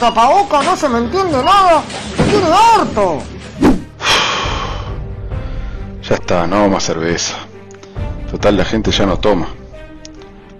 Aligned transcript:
tapaboca, 0.00 0.62
no 0.62 0.76
se 0.76 0.88
me 0.88 0.98
entiende 0.98 1.44
nada. 1.44 1.82
Me 2.18 2.24
tiene 2.24 2.46
harto. 2.48 3.18
Ya 6.02 6.14
está, 6.14 6.46
no 6.46 6.68
más 6.68 6.82
cerveza. 6.82 7.36
Total, 8.30 8.56
la 8.56 8.64
gente 8.64 8.90
ya 8.90 9.06
no 9.06 9.18
toma. 9.18 9.48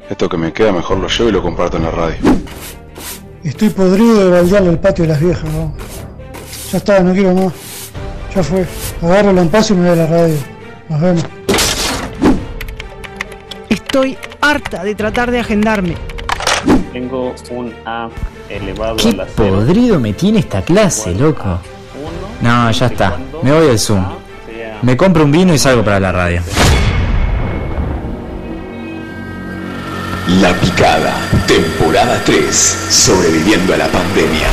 Esto 0.08 0.28
que 0.28 0.36
me 0.36 0.52
queda 0.52 0.72
mejor 0.72 0.98
lo 0.98 1.08
llevo 1.08 1.30
y 1.30 1.32
lo 1.32 1.42
comparto 1.42 1.78
en 1.78 1.84
la 1.84 1.90
radio. 1.90 2.16
Estoy 3.42 3.70
podrido 3.70 4.24
de 4.24 4.30
baldearle 4.30 4.70
el 4.70 4.78
patio 4.78 5.04
de 5.04 5.08
las 5.08 5.20
viejas, 5.20 5.44
¿no? 5.44 5.74
Ya 6.70 6.78
está, 6.78 7.00
no 7.00 7.12
quiero 7.12 7.34
más. 7.34 7.52
Ya 8.34 8.42
fue. 8.42 8.66
Agarro 9.02 9.30
el 9.30 9.36
lampazo 9.36 9.72
y 9.72 9.76
me 9.78 9.88
voy 9.88 9.98
a 9.98 10.02
la 10.02 10.06
radio. 10.06 10.36
Nos 10.88 11.00
vemos. 11.00 11.24
Estoy 13.68 14.18
harta 14.40 14.84
de 14.84 14.94
tratar 14.94 15.30
de 15.30 15.40
agendarme. 15.40 15.96
Tengo 16.92 17.34
un 17.50 17.72
A 17.86 18.08
elevado 18.50 18.96
Qué 18.96 19.10
a 19.10 19.12
la 19.12 19.26
cero. 19.34 19.56
podrido 19.56 20.00
me 20.00 20.12
tiene 20.12 20.40
esta 20.40 20.62
clase, 20.62 21.14
loco. 21.14 21.60
No, 22.40 22.70
ya 22.70 22.86
está. 22.86 23.16
Me 23.42 23.52
voy 23.52 23.70
al 23.70 23.78
Zoom. 23.78 24.04
Me 24.82 24.96
compro 24.96 25.24
un 25.24 25.32
vino 25.32 25.52
y 25.54 25.58
salgo 25.58 25.84
para 25.84 26.00
la 26.00 26.12
radio. 26.12 26.42
La 30.40 30.52
Picada, 30.54 31.12
temporada 31.46 32.22
3, 32.24 32.54
sobreviviendo 32.88 33.74
a 33.74 33.78
la 33.78 33.88
pandemia. 33.88 34.48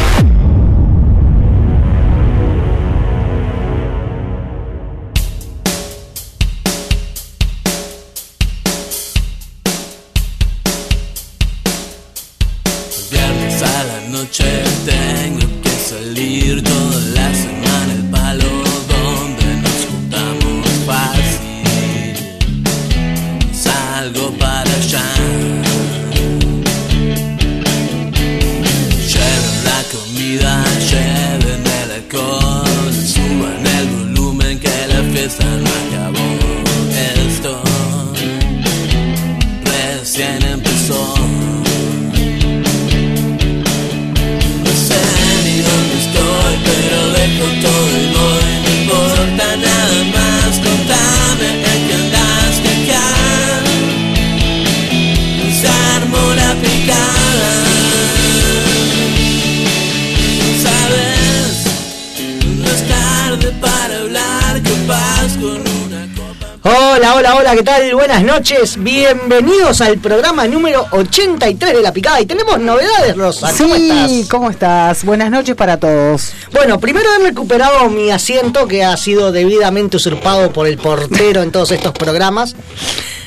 ¿Qué 67.57 67.63
tal? 67.63 67.91
Buenas 67.95 68.23
noches, 68.23 68.77
bienvenidos 68.77 69.81
al 69.81 69.97
programa 69.97 70.45
número 70.47 70.85
83 70.91 71.73
de 71.73 71.81
La 71.81 71.91
Picada. 71.91 72.21
Y 72.21 72.27
tenemos 72.27 72.59
novedades, 72.59 73.17
Rosa. 73.17 73.51
¿Cómo 73.57 73.75
sí, 73.75 73.89
estás? 73.89 74.29
¿cómo 74.29 74.51
estás? 74.51 75.03
Buenas 75.03 75.31
noches 75.31 75.55
para 75.55 75.77
todos. 75.77 76.33
Bueno, 76.53 76.79
primero 76.79 77.07
he 77.15 77.23
recuperado 77.23 77.89
mi 77.89 78.11
asiento 78.11 78.67
que 78.67 78.83
ha 78.85 78.95
sido 78.95 79.31
debidamente 79.31 79.97
usurpado 79.97 80.53
por 80.53 80.67
el 80.67 80.77
portero 80.77 81.41
en 81.41 81.51
todos 81.51 81.71
estos 81.71 81.93
programas. 81.93 82.55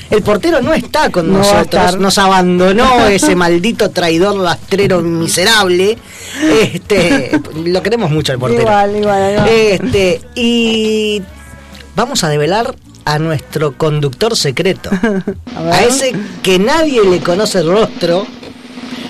El 0.09 0.23
portero 0.23 0.61
no 0.61 0.73
está 0.73 1.09
con 1.09 1.29
No 1.29 1.39
nosotros, 1.39 1.97
nos 1.97 2.17
abandonó 2.17 3.07
ese 3.07 3.35
maldito 3.35 3.89
traidor 3.89 4.39
rastrero 4.39 5.01
miserable. 5.01 5.97
Este, 6.41 7.37
lo 7.65 7.83
queremos 7.83 8.09
mucho 8.09 8.31
al 8.31 8.39
portero. 8.39 8.61
Igual, 8.61 8.95
igual, 8.95 9.31
igual. 9.33 9.49
Este, 9.49 10.21
y 10.35 11.21
vamos 11.97 12.23
a 12.23 12.29
develar 12.29 12.73
a 13.05 13.19
nuestro 13.19 13.73
conductor 13.77 14.35
secreto. 14.35 14.89
A, 15.55 15.81
ese 15.81 16.13
que 16.43 16.59
nadie 16.59 17.03
le 17.03 17.19
conoce 17.19 17.59
el 17.59 17.71
rostro, 17.71 18.25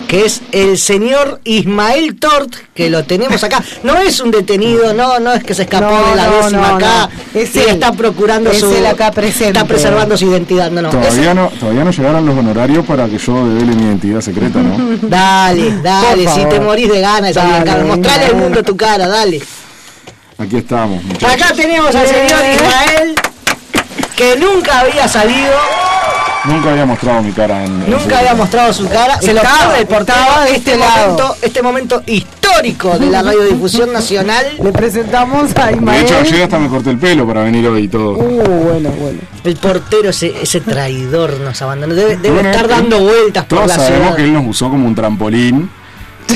que 0.08 0.26
es 0.26 0.42
el 0.52 0.78
señor 0.78 1.40
Ismael 1.46 2.18
Tort, 2.20 2.54
que 2.74 2.90
lo 2.90 3.04
tenemos 3.06 3.44
acá. 3.46 3.64
No 3.84 3.98
es 3.98 4.20
un 4.20 4.30
detenido, 4.32 4.94
no, 4.94 5.20
no 5.20 5.32
es 5.34 5.42
que 5.44 5.54
se 5.54 5.62
escapó 5.64 5.86
No, 5.90 6.10
de 6.10 6.16
la 6.18 6.28
no, 6.28 6.38
décima 6.38 6.68
no, 6.70 6.76
acá 6.76 7.10
no. 7.34 7.40
Es 7.40 7.56
y 7.56 7.60
él. 7.60 7.70
está 7.70 7.94
procurando 7.94 8.52
Es 8.52 8.60
su 8.60 8.74
él 8.76 8.86
acá 8.86 9.12
presente. 9.12 9.48
está 9.48 9.64
preservando 9.66 10.18
su 10.18 10.26
identidad. 10.26 10.70
No, 10.70 10.82
no. 10.82 10.90
Todavía 10.90 11.34
no, 11.34 11.48
todavía 11.60 11.86
no 11.86 11.92
llegaron 11.92 12.26
los 12.26 12.38
honorarios 12.38 12.86
para 12.86 13.08
que 13.08 13.18
yo 13.18 13.48
devele 13.48 13.74
mi 13.76 13.84
identidad 13.84 14.20
secreta, 14.20 14.60
¿no? 14.60 14.98
Dale, 15.08 15.78
dale, 15.82 16.28
si 16.28 16.44
te 16.46 16.60
morís 16.60 16.90
de 16.90 17.00
ganas 17.00 17.30
de 17.30 17.34
salir 17.36 17.64
Dale, 17.66 17.72
acá, 17.72 17.84
mostrale 17.86 18.26
al 18.26 18.36
mundo 18.36 18.64
tu 18.64 18.76
cara, 18.76 19.08
dale. 19.08 19.42
Aquí 20.38 20.58
estamos, 20.58 21.02
muchachos. 21.04 21.42
Acá 21.42 21.54
tenemos 21.56 21.94
al 21.96 22.08
señor 22.08 22.40
Ismael, 22.54 23.16
que 24.16 24.36
nunca 24.38 24.80
había 24.82 25.08
salido, 25.08 25.52
Nunca 26.44 26.72
había 26.72 26.88
mostrado 26.88 27.22
mi 27.22 27.32
cara 27.34 27.64
en. 27.66 27.84
en 27.84 27.92
nunca 27.92 28.18
había 28.18 28.34
mostrado 28.34 28.74
su 28.74 28.90
cara. 28.90 29.22
Se 29.22 29.32
lo 29.32 29.42
portero. 29.42 30.00
estaba 30.00 30.46
de 30.46 30.56
Este 30.56 30.72
este 30.72 30.78
lado. 30.78 31.02
momento, 31.12 31.36
este 31.44 31.62
momento 31.62 32.04
histórico 32.08 32.98
de 32.98 33.06
la 33.12 33.22
radiodifusión 33.22 33.94
nacional. 33.94 34.44
Le 34.64 34.72
presentamos 34.72 35.56
a 35.56 35.68
De 35.68 35.74
Ismael. 35.74 36.04
hecho, 36.04 36.18
ayer 36.18 36.42
hasta 36.44 36.58
me 36.58 36.68
corté 36.68 36.90
el 36.90 36.98
pelo 36.98 37.28
para 37.28 37.44
venir 37.44 37.68
hoy 37.68 37.84
y 37.84 37.88
todo. 37.88 38.14
Uh, 38.14 38.42
bueno, 38.42 38.90
bueno. 38.90 39.20
El 39.44 39.56
portero, 39.58 40.10
ese, 40.10 40.34
ese 40.42 40.62
traidor 40.62 41.40
nos 41.42 41.62
abandonó. 41.62 41.94
Debe, 41.94 42.18
debe 42.18 42.34
Bueno, 42.34 42.50
estar 42.50 42.68
dando 42.68 43.00
vueltas 43.02 43.46
por 43.46 43.60
Todos 43.60 43.68
la 43.70 43.76
sabemos 43.76 43.98
ciudad. 44.00 44.16
que 44.16 44.24
él 44.24 44.34
nos 44.34 44.48
usó 44.48 44.70
como 44.72 44.88
un 44.88 44.96
trampolín 44.96 45.70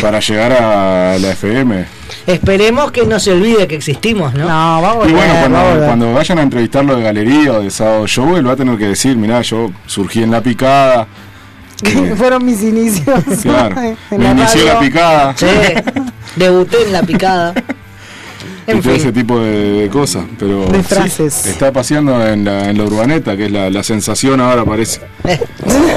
para 0.01 0.19
llegar 0.19 0.51
a 0.53 1.17
la 1.19 1.31
FM. 1.31 1.85
Esperemos 2.28 2.91
que 2.91 3.06
no 3.06 3.19
se 3.19 3.31
olvide 3.31 3.67
que 3.67 3.75
existimos, 3.75 4.33
¿no? 4.33 4.47
No, 4.47 4.81
vamos 4.81 5.09
Y 5.09 5.11
bueno, 5.13 5.33
cuando, 5.39 5.85
cuando 5.85 6.13
vayan 6.13 6.39
a 6.39 6.41
entrevistarlo 6.44 6.95
de 6.95 7.03
galería 7.03 7.53
o 7.53 7.61
de 7.61 7.69
sábado 7.72 8.07
show, 8.07 8.35
él 8.35 8.47
va 8.47 8.53
a 8.53 8.55
tener 8.55 8.78
que 8.78 8.88
decir, 8.88 9.16
mirá, 9.17 9.41
yo 9.41 9.72
surgí 9.85 10.23
en 10.23 10.31
la 10.31 10.41
picada. 10.41 11.07
eh, 11.84 12.13
Fueron 12.17 12.45
mis 12.45 12.61
inicios. 12.63 13.19
claro, 13.41 13.79
en 14.11 14.17
me 14.17 14.23
la 14.23 14.31
inició 14.31 14.66
la 14.66 14.79
picada. 14.79 15.35
Sí, 15.38 15.45
debuté 16.35 16.84
en 16.84 16.94
la 16.94 17.03
picada. 17.03 17.53
En 18.67 18.79
y 18.79 18.81
todo 18.81 18.94
ese 18.94 19.11
tipo 19.11 19.39
de, 19.39 19.81
de 19.81 19.89
cosas, 19.89 20.23
pero 20.39 20.66
De 20.66 20.79
sí, 20.79 20.84
frases. 20.84 21.45
está 21.45 21.72
paseando 21.72 22.25
en 22.25 22.44
la, 22.45 22.67
en 22.72 22.78
la 22.79 22.84
urbaneta, 22.84 23.38
que 23.38 23.45
es 23.45 23.51
la, 23.51 23.69
la 23.69 23.84
sensación 23.84 24.41
ahora 24.41 24.66
parece. 24.66 25.01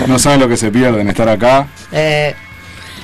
No 0.07 0.19
saben 0.19 0.41
lo 0.41 0.49
que 0.49 0.59
se 0.59 0.71
pierden 0.71 1.09
estar 1.09 1.31
acá. 1.31 1.67
Eh, 1.93 2.35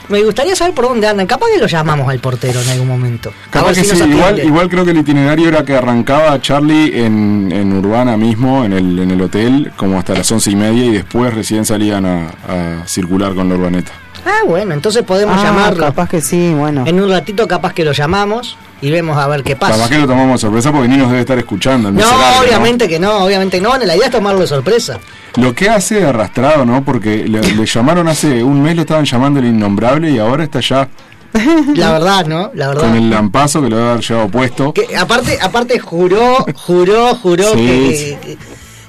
me 0.09 0.23
gustaría 0.23 0.55
saber 0.57 0.75
por 0.75 0.85
dónde 0.87 1.07
andan. 1.07 1.27
Capaz 1.27 1.47
que 1.55 1.59
lo 1.61 1.67
llamamos 1.67 2.09
al 2.09 2.19
portero 2.19 2.61
en 2.61 2.69
algún 2.71 2.89
momento. 2.89 3.33
Capaz 3.51 3.75
que 3.75 3.85
si 3.85 3.97
sí, 3.97 4.03
igual, 4.05 4.39
igual 4.45 4.69
creo 4.69 4.85
que 4.85 4.91
el 4.93 4.99
itinerario 4.99 5.49
era 5.49 5.65
que 5.65 5.75
arrancaba 5.77 6.41
Charlie 6.41 7.05
en, 7.05 7.51
en 7.53 7.73
Urbana 7.73 8.17
mismo, 8.17 8.65
en 8.65 8.73
el, 8.73 8.99
en 8.99 9.11
el 9.11 9.21
hotel, 9.23 9.73
como 9.77 9.99
hasta 9.99 10.15
las 10.15 10.31
once 10.33 10.51
y 10.51 10.57
media, 10.57 10.85
y 10.85 10.91
después 10.93 11.33
recién 11.35 11.65
salían 11.65 12.05
a, 12.07 12.27
a 12.49 12.87
circular 12.87 13.35
con 13.35 13.49
la 13.49 13.55
urbaneta. 13.57 13.93
Ah, 14.27 14.41
bueno, 14.47 14.73
entonces 14.73 15.03
podemos 15.03 15.37
Ah, 15.39 15.45
llamarlo. 15.45 15.85
Capaz 15.85 16.09
que 16.09 16.21
sí, 16.23 16.53
bueno. 16.55 16.85
En 16.87 17.01
un 17.01 17.11
ratito 17.11 17.47
capaz 17.47 17.75
que 17.75 17.85
lo 17.85 17.93
llamamos 17.93 18.57
y 18.87 18.91
vemos 18.91 19.17
a 19.17 19.27
ver 19.29 19.43
qué 19.43 19.57
pasa. 19.57 19.75
Capaz 19.77 19.89
que 19.89 19.99
lo 19.99 20.07
tomamos 20.07 20.33
de 20.33 20.39
sorpresa 20.47 20.71
porque 20.73 20.89
ni 20.89 20.97
nos 20.97 21.09
debe 21.09 21.21
estar 21.21 21.39
escuchando. 21.39 21.89
el 21.89 21.95
No, 21.95 22.05
obviamente 22.41 22.89
que 22.89 22.99
no, 22.99 23.25
obviamente 23.25 23.61
no. 23.61 23.77
La 23.79 23.97
idea 23.97 24.07
es 24.07 24.13
tomarlo 24.13 24.41
de 24.41 24.47
sorpresa. 24.47 24.99
Lo 25.37 25.55
que 25.55 25.69
hace 25.71 26.05
arrastrado, 26.05 26.65
¿no? 26.67 26.85
Porque 26.85 27.27
le, 27.27 27.41
le 27.41 27.67
llamaron 27.67 28.09
hace 28.09 28.43
un 28.43 28.63
mes, 28.63 28.77
lo 28.77 28.83
estaban 28.83 29.05
llamando 29.05 29.41
el 29.41 29.47
innombrable 29.47 30.11
y 30.11 30.19
ahora 30.19 30.45
está 30.45 30.61
ya 30.61 30.89
La 31.75 31.93
verdad, 31.93 32.27
¿no? 32.27 32.51
La 32.55 32.69
verdad. 32.69 32.83
con 32.83 32.95
el 32.97 33.11
lampazo 33.11 33.61
que 33.63 33.69
lo 33.71 33.77
debe 33.77 33.89
haber 33.91 34.05
llevado 34.05 34.29
puesto. 34.29 34.73
Que 34.73 34.97
aparte, 34.97 35.39
aparte 35.43 35.79
juró, 35.79 36.45
juró, 36.55 37.15
juró 37.17 37.45
Sí, 37.55 37.57
que, 37.57 38.19
sí. 38.27 38.39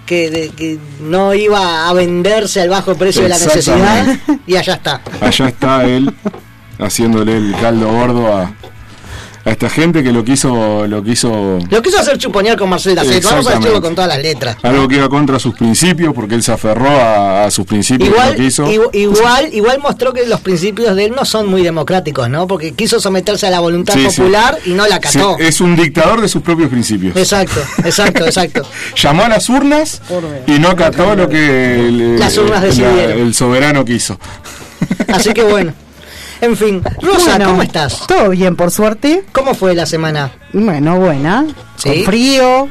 que, 0.05 0.51
que- 0.55 0.77
no 1.01 1.33
iba 1.33 1.89
a 1.89 1.93
venderse 1.93 2.61
al 2.61 2.69
bajo 2.69 2.93
precio 2.95 3.23
de 3.23 3.29
la 3.29 3.37
necesidad 3.39 4.05
y 4.45 4.57
allá 4.57 4.73
está. 4.75 5.01
Allá 5.21 5.47
está 5.47 5.85
él 5.85 6.13
haciéndole 6.79 7.37
el 7.37 7.55
caldo 7.59 7.87
gordo 7.91 8.27
a, 8.35 8.51
a 9.45 9.51
esta 9.51 9.69
gente 9.69 10.03
que 10.03 10.11
lo 10.11 10.23
quiso, 10.25 10.87
lo 10.87 11.03
quiso 11.03 11.59
Lo 11.69 11.81
quiso 11.81 11.99
hacer 11.99 12.17
chuponear 12.17 12.57
con 12.57 12.67
Marcela. 12.69 13.03
Vamos 13.03 13.47
a 13.47 13.55
decirlo 13.55 13.79
con 13.81 13.93
todas 13.93 14.07
las 14.09 14.19
letras. 14.19 14.57
algo 14.63 14.87
que 14.87 14.95
iba 14.95 15.07
contra 15.07 15.37
sus 15.37 15.53
principios, 15.55 16.13
porque 16.15 16.33
él 16.35 16.41
se 16.43 16.51
aferró 16.51 16.89
a, 16.89 17.45
a 17.45 17.51
sus 17.51 17.65
principios 17.65 18.09
Igual, 18.09 18.35
que 18.35 18.41
quiso. 18.43 18.65
igu- 18.65 18.89
igual, 18.93 19.49
igual 19.53 19.79
mostró 19.79 20.13
que 20.13 20.25
los 20.25 20.41
principios 20.41 20.95
de 20.95 21.05
él 21.05 21.13
no 21.15 21.25
son 21.25 21.47
muy 21.47 21.61
democráticos, 21.61 22.27
¿no? 22.29 22.47
Porque 22.47 22.73
quiso 22.73 22.99
someterse 22.99 23.45
a 23.45 23.51
la 23.51 23.59
voluntad 23.59 23.93
Sí, 23.93 24.09
sí. 24.09 24.17
popular 24.21 24.57
y 24.65 24.71
no 24.71 24.87
la 24.87 24.99
Sí, 25.01 25.19
acató. 25.19 25.37
es 25.39 25.61
un 25.61 25.75
dictador 25.75 26.21
de 26.21 26.27
sus 26.27 26.41
propios 26.41 26.69
principios. 26.69 27.15
Exacto, 27.15 27.61
exacto, 27.83 28.25
exacto. 28.25 28.63
Llamó 28.95 29.23
a 29.25 29.29
las 29.29 29.47
urnas 29.49 30.01
y 30.47 30.57
no 30.57 30.69
acató 30.69 31.15
lo 31.15 31.29
que 31.29 31.87
el, 31.87 32.19
Las 32.19 32.35
urnas 32.37 32.75
la- 32.79 33.03
el 33.13 33.33
soberano 33.35 33.85
quiso. 33.85 34.17
Así 35.07 35.33
que 35.33 35.43
bueno. 35.43 35.71
En 36.41 36.55
fin, 36.57 36.81
Rosa, 37.01 37.31
Bueno, 37.31 37.45
¿cómo 37.51 37.61
estás? 37.61 38.05
Todo 38.07 38.29
bien, 38.29 38.55
por 38.55 38.71
suerte. 38.71 39.23
¿Cómo 39.31 39.53
fue 39.53 39.73
la 39.75 39.85
semana? 39.85 40.31
Bueno, 40.53 40.99
buena. 40.99 41.45
¿Sí? 41.77 41.89
Con 41.89 42.03
frío. 42.05 42.69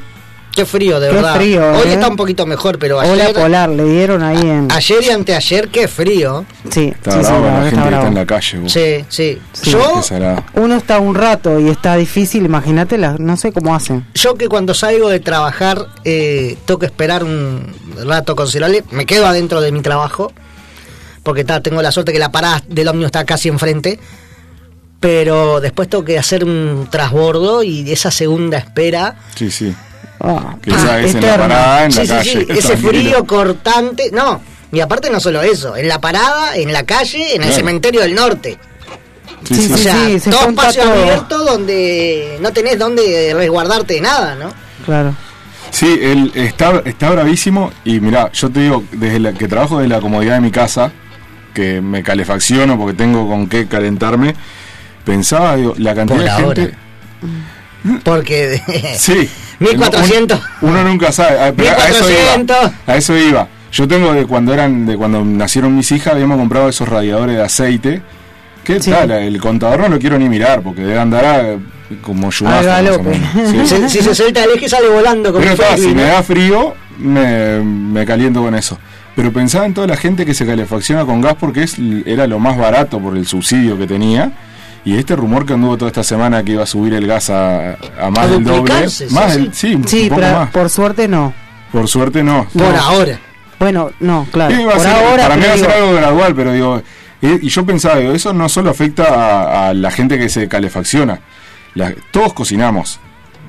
Qué 0.55 0.64
frío, 0.64 1.00
de 1.00 1.08
Qué 1.08 1.14
verdad. 1.16 1.34
frío, 1.34 1.69
Hoy 1.72 1.88
¿eh? 1.88 1.94
está 1.94 2.06
un 2.06 2.14
poquito 2.14 2.46
mejor, 2.46 2.78
pero 2.78 2.99
Ola 2.99 3.25
ayer, 3.25 3.32
polar, 3.34 3.69
le 3.70 3.82
dieron 3.87 4.22
ahí 4.22 4.38
en. 4.40 4.69
ayer 4.70 5.02
y 5.02 5.11
anteayer, 5.11 5.66
qué 5.69 5.88
frío. 5.88 6.44
Sí, 6.70 6.93
Está 6.94 7.11
sí, 7.11 7.19
sí, 7.19 7.25
bravo 7.25 7.40
la 7.44 7.46
la 7.46 7.58
verdad 7.61 7.64
gente 7.64 7.66
está 7.66 7.70
que 7.70 7.78
está 7.81 7.88
bravo. 7.88 8.06
en 8.06 8.14
la 8.14 8.26
calle. 8.26 8.58
vos. 8.58 8.72
Sí, 8.72 9.05
sí. 9.08 9.38
Sí. 9.52 9.70
Yo. 9.72 10.00
Uno 10.55 10.76
está 10.76 11.00
un 11.00 11.17
rato 11.17 11.58
y 11.58 11.70
está 11.70 11.96
difícil, 11.96 12.44
imagínate, 12.44 12.99
la- 12.99 13.17
no 13.19 13.37
sé 13.37 13.50
cómo 13.50 13.75
hacen. 13.75 14.06
yo 14.14 14.37
que 14.37 14.46
cuando 14.46 14.75
salgo 14.75 15.08
de 15.08 15.19
trabajar 15.19 15.88
eh, 16.05 16.56
tengo 16.67 16.78
que 16.78 16.87
esperar 16.87 17.25
un 17.25 17.75
rato 18.05 18.37
considerable, 18.37 18.84
me 18.93 19.06
quedo 19.06 19.26
adentro 19.26 19.60
de 19.60 19.72
mi 19.72 19.81
trabajo, 19.82 20.31
porque 21.25 21.43
ta, 21.43 21.61
tengo 21.61 21.82
la 21.82 21.91
suerte 21.91 22.12
que 22.12 22.21
la 22.21 22.31
parada 22.31 22.62
del 22.69 22.87
ómnibus 22.87 23.06
está 23.06 23.25
casi 23.25 23.49
enfrente, 23.49 23.99
pero 25.00 25.61
después 25.61 25.88
tengo 25.88 26.05
que 26.05 26.19
hacer 26.19 26.44
un 26.44 26.87
trasbordo 26.91 27.62
y 27.62 27.91
esa 27.93 28.11
segunda 28.11 28.59
espera... 28.59 29.17
Sí, 29.35 29.50
sí. 29.50 29.75
Ah, 30.21 30.56
Que 30.62 30.71
esa 30.71 31.00
es 31.00 31.15
en 31.15 31.21
la 31.23 31.37
parada, 31.37 31.85
en 31.85 31.94
la 31.94 32.00
Sí, 32.00 32.06
sí, 32.06 32.09
calle. 32.09 32.47
sí, 32.47 32.47
ese 32.59 32.76
frío 32.79 33.25
cortante, 33.26 34.11
no, 34.12 34.41
y 34.73 34.81
aparte 34.81 35.11
no 35.11 35.21
solo 35.21 35.43
eso, 35.43 35.76
en 35.76 35.88
la 35.88 36.00
parada, 36.00 36.56
en 36.56 36.73
la 36.73 36.85
calle, 36.85 37.35
en 37.35 37.43
el 37.43 37.49
Claro. 37.49 37.55
cementerio 37.55 38.00
del 38.00 38.15
norte. 38.15 38.59
Sí, 39.47 39.55
Sí, 39.56 39.67
sí. 39.67 39.73
O 39.73 39.77
sí, 39.77 39.82
sea, 39.82 40.06
sí, 40.06 40.20
se 40.20 40.31
todo 40.31 40.41
junta 40.41 40.62
espacio 40.70 40.82
todo. 40.85 41.03
abierto 41.03 41.44
donde 41.44 42.38
no 42.41 42.53
tenés 42.53 42.79
dónde 42.79 43.32
resguardarte 43.35 43.94
de 43.94 44.00
nada, 44.00 44.35
¿no? 44.37 44.53
Claro. 44.87 45.15
Sí, 45.70 45.99
él 46.00 46.31
está, 46.35 46.81
está 46.87 47.11
bravísimo 47.11 47.70
y 47.85 48.00
mira, 48.00 48.31
yo 48.32 48.49
te 48.49 48.61
digo, 48.61 48.85
desde 48.93 49.19
la, 49.20 49.32
que 49.35 49.49
trabajo 49.49 49.81
de 49.81 49.88
la 49.88 50.00
comodidad 50.00 50.37
de 50.37 50.41
mi 50.41 50.50
casa, 50.53 50.93
que 51.55 51.81
me 51.81 52.03
calefacciono 52.03 52.77
porque 52.77 52.95
tengo 52.95 53.27
con 53.29 53.47
qué 53.49 53.67
calentarme, 53.67 54.35
pensaba, 55.05 55.56
digo, 55.56 55.75
la 55.79 55.95
cantidad 55.95 56.17
Por 56.19 56.25
de 56.25 56.31
ahora. 56.31 56.62
gente... 56.62 56.75
Porque 58.03 58.61
Sí. 58.99 59.29
1400. 59.61 60.41
Uno, 60.62 60.73
uno 60.73 60.85
nunca 60.85 61.12
sabe, 61.12 61.39
a, 61.41 61.53
pero 61.53 61.71
a 61.71 61.89
eso 61.89 62.05
1400. 62.06 62.56
iba. 62.56 62.73
A 62.87 62.97
eso 62.97 63.17
iba. 63.17 63.49
Yo 63.73 63.89
tengo 63.89 64.12
de 64.12 64.27
cuando 64.27 64.53
eran 64.55 64.87
de 64.87 64.97
cuando 64.97 65.25
nacieron 65.25 65.77
mis 65.77 65.91
hijas, 65.93 66.15
habíamos 66.15 66.39
comprado 66.39 66.69
esos 66.69 66.89
radiadores 66.89 67.37
de 67.37 67.43
aceite. 67.43 68.03
¿Qué 68.62 68.81
Sí. 68.81 68.91
tal? 68.91 69.11
El 69.11 69.41
contador 69.41 69.81
no 69.81 69.89
lo 69.89 69.99
quiero 69.99 70.19
ni 70.19 70.29
mirar 70.29 70.62
porque 70.62 70.81
debe 70.83 70.99
andar 70.99 71.25
a- 71.25 71.56
como 72.03 72.31
menos. 72.31 73.01
Sí. 73.51 73.67
si, 73.67 73.89
si 73.89 74.03
se 74.03 74.15
suelta 74.15 74.43
el 74.45 74.51
eje 74.53 74.69
sale 74.69 74.89
volando 74.89 75.33
como 75.33 75.41
Pero 75.45 75.53
está, 75.55 75.77
si 75.77 75.95
me 75.95 76.03
da 76.03 76.23
frío, 76.23 76.75
me, 76.99 77.61
me 77.61 78.05
caliento 78.06 78.43
con 78.43 78.55
eso. 78.55 78.79
Pero 79.16 79.32
pensaba 79.32 79.64
en 79.66 79.75
toda 79.75 79.87
la 79.87 79.96
gente 79.96 80.26
que 80.26 80.34
se 80.34 80.44
calefacciona 80.44 81.05
con 81.05 81.20
gas 81.20 81.37
porque 81.38 81.62
es, 81.62 81.76
era 82.05 82.26
lo 82.26 82.38
más 82.40 82.56
barato 82.58 82.99
por 82.99 83.16
el 83.16 83.26
subsidio 83.26 83.78
que 83.78 83.87
tenía. 83.87 84.32
Y 84.84 84.96
este 84.96 85.16
rumor 85.16 85.46
que 85.46 85.55
anduvo 85.55 85.76
toda 85.78 85.88
esta 85.90 86.02
semana 86.05 86.43
que 86.43 86.52
iba 86.52 86.62
a 86.64 86.66
subir 86.66 86.93
el 86.94 87.06
gas 87.06 87.31
a, 87.31 87.75
a 87.75 88.11
más 88.11 88.25
A 88.25 88.28
del 88.28 88.44
doble. 88.44 88.88
sí, 88.90 89.05
Más 89.11 89.32
sí. 89.32 89.38
del- 89.40 89.55
sí, 89.55 89.75
un 89.76 89.88
Sí, 89.88 90.08
poco 90.11 90.20
pero 90.20 90.38
más. 90.40 90.50
por 90.50 90.69
suerte 90.69 91.08
no. 91.08 91.32
Por 91.72 91.88
suerte 91.88 92.22
no. 92.22 92.46
Por 92.52 92.75
ahora. 92.75 93.19
Bueno, 93.58 93.90
no, 94.00 94.26
claro. 94.31 94.55
Por 94.62 94.81
ser- 94.81 94.90
ahora, 94.90 95.22
para 95.22 95.37
mí 95.37 95.44
va 95.46 95.55
a 95.55 95.58
ser 95.58 95.70
algo 95.70 95.94
gradual, 95.94 96.34
pero 96.34 96.52
digo, 96.52 96.82
eh, 97.22 97.38
y 97.40 97.49
yo 97.49 97.64
pensaba, 97.64 97.96
digo, 97.96 98.12
eso 98.12 98.34
no 98.34 98.49
solo 98.49 98.70
afecta 98.70 99.05
a, 99.05 99.69
a 99.69 99.75
la 99.75 99.90
gente 99.90 100.19
que 100.19 100.28
se 100.28 100.49
calefacciona, 100.49 101.20
la- 101.75 101.94
todos 102.10 102.34
cocinamos. 102.34 103.00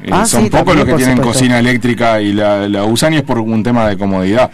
Eh, 0.03 0.09
Ah, 0.11 0.25
son 0.25 0.44
sí, 0.44 0.50
pocos 0.50 0.75
los 0.75 0.85
que 0.85 0.94
tienen 0.94 1.18
supuesto. 1.18 1.33
cocina 1.39 1.59
eléctrica 1.59 2.21
y 2.21 2.31
la, 2.31 2.69
la 2.69 2.83
usan 2.83 3.13
y 3.13 3.18
es 3.18 3.23
por 3.23 3.39
un 3.39 3.61
tema 3.63 3.88
de 3.89 3.97
comodidad. 3.97 4.51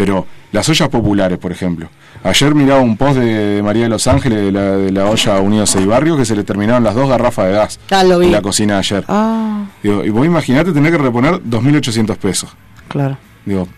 Pero 0.00 0.26
las 0.52 0.66
ollas 0.66 0.88
populares, 0.88 1.36
por 1.38 1.52
ejemplo. 1.52 1.90
Ayer 2.24 2.54
miraba 2.54 2.80
un 2.80 2.96
post 2.96 3.18
de, 3.18 3.26
de 3.56 3.62
María 3.62 3.82
de 3.82 3.90
los 3.90 4.06
Ángeles 4.06 4.40
de 4.46 4.50
la, 4.50 4.62
de 4.76 4.90
la 4.92 5.04
olla 5.04 5.40
Unidos 5.40 5.68
Seis 5.68 5.86
Barrios 5.86 6.16
que 6.16 6.24
se 6.24 6.34
le 6.34 6.42
terminaron 6.42 6.82
las 6.82 6.94
dos 6.94 7.06
garrafas 7.06 7.46
de 7.48 7.52
gas 7.52 7.78
Ah, 7.90 8.02
lo 8.02 8.18
vi. 8.18 8.26
en 8.26 8.32
la 8.32 8.40
cocina 8.40 8.78
ayer. 8.78 9.04
Ah, 9.08 9.64
Digo, 9.82 10.02
y 10.02 10.08
vos 10.08 10.24
imaginate 10.24 10.72
tener 10.72 10.90
que 10.90 10.96
reponer 10.96 11.34
2.800 11.42 12.16
pesos. 12.16 12.48
claro. 12.88 13.18
Digo, 13.44 13.68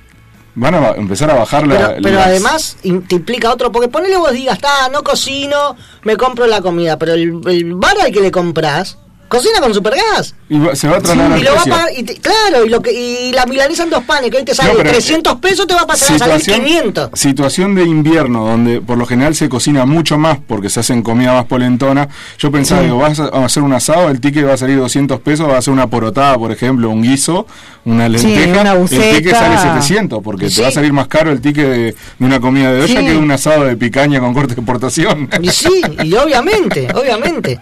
van 0.55 0.75
a 0.77 0.91
empezar 0.93 1.29
a 1.31 1.35
bajar 1.35 1.67
la, 1.67 1.77
Pero, 1.89 2.03
pero 2.03 2.15
las- 2.17 2.27
además 2.29 2.77
te 2.83 3.15
implica 3.17 3.53
otro, 3.53 3.73
porque 3.73 3.89
ponele 3.89 4.17
vos 4.17 4.31
digas, 4.33 4.55
está, 4.59 4.89
no 4.93 5.03
cocino, 5.03 5.75
me 6.05 6.17
compro 6.17 6.47
la 6.47 6.61
comida, 6.61 6.99
pero 7.01 7.15
el, 7.15 7.41
el 7.49 7.75
bar 7.75 7.97
al 8.01 8.13
que 8.13 8.21
le 8.21 8.31
compras, 8.31 8.97
cocina 9.33 9.61
con 9.61 9.73
supergas. 9.73 10.35
Y 10.51 10.59
va- 10.59 10.77
se 10.77 10.87
va 10.89 10.97
a 10.97 11.01
y 11.01 12.01
y 12.01 12.03
te- 12.05 12.17
claro, 12.17 12.67
y, 12.67 12.69
lo 12.69 12.83
que, 12.83 12.93
y 12.93 13.33
la 13.33 13.47
milanesa 13.47 13.85
en 13.85 13.91
dos 13.91 14.05
panes, 14.05 14.31
que 14.31 14.37
hoy 14.37 14.45
te 14.45 14.55
sale 14.55 14.71
No, 14.73 14.77
pero, 14.77 14.91
300 14.91 15.37
pesos, 15.37 15.67
te 15.67 15.75
va 15.75 15.81
a 15.83 15.87
pasar 15.87 16.15
a 16.17 16.19
salir 16.19 16.43
500. 16.43 17.11
situación 17.15 17.75
de 17.75 17.85
invierno 17.85 18.45
donde 18.47 18.81
por 18.83 18.99
lo 18.99 19.07
general 19.07 19.35
se 19.35 19.49
cocina 19.49 19.87
mucho 19.87 20.19
más 20.19 20.39
porque 20.47 20.69
se 20.69 20.81
hacen 20.81 21.03
comida 21.03 21.33
más 21.33 21.47
polentona. 21.47 22.09
Yo 22.39 22.51
pensaba, 22.53 22.83
Sí. 22.83 22.87
digo, 22.89 22.99
vas 22.99 23.19
a 23.21 23.29
hacer 23.45 23.63
un 23.63 23.73
asado, 23.73 24.11
el 24.11 24.21
ticket 24.21 24.47
va 24.47 24.53
a 24.53 24.57
salir 24.59 24.77
200 24.79 25.19
pesos, 25.21 25.49
va 25.49 25.55
a 25.55 25.59
hacer 25.59 25.73
una 25.73 25.87
porotada, 25.89 26.37
por 26.37 26.53
ejemplo, 26.53 26.91
un 26.91 27.03
guiso, 27.03 27.47
una 27.85 28.09
lenteja, 28.09 28.61
una 28.61 28.73
el 28.75 28.87
ticket 28.89 29.33
sale 29.35 29.59
700 29.59 30.23
porque 30.23 30.51
Sí. 30.51 30.57
te 30.57 30.63
va 30.63 30.69
a 30.69 30.73
salir 30.73 30.93
más 30.93 31.09
caro 31.09 31.33
el 31.33 31.41
ticket 31.41 31.67
de, 31.67 31.79
de 31.79 31.95
una 32.21 32.39
comida 32.41 32.71
de 32.73 32.83
olla 32.83 33.01
Sí. 33.01 33.07
que 33.07 33.13
de 33.13 33.17
un 33.17 33.31
asado 33.31 33.65
de 33.65 33.77
picaña 33.77 34.21
con 34.21 34.35
corte 34.35 34.55
de 34.55 34.61
exportación. 34.61 35.29
Y 35.41 35.49
sí, 35.51 35.81
y 36.05 36.15
obviamente, 36.15 36.89
obviamente. 36.95 37.59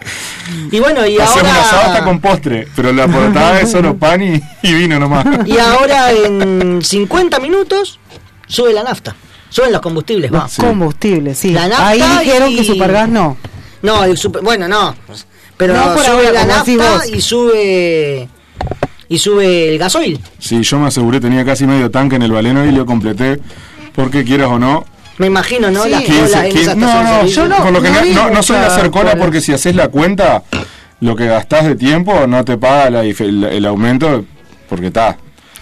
Y 0.72 0.80
bueno, 0.80 1.06
y 1.06 1.16
un 1.18 1.22
asado 1.60 1.80
hasta 1.82 1.92
ahora... 1.98 2.04
con 2.04 2.20
postre, 2.20 2.68
pero 2.76 2.92
la 2.92 3.06
porotada 3.08 3.60
es 3.60 3.70
solo 3.72 3.96
pan 3.96 4.22
y, 4.22 4.40
y 4.62 4.74
vino 4.74 4.98
nomás. 4.98 5.24
Y 5.46 5.58
ahora 5.58 6.10
en 6.12 6.80
50 6.82 7.38
minutos 7.40 7.98
sube 8.46 8.72
la 8.72 8.82
nafta. 8.82 9.14
Suben 9.48 9.72
los 9.72 9.80
combustibles, 9.80 10.32
va. 10.32 10.48
Sí. 10.48 10.62
Combustible, 10.62 11.34
sí. 11.34 11.50
La 11.50 11.66
nafta 11.66 11.88
Ahí 11.88 12.00
dijeron 12.20 12.50
y- 12.52 12.56
que 12.56 12.64
Supergas 12.64 13.08
no. 13.08 13.36
No, 13.82 14.04
el 14.04 14.16
super- 14.16 14.42
bueno, 14.42 14.68
no. 14.68 14.94
Pero 15.56 15.74
No, 15.74 15.96
sube 15.98 16.06
ahora, 16.08 16.32
la 16.32 16.44
nafta 16.44 17.06
y 17.12 17.20
sube 17.20 18.28
y 19.08 19.18
sube 19.18 19.72
el 19.72 19.78
gasoil. 19.78 20.20
Sí, 20.38 20.62
yo 20.62 20.78
me 20.78 20.86
aseguré, 20.86 21.18
tenía 21.20 21.44
casi 21.44 21.66
medio 21.66 21.90
tanque 21.90 22.14
en 22.16 22.22
el 22.22 22.30
baleno 22.30 22.64
y 22.64 22.70
lo 22.70 22.86
completé 22.86 23.40
porque 23.94 24.24
quieras 24.24 24.48
o 24.48 24.58
no. 24.60 24.84
Me 25.18 25.26
imagino, 25.26 25.70
¿no? 25.70 25.82
Sí. 25.82 25.90
Las 25.90 26.02
15, 26.04 26.20
colas 26.22 26.44
en 26.44 26.50
15, 26.52 26.60
esa 26.62 26.74
no, 26.76 26.86
estación 26.86 27.04
de 27.04 27.10
no, 27.10 27.16
servicio. 27.16 27.42
yo 27.42 27.48
no- 27.48 27.56
por 27.64 27.72
lo 27.72 27.82
general 27.82 28.04
vi 28.04 28.14
no, 28.14 28.30
no 28.30 28.42
soy 28.44 28.56
hacer 28.56 28.90
cola. 28.90 29.16
porque 29.16 29.40
si 29.40 29.52
haces 29.52 29.74
la 29.74 29.88
cuenta, 29.88 30.44
lo 31.00 31.16
que 31.16 31.26
gastás 31.26 31.64
de 31.66 31.74
tiempo 31.76 32.26
no 32.26 32.44
te 32.44 32.56
paga 32.58 32.90
la 32.90 33.00
el, 33.02 33.44
el 33.44 33.66
aumento 33.66 34.24
porque 34.68 34.88
está. 34.88 35.16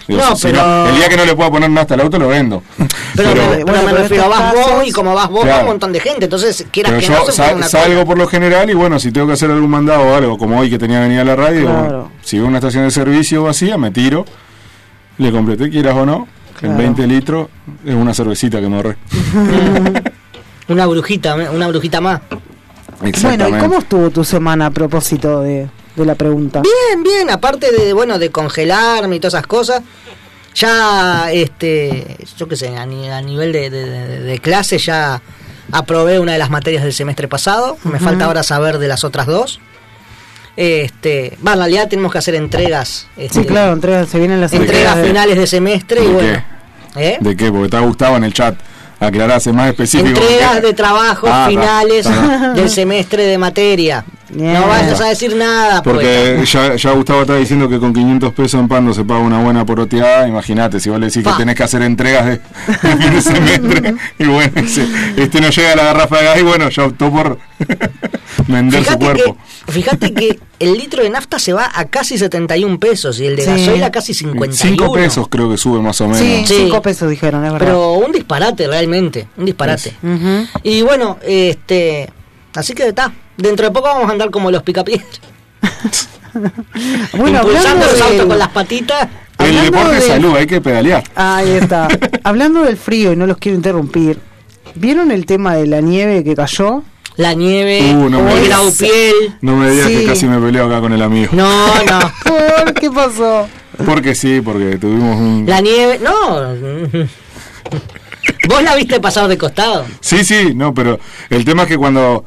No, 0.09 0.35
si 0.35 0.47
pero- 0.49 0.89
el 0.89 0.97
día 0.97 1.09
que 1.11 1.19
no 1.19 1.27
le 1.27 1.37
pueda 1.37 1.51
poner 1.51 1.69
nada 1.69 1.83
hasta 1.83 1.95
el 1.95 2.01
auto 2.01 2.19
lo 2.19 2.29
vendo. 2.29 2.63
Pero, 3.15 3.31
pero 3.33 3.43
me, 3.49 3.57
pero 3.57 3.67
bueno, 3.67 3.83
me 3.83 3.93
refiero, 3.95 4.25
estos 4.25 4.39
vas 4.39 4.55
vos 4.55 4.67
casos- 4.67 4.87
y 4.87 4.93
como 4.93 5.13
vas 5.15 5.29
vos, 5.29 5.41
va 5.41 5.45
Claro. 5.47 5.61
un 5.63 5.67
montón 5.69 5.93
de 5.93 5.99
gente. 6.01 6.25
Entonces, 6.27 6.65
quieras 6.71 6.93
pero 6.93 7.01
que 7.01 7.07
yo 7.09 7.19
no 7.19 7.27
se 7.27 7.33
sal- 7.33 7.57
una 7.57 7.67
salgo 7.69 7.95
cola. 7.95 8.05
por 8.07 8.19
lo 8.19 8.27
general 8.29 8.71
y 8.71 8.75
bueno, 8.75 8.99
si 9.01 9.11
tengo 9.11 9.27
que 9.27 9.33
hacer 9.33 9.51
algún 9.51 9.69
mandado 9.71 10.03
o 10.03 10.15
algo, 10.15 10.39
como 10.39 10.59
hoy 10.61 10.71
que 10.71 10.79
tenía 10.79 11.01
venir 11.01 11.19
a 11.21 11.25
la 11.25 11.35
radio, 11.35 11.67
Claro. 11.67 12.11
si 12.23 12.39
veo 12.39 12.47
una 12.47 12.59
estación 12.59 12.85
de 12.85 12.91
servicio 12.93 13.43
vacía, 13.43 13.77
me 13.77 13.91
tiro, 13.91 14.25
le 15.19 15.33
completé, 15.33 15.69
quieras 15.69 15.97
o 15.97 16.07
no, 16.07 16.29
en 16.55 16.59
Claro. 16.61 16.77
20 16.79 17.07
litros 17.09 17.49
es 17.85 17.95
una 17.95 18.15
cervecita 18.15 18.61
que 18.61 18.69
me 18.69 18.77
ahorré. 18.77 18.97
Una 20.69 20.87
brujita, 20.87 21.35
una 21.35 21.67
brujita 21.69 22.01
más. 22.01 22.21
Bueno. 23.01 23.49
¿y 23.49 23.53
cómo 23.61 23.79
estuvo 23.79 24.11
tu 24.11 24.25
semana 24.25 24.67
a 24.67 24.71
propósito 24.71 25.41
de, 25.43 25.69
de 25.97 26.05
la 26.05 26.15
pregunta? 26.15 26.63
Bien, 26.63 27.03
bien, 27.03 27.31
aparte 27.31 27.71
de, 27.73 27.93
bueno, 27.93 28.19
de 28.19 28.31
congelarme 28.31 29.17
y 29.17 29.21
todas 29.21 29.35
esas 29.35 29.47
cosas, 29.47 29.83
ya, 30.55 31.31
este, 31.33 32.17
yo 32.37 32.49
qué 32.49 32.57
sé, 32.57 32.77
a, 32.77 32.85
ni- 32.87 33.09
a 33.09 33.21
nivel 33.21 33.53
de, 33.53 33.71
de- 33.71 34.39
clase 34.41 34.79
ya 34.79 35.23
aprobé 35.71 36.19
una 36.19 36.33
de 36.33 36.39
las 36.39 36.51
materias 36.51 36.83
del 36.83 36.93
semestre 36.93 37.29
pasado, 37.29 37.77
me 37.85 38.01
falta 38.01 38.25
ahora 38.25 38.43
saber 38.43 38.79
de 38.79 38.89
las 38.89 39.05
otras 39.05 39.27
dos. 39.27 39.61
Este, 40.57 41.39
va, 41.47 41.53
en 41.53 41.59
realidad 41.61 41.89
tenemos 41.89 42.11
que 42.11 42.19
hacer 42.19 42.35
entregas. 42.35 43.07
Este, 43.17 43.43
Sí, 43.43 43.47
claro, 43.47 43.73
entrega, 43.75 44.05
se 44.07 44.19
vienen 44.19 44.41
las 44.41 44.53
Entregas 44.53 44.97
de- 44.97 45.05
finales 45.05 45.37
de 45.39 45.47
semestre 45.47 46.03
y 46.03 46.07
¿De 46.09 46.13
bueno. 46.13 46.43
¿eh? 46.97 47.19
¿De 47.21 47.37
qué? 47.37 47.51
Porque 47.51 47.67
está 47.67 47.81
Gustavo 47.81 48.17
en 48.17 48.25
el 48.25 48.33
chat. 48.35 48.57
Aclarase 49.01 49.53
más 49.53 49.69
específico. 49.69 50.09
Entregas 50.21 50.53
porque- 50.55 50.67
de 50.67 50.73
trabajos 50.75 51.31
Ah, 51.33 51.47
finales 51.49 52.07
está. 52.07 52.53
del 52.55 52.69
semestre 52.71 53.25
de 53.25 53.39
materia. 53.39 54.05
No 54.31 54.67
vayas 54.69 55.01
a 55.01 55.07
decir 55.09 55.35
nada, 55.37 55.83
pues. 55.83 55.95
Porque 55.95 56.43
ya, 56.45 56.77
ya 56.77 56.91
Gustavo 56.93 57.23
está 57.23 57.37
diciendo 57.37 57.69
que 57.69 57.79
con 57.79 57.93
500 57.95 58.33
pesos 58.35 58.61
en 58.61 58.69
Pando 58.69 58.93
se 58.93 59.05
paga 59.05 59.21
una 59.21 59.43
buena 59.43 59.65
poroteada. 59.65 60.29
Imagínate, 60.29 60.81
si 60.81 60.91
vos 60.91 61.01
le 61.01 61.07
decís 61.07 61.25
que 61.25 61.33
tenés 61.39 61.55
que 61.57 61.63
hacer 61.63 61.83
entregas 61.83 62.27
de, 62.27 62.33
de 62.89 62.97
fin 62.97 63.13
de 63.15 63.23
semestre. 63.23 63.95
y 64.19 64.25
bueno, 64.27 64.53
este 65.17 65.41
no 65.41 65.49
llega 65.51 65.73
a 65.73 65.77
la 65.77 65.85
garrafa 65.85 66.19
de 66.19 66.25
gas 66.25 66.39
y 66.41 66.43
bueno, 66.43 66.69
ya 66.69 66.85
optó 66.85 67.11
por 67.11 67.39
vender 68.49 68.85
su 68.85 68.99
cuerpo. 68.99 69.37
que, 69.67 69.73
fíjate 69.73 70.13
que 70.15 70.39
el 70.59 70.73
litro 70.75 71.03
de 71.03 71.11
nafta 71.11 71.39
se 71.39 71.53
va 71.53 71.71
a 71.73 71.85
casi 71.87 72.19
71 72.19 72.79
pesos 72.79 73.19
y 73.21 73.27
el 73.27 73.37
de 73.37 73.43
Sí. 73.45 73.51
gasoil 73.51 73.83
a 73.85 73.91
casi 73.91 74.15
51. 74.15 74.77
5 74.77 74.93
pesos 74.93 75.29
creo 75.29 75.49
que 75.51 75.57
sube 75.57 75.81
más 75.81 76.01
o 76.01 76.05
menos. 76.09 76.19
Sí, 76.21 76.45
Sí. 76.47 76.55
cinco 76.65 76.83
pesos 76.83 77.09
dijeron, 77.09 77.45
es 77.45 77.53
verdad. 77.53 77.67
Pero 77.67 77.93
un 77.93 78.13
disparate 78.13 78.67
realmente, 78.67 79.27
un 79.37 79.47
disparate. 79.47 79.95
Ujú. 80.03 80.47
Y 80.63 80.83
bueno, 80.83 81.19
este, 81.27 82.11
así 82.55 82.75
que 82.75 82.89
está. 82.89 83.13
Dentro 83.39 83.67
de 83.67 83.73
poco 83.73 83.87
vamos 83.89 84.09
a 84.09 84.13
andar 84.13 84.31
como 84.31 84.51
los 84.51 84.63
picapiedras, 84.63 85.09
Bueno, 87.15 87.39
impulsando 87.39 87.87
los 87.87 88.01
autos 88.01 88.27
con 88.27 88.39
las 88.39 88.49
patitas. 88.49 89.09
El 89.39 89.47
hablando 89.57 89.71
deporte 89.79 89.95
de- 89.95 90.01
salud, 90.03 90.37
hay 90.37 90.47
que 90.47 90.61
pedalear. 90.61 91.05
Ahí 91.15 91.51
está. 91.53 91.89
Hablando 92.25 92.63
del 92.65 92.77
frío 92.77 93.13
y 93.13 93.17
no 93.17 93.27
los 93.27 93.39
quiero 93.39 93.57
interrumpir. 93.57 94.19
¿Vieron 94.75 95.11
el 95.13 95.25
tema 95.27 95.55
de 95.55 95.67
la 95.67 95.81
nieve 95.81 96.23
que 96.25 96.35
cayó? 96.35 96.83
La 97.17 97.35
nieve, 97.35 97.95
Uh, 97.95 98.09
no 98.11 98.23
me 98.23 98.35
el. 98.41 99.13
No 99.41 99.57
me 99.57 99.71
digas 99.71 99.87
Sí. 99.89 99.97
que 99.99 100.05
casi 100.07 100.27
me 100.27 100.39
peleo 100.39 100.67
acá 100.67 100.81
con 100.81 100.93
el 100.93 101.03
amigo. 101.03 101.31
No, 101.33 101.49
no. 101.85 101.99
¿Por 102.25 102.75
qué 102.75 102.91
pasó? 102.91 103.49
Porque 103.85 104.15
sí, 104.15 104.41
porque 104.41 104.77
tuvimos 104.77 105.17
un... 105.17 105.45
La 105.47 105.61
nieve, 105.61 105.99
no. 106.03 107.09
¿Vos 108.49 108.63
la 108.63 108.75
viste 108.77 109.01
pasar 109.01 109.29
de 109.29 109.39
costado? 109.39 109.85
Sí, 110.01 110.25
sí, 110.25 110.53
no, 110.55 110.75
pero 110.75 110.99
el 111.31 111.45
tema 111.45 111.63
es 111.63 111.69
que 111.69 111.77
cuando, 111.77 112.25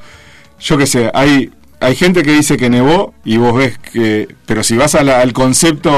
yo 0.61 0.77
qué 0.77 0.85
sé, 0.85 1.11
hay 1.13 1.51
hay 1.81 1.95
gente 1.95 2.23
que 2.23 2.31
dice 2.31 2.55
que 2.57 2.69
nevó 2.69 3.13
y 3.25 3.37
vos 3.37 3.53
ves 3.57 3.77
que, 3.79 4.27
pero 4.45 4.63
si 4.63 4.77
vas 4.77 4.95
a 4.95 5.03
la- 5.03 5.19
al 5.21 5.33
concepto 5.33 5.89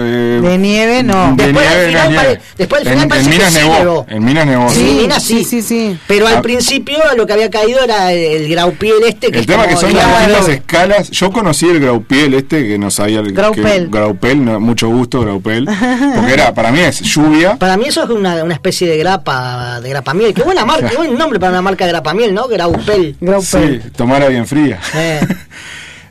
eh, 0.00 0.40
De 0.42 0.58
nieve, 0.58 1.02
no. 1.02 1.34
de 1.36 1.44
Después 1.44 1.66
al 1.66 1.74
nieve, 1.76 1.76
no 1.76 1.82
es 1.82 1.86
final 1.88 2.08
nieve. 2.10 2.24
pare- 2.24 2.40
después 2.56 2.80
al 2.80 2.84
final 2.86 2.96
en, 2.98 3.02
en 3.02 3.08
parece 3.08 3.30
que 3.30 3.36
Minas 3.36 3.52
sí 3.52 3.58
nevó, 3.60 4.06
en 4.08 4.24
Minas 4.24 4.46
nevó. 4.46 4.68
Sí, 4.70 4.98
Minas 5.02 5.22
sí. 5.22 5.44
sí, 5.44 5.62
sí. 5.62 5.98
Pero 6.06 6.26
al 6.26 6.36
Ah. 6.36 6.42
principio 6.42 6.98
lo 7.16 7.26
que 7.26 7.32
había 7.32 7.50
caído 7.50 7.82
era 7.82 8.12
el 8.12 8.48
grau 8.48 8.72
piel 8.72 8.94
este. 9.06 9.30
Que 9.30 9.38
El 9.40 9.46
tema 9.46 9.66
que 9.66 9.76
son 9.76 9.90
distintas 9.92 10.40
nube. 10.46 10.54
escalas. 10.54 11.10
Yo 11.10 11.30
conocí 11.32 11.68
el 11.68 11.80
Graupiel 11.80 12.34
este, 12.34 12.66
que 12.66 12.78
no 12.78 12.90
sabía 12.90 13.20
el 13.20 13.32
Graupel. 13.32 13.64
que- 13.64 13.86
Graupel, 13.90 14.44
no, 14.44 14.60
mucho 14.60 14.88
gusto, 14.88 15.20
Graupel. 15.22 15.66
Porque 16.16 16.32
era, 16.32 16.54
para 16.54 16.70
mí 16.72 16.80
es 16.80 17.00
lluvia. 17.00 17.56
Para 17.56 17.76
mí 17.76 17.84
eso 17.88 18.02
es 18.04 18.10
una, 18.10 18.42
una 18.44 18.54
especie 18.54 18.88
de 18.88 18.96
grapa, 18.98 19.80
de 19.80 19.88
grapa 19.88 20.14
miel. 20.14 20.32
Qué 20.34 20.42
buena 20.42 20.64
marca, 20.64 20.88
qué 20.90 20.96
buen 20.96 21.16
nombre 21.16 21.38
para 21.40 21.52
una 21.52 21.62
marca 21.62 21.84
de 21.86 21.92
grapa 21.92 22.14
miel, 22.14 22.32
¿no? 22.34 22.46
Graupel. 22.48 23.16
Sí, 23.42 23.80
tomara 23.96 24.28
bien 24.28 24.46
fría. 24.46 24.78
Eh. 24.94 25.15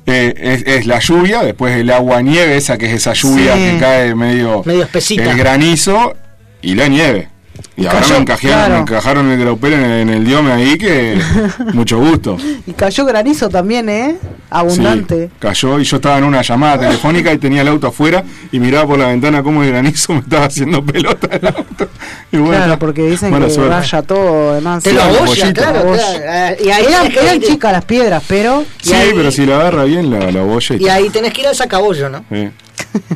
Eh, 0.08 0.36
es, 0.38 0.64
es 0.68 0.86
la 0.86 1.00
lluvia, 1.00 1.42
después 1.42 1.76
el 1.76 1.90
agua 1.90 2.22
nieve, 2.22 2.58
esa 2.58 2.78
que 2.78 2.86
es 2.86 2.94
esa 2.94 3.14
lluvia 3.14 3.56
Sí. 3.56 3.60
que 3.72 3.78
cae 3.80 4.14
medio, 4.14 4.62
Medio 4.64 4.84
espesita. 4.84 5.24
el 5.32 5.36
granizo 5.36 6.16
y 6.62 6.76
la 6.76 6.88
nieve. 6.88 7.28
Y, 7.78 7.86
ahora 7.88 8.00
cayó, 8.00 8.14
me 8.16 8.20
encajaron, 8.22 8.56
claro. 8.58 8.74
me 8.74 8.80
encajaron 8.80 9.32
el 9.32 9.40
graupel 9.40 9.74
en, 9.74 9.82
el- 9.84 10.00
en 10.02 10.10
el 10.10 10.24
diome 10.26 10.52
ahí 10.54 10.78
que 10.78 11.20
mucho 11.74 12.00
gusto. 12.00 12.38
Y 12.66 12.72
cayó 12.72 13.06
granizo 13.06 13.50
también, 13.50 13.90
¿eh? 13.90 14.16
Abundante. 14.50 15.26
Sí, 15.26 15.32
cayó 15.40 15.78
y 15.80 15.84
yo 15.84 15.98
estaba 15.98 16.18
en 16.20 16.24
una 16.24 16.42
llamada 16.42 16.80
telefónica 16.80 17.34
y 17.34 17.38
tenía 17.38 17.64
el 17.64 17.68
auto 17.68 17.88
afuera 17.88 18.24
y 18.52 18.60
miraba 18.62 18.88
por 18.88 19.00
la 19.00 19.08
ventana 19.08 19.44
cómo 19.44 19.62
el 19.64 19.72
granizo 19.72 20.14
me 20.14 20.20
estaba 20.20 20.46
haciendo 20.46 20.86
pelota 20.86 21.28
el 21.36 21.48
auto. 21.48 21.90
Y 22.32 22.38
bueno, 22.38 22.64
claro, 22.64 22.80
porque 22.80 23.02
dicen 23.10 23.34
que 23.38 23.50
suerte. 23.50 23.74
raya 23.76 24.02
todo, 24.04 24.52
además. 24.54 24.82
Te 24.84 24.94
lo 24.94 25.02
Sí, 25.02 25.08
abolla, 25.08 25.26
bollita. 25.26 25.54
claro, 25.54 25.92
claro. 25.94 26.56
Y 26.64 26.70
ahí 26.70 26.86
Eran, 26.88 27.12
eran 27.12 27.42
chicas 27.42 27.72
las 27.74 27.84
piedras, 27.86 28.24
pero 28.28 28.64
Sí, 28.82 28.94
ahí- 28.94 29.12
pero 29.14 29.32
si 29.32 29.46
la 29.46 29.56
agarra 29.60 29.84
bien 29.84 30.10
la, 30.12 30.32
la 30.32 30.44
bolla 30.44 30.76
y 30.78 30.84
Y 30.84 30.88
ahí 30.88 31.10
tenés 31.10 31.34
que 31.34 31.42
ir 31.42 31.48
al 31.48 31.56
sacabollo, 31.56 32.08
¿no? 32.10 32.24
Sí. 32.32 32.50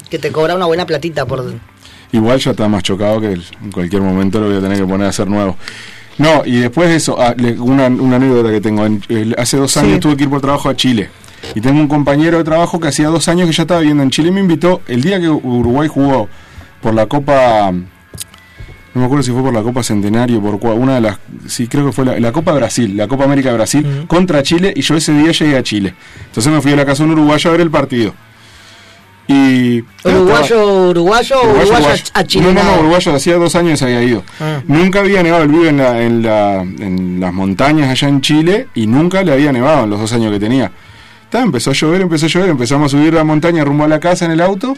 Que 0.10 0.20
te 0.20 0.32
cobra 0.34 0.56
una 0.56 0.66
buena 0.66 0.86
platita 0.86 1.26
por... 1.26 1.46
Igual 2.12 2.40
ya 2.40 2.52
está 2.52 2.68
más 2.68 2.82
chocado 2.84 3.22
que 3.22 3.34
en 3.34 3.72
cualquier 3.72 4.02
momento 4.02 4.40
lo 4.40 4.48
voy 4.48 4.58
a 4.58 4.62
tener 4.62 4.78
que 4.78 4.86
poner 4.86 5.08
a 5.08 5.10
hacer 5.10 5.28
nuevo. 5.28 5.56
No, 6.18 6.44
y 6.46 6.58
después 6.60 6.90
de 6.90 6.96
eso, 6.96 7.16
ah, 7.22 7.34
una, 7.60 7.88
una 7.88 8.16
anécdota 8.18 8.50
que 8.52 8.60
tengo. 8.62 8.86
Hace 9.38 9.58
dos 9.58 9.78
años 9.78 9.94
Sí. 9.96 10.00
tuve 10.00 10.18
que 10.18 10.24
ir 10.24 10.30
por 10.30 10.42
trabajo 10.42 10.70
a 10.70 10.76
Chile. 10.76 11.10
Y 11.56 11.62
tengo 11.62 11.80
un 11.80 11.88
compañero 11.88 12.38
de 12.38 12.44
trabajo 12.44 12.80
que 12.80 12.90
hacía 12.90 13.08
dos 13.08 13.28
años 13.30 13.48
que 13.48 13.54
ya 13.54 13.64
estaba 13.64 13.80
viviendo 13.80 14.04
en 14.04 14.10
Chile 14.10 14.30
y 14.30 14.32
me 14.32 14.42
invitó 14.42 14.82
el 14.88 15.02
día 15.02 15.20
que 15.20 15.30
Uruguay 15.30 15.88
jugó 15.88 16.28
por 16.82 16.94
la 16.94 17.06
Copa. 17.06 17.72
No 17.72 19.02
me 19.02 19.06
acuerdo 19.06 19.24
si 19.24 19.32
fue 19.32 19.42
por 19.44 19.54
la 19.54 19.62
Copa 19.62 19.84
Centenario, 19.84 20.42
por 20.42 20.56
una 20.74 20.96
de 20.96 21.02
las. 21.02 21.20
Sí, 21.48 21.68
creo 21.68 21.86
que 21.86 21.92
fue 21.94 22.04
la, 22.06 22.20
la 22.20 22.32
Copa 22.34 22.52
Brasil, 22.54 22.98
la 22.98 23.08
Copa 23.08 23.24
América 23.24 23.50
de 23.50 23.56
Brasil, 23.56 24.04
contra 24.08 24.44
Chile. 24.44 24.74
Y 24.76 24.82
yo 24.82 24.96
ese 24.96 25.14
día 25.14 25.32
llegué 25.32 25.56
a 25.58 25.64
Chile. 25.64 25.94
Entonces 26.26 26.52
me 26.52 26.60
fui 26.60 26.74
a 26.74 26.76
la 26.76 26.86
casa 26.86 27.04
de 27.04 27.12
un 27.12 27.18
uruguayo 27.20 27.50
a 27.50 27.54
ver 27.54 27.62
el 27.62 27.72
partido. 27.72 28.14
Y. 29.32 29.84
Uruguayo, 30.04 30.90
uruguayo, 30.90 31.36
Uruguayo, 31.44 31.88
a 32.16 32.24
Chile. 32.24 32.52
No, 32.52 32.54
no, 32.54 32.64
no, 32.64 32.80
uruguayo, 32.80 33.14
hacía 33.14 33.36
dos 33.36 33.56
años 33.56 33.78
se 33.78 33.86
había 33.86 34.02
ido. 34.02 34.24
Ah. 34.40 34.62
Nunca 34.66 35.02
había 35.02 35.22
nevado 35.22 35.44
el 35.44 35.50
vive 35.50 35.70
en, 35.70 35.78
la, 35.78 36.02
en, 36.02 36.24
la, 36.24 36.62
en 36.62 37.20
las 37.20 37.32
montañas 37.32 37.90
allá 37.92 38.08
en 38.08 38.22
Chile 38.22 38.70
y 38.74 38.88
nunca 38.88 39.22
le 39.22 39.32
había 39.32 39.52
nevado 39.52 39.84
en 39.84 39.92
los 39.92 40.00
dos 40.00 40.12
años 40.14 40.32
que 40.32 40.40
tenía. 40.40 40.72
Ta, 41.30 41.42
empezó 41.44 41.70
a 41.70 41.74
llover, 41.74 42.02
empezó 42.02 42.26
a 42.26 42.30
llover, 42.30 42.50
empezamos 42.50 42.92
a 42.92 42.98
subir 42.98 43.14
la 43.14 43.24
montaña 43.24 43.64
rumbo 43.64 43.84
a 43.84 43.88
la 43.88 44.00
casa 44.00 44.26
en 44.26 44.32
el 44.32 44.42
auto 44.42 44.76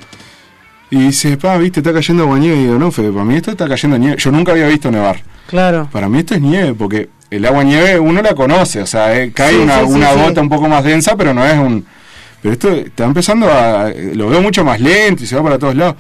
y 0.90 0.98
dice, 0.98 1.38
pa, 1.38 1.58
viste, 1.58 1.80
está 1.80 1.94
cayendo 1.94 2.24
agua 2.24 2.38
nieve. 2.38 2.58
Y 2.58 2.64
digo, 2.64 2.78
no, 2.78 2.92
Fede, 2.92 3.10
para 3.10 3.24
mí 3.24 3.36
esto 3.36 3.52
está 3.52 3.70
cayendo 3.70 3.98
nieve. 3.98 4.18
Yo 4.20 4.32
nunca 4.32 4.52
había 4.52 4.68
visto 4.68 4.92
nevar. 4.92 5.22
claro. 5.48 5.88
Para 5.90 6.10
mí 6.10 6.18
esto 6.20 6.36
es 6.36 6.42
nieve, 6.42 6.74
porque 6.74 7.08
el 7.30 7.46
agua 7.46 7.64
nieve 7.64 7.98
uno 7.98 8.22
la 8.22 8.36
conoce, 8.36 8.82
o 8.82 8.86
sea, 8.86 9.18
eh, 9.18 9.32
cae 9.34 9.54
Sí, 9.54 9.60
una, 9.60 9.80
sí, 9.80 9.86
sí, 9.88 9.94
una 9.94 10.12
gota 10.12 10.42
un 10.42 10.50
poco 10.50 10.68
más 10.68 10.84
densa, 10.84 11.16
pero 11.16 11.34
no 11.34 11.46
es 11.46 11.58
un... 11.58 11.86
Pero 12.42 12.54
esto 12.54 12.72
está 12.72 13.06
empezando 13.06 13.48
a... 13.52 13.92
Lo 14.14 14.30
veo 14.30 14.42
mucho 14.42 14.64
más 14.64 14.80
lento 14.80 15.24
y 15.24 15.28
se 15.28 15.36
va 15.36 15.44
para 15.44 15.60
todos 15.60 15.76
lados. 15.76 15.96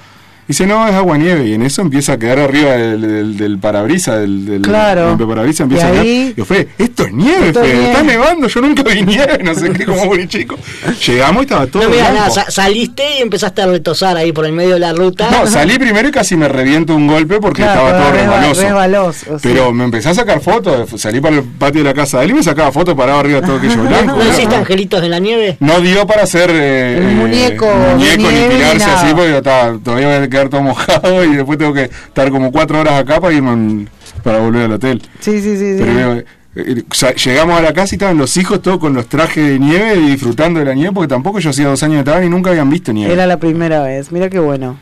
Dice, 0.51 0.67
no, 0.67 0.85
es 0.85 0.93
agua 0.93 1.17
nieve, 1.17 1.47
y 1.47 1.53
en 1.53 1.61
eso 1.61 1.81
empieza 1.81 2.11
a 2.13 2.17
quedar 2.19 2.37
arriba 2.39 2.71
del, 2.71 3.01
del, 3.01 3.37
del 3.37 3.57
parabrisa, 3.57 4.17
del, 4.17 4.45
del 4.45 4.61
Claro. 4.61 5.17
parabrisas, 5.25 5.61
empieza 5.61 5.85
Y 5.85 5.87
a 5.87 5.91
quedar. 5.93 6.05
Y 6.05 6.33
yo, 6.35 6.43
Fede, 6.45 6.67
esto 6.77 7.03
es 7.05 7.13
nieve, 7.13 7.47
Esto 7.47 7.61
es 7.63 7.71
Fede, 7.71 7.83
está 7.85 8.01
nieve. 8.03 8.17
nevando, 8.17 8.47
yo 8.49 8.61
nunca 8.61 8.83
vi 8.83 9.01
nieve, 9.03 9.39
no 9.43 9.55
sé 9.55 9.69
qué, 9.71 9.85
como 9.85 10.05
muy 10.07 10.27
chico. 10.27 10.57
Llegamos 11.07 11.43
y 11.43 11.45
estaba 11.45 11.67
todo 11.67 11.83
No 11.83 11.89
mira 11.89 12.11
blanco. 12.11 12.17
nada, 12.19 12.29
sa- 12.31 12.51
saliste 12.51 13.03
y 13.17 13.21
empezaste 13.21 13.61
a 13.61 13.67
retosar 13.67 14.17
ahí 14.17 14.33
por 14.33 14.45
el 14.45 14.51
medio 14.51 14.73
de 14.73 14.79
la 14.81 14.91
ruta. 14.91 15.31
No, 15.31 15.47
salí 15.47 15.79
primero 15.79 16.09
y 16.09 16.11
casi 16.11 16.35
me 16.35 16.49
reviento 16.49 16.93
un 16.95 17.07
golpe 17.07 17.39
porque 17.39 17.61
Claro, 17.61 17.87
estaba 17.87 17.97
todo 17.97 18.11
resba- 18.11 18.21
resbaloso. 18.35 18.61
resbaloso, 18.61 19.25
sí. 19.39 19.39
Pero 19.43 19.71
me 19.71 19.85
empecé 19.85 20.09
a 20.09 20.13
sacar 20.15 20.41
fotos, 20.41 20.89
salí 20.99 21.21
para 21.21 21.37
el 21.37 21.43
patio 21.43 21.81
de 21.81 21.87
la 21.89 21.93
casa 21.93 22.19
de 22.19 22.25
él 22.25 22.31
y 22.31 22.33
me 22.33 22.43
sacaba 22.43 22.73
fotos 22.73 22.93
parado 22.95 23.19
arriba 23.21 23.39
de 23.39 23.47
todo 23.47 23.55
aquello 23.55 23.83
blanco. 23.87 24.17
¿No 24.17 24.29
hiciste 24.29 24.53
angelitos 24.53 25.01
en 25.01 25.11
la 25.11 25.19
nieve? 25.19 25.55
No 25.61 25.79
dio 25.79 26.05
para 26.05 26.23
hacer 26.23 26.49
eh, 26.51 26.97
El 26.97 27.03
eh, 27.03 27.07
muñeco 27.15 27.67
muñeco 27.95 28.17
nieve 28.17 28.47
ni 28.49 28.55
tirarse 28.55 28.79
nada. 28.79 29.01
así 29.01 29.13
porque 29.13 29.37
estaba, 29.37 29.77
todavía 29.81 30.17
a 30.17 30.27
quedar 30.41 30.49
todo 30.49 30.61
mojado 30.61 31.23
y 31.25 31.35
después 31.35 31.57
tengo 31.57 31.73
que 31.73 31.83
estar 31.83 32.29
como 32.31 32.51
cuatro 32.51 32.79
horas 32.79 32.93
acá 32.99 33.19
para 33.21 33.33
irme 33.33 33.51
en- 33.51 33.89
para 34.23 34.39
volver 34.39 34.63
al 34.65 34.73
hotel. 34.73 35.01
Sí, 35.19 35.41
sí, 35.41 35.57
sí. 35.57 35.77
sí. 35.77 35.83
Pero 35.83 36.13
eh, 36.13 36.25
eh, 36.55 36.83
o 36.89 36.93
sea, 36.93 37.13
llegamos 37.15 37.57
a 37.57 37.61
la 37.61 37.73
casa 37.73 37.93
y 37.93 37.97
estaban 37.97 38.17
los 38.17 38.35
hijos 38.37 38.61
todos 38.61 38.77
con 38.79 38.93
los 38.93 39.07
trajes 39.07 39.47
de 39.47 39.57
nieve 39.59 39.95
y 39.95 40.09
disfrutando 40.11 40.59
de 40.59 40.65
la 40.65 40.73
nieve 40.73 40.91
porque 40.93 41.07
tampoco 41.07 41.39
yo 41.39 41.49
hacía 41.51 41.67
dos 41.67 41.81
años 41.83 41.95
que 41.95 41.99
estaban 42.09 42.23
y 42.25 42.29
nunca 42.29 42.49
habían 42.49 42.69
visto 42.69 42.91
nieve. 42.93 43.13
Era 43.13 43.25
la 43.25 43.37
primera 43.37 43.81
vez. 43.83 44.11
Mira 44.11 44.29
qué 44.29 44.39
bueno. 44.39 44.77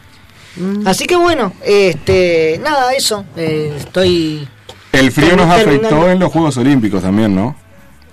Así 0.85 1.05
que 1.05 1.15
bueno, 1.15 1.53
este, 1.65 2.59
nada, 2.63 2.93
eso. 2.93 3.23
eh, 3.37 3.71
estoy. 3.77 4.47
El 4.91 5.11
frío 5.11 5.35
nos 5.37 5.45
afectó 5.49 6.09
en 6.09 6.19
los 6.19 6.31
Juegos 6.31 6.57
Olímpicos 6.57 7.01
también, 7.03 7.33
¿no? 7.35 7.55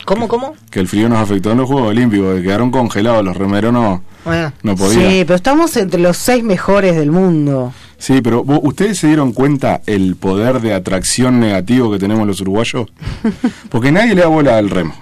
¿Cómo, 0.06 0.26
cómo? 0.28 0.54
Que 0.70 0.80
el 0.80 0.88
frío 0.88 1.08
nos 1.10 1.18
afectó 1.18 1.50
en 1.52 1.58
los 1.58 1.66
Juegos 1.68 1.90
Olímpicos, 1.90 2.36
que 2.36 2.42
quedaron 2.42 2.70
congelados, 2.70 3.22
los 3.24 3.36
remeros 3.36 3.72
no, 3.72 4.02
Ah, 4.24 4.52
no 4.62 4.74
podían. 4.74 5.10
Sí, 5.10 5.24
pero 5.26 5.34
estamos 5.36 5.76
entre 5.76 6.00
los 6.00 6.16
seis 6.16 6.42
mejores 6.42 6.96
del 6.96 7.10
mundo. 7.12 7.72
Sí, 7.98 8.20
pero 8.22 8.42
¿vos- 8.44 8.60
¿ustedes 8.62 8.98
se 8.98 9.06
dieron 9.08 9.32
cuenta 9.32 9.82
el 9.86 10.16
poder 10.16 10.60
de 10.60 10.72
atracción 10.74 11.38
negativo 11.40 11.90
que 11.92 11.98
tenemos 11.98 12.26
los 12.26 12.40
uruguayos? 12.40 12.88
Porque 13.68 13.92
nadie 13.92 14.14
le 14.14 14.22
da 14.22 14.28
bola 14.28 14.56
al 14.58 14.70
remo. 14.70 14.94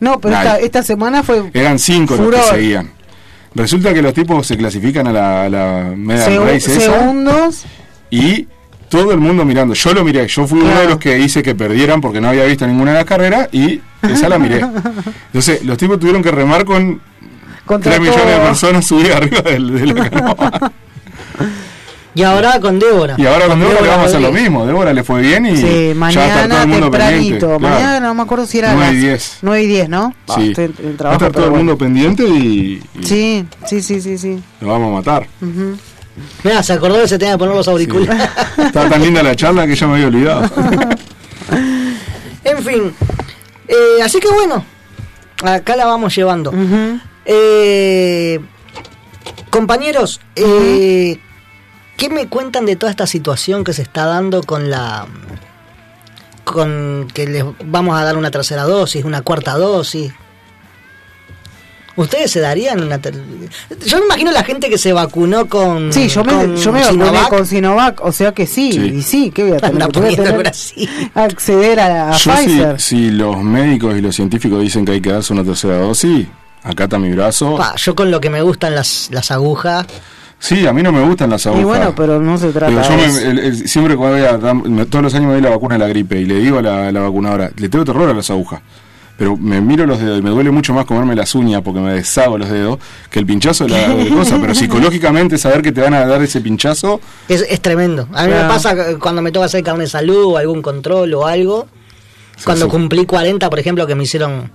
No, 0.00 0.20
pero 0.20 0.36
esta, 0.36 0.58
esta 0.58 0.82
semana 0.82 1.22
fue 1.22 1.50
Eran 1.54 1.78
cinco 1.78 2.14
los 2.16 2.30
que 2.34 2.42
seguían. 2.42 2.92
Resulta 3.54 3.92
que 3.94 4.02
los 4.02 4.12
tipos 4.14 4.46
se 4.46 4.56
clasifican 4.56 5.06
a 5.08 5.12
la, 5.12 5.44
a 5.44 5.48
la 5.48 5.92
Medal 5.96 6.30
segu- 6.32 6.44
Race 6.44 6.76
esa 6.76 6.98
segundos. 6.98 7.64
y 8.10 8.46
todo 8.88 9.12
el 9.12 9.18
mundo 9.18 9.44
mirando. 9.44 9.74
Yo 9.74 9.92
lo 9.94 10.04
miré, 10.04 10.26
yo 10.28 10.46
fui 10.46 10.58
uno 10.60 10.68
de 10.68 10.74
Claro. 10.74 10.90
los 10.90 10.98
que 10.98 11.18
hice 11.18 11.42
que 11.42 11.54
perdieran 11.54 12.00
porque 12.00 12.20
no 12.20 12.28
había 12.28 12.44
visto 12.44 12.66
ninguna 12.66 12.92
de 12.92 12.96
las 12.98 13.06
carreras 13.06 13.48
y 13.52 13.80
esa 14.02 14.28
la 14.28 14.38
miré. 14.38 14.60
Entonces, 15.26 15.64
los 15.64 15.76
tipos 15.78 15.98
tuvieron 15.98 16.22
que 16.22 16.30
remar 16.30 16.64
con 16.64 17.00
Contra 17.66 17.92
3 17.92 18.00
millones 18.00 18.26
de 18.26 18.34
todo. 18.36 18.46
personas 18.46 18.86
subidas 18.86 19.16
arriba 19.16 19.40
del, 19.42 19.74
de 19.74 19.86
la 19.86 20.10
canoa. 20.10 20.72
Y 22.14 22.22
ahora 22.24 22.58
con 22.58 22.78
Débora. 22.80 23.14
Y 23.16 23.26
ahora 23.26 23.46
con 23.46 23.60
Débora 23.60 23.80
le 23.80 23.88
vamos 23.88 24.06
a 24.06 24.08
hacer 24.08 24.20
lo 24.20 24.32
mismo. 24.32 24.66
Débora 24.66 24.92
le 24.92 25.04
fue 25.04 25.20
bien 25.20 25.46
y 25.46 25.56
Sí, 25.56 25.62
ya 25.62 25.94
va 26.00 26.06
a 26.06 26.10
estar 26.10 26.24
todo 26.24 26.48
mañana 26.48 26.62
el 26.62 26.68
mundo 26.68 26.90
pendiente. 26.90 27.18
tempranito. 27.38 27.58
claro. 27.58 27.74
Mañana 27.74 28.00
no 28.00 28.14
me 28.14 28.22
acuerdo 28.22 28.46
si 28.46 28.58
era 28.58 28.72
9 28.72 28.90
y 28.90 28.94
las 28.94 29.02
10. 29.02 29.38
9 29.42 29.62
y 29.62 29.66
10, 29.68 29.88
¿no? 29.88 30.14
Ah, 30.26 30.34
Sí. 30.36 30.48
estoy 30.48 30.64
en- 30.64 30.74
en 30.78 30.86
Va 30.88 30.94
a 30.94 30.96
trabajo, 30.96 31.14
estar 31.26 31.32
todo 31.32 31.32
pero 31.32 31.44
el 31.44 31.50
bueno. 31.50 31.64
mundo 31.64 31.78
pendiente 31.78 32.24
y, 32.26 32.82
y 32.98 33.02
Sí, 33.04 33.44
sí, 33.66 33.82
sí, 33.82 34.00
sí, 34.00 34.18
sí. 34.18 34.42
lo 34.60 34.68
vamos 34.68 34.90
a 34.90 34.94
matar. 34.96 35.28
Ujú. 35.40 35.76
Mira, 36.44 36.62
se 36.62 36.72
acordó 36.72 37.00
que 37.00 37.08
se 37.08 37.18
tenía 37.18 37.34
que 37.34 37.38
poner 37.38 37.54
los 37.54 37.68
auriculares. 37.68 38.28
Estaba 38.56 38.88
tan 38.88 39.02
linda 39.02 39.22
la 39.22 39.34
charla 39.36 39.66
que 39.66 39.74
ya 39.74 39.86
me 39.86 39.94
había 39.94 40.06
olvidado. 40.06 40.50
en 42.44 42.64
fin. 42.64 42.94
eh, 43.68 44.02
así 44.02 44.18
que 44.20 44.28
bueno, 44.30 44.64
acá 45.42 45.76
la 45.76 45.86
vamos 45.86 46.14
llevando. 46.14 46.52
Eh, 47.24 48.40
compañeros, 49.50 50.20
eh, 50.36 51.18
¿qué 51.96 52.08
me 52.08 52.28
cuentan 52.28 52.66
de 52.66 52.76
toda 52.76 52.90
esta 52.90 53.06
situación 53.06 53.64
que 53.64 53.72
se 53.72 53.82
está 53.82 54.06
dando 54.06 54.42
con 54.42 54.70
la 54.70 55.06
con 56.44 57.08
que 57.12 57.26
les 57.26 57.44
vamos 57.66 57.98
a 58.00 58.04
dar 58.04 58.16
una 58.16 58.30
tercera 58.30 58.62
dosis, 58.62 59.04
una 59.04 59.20
cuarta 59.22 59.52
dosis? 59.58 60.12
¿Ustedes 61.98 62.30
se 62.30 62.40
darían 62.40 62.82
una 62.82 62.98
ter- 62.98 63.14
Yo 63.84 63.98
me 63.98 64.04
imagino 64.06 64.30
la 64.32 64.42
gente 64.44 64.70
que 64.70 64.78
se 64.78 64.92
vacunó 64.92 65.46
con 65.48 65.92
Sí, 65.92 66.08
yo 66.08 66.24
me, 66.24 66.32
con 66.32 66.56
yo 66.56 66.72
me 66.72 66.80
vacuné 66.80 67.04
Sinovac. 67.06 67.28
con 67.28 67.46
Sinovac, 67.46 68.04
o 68.04 68.12
sea 68.12 68.32
que 68.32 68.46
sí, 68.46 68.72
Sí. 68.72 68.78
y 68.96 69.02
sí, 69.02 69.30
¿qué 69.34 69.42
voy 69.42 69.52
a 69.52 69.56
tener? 69.58 69.88
Voy 69.92 70.14
a 70.14 70.16
tener 70.16 70.52
acceder 71.14 71.80
a, 71.80 72.10
a 72.10 72.16
Yo 72.16 72.32
Pfizer. 72.32 72.80
si 72.80 73.10
los 73.10 73.42
médicos 73.42 73.96
y 73.96 74.00
los 74.00 74.14
científicos 74.14 74.60
dicen 74.62 74.84
que 74.84 74.92
hay 74.92 75.00
que 75.00 75.12
darse 75.12 75.32
una 75.32 75.44
tercera 75.44 75.78
dosis, 75.78 76.26
acá 76.62 76.84
está 76.84 76.98
mi 76.98 77.10
brazo. 77.12 77.56
Pa, 77.56 77.74
yo 77.76 77.94
con 77.94 78.10
lo 78.10 78.20
que 78.20 78.30
me 78.30 78.42
gustan 78.42 78.74
las, 78.74 79.08
las 79.12 79.30
agujas. 79.30 79.86
Sí, 80.40 80.68
a 80.68 80.72
mí 80.72 80.82
no 80.84 80.92
me 80.92 81.02
gustan 81.02 81.30
las 81.30 81.44
agujas. 81.46 81.62
Y 81.62 81.64
bueno, 81.66 81.94
pero 81.96 82.20
no 82.20 82.38
se 82.38 82.50
trata 82.52 82.70
yo 82.70 82.90
de 82.90 82.96
me- 82.96 83.04
eso. 83.06 83.20
el- 83.28 83.38
el- 83.40 83.68
siempre 83.68 83.96
cuando 83.96 84.18
voy 84.18 84.80
a 84.80 84.86
todos 84.86 85.02
los 85.02 85.14
años 85.14 85.26
me 85.26 85.32
doy 85.32 85.42
la 85.42 85.50
vacuna 85.50 85.74
de 85.74 85.78
la 85.80 85.88
gripe 85.88 86.20
y 86.20 86.26
le 86.26 86.36
digo 86.36 86.58
a 86.58 86.62
la, 86.62 86.92
la 86.92 87.00
vacunadora, 87.00 87.50
le 87.56 87.68
tengo 87.68 87.84
terror 87.84 88.08
a 88.08 88.14
las 88.14 88.30
agujas. 88.30 88.60
Pero 89.18 89.36
me 89.36 89.60
miro 89.60 89.84
los 89.84 89.98
dedos 89.98 90.20
y 90.20 90.22
me 90.22 90.30
duele 90.30 90.52
mucho 90.52 90.72
más 90.72 90.86
comerme 90.86 91.16
las 91.16 91.34
uñas 91.34 91.60
porque 91.62 91.80
me 91.80 91.92
deshago 91.92 92.38
los 92.38 92.48
dedos 92.48 92.78
que 93.10 93.18
el 93.18 93.26
pinchazo 93.26 93.64
de 93.64 93.70
la 93.70 93.88
de 93.88 94.08
cosa. 94.14 94.38
Pero 94.40 94.54
psicológicamente 94.54 95.36
saber 95.38 95.60
que 95.60 95.72
te 95.72 95.80
van 95.80 95.92
a 95.92 96.06
dar 96.06 96.22
ese 96.22 96.40
pinchazo, 96.40 97.00
Es, 97.28 97.44
es 97.50 97.60
tremendo. 97.60 98.08
A 98.14 98.26
mí 98.26 98.32
me 98.32 98.44
pasa 98.44 98.96
cuando 99.00 99.20
me 99.20 99.32
toca 99.32 99.46
hacer 99.46 99.64
carne 99.64 99.84
de 99.84 99.90
salud 99.90 100.24
o 100.24 100.36
algún 100.36 100.62
control 100.62 101.12
o 101.14 101.26
algo. 101.26 101.66
cuando 102.44 102.68
cumplí 102.68 103.06
40, 103.06 103.50
por 103.50 103.58
ejemplo, 103.58 103.88
que 103.88 103.96
me 103.96 104.04
hicieron 104.04 104.52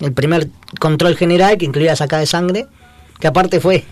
el 0.00 0.12
primer 0.12 0.48
control 0.80 1.16
general 1.16 1.56
que 1.56 1.64
incluía 1.64 1.94
sacar 1.94 2.18
de 2.18 2.26
sangre, 2.26 2.66
que 3.20 3.28
aparte 3.28 3.60
fue 3.60 3.84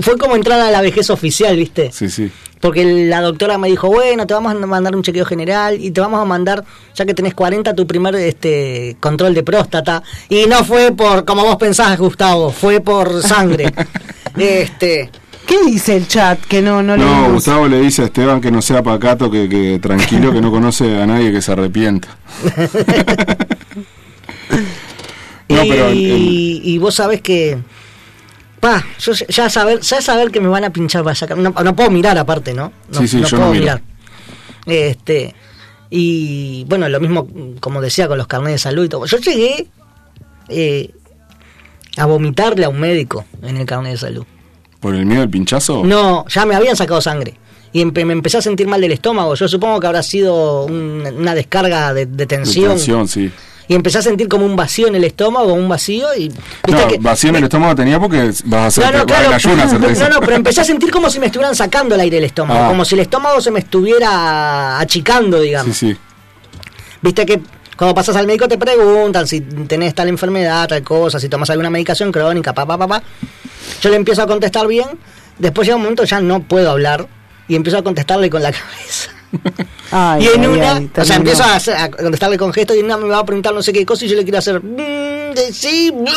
fue 0.00 0.16
como 0.18 0.36
entrar 0.36 0.60
a 0.60 0.70
la 0.70 0.80
vejez 0.80 1.10
oficial, 1.10 1.56
¿viste? 1.56 1.90
sí, 1.92 2.08
sí. 2.08 2.30
Porque 2.60 2.84
la 2.84 3.20
doctora 3.20 3.58
me 3.58 3.66
dijo, 3.66 3.88
bueno, 3.88 4.24
te 4.24 4.34
vamos 4.34 4.52
a 4.52 4.66
mandar 4.66 4.94
un 4.94 5.02
chequeo 5.02 5.24
general 5.24 5.80
y 5.82 5.90
te 5.90 6.00
vamos 6.00 6.20
a 6.22 6.24
mandar, 6.24 6.62
ya 6.94 7.04
que 7.04 7.12
tenés 7.12 7.34
40, 7.34 7.74
tu 7.74 7.88
primer 7.88 8.14
este 8.14 8.96
control 9.00 9.34
de 9.34 9.42
próstata. 9.42 10.04
Y 10.28 10.46
no 10.46 10.62
fue 10.64 10.92
por, 10.92 11.24
como 11.24 11.42
vos 11.42 11.56
pensás, 11.56 11.98
Gustavo, 11.98 12.52
fue 12.52 12.80
por 12.80 13.20
sangre. 13.20 13.72
este 14.38 15.10
¿Qué 15.44 15.56
dice 15.66 15.96
el 15.96 16.06
chat? 16.06 16.38
Que 16.38 16.62
no, 16.62 16.84
no, 16.84 16.96
No, 16.96 17.04
leímos? 17.04 17.32
Gustavo 17.32 17.66
le 17.66 17.80
dice 17.80 18.02
a 18.02 18.04
Esteban 18.04 18.40
que 18.40 18.52
no 18.52 18.62
sea 18.62 18.80
pacato, 18.80 19.28
que, 19.28 19.48
que 19.48 19.80
tranquilo, 19.80 20.32
que 20.32 20.40
no 20.40 20.52
conoce 20.52 21.02
a 21.02 21.04
nadie 21.06 21.32
que 21.32 21.42
se 21.42 21.50
arrepienta. 21.50 22.16
No, 25.48 25.64
y, 25.64 25.68
pero 25.68 25.88
el- 25.88 25.98
y 26.64 26.78
vos 26.78 26.94
sabés 26.94 27.20
que. 27.20 27.58
Pa, 28.62 28.84
yo 29.00 29.12
ya- 29.12 29.50
saber, 29.50 29.80
ya 29.80 30.00
saber 30.00 30.30
que 30.30 30.40
me 30.40 30.46
van 30.46 30.62
a 30.62 30.70
pinchar 30.70 31.02
para 31.02 31.16
sacar. 31.16 31.36
No, 31.36 31.50
no 31.50 31.74
puedo 31.74 31.90
mirar 31.90 32.16
aparte, 32.16 32.54
¿no? 32.54 32.72
No, 32.92 33.00
Sí, 33.00 33.08
sí, 33.08 33.16
no 33.16 33.24
yo 33.26 33.36
puedo 33.36 33.46
no 33.48 33.50
miro. 33.54 33.62
mirar. 33.64 33.82
Este. 34.66 35.34
Y 35.90 36.64
bueno, 36.68 36.88
lo 36.88 37.00
mismo, 37.00 37.26
como 37.58 37.80
decía, 37.80 38.06
con 38.06 38.18
los 38.18 38.28
carnets 38.28 38.52
de 38.52 38.58
salud 38.58 38.84
y 38.84 38.88
todo. 38.88 39.04
Yo 39.06 39.18
llegué 39.18 39.66
eh, 40.48 40.90
a 41.96 42.06
vomitarle 42.06 42.64
a 42.64 42.68
un 42.68 42.78
médico 42.78 43.24
en 43.42 43.56
el 43.56 43.66
carnet 43.66 43.92
de 43.94 43.98
salud. 43.98 44.24
¿Por 44.78 44.94
el 44.94 45.06
miedo 45.06 45.22
del 45.22 45.30
pinchazo? 45.30 45.82
No, 45.84 46.24
ya 46.28 46.46
me 46.46 46.54
habían 46.54 46.76
sacado 46.76 47.00
sangre. 47.00 47.34
Y 47.72 47.82
empe- 47.82 48.04
me 48.04 48.12
empecé 48.12 48.38
a 48.38 48.42
sentir 48.42 48.68
mal 48.68 48.80
del 48.80 48.92
estómago. 48.92 49.34
Yo 49.34 49.48
supongo 49.48 49.80
que 49.80 49.86
habrá 49.88 50.02
sido 50.04 50.66
un- 50.66 51.04
una 51.18 51.34
descarga 51.34 51.92
de, 51.92 52.06
de 52.06 52.16
De 52.16 52.26
tensión. 52.26 52.68
tensión, 52.70 53.08
sí. 53.08 53.30
Y 53.68 53.74
empecé 53.74 53.98
a 53.98 54.02
sentir 54.02 54.28
como 54.28 54.44
un 54.44 54.56
vacío 54.56 54.88
en 54.88 54.94
el 54.96 55.04
estómago, 55.04 55.52
un 55.54 55.68
vacío. 55.68 56.08
Y 56.16 56.28
viste 56.28 56.70
No, 56.82 56.88
que- 56.88 56.98
vacío 56.98 57.30
en 57.30 57.36
el 57.36 57.44
estómago 57.44 57.74
tenía 57.74 57.98
porque 58.00 58.32
vas 58.44 58.60
a 58.62 58.66
hacer 58.66 58.84
no, 58.92 58.98
no, 58.98 59.06
claro. 59.06 59.30
no, 59.98 60.08
no, 60.08 60.20
pero 60.20 60.34
empecé 60.36 60.60
a 60.60 60.64
sentir 60.64 60.90
como 60.90 61.08
si 61.10 61.18
me 61.20 61.26
estuvieran 61.26 61.54
sacando 61.54 61.94
el 61.94 62.00
aire 62.00 62.16
del 62.16 62.24
estómago, 62.24 62.64
Ah. 62.64 62.68
como 62.68 62.84
si 62.84 62.94
el 62.96 63.00
estómago 63.02 63.40
se 63.40 63.50
me 63.50 63.60
estuviera 63.60 64.78
achicando, 64.78 65.40
digamos. 65.40 65.76
Sí, 65.76 65.92
sí. 65.92 65.98
Viste 67.00 67.24
que 67.26 67.40
cuando 67.76 67.94
pasas 67.94 68.14
al 68.16 68.26
médico 68.26 68.46
te 68.48 68.58
preguntan 68.58 69.26
si 69.26 69.40
tenés 69.40 69.94
tal 69.94 70.08
enfermedad, 70.08 70.68
tal 70.68 70.82
cosa, 70.82 71.18
si 71.18 71.28
tomas 71.28 71.48
alguna 71.50 71.70
medicación 71.70 72.12
crónica, 72.12 72.52
pa, 72.52 72.66
pa, 72.66 72.76
pa, 72.78 72.86
pa. 72.86 73.02
Yo 73.80 73.90
le 73.90 73.96
empiezo 73.96 74.22
a 74.22 74.26
contestar 74.26 74.66
bien, 74.66 74.86
después 75.38 75.66
llega 75.66 75.76
un 75.76 75.82
momento 75.82 76.04
ya 76.04 76.20
no 76.20 76.42
puedo 76.42 76.70
hablar 76.70 77.06
y 77.48 77.56
empiezo 77.56 77.78
a 77.78 77.82
contestarle 77.82 78.28
con 78.30 78.42
la 78.42 78.52
cabeza. 78.52 79.10
Ay, 79.90 80.24
y 80.24 80.28
en 80.36 80.40
ay, 80.42 80.46
una, 80.46 80.72
ay, 80.76 80.90
o 80.96 81.04
sea, 81.04 81.16
empiezo 81.16 81.42
a, 81.42 81.56
hacer- 81.56 81.76
a 81.76 81.90
contestarle 81.90 82.38
con 82.38 82.52
gestos 82.52 82.76
y 82.76 82.80
en 82.80 82.86
una 82.86 82.96
me 82.98 83.08
va 83.08 83.18
a 83.18 83.24
preguntar 83.24 83.52
no 83.54 83.62
sé 83.62 83.72
qué 83.72 83.84
cosa 83.86 84.04
y 84.04 84.08
yo 84.08 84.16
le 84.16 84.22
quiero 84.24 84.38
hacer, 84.38 84.62
"Mm, 84.62 85.34
de- 85.34 85.52
sí, 85.52 85.90
bla". 85.94 86.12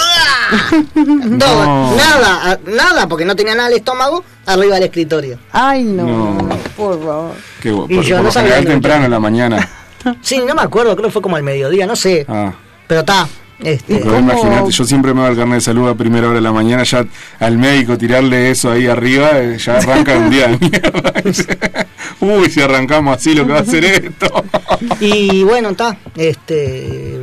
todo, 1.39 1.65
No. 1.65 1.95
nada, 1.95 2.59
nada, 2.67 3.07
porque 3.07 3.25
no 3.25 3.35
tenía 3.35 3.55
nada 3.55 3.69
el 3.69 3.75
estómago 3.75 4.23
arriba 4.45 4.75
del 4.75 4.83
escritorio. 4.85 5.39
Ay, 5.51 5.83
no, 5.83 6.03
No. 6.05 6.49
por 6.77 6.99
favor. 6.99 7.31
Qué 7.61 7.71
bu- 7.73 7.85
Y 7.89 7.95
por, 7.95 8.05
yo 8.05 8.15
por 8.17 8.25
no 8.25 8.31
sabía 8.31 8.63
temprano 8.63 9.05
en 9.05 9.11
la 9.11 9.19
mañana. 9.19 9.69
Sí, 10.21 10.39
no 10.47 10.53
me 10.53 10.61
acuerdo, 10.61 10.95
creo 10.95 11.07
que 11.07 11.11
fue 11.13 11.21
como 11.23 11.35
al 11.35 11.41
mediodía, 11.41 11.87
no 11.87 11.95
sé, 11.95 12.25
Ah. 12.29 12.53
pero 12.87 12.99
está. 12.99 13.27
Este, 13.57 14.01
imagínate, 14.01 14.69
yo 14.69 14.83
siempre 14.83 15.13
me 15.15 15.21
hago 15.21 15.31
el 15.31 15.37
carnet 15.37 15.55
de 15.55 15.61
salud 15.61 15.89
a 15.89 15.95
primera 15.95 16.27
hora 16.27 16.35
de 16.35 16.41
la 16.41 16.51
mañana, 16.51 16.83
ya 16.83 17.05
al 17.39 17.57
médico 17.57 17.97
tirarle 17.97 18.51
eso 18.51 18.69
ahí 18.71 18.85
arriba, 18.85 19.29
eh, 19.39 19.57
ya 19.57 19.77
arranca 19.77 20.15
un 20.17 20.29
día 20.29 20.47
de 20.49 20.57
mierda. 20.59 21.84
Uy, 22.21 22.49
si 22.49 22.61
arrancamos 22.61 23.17
así, 23.17 23.33
lo 23.35 23.45
que 23.45 23.51
va 23.53 23.59
a 23.59 23.61
hacer 23.61 23.83
esto. 23.85 24.27
Y 24.99 25.43
bueno, 25.43 25.69
está. 25.69 25.97
Este. 26.15 27.19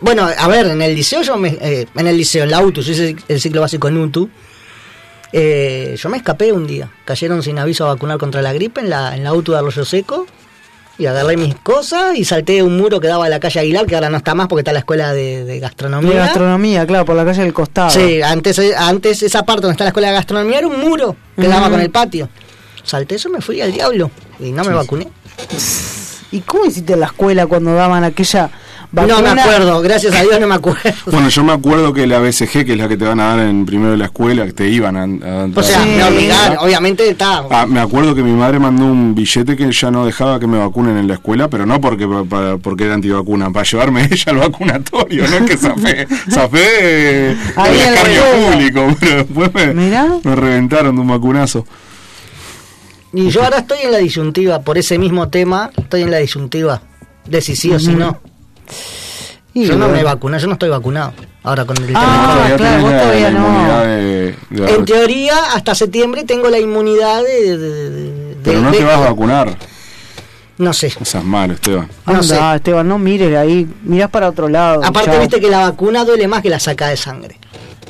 Bueno, 0.00 0.28
a 0.36 0.48
ver, 0.48 0.66
en 0.66 0.82
el 0.82 0.94
liceo 0.94 1.22
yo 1.22 1.36
me. 1.36 1.56
eh, 1.60 1.86
en 1.94 2.06
el 2.06 2.16
liceo, 2.16 2.44
en 2.44 2.50
la 2.50 2.60
UTU, 2.60 2.80
yo 2.82 2.92
hice 2.92 3.16
el 3.28 3.40
ciclo 3.40 3.60
básico 3.60 3.88
en 3.88 3.96
UTU. 3.98 4.28
eh, 5.32 5.96
yo 5.98 6.08
me 6.08 6.16
escapé 6.18 6.52
un 6.52 6.66
día. 6.66 6.88
Cayeron 7.04 7.42
sin 7.42 7.58
aviso 7.58 7.84
a 7.84 7.88
vacunar 7.94 8.18
contra 8.18 8.42
la 8.42 8.52
gripe 8.52 8.80
en 8.80 8.90
la, 8.90 9.14
en 9.16 9.24
la 9.24 9.32
UTU 9.34 9.52
de 9.52 9.58
Arroyo 9.58 9.84
Seco. 9.84 10.26
Y 10.98 11.04
agarré 11.04 11.36
mis 11.36 11.54
cosas 11.56 12.16
y 12.16 12.24
salté 12.24 12.62
un 12.62 12.78
muro 12.78 13.00
que 13.00 13.08
daba 13.08 13.26
a 13.26 13.28
la 13.28 13.38
calle 13.38 13.60
Aguilar, 13.60 13.84
que 13.84 13.94
ahora 13.96 14.08
no 14.08 14.16
está 14.16 14.34
más 14.34 14.46
porque 14.48 14.60
está 14.60 14.72
la 14.72 14.78
escuela 14.78 15.12
de, 15.12 15.44
de 15.44 15.58
gastronomía. 15.60 16.10
De 16.10 16.16
gastronomía, 16.16 16.86
claro, 16.86 17.04
por 17.04 17.16
la 17.16 17.24
calle 17.26 17.42
del 17.42 17.52
costado. 17.52 17.90
Sí, 17.90 18.22
antes, 18.22 18.58
antes 18.78 19.22
esa 19.22 19.42
parte 19.44 19.62
donde 19.62 19.72
está 19.72 19.84
la 19.84 19.88
escuela 19.90 20.08
de 20.08 20.14
gastronomía 20.14 20.58
era 20.58 20.68
un 20.68 20.80
muro 20.80 21.14
que 21.38 21.46
daba 21.48 21.62
Ujú. 21.64 21.72
con 21.72 21.80
el 21.80 21.90
patio. 21.90 22.30
Salté 22.86 23.16
eso, 23.16 23.28
me 23.28 23.40
fui 23.40 23.60
al 23.60 23.72
diablo 23.72 24.10
y 24.40 24.52
no 24.52 24.62
me 24.64 24.72
vacuné. 24.72 25.08
¿Y 26.32 26.40
cómo 26.40 26.66
hiciste 26.66 26.92
en 26.94 27.00
la 27.00 27.06
escuela 27.06 27.46
cuando 27.46 27.74
daban 27.74 28.04
aquella 28.04 28.50
vacuna? 28.92 29.16
No 29.20 29.34
me 29.34 29.40
acuerdo, 29.40 29.80
gracias 29.80 30.14
a 30.14 30.22
Dios 30.22 30.38
no 30.40 30.46
me 30.46 30.54
acuerdo. 30.54 30.80
Bueno, 31.06 31.28
yo 31.28 31.42
me 31.44 31.52
acuerdo 31.52 31.92
que 31.92 32.06
la 32.06 32.18
BCG, 32.20 32.64
que 32.64 32.72
es 32.72 32.78
la 32.78 32.88
que 32.88 32.96
te 32.96 33.04
van 33.04 33.18
a 33.20 33.28
dar 33.36 33.38
en 33.40 33.64
primero 33.66 33.90
de 33.92 33.96
la 33.96 34.04
escuela, 34.06 34.44
que 34.46 34.52
te 34.52 34.68
iban 34.68 34.96
a... 34.96 35.02
a- 35.04 35.48
O 35.54 35.62
sea, 35.62 35.84
me 35.84 36.02
obligaron, 36.04 36.58
obviamente 36.58 37.08
está. 37.08 37.44
Ah, 37.50 37.66
me 37.66 37.80
acuerdo 37.80 38.14
que 38.14 38.22
mi 38.22 38.32
madre 38.32 38.58
mandó 38.60 38.84
un 38.84 39.14
billete 39.14 39.56
que 39.56 39.70
ya 39.72 39.90
no 39.90 40.04
dejaba 40.06 40.38
que 40.38 40.46
me 40.46 40.58
vacunen 40.58 40.96
en 40.96 41.08
la 41.08 41.14
escuela, 41.14 41.48
pero 41.48 41.64
no 41.66 41.80
porque 41.80 42.06
pa- 42.28 42.56
porque 42.58 42.84
era 42.84 42.94
antivacuna, 42.94 43.50
para 43.50 43.64
llevarme 43.64 44.04
ella 44.10 44.24
al 44.32 44.36
vacunatorio, 44.38 45.26
no 45.28 45.36
es 45.38 45.42
que 45.42 45.56
zafé, 45.56 46.06
zafé 46.30 47.30
eh, 47.30 47.36
Ahí 47.56 47.80
el 47.80 48.52
público, 48.52 48.96
pero 49.00 49.16
después 49.24 49.52
me, 49.54 49.74
me 50.24 50.36
reventaron 50.36 50.94
de 50.94 51.00
un 51.02 51.08
vacunazo. 51.08 51.66
Y 53.12 53.30
yo 53.30 53.42
ahora 53.44 53.58
estoy 53.58 53.78
en 53.84 53.92
la 53.92 53.98
disyuntiva, 53.98 54.60
por 54.60 54.76
ese 54.78 54.98
mismo 54.98 55.28
tema, 55.28 55.70
estoy 55.76 56.02
en 56.02 56.10
la 56.10 56.18
disyuntiva 56.18 56.82
de 57.26 57.40
si 57.40 57.56
sí 57.56 57.72
o 57.72 57.78
si 57.78 57.94
no. 57.94 58.20
Y 59.54 59.64
yo 59.64 59.76
no 59.76 59.88
me 59.88 60.02
vacuné, 60.02 60.38
yo 60.38 60.46
no 60.48 60.52
estoy 60.54 60.68
vacunado. 60.68 61.12
Ahora 61.42 61.64
con 61.64 61.76
el 61.78 61.86
tema 61.86 62.00
Ah, 62.02 62.26
COVID. 62.26 62.56
Todavía 62.56 62.56
claro, 62.56 62.82
vos 62.82 62.90
todavía 62.90 63.30
no. 63.30 63.80
de- 63.86 64.34
de- 64.50 64.74
En 64.74 64.84
teoría, 64.84 65.34
hasta 65.54 65.74
septiembre 65.74 66.24
tengo 66.24 66.50
la 66.50 66.58
inmunidad 66.58 67.22
de... 67.22 67.56
de- 67.56 67.90
de- 67.90 67.90
de- 67.90 68.36
pero 68.42 68.60
no 68.60 68.70
de- 68.72 68.78
te 68.78 68.84
vas 68.84 68.96
a 68.96 69.00
vacunar. 69.00 69.56
No 70.58 70.72
sé. 70.72 70.92
No 70.98 71.04
seas 71.06 71.24
malo, 71.24 71.54
Esteban. 71.54 71.88
No 72.06 72.14
Anda, 72.14 72.22
sé. 72.50 72.56
Esteban, 72.56 72.88
no 72.88 72.98
mires 72.98 73.36
ahí, 73.36 73.66
mirás 73.84 74.10
para 74.10 74.28
otro 74.28 74.48
lado. 74.48 74.82
Aparte, 74.84 75.12
ya. 75.12 75.20
viste 75.20 75.40
que 75.40 75.48
la 75.50 75.60
vacuna 75.70 76.04
duele 76.04 76.26
más 76.28 76.42
que 76.42 76.50
la 76.50 76.58
saca 76.58 76.88
de 76.88 76.96
sangre. 76.96 77.38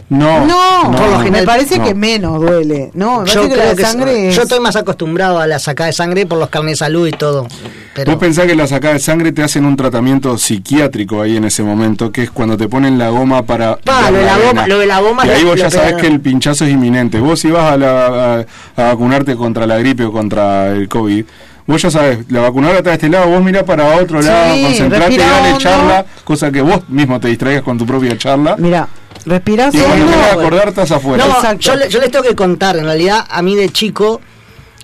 No, 0.08 0.46
No, 0.46 0.92
por 0.92 1.00
lo 1.10 1.18
me 1.18 1.24
general- 1.24 1.44
parece 1.46 1.78
no. 1.78 1.84
que 1.84 1.94
menos 1.94 2.40
duele. 2.40 2.92
No, 2.94 3.22
me 3.22 3.26
Yo 3.28 3.40
parece 3.42 3.48
que 3.50 3.56
la 3.56 3.62
creo 3.62 3.70
de 3.70 3.76
que 3.76 3.82
sangre 3.88 4.28
es... 4.28 4.36
yo 4.36 4.42
estoy 4.42 4.60
más 4.60 4.76
acostumbrado 4.76 5.40
a 5.40 5.48
la 5.48 5.58
sacada 5.58 5.88
de 5.88 5.92
sangre 5.94 6.26
por 6.26 6.38
los 6.38 6.48
carnes 6.48 6.72
de 6.72 6.76
salud 6.76 7.08
y 7.08 7.10
todo. 7.10 7.48
Pero 7.92 8.12
Vos 8.12 8.20
pensás 8.20 8.46
que 8.46 8.54
la 8.54 8.68
sacada 8.68 8.94
de 8.94 9.00
sangre 9.00 9.32
te 9.32 9.42
hacen 9.42 9.64
un 9.64 9.74
tratamiento 9.74 10.38
psiquiátrico 10.38 11.22
ahí 11.22 11.36
en 11.36 11.44
ese 11.44 11.64
momento, 11.64 12.12
que 12.12 12.22
es 12.22 12.30
cuando 12.30 12.56
te 12.56 12.68
ponen 12.68 12.98
la 12.98 13.08
goma 13.08 13.42
para... 13.42 13.78
Pa, 13.78 14.10
lo 14.12 14.18
de 14.18 14.24
la 14.24 14.38
goma- 14.38 14.66
lo 14.68 14.78
de 14.78 14.86
la 14.86 15.00
goma 15.00 15.26
Y 15.26 15.30
ahí 15.30 15.42
vos 15.44 15.58
ya 15.58 15.70
sabés 15.70 15.94
que 15.94 16.06
el 16.06 16.20
pinchazo 16.20 16.64
es 16.66 16.70
inminente. 16.70 17.18
Vos 17.18 17.40
si 17.40 17.50
vas 17.50 17.72
a, 17.72 17.76
la- 17.76 18.36
a- 18.36 18.44
a 18.76 18.82
vacunarte 18.92 19.34
contra 19.34 19.66
la 19.66 19.78
gripe 19.78 20.04
o 20.04 20.12
contra 20.12 20.68
el 20.68 20.88
COVID, 20.88 21.24
vos 21.66 21.82
ya 21.82 21.90
sabés, 21.90 22.18
la 22.30 22.42
vacunadora 22.42 22.78
está 22.78 22.90
de 22.90 22.94
este 22.96 23.08
lado, 23.08 23.26
vos 23.28 23.42
mirá 23.42 23.64
para 23.64 23.96
otro 23.96 24.22
Sí, 24.22 24.28
lado, 24.28 24.54
concentrate 24.62 25.14
y 25.14 25.16
respira 25.16 25.30
dale 25.30 25.48
hondo. 25.48 25.58
charla, 25.58 26.06
cosa 26.22 26.52
que 26.52 26.60
vos 26.62 26.88
mismo 26.88 27.18
te 27.18 27.26
distraigas 27.26 27.64
con 27.64 27.76
tu 27.76 27.84
propia 27.84 28.16
charla. 28.16 28.54
Mira, 28.56 28.86
respirás 29.26 29.74
Y 29.74 29.78
cuando 29.80 30.06
que 30.06 30.14
acordar, 30.24 30.68
estás 30.68 30.90
afuera. 30.92 31.24
No, 31.26 31.58
yo, 31.58 31.74
le- 31.76 31.88
yo 31.90 32.00
les 32.00 32.10
tengo 32.10 32.24
que 32.24 32.34
contar, 32.34 32.76
en 32.76 32.84
realidad, 32.84 33.26
a 33.28 33.42
mí 33.42 33.54
de 33.56 33.68
chico, 33.68 34.20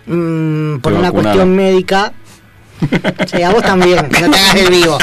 mm, 0.07 0.77
por 0.79 0.93
Te 0.93 0.99
una 0.99 1.09
vacunaron. 1.11 1.13
cuestión 1.13 1.57
médica, 1.57 2.13
sí, 3.31 3.43
a 3.43 3.51
vos 3.51 3.63
también, 3.63 3.97
no 3.97 4.11
te 4.11 4.25
hagas 4.39 4.55
el 4.57 4.69
vivo. 4.71 4.99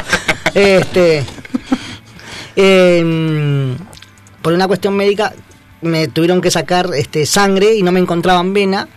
Este, 0.53 1.25
em, 2.55 3.75
por 4.41 4.53
una 4.53 4.67
cuestión 4.67 4.95
médica, 4.95 5.33
me 5.81 6.07
tuvieron 6.07 6.41
que 6.41 6.51
sacar 6.51 6.89
este 6.95 7.25
sangre 7.25 7.75
y 7.75 7.83
no 7.83 7.91
me 7.91 7.99
encontraban 7.99 8.53
vena. 8.53 8.87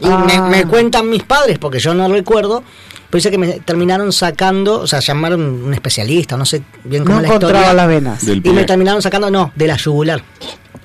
Y 0.00 0.06
Ah. 0.06 0.24
me, 0.26 0.40
me 0.58 0.64
cuentan 0.66 1.08
mis 1.10 1.24
padres, 1.24 1.58
porque 1.58 1.78
yo 1.80 1.92
no 1.94 2.08
recuerdo, 2.08 2.62
pero 3.10 3.18
dice 3.18 3.30
que 3.30 3.38
me 3.38 3.60
terminaron 3.60 4.12
sacando, 4.12 4.80
o 4.80 4.86
sea, 4.86 5.00
llamaron 5.00 5.40
un 5.42 5.72
especialista, 5.74 6.36
no 6.36 6.44
sé 6.44 6.62
bien 6.84 7.04
cómo 7.04 7.16
No 7.16 7.22
la 7.22 7.28
encontraba 7.28 7.58
historia. 7.60 7.74
las 7.74 7.88
venas. 7.88 8.26
Del 8.26 8.46
Y 8.46 8.50
me 8.50 8.64
terminaron 8.64 9.00
sacando, 9.02 9.30
no, 9.30 9.52
de 9.54 9.66
la 9.66 9.76
yugular. 9.76 10.22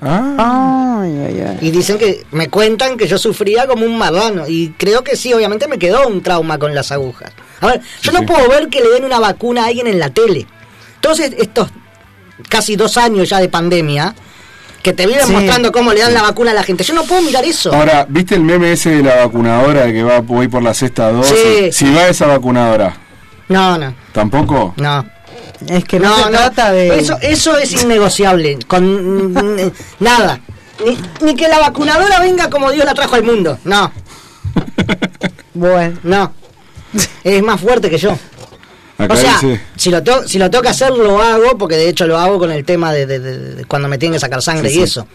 Ah, 0.00 1.00
Ay, 1.02 1.18
ay, 1.18 1.40
ay. 1.40 1.58
Y 1.60 1.70
dicen 1.70 1.98
que 1.98 2.24
me 2.30 2.48
cuentan 2.48 2.96
que 2.96 3.06
yo 3.06 3.16
sufría 3.18 3.66
como 3.66 3.84
un 3.86 3.96
marrano. 3.96 4.46
Y 4.48 4.70
creo 4.76 5.02
que 5.04 5.16
sí, 5.16 5.32
obviamente 5.32 5.68
me 5.68 5.78
quedó 5.78 6.06
un 6.08 6.22
trauma 6.22 6.58
con 6.58 6.74
las 6.74 6.92
agujas. 6.92 7.32
A 7.60 7.66
ver, 7.68 7.80
yo 8.02 8.12
no 8.12 8.20
sí. 8.20 8.26
puedo 8.26 8.48
ver 8.48 8.68
que 8.68 8.80
le 8.80 8.90
den 8.90 9.04
una 9.04 9.18
vacuna 9.18 9.64
a 9.64 9.66
alguien 9.68 9.86
en 9.86 9.98
la 9.98 10.10
tele. 10.10 10.46
Entonces, 10.96 11.32
estos 11.38 11.68
casi 12.48 12.76
dos 12.76 12.96
años 12.96 13.28
ya 13.28 13.38
de 13.40 13.48
pandemia, 13.48 14.14
que 14.84 14.92
te 14.92 15.06
vienen 15.06 15.26
Sí. 15.26 15.32
mostrando 15.32 15.72
cómo 15.72 15.92
le 15.92 16.00
dan 16.02 16.14
la 16.14 16.22
vacuna 16.22 16.52
a 16.52 16.54
la 16.54 16.62
gente. 16.62 16.84
Yo 16.84 16.94
no 16.94 17.02
puedo 17.04 17.22
mirar 17.22 17.44
eso. 17.44 17.74
Ahora, 17.74 18.06
¿viste 18.08 18.34
el 18.36 18.42
meme 18.42 18.70
ese 18.70 18.90
de 18.90 19.02
la 19.02 19.16
vacunadora 19.24 19.86
de 19.86 19.92
que 19.94 20.02
va 20.04 20.20
voy 20.20 20.46
por 20.46 20.62
la 20.62 20.74
sexta 20.74 21.10
dosis? 21.10 21.34
Sí. 21.36 21.72
Si 21.72 21.92
va 21.92 22.06
esa 22.06 22.26
vacunadora, 22.26 22.96
No, 23.48 23.76
no, 23.78 23.94
¿tampoco? 24.12 24.74
no. 24.76 25.04
Es 25.68 25.84
que 25.86 25.98
no, 25.98 26.10
No, 26.10 26.24
se 26.24 26.30
no, 26.30 26.36
trata 26.38 26.72
de. 26.72 26.98
Eso, 26.98 27.16
eso 27.22 27.56
es 27.56 27.72
innegociable. 27.82 28.58
Con 28.68 29.32
nada. 30.00 30.38
Ni, 30.84 30.98
ni 31.26 31.34
que 31.34 31.48
la 31.48 31.58
vacunadora 31.60 32.20
venga 32.20 32.50
como 32.50 32.70
Dios 32.70 32.84
la 32.84 32.92
trajo 32.92 33.14
al 33.14 33.22
mundo. 33.24 33.58
No, 33.64 33.90
Bueno. 35.54 35.98
no. 36.02 36.32
Es 37.24 37.42
más 37.42 37.60
fuerte 37.60 37.88
que 37.88 37.96
yo. 37.98 38.16
Acá 38.96 39.14
o 39.14 39.16
sea, 39.16 39.32
dice, 39.40 39.60
si 39.76 39.90
lo, 39.90 40.02
to- 40.02 40.26
si 40.28 40.38
lo 40.38 40.48
tengo 40.50 40.62
que 40.62 40.68
hacer, 40.68 40.90
lo 40.92 41.20
hago, 41.20 41.58
porque 41.58 41.76
de 41.76 41.88
hecho 41.88 42.06
lo 42.06 42.16
hago 42.18 42.38
con 42.38 42.50
el 42.52 42.64
tema 42.64 42.92
de, 42.92 43.06
de- 43.06 43.18
de- 43.18 43.38
de 43.56 43.64
cuando 43.64 43.88
me 43.88 43.98
tienen 43.98 44.14
que 44.14 44.20
sacar 44.20 44.40
sangre 44.40 44.68
Sí, 44.68 44.74
y 44.76 44.78
sí. 44.78 44.82
eso. 44.84 45.06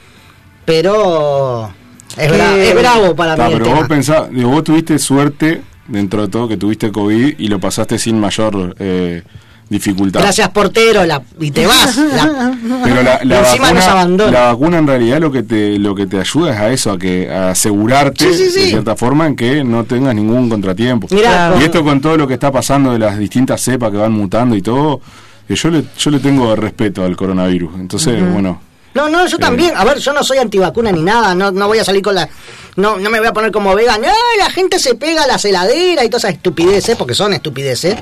Pero 0.65 1.73
es, 2.17 2.31
bra- 2.31 2.55
es 2.57 2.75
bravo 2.75 3.15
para 3.15 3.35
"Ta, 3.35 3.47
mí 3.47 3.53
el 3.53 3.57
pero 3.59 3.65
tema. 3.65 3.79
vos 3.79 3.87
pensás, 3.87 4.29
digo, 4.31 4.49
vos 4.49 4.63
tuviste 4.63 4.99
suerte 4.99 5.61
dentro 5.87 6.21
de 6.23 6.27
todo 6.27 6.47
que 6.47 6.57
tuviste 6.57 6.91
COVID 6.91 7.35
y 7.39 7.47
lo 7.47 7.59
pasaste 7.59 7.97
sin 7.97 8.19
mayor 8.19 8.75
eh, 8.79 9.23
dificultad. 9.69 10.21
Gracias, 10.21 10.49
portero, 10.49 11.05
la, 11.05 11.21
y 11.39 11.51
te 11.51 11.67
vas. 11.67 11.95
la- 11.97 12.57
Pero 12.83 13.03
la, 13.03 13.19
la 13.23 13.39
Encima 13.39 13.67
nos 13.71 13.85
vacuna, 13.85 13.91
abandona. 13.91 14.31
la 14.31 14.41
vacuna 14.51 14.77
en 14.79 14.87
realidad 14.87 15.19
lo 15.19 15.31
que 15.31 15.43
te 15.43 15.77
lo 15.79 15.93
que 15.95 16.07
te 16.07 16.19
ayuda 16.19 16.53
es 16.53 16.59
a 16.59 16.69
eso, 16.71 16.91
a 16.91 16.97
que 16.97 17.29
a 17.31 17.51
asegurarte 17.51 18.33
Sí, 18.33 18.45
sí, 18.45 18.51
sí. 18.51 18.59
de 18.61 18.67
cierta 18.69 18.95
forma 18.95 19.27
en 19.27 19.35
que 19.35 19.63
no 19.63 19.83
tengas 19.83 20.15
ningún 20.15 20.49
contratiempo. 20.49 21.07
Mirá. 21.11 21.55
Y 21.59 21.63
esto 21.63 21.83
con 21.83 22.01
todo 22.01 22.17
lo 22.17 22.27
que 22.27 22.33
está 22.33 22.51
pasando 22.51 22.91
de 22.91 22.99
las 22.99 23.17
distintas 23.19 23.61
cepas 23.61 23.91
que 23.91 23.97
van 23.97 24.11
mutando 24.11 24.55
y 24.55 24.61
todo, 24.61 25.01
eh, 25.47 25.55
yo 25.55 25.69
le 25.69 25.83
yo 25.97 26.11
le 26.11 26.19
tengo 26.19 26.55
respeto 26.55 27.03
al 27.03 27.15
coronavirus. 27.15 27.71
Entonces, 27.79 28.19
bueno, 28.33 28.61
No, 28.95 29.07
no, 29.07 29.27
yo 29.27 29.37
también. 29.37 29.73
A 29.77 29.83
ver, 29.85 29.99
yo 29.99 30.13
no 30.13 30.23
soy 30.23 30.39
antivacuna 30.39 30.91
ni 30.91 31.03
nada. 31.03 31.35
No, 31.35 31.51
no 31.51 31.67
voy 31.67 31.77
a 31.77 31.83
salir 31.83 32.01
con 32.01 32.15
la. 32.15 32.27
No, 32.75 32.97
no 32.97 33.09
me 33.11 33.19
voy 33.19 33.27
a 33.27 33.33
poner 33.33 33.51
como 33.51 33.75
vegan. 33.75 34.01
No, 34.01 34.07
la 34.39 34.49
gente 34.49 34.79
se 34.79 34.95
pega 34.95 35.23
a 35.23 35.27
las 35.27 35.45
heladeras 35.45 36.03
y 36.05 36.09
todas 36.09 36.23
esas 36.23 36.35
estupideces, 36.35 36.95
porque 36.97 37.13
son 37.13 37.33
estupideces. 37.33 37.95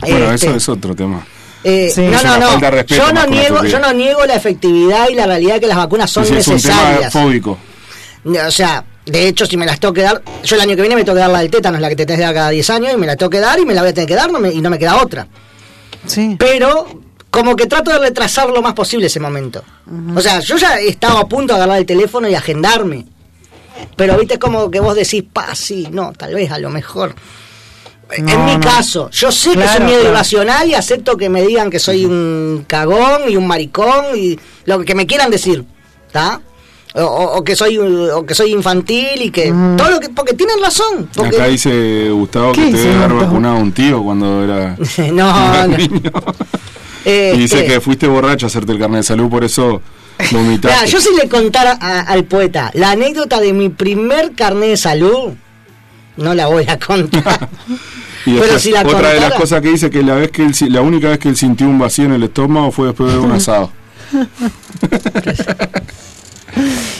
Bueno, 0.00 0.32
Este, 0.32 0.46
eso 0.48 0.56
es 0.56 0.68
otro 0.68 0.94
tema. 0.94 1.26
eh, 1.64 1.90
Sí. 1.94 2.02
no, 2.02 2.16
Es 2.16 2.24
no, 2.24 2.38
no. 2.38 2.82
Yo 2.86 3.12
no 3.12 3.26
niego, 3.26 3.64
yo 3.64 3.78
no 3.78 3.92
niego 3.92 4.24
la 4.26 4.34
efectividad 4.34 5.08
y 5.08 5.14
la 5.14 5.26
realidad 5.26 5.54
de 5.54 5.60
que 5.60 5.66
las 5.66 5.76
vacunas 5.76 6.10
son 6.10 6.24
Sí, 6.24 6.34
es 6.36 6.46
un 6.48 6.60
tema 6.60 6.74
necesarias. 6.76 7.12
fóbico. 7.12 7.58
O 8.46 8.50
sea, 8.50 8.84
de 9.06 9.28
hecho, 9.28 9.46
si 9.46 9.56
me 9.56 9.64
las 9.66 9.80
tengo 9.80 9.94
que 9.94 10.02
dar, 10.02 10.22
yo 10.44 10.56
el 10.56 10.60
año 10.62 10.76
que 10.76 10.82
viene 10.82 10.94
me 10.96 11.04
tengo 11.04 11.14
que 11.16 11.20
dar 11.20 11.30
la 11.30 11.38
del 11.40 11.50
tétanos, 11.50 11.80
la 11.80 11.88
que 11.88 11.96
te 11.96 12.04
tenés 12.06 12.20
que 12.20 12.24
dar 12.26 12.34
cada 12.34 12.50
10 12.50 12.68
años, 12.70 12.92
y 12.92 12.96
me 12.96 13.06
la 13.06 13.16
tengo 13.16 13.30
que 13.30 13.40
dar 13.40 13.58
y 13.58 13.64
me 13.64 13.74
la 13.74 13.80
voy 13.82 13.90
a 13.90 13.94
tener 13.94 14.08
que 14.08 14.14
dar 14.14 14.30
no 14.30 14.38
me- 14.38 14.52
y 14.52 14.60
no 14.60 14.70
me 14.70 14.78
queda 14.78 15.02
otra. 15.02 15.26
Sí. 16.06 16.36
Pero 16.38 16.86
como 17.30 17.56
que 17.56 17.66
trato 17.66 17.90
de 17.90 17.98
retrasar 17.98 18.48
lo 18.50 18.60
más 18.62 18.74
posible 18.74 19.06
ese 19.06 19.20
momento. 19.20 19.62
O 20.14 20.20
sea, 20.20 20.40
yo 20.40 20.56
ya 20.56 20.78
he 20.78 20.88
estado 20.88 21.18
a 21.18 21.28
punto 21.28 21.52
de 21.54 21.58
agarrar 21.58 21.78
el 21.78 21.86
teléfono 21.86 22.28
y 22.28 22.34
agendarme. 22.34 23.06
Pero 23.96 24.16
viste 24.18 24.38
como 24.38 24.70
que 24.70 24.80
vos 24.80 24.94
decís, 24.96 25.24
pa, 25.32 25.54
sí, 25.54 25.88
no, 25.90 26.12
tal 26.12 26.34
vez, 26.34 26.50
a 26.50 26.58
lo 26.58 26.68
mejor. 26.70 27.14
En 28.16 28.24
mi 28.46 28.54
no. 28.54 28.60
caso, 28.60 29.10
yo 29.10 29.30
sé 29.30 29.52
que 29.52 29.58
es 29.60 29.64
Claro, 29.64 29.80
un 29.80 29.86
miedo 29.86 30.00
claro. 30.00 30.14
irracional 30.14 30.68
y 30.68 30.74
acepto 30.74 31.16
que 31.16 31.28
me 31.28 31.42
digan 31.42 31.70
que 31.70 31.78
soy 31.78 32.04
un 32.06 32.64
cagón 32.66 33.22
y 33.28 33.36
un 33.36 33.46
maricón 33.46 34.04
y 34.16 34.38
lo 34.64 34.80
que 34.84 34.94
me 34.94 35.06
quieran 35.06 35.30
decir, 35.30 35.64
¿está? 36.06 36.40
O, 36.94 37.44
que 37.44 37.54
soy 37.54 37.76
un- 37.78 38.10
o 38.10 38.24
que 38.24 38.34
soy 38.34 38.50
infantil 38.52 39.20
y 39.20 39.30
que 39.30 39.52
todo 39.76 39.90
lo 39.90 40.00
que 40.00 40.08
porque 40.08 40.32
tienen 40.32 40.56
razón 40.60 41.08
porque 41.14 41.36
Acá 41.36 41.46
dice 41.46 42.08
Gustavo 42.10 42.52
¿Qué 42.52 42.64
que 42.64 42.70
te 42.72 42.78
debe 42.78 42.94
haber 43.04 43.12
vacunado 43.26 43.56
un 43.58 43.72
tío 43.72 44.02
cuando 44.02 44.42
era 44.42 44.74
no, 45.12 45.66
no. 45.68 45.76
niño. 45.76 46.10
Este, 47.04 47.34
Y 47.34 47.38
dice 47.38 47.64
que 47.66 47.80
fuiste 47.80 48.06
borracho 48.08 48.46
a 48.46 48.48
hacerte 48.48 48.72
el 48.72 48.78
carnet 48.78 48.98
de 48.98 49.02
salud, 49.04 49.30
por 49.30 49.44
eso 49.44 49.80
vomitaste. 50.32 50.76
Mira, 50.76 50.84
yo 50.86 51.00
si 51.00 51.14
le 51.14 51.28
contara 51.28 51.78
a- 51.80 52.00
al 52.00 52.24
poeta 52.24 52.70
la 52.74 52.90
anécdota 52.90 53.40
de 53.40 53.52
mi 53.52 53.68
primer 53.68 54.32
carnet 54.32 54.70
de 54.70 54.76
salud, 54.76 55.32
no 56.18 56.34
la 56.34 56.46
voy 56.46 56.64
a 56.68 56.78
contar. 56.78 57.48
Y 58.26 58.34
Pero 58.38 58.58
si 58.58 58.72
la 58.72 58.82
otra 58.82 59.10
de 59.14 59.20
las 59.20 59.32
cosas 59.34 59.62
que 59.62 59.68
dice 59.70 59.88
que 59.88 60.02
la 60.02 60.14
vez 60.14 60.30
que 60.30 60.42
él, 60.44 60.52
la 60.70 60.82
única 60.82 61.08
vez 61.08 61.18
que 61.18 61.28
él 61.30 61.36
sintió 61.36 61.66
un 61.66 61.78
vacío 61.78 62.04
en 62.04 62.12
el 62.12 62.24
estómago 62.24 62.70
fue 62.72 62.88
después 62.88 63.10
de 63.12 63.18
un 63.18 63.32
asado. 63.40 63.70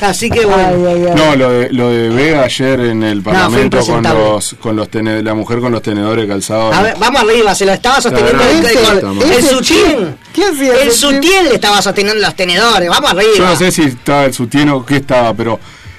Así 0.00 0.30
que 0.30 0.44
bueno. 0.46 0.68
Ay, 0.68 0.84
ay, 0.86 1.06
ay. 1.08 1.14
No, 1.16 1.34
lo 1.36 1.50
de, 1.50 1.72
lo 1.72 1.90
de 1.90 2.08
Vega 2.10 2.44
ayer 2.44 2.78
en 2.80 3.02
el 3.02 3.22
Parlamento 3.22 3.78
con 3.84 4.02
los 4.04 4.54
con 4.60 4.76
los 4.76 4.88
tene- 4.88 5.22
la 5.22 5.34
mujer 5.34 5.58
con 5.58 5.72
los 5.72 5.82
tenedores 5.82 6.28
calzados. 6.28 6.74
A 6.74 6.82
ver, 6.82 6.94
vamos 6.98 7.20
arriba, 7.22 7.54
se 7.54 7.66
lo 7.66 7.72
estaba 7.72 8.00
sosteniendo 8.00 8.42
el, 8.44 8.64
el- 8.64 9.32
el 9.32 9.44
sutién. 9.44 10.16
¿Qué 10.32 10.44
hacía 10.44 10.76
El 10.82 10.92
sutién 10.92 11.46
le 11.46 11.54
estaba 11.56 11.82
sosteniendo 11.82 12.22
los 12.22 12.36
tenedores, 12.36 12.88
vamos 12.88 13.10
arriba. 13.10 13.32
Yo 13.36 13.44
no 13.46 13.56
sé 13.56 13.72
si 13.72 13.82
estaba 13.82 14.26
el 14.26 14.34
sutién 14.34 14.68
o 14.68 14.86
qué 14.86 14.96
estaba, 14.96 15.34
pero 15.34 15.58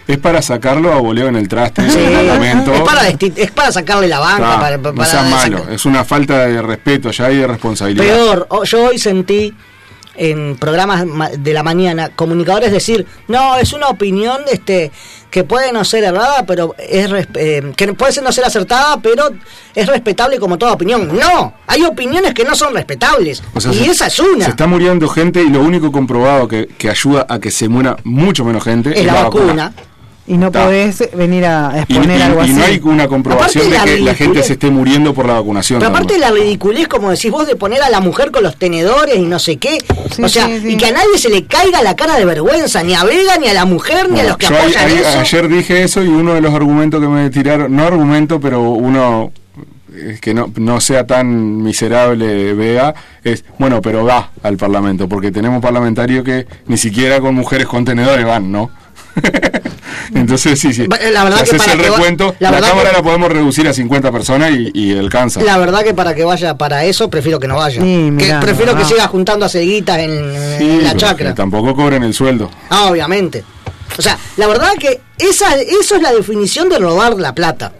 es 0.10 0.18
para 0.18 0.42
sacarlo 0.42 0.92
a 0.92 0.98
voleo 1.00 1.28
en 1.28 1.36
el 1.36 1.48
traste 1.48 1.82
en 1.84 1.90
el 1.92 2.14
Parlamento. 2.14 2.74
es, 2.74 2.82
para 2.82 3.08
es 3.08 3.52
para 3.52 3.72
sacarle 3.72 4.08
la 4.08 4.20
banca, 4.20 4.56
Ah, 4.56 4.60
para, 4.60 4.78
para- 4.80 4.96
no 4.96 5.06
seas 5.06 5.24
para 5.24 5.30
malo, 5.36 5.58
sacar- 5.60 5.74
es 5.74 5.86
una 5.86 6.04
falta 6.04 6.48
de 6.48 6.62
respeto 6.62 7.12
ya 7.12 7.32
y 7.32 7.38
de 7.38 7.48
responsabilidad. 7.48 8.04
Peor, 8.06 8.48
o- 8.50 8.64
yo 8.64 8.86
hoy 8.88 8.98
sentí 8.98 9.54
en 10.16 10.58
programas 10.58 11.06
ma- 11.06 11.30
de 11.30 11.54
la 11.54 11.64
mañana 11.64 12.10
comunicadores 12.14 12.72
decir, 12.74 13.06
no, 13.30 13.56
es 13.56 13.72
una 13.72 13.88
opinión 13.88 14.42
este 14.52 14.92
que 15.32 15.44
puede 15.46 15.72
no 15.72 15.86
ser 15.86 16.04
errada, 16.04 16.44
pero 16.46 16.76
es 16.78 17.10
eh, 17.36 17.72
que 17.78 17.94
puede 17.94 18.20
no 18.22 18.32
ser 18.32 18.44
acertada, 18.44 18.98
pero 19.02 19.30
es 19.76 19.88
respetable 19.88 20.38
como 20.40 20.58
toda 20.58 20.74
opinión. 20.74 21.16
No, 21.18 21.54
hay 21.68 21.84
opiniones 21.86 22.34
que 22.34 22.44
no 22.44 22.56
son 22.56 22.74
respetables 22.74 23.42
O 23.54 23.62
sea, 23.62 23.72
y 23.72 23.76
se- 23.76 23.92
esa 23.92 24.08
es 24.08 24.20
una. 24.20 24.44
Se 24.46 24.52
está 24.52 24.66
muriendo 24.68 25.08
gente 25.08 25.42
y 25.42 25.50
lo 25.50 25.62
único 25.62 25.92
comprobado 25.92 26.48
que, 26.48 26.68
que 26.78 26.90
ayuda 26.90 27.26
a 27.30 27.40
que 27.40 27.52
se 27.52 27.70
muera 27.70 27.96
mucho 28.04 28.44
menos 28.44 28.64
gente 28.64 29.00
es 29.00 29.06
la 29.06 29.24
vacuna. 29.24 29.72
Y 30.30 30.38
no 30.38 30.52
Ta. 30.52 30.66
podés 30.66 31.04
venir 31.18 31.44
a 31.46 31.80
exponer 31.80 32.20
y- 32.20 32.22
algo 32.22 32.40
y 32.42 32.44
así. 32.44 32.54
no 32.54 32.64
hay 32.64 32.80
una 32.84 33.08
comprobación 33.08 33.64
Aparte 33.66 33.72
de 33.72 33.78
la 33.78 33.84
que 33.84 33.90
la 33.90 33.96
ridiculez. 33.96 34.18
gente 34.18 34.44
se 34.44 34.54
esté 34.54 34.70
muriendo 34.70 35.14
por 35.14 35.26
la 35.26 35.34
vacunación. 35.34 35.80
Pero 35.80 35.90
aparte 35.90 36.20
la 36.20 36.30
ridiculez, 36.32 36.88
como 36.88 37.10
decís 37.10 37.32
vos, 37.32 37.48
de 37.48 37.56
poner 37.56 37.82
a 37.82 37.90
la 37.90 38.00
mujer 38.00 38.30
con 38.32 38.44
los 38.44 38.56
tenedores 38.56 39.16
y 39.18 39.24
no 39.24 39.40
sé 39.40 39.58
qué. 39.58 39.80
Sí, 40.16 40.24
o 40.24 40.30
sea, 40.30 40.46
sí, 40.46 40.60
sí. 40.62 40.68
y 40.74 40.78
que 40.78 40.86
a 40.86 40.92
nadie 40.92 41.18
se 41.18 41.30
le 41.30 41.46
caiga 41.46 41.82
la 41.82 41.96
cara 41.96 42.16
de 42.18 42.26
vergüenza, 42.26 42.84
ni 42.84 42.94
a 42.94 43.04
Vega, 43.04 43.38
ni 43.42 43.48
a 43.48 43.54
la 43.56 43.66
mujer, 43.66 44.10
ni 44.12 44.20
a 44.20 44.24
los 44.26 44.38
que 44.38 44.46
yo 44.48 44.56
apoyan 44.56 44.86
ahí- 44.88 44.98
eso. 45.00 45.20
ayer 45.20 45.48
dije 45.50 45.84
eso 45.84 46.04
y 46.04 46.08
uno 46.08 46.36
de 46.36 46.42
los 46.42 46.54
argumentos 46.54 47.02
que 47.02 47.08
me 47.08 47.30
tiraron, 47.32 47.76
no 47.76 47.84
argumento, 47.86 48.40
pero 48.40 48.62
uno 48.70 49.32
es 49.98 50.22
que 50.22 50.36
no, 50.36 50.52
no 50.58 50.80
sea 50.80 51.08
tan 51.08 51.64
miserable 51.64 52.54
vea, 52.54 52.94
es, 53.24 53.44
bueno, 53.58 53.82
pero 53.82 54.06
va 54.06 54.30
al 54.44 54.58
Parlamento, 54.58 55.10
porque 55.10 55.32
tenemos 55.32 55.60
parlamentarios 55.60 56.24
que 56.24 56.46
ni 56.68 56.78
siquiera 56.78 57.20
con 57.20 57.34
mujeres 57.34 57.66
contenedores 57.66 58.24
van, 58.28 58.52
¿no? 58.52 58.70
Entonces, 60.16 60.60
sí, 60.60 60.74
sí. 60.74 60.86
La 61.12 61.24
verdad 61.24 61.46
Si 61.46 61.52
que 61.52 61.58
para 61.58 61.74
el 61.74 61.82
que 61.82 61.90
va- 61.90 61.96
recuento, 61.98 62.36
la 62.40 62.52
cámara 62.60 62.90
que- 62.92 62.98
la 62.98 63.04
podemos 63.04 63.32
reducir 63.32 63.68
a 63.68 63.74
50 63.74 64.12
personas 64.12 64.52
y, 64.52 64.72
y 64.74 64.98
alcanza. 64.98 65.42
La 65.42 65.58
verdad 65.58 65.84
que 65.84 65.94
para 65.94 66.14
que 66.16 66.24
vaya 66.24 66.58
para 66.58 66.86
eso, 66.86 67.10
prefiero 67.10 67.40
que 67.40 67.48
no 67.48 67.56
vaya. 67.58 67.82
Sí, 67.82 67.88
que 67.88 68.12
mirá, 68.12 68.40
prefiero 68.40 68.74
que 68.76 68.84
no. 68.84 68.88
siga 68.88 69.08
juntando 69.08 69.46
a 69.46 69.50
ceguitas 69.50 69.98
en, 70.00 70.34
Sí, 70.58 70.70
en 70.70 70.84
la 70.84 70.96
chacra. 70.96 71.30
que 71.30 71.36
tampoco 71.36 71.76
cobren 71.76 72.04
el 72.04 72.14
sueldo. 72.14 72.50
Ah, 72.70 72.88
obviamente. 72.90 73.44
O 73.98 74.02
sea, 74.02 74.18
la 74.38 74.48
verdad 74.48 74.74
que 74.80 75.02
esa, 75.18 75.56
eso 75.56 75.96
es 75.96 76.02
la 76.02 76.12
definición 76.14 76.70
de 76.70 76.80
robar 76.80 77.16
la 77.20 77.34
plata. 77.34 77.74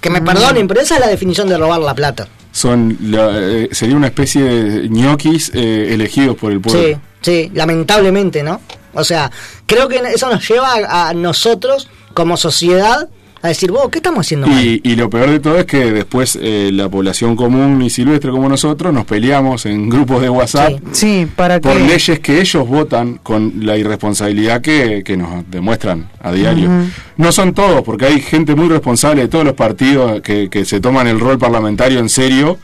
Que 0.00 0.10
Mm. 0.10 0.12
me 0.12 0.22
perdonen, 0.22 0.68
pero 0.68 0.80
esa 0.80 0.94
es 0.94 1.00
la 1.00 1.08
definición 1.08 1.48
de 1.48 1.56
robar 1.58 1.80
la 1.80 1.94
plata. 1.94 2.28
Son 2.52 2.96
la- 3.02 3.30
eh, 3.34 3.68
sería 3.72 3.96
una 3.96 4.08
especie 4.08 4.42
de 4.42 4.88
ñoquis 4.88 5.50
eh, 5.54 5.88
elegidos 5.92 6.36
por 6.36 6.50
el 6.52 6.60
pueblo. 6.60 6.82
Sí, 6.82 6.96
sí, 7.20 7.50
lamentablemente, 7.54 8.42
¿no? 8.42 8.60
O 8.94 9.04
sea, 9.04 9.30
creo 9.66 9.88
que 9.88 9.96
eso 10.14 10.30
nos 10.30 10.48
lleva 10.48 10.74
a, 10.74 11.08
a 11.10 11.14
nosotros, 11.14 11.88
como 12.14 12.36
sociedad, 12.36 13.08
a 13.40 13.48
decir, 13.48 13.70
vos, 13.70 13.88
¿qué 13.90 13.98
estamos 13.98 14.26
haciendo 14.26 14.48
mal? 14.48 14.64
Y, 14.64 14.80
y 14.82 14.96
lo 14.96 15.08
peor 15.08 15.30
de 15.30 15.38
todo 15.38 15.58
es 15.58 15.64
que 15.64 15.92
después 15.92 16.36
eh, 16.42 16.70
la 16.72 16.88
población 16.88 17.36
común 17.36 17.80
y 17.82 17.88
silvestre 17.90 18.32
como 18.32 18.48
nosotros 18.48 18.92
nos 18.92 19.04
peleamos 19.04 19.64
en 19.66 19.88
grupos 19.88 20.22
de 20.22 20.28
WhatsApp 20.28 20.72
Sí. 20.90 20.98
Sí, 21.08 21.28
para 21.36 21.60
que... 21.60 21.68
por 21.68 21.80
leyes 21.80 22.18
que 22.18 22.40
ellos 22.40 22.66
votan 22.66 23.20
con 23.22 23.64
la 23.64 23.76
irresponsabilidad 23.76 24.60
que, 24.60 25.02
que 25.04 25.16
nos 25.16 25.48
demuestran 25.48 26.08
a 26.20 26.32
diario. 26.32 26.68
No 27.16 27.30
son 27.30 27.54
todos, 27.54 27.82
porque 27.82 28.06
hay 28.06 28.20
gente 28.20 28.56
muy 28.56 28.68
responsable 28.68 29.22
de 29.22 29.28
todos 29.28 29.44
los 29.44 29.54
partidos 29.54 30.20
que, 30.20 30.50
que 30.50 30.64
se 30.64 30.80
toman 30.80 31.06
el 31.06 31.20
rol 31.20 31.38
parlamentario 31.38 32.00
en 32.00 32.08
serio, 32.08 32.58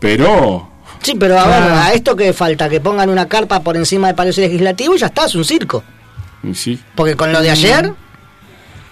pero 0.00 0.69
Sí, 1.02 1.14
pero 1.18 1.38
a 1.38 1.46
ver, 1.46 1.62
a 1.72 1.92
esto 1.94 2.14
que 2.14 2.32
falta, 2.32 2.68
que 2.68 2.80
pongan 2.80 3.08
una 3.08 3.26
carpa 3.28 3.60
por 3.60 3.76
encima 3.76 4.08
del 4.08 4.16
Palacio 4.16 4.42
Legislativo 4.42 4.94
y 4.94 4.98
ya 4.98 5.06
está, 5.06 5.24
es 5.26 5.34
un 5.34 5.44
circo. 5.44 5.82
y 6.42 6.54
sí. 6.54 6.78
Porque 6.94 7.16
con 7.16 7.32
lo 7.32 7.40
de 7.40 7.50
ayer 7.50 7.92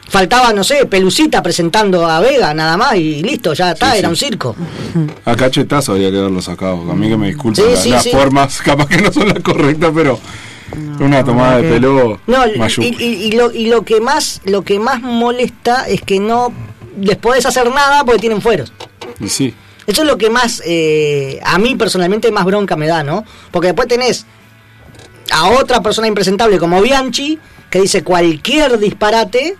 faltaba, 0.08 0.52
no 0.54 0.64
sé, 0.64 0.86
Pelucita 0.86 1.42
presentando 1.42 2.06
a 2.06 2.20
Vega 2.20 2.54
nada 2.54 2.76
más 2.78 2.94
y 2.96 3.22
listo, 3.22 3.52
ya 3.52 3.72
está, 3.72 3.92
Sí, 3.92 3.98
era 3.98 4.08
sí. 4.08 4.10
un 4.12 4.16
circo. 4.16 4.56
A 5.26 5.36
cachetazo 5.36 5.92
habría 5.92 6.10
que 6.10 6.18
haberlo 6.18 6.40
sacado. 6.40 6.90
A 6.90 6.94
mí 6.94 7.08
que 7.08 7.16
me 7.16 7.26
disculpen 7.28 7.64
Sí, 7.64 7.70
la- 7.72 7.76
sí, 7.80 7.90
las 7.90 8.02
sí. 8.04 8.10
formas, 8.10 8.58
capaz 8.64 8.86
que 8.86 8.98
no 9.02 9.12
son 9.12 9.28
las 9.28 9.40
correctas, 9.40 9.90
pero 9.94 10.18
una 11.00 11.22
tomada 11.24 11.56
de 11.58 11.62
que- 11.62 11.68
pelo 11.74 12.20
No, 12.26 12.46
y- 12.46 13.04
y 13.04 13.32
lo, 13.32 13.52
y 13.52 13.66
lo 13.66 13.82
que 13.82 14.00
más 14.00 14.40
lo 14.44 14.62
que 14.62 14.78
más 14.78 15.00
molesta 15.02 15.86
es 15.86 16.00
que 16.02 16.20
no 16.20 16.52
les 17.00 17.16
podés 17.16 17.44
hacer 17.46 17.70
nada 17.70 18.02
porque 18.04 18.20
tienen 18.20 18.40
fueros. 18.40 18.72
Y 19.20 19.28
sí. 19.28 19.54
Eso 19.88 20.02
es 20.02 20.06
lo 20.06 20.18
que 20.18 20.28
más, 20.28 20.62
eh, 20.66 21.40
a 21.42 21.58
mí 21.58 21.74
personalmente, 21.74 22.30
más 22.30 22.44
bronca 22.44 22.76
me 22.76 22.86
da, 22.86 23.02
¿no? 23.02 23.24
Porque 23.50 23.68
después 23.68 23.88
tenés 23.88 24.26
a 25.32 25.48
otra 25.48 25.80
persona 25.80 26.06
impresentable 26.06 26.58
como 26.58 26.82
Bianchi, 26.82 27.38
que 27.70 27.80
dice 27.80 28.04
cualquier 28.04 28.78
disparate, 28.78 29.56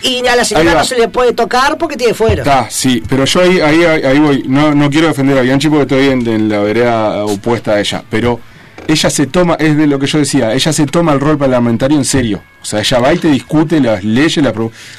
Y 0.00 0.26
a 0.26 0.34
la 0.34 0.44
señora 0.46 0.72
no 0.72 0.84
se 0.84 0.98
le 0.98 1.08
puede 1.08 1.34
tocar 1.34 1.76
porque 1.76 1.98
tiene 1.98 2.14
fuero. 2.14 2.42
Está, 2.42 2.70
sí, 2.70 3.02
pero 3.06 3.26
yo 3.26 3.42
ahí, 3.42 3.60
ahí, 3.60 3.84
ahí 3.84 4.02
ahí 4.04 4.18
voy. 4.18 4.42
No, 4.48 4.74
no 4.74 4.88
quiero 4.88 5.08
defender 5.08 5.36
a 5.36 5.42
Bianchi 5.42 5.68
porque 5.68 5.82
estoy 5.82 6.08
en, 6.08 6.26
en 6.26 6.48
la 6.48 6.60
vereda 6.60 7.26
opuesta 7.26 7.72
a 7.72 7.80
ella. 7.80 8.02
Pero 8.08 8.40
ella 8.88 9.10
se 9.10 9.26
toma, 9.26 9.54
es 9.54 9.76
de 9.76 9.86
lo 9.86 9.98
que 9.98 10.06
yo 10.06 10.18
decía, 10.18 10.52
ella 10.52 10.72
se 10.72 10.86
toma 10.86 11.12
el 11.12 11.20
rol 11.20 11.38
parlamentario 11.38 11.96
en 11.96 12.04
serio. 12.04 12.42
O 12.60 12.64
sea, 12.64 12.80
ella 12.80 12.98
va 13.00 13.12
y 13.14 13.18
te 13.18 13.28
discute 13.28 13.80
las 13.80 14.04
leyes 14.04 14.40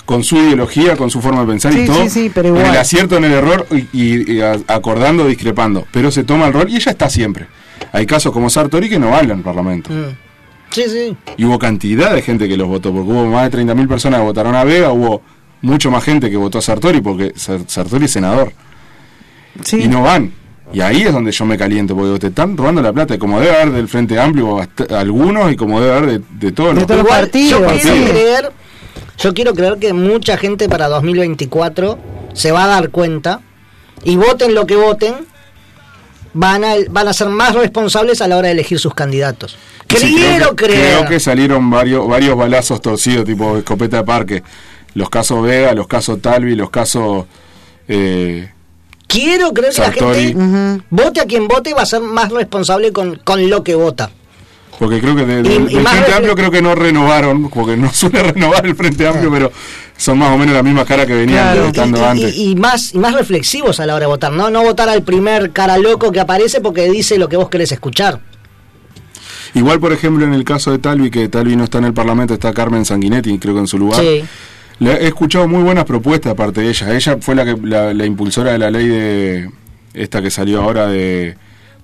con 0.05 0.23
su 0.23 0.37
ideología, 0.37 0.95
con 0.97 1.09
su 1.09 1.21
forma 1.21 1.41
de 1.41 1.47
pensar 1.47 1.73
Sí, 1.73 1.81
y 1.81 1.85
todo. 1.85 2.03
sí, 2.03 2.09
sí, 2.09 2.31
pero 2.33 2.49
En 2.49 2.55
igual. 2.57 2.71
el 2.73 2.77
acierto, 2.79 3.17
en 3.17 3.23
el 3.25 3.31
error 3.33 3.65
y, 3.93 4.39
acordando, 4.67 5.27
discrepando. 5.27 5.85
Pero 5.91 6.11
se 6.11 6.23
toma 6.23 6.47
el 6.47 6.53
rol 6.53 6.69
y 6.69 6.75
ella 6.77 6.91
está 6.91 7.09
siempre. 7.09 7.47
Hay 7.91 8.05
casos 8.05 8.31
como 8.31 8.49
Sartori 8.49 8.89
que 8.89 8.99
no 8.99 9.11
van 9.11 9.29
al 9.31 9.41
Parlamento. 9.41 9.91
Mm. 9.91 10.15
Sí, 10.71 10.83
sí. 10.87 11.15
Y 11.37 11.45
hubo 11.45 11.59
cantidad 11.59 12.13
de 12.15 12.21
gente 12.23 12.47
que 12.47 12.57
los 12.57 12.67
votó, 12.67 12.91
porque 12.91 13.11
hubo 13.11 13.25
más 13.27 13.51
de 13.51 13.59
30.000 13.63 13.87
personas 13.87 14.19
que 14.21 14.25
votaron 14.25 14.55
a 14.55 14.63
Vega, 14.63 14.91
hubo 14.91 15.21
mucho 15.61 15.91
más 15.91 16.03
gente 16.03 16.29
que 16.31 16.37
votó 16.37 16.57
a 16.57 16.61
Sartori, 16.61 16.99
porque 16.99 17.31
Sar- 17.35 17.61
Sartori 17.67 18.05
es 18.05 18.11
senador. 18.11 18.51
Y 19.71 19.87
no 19.87 20.01
van. 20.01 20.33
Y 20.73 20.81
ahí 20.81 21.03
es 21.03 21.13
donde 21.13 21.31
yo 21.31 21.45
me 21.45 21.57
caliento, 21.57 21.95
porque 21.95 22.17
te 22.19 22.27
están 22.27 22.57
robando 22.57 22.81
la 22.81 22.91
plata, 22.91 23.17
como 23.19 23.39
debe 23.39 23.55
haber 23.55 23.71
del 23.73 23.87
Frente 23.87 24.19
Amplio 24.19 24.59
algunos 24.89 25.51
y 25.51 25.55
como 25.55 25.79
debe 25.79 25.95
haber 25.95 26.09
de, 26.19 26.21
de 26.39 26.51
todos 26.51 26.73
los 26.73 26.83
Igual, 26.83 26.97
Yo 26.97 27.03
quiero 27.03 27.07
partidos. 27.07 27.71
creer, 28.09 28.51
yo 29.19 29.33
quiero 29.35 29.53
creer 29.53 29.77
que 29.77 29.93
mucha 29.93 30.35
gente 30.37 30.67
para 30.67 30.87
2024 30.87 31.99
se 32.33 32.51
va 32.51 32.63
a 32.63 32.67
dar 32.67 32.89
cuenta 32.89 33.41
y 34.03 34.15
voten 34.15 34.55
lo 34.55 34.65
que 34.65 34.75
voten, 34.75 35.13
van 36.33 36.63
a, 36.63 36.73
van 36.89 37.07
a 37.07 37.13
ser 37.13 37.29
más 37.29 37.53
responsables 37.53 38.21
a 38.21 38.27
la 38.27 38.37
hora 38.37 38.47
de 38.47 38.53
elegir 38.53 38.79
sus 38.79 38.95
candidatos. 38.95 39.55
Sí, 39.95 40.15
Quiero 40.15 40.55
que, 40.55 40.65
creer. 40.65 40.97
creo 40.97 41.09
que 41.09 41.19
salieron 41.19 41.69
varios 41.69 42.07
varios 42.07 42.35
balazos 42.35 42.81
torcidos, 42.81 43.25
tipo 43.25 43.57
escopeta 43.57 43.97
de 43.97 44.03
parque. 44.03 44.43
Los 44.95 45.09
casos 45.11 45.43
Vega, 45.43 45.73
los 45.73 45.85
casos 45.87 46.19
Talvi, 46.21 46.55
los 46.55 46.71
casos... 46.71 47.25
Eh, 47.87 48.49
Quiero 49.13 49.53
creer 49.53 49.73
que 49.73 49.81
la 49.81 49.91
gente, 49.91 50.81
vote 50.89 51.21
a 51.21 51.25
quien 51.25 51.47
vote, 51.47 51.73
va 51.73 51.83
a 51.83 51.85
ser 51.85 52.01
más 52.01 52.31
responsable 52.31 52.91
con, 52.91 53.15
con 53.23 53.49
lo 53.49 53.63
que 53.63 53.75
vota. 53.75 54.09
Porque 54.79 54.99
creo 54.99 55.15
que 55.15 55.25
de- 55.25 55.39
Y- 55.39 55.43
de- 55.43 55.71
y 55.71 55.75
del 55.75 55.83
más 55.83 55.93
Frente 55.93 56.13
Amplio 56.13 56.35
creo 56.35 56.51
que 56.51 56.61
no 56.61 56.73
renovaron, 56.75 57.49
porque 57.49 57.77
no 57.77 57.89
suele 57.93 58.23
renovar 58.23 58.65
el 58.65 58.75
Frente 58.75 59.07
Amplio, 59.07 59.31
pero 59.31 59.51
son 59.95 60.17
más 60.17 60.31
o 60.33 60.37
menos 60.37 60.53
la 60.55 60.63
misma 60.63 60.83
cara 60.83 61.05
que 61.05 61.13
venían 61.13 61.55
estando 61.67 61.99
y, 61.99 62.01
y- 62.01 62.05
antes. 62.05 62.37
y 62.37 62.55
más, 62.55 62.93
y 62.95 62.97
más 62.97 63.13
reflexivos 63.13 63.79
a 63.79 63.85
la 63.85 63.93
hora 63.95 64.05
de 64.05 64.07
votar, 64.07 64.31
¿no? 64.33 64.49
No 64.49 64.63
votar 64.63 64.89
al 64.89 65.03
primer 65.03 65.51
cara 65.51 65.77
loco 65.77 66.11
que 66.11 66.19
aparece 66.19 66.59
porque 66.59 66.89
dice 66.89 67.17
lo 67.19 67.29
que 67.29 67.37
vos 67.37 67.49
querés 67.49 67.71
escuchar. 67.71 68.19
Igual, 69.53 69.79
por 69.79 69.93
ejemplo, 69.93 70.25
en 70.25 70.33
el 70.33 70.43
caso 70.43 70.71
de 70.71 70.79
Talvi, 70.79 71.11
que 71.11 71.29
Talvi 71.29 71.55
no 71.55 71.65
está 71.65 71.77
en 71.77 71.85
el 71.85 71.93
Parlamento, 71.93 72.33
está 72.33 72.51
Carmen 72.53 72.85
Sanguinetti, 72.85 73.37
creo 73.37 73.53
que 73.53 73.59
en 73.61 73.67
su 73.67 73.77
lugar. 73.77 74.01
Sí. 74.01 74.23
Le 74.83 75.03
he 75.03 75.07
escuchado 75.07 75.47
muy 75.47 75.63
buenas 75.63 75.85
propuestas 75.85 76.31
aparte 76.33 76.61
de 76.61 76.69
ella. 76.69 76.93
Ella 76.95 77.17
fue 77.21 77.35
la, 77.35 77.45
que, 77.45 77.55
la, 77.63 77.93
la 77.93 78.05
impulsora 78.05 78.51
de 78.53 78.57
la 78.59 78.69
ley 78.71 78.87
de 78.87 79.49
esta 79.93 80.21
que 80.21 80.29
salió 80.31 80.61
ahora 80.61 80.87
de, 80.87 81.37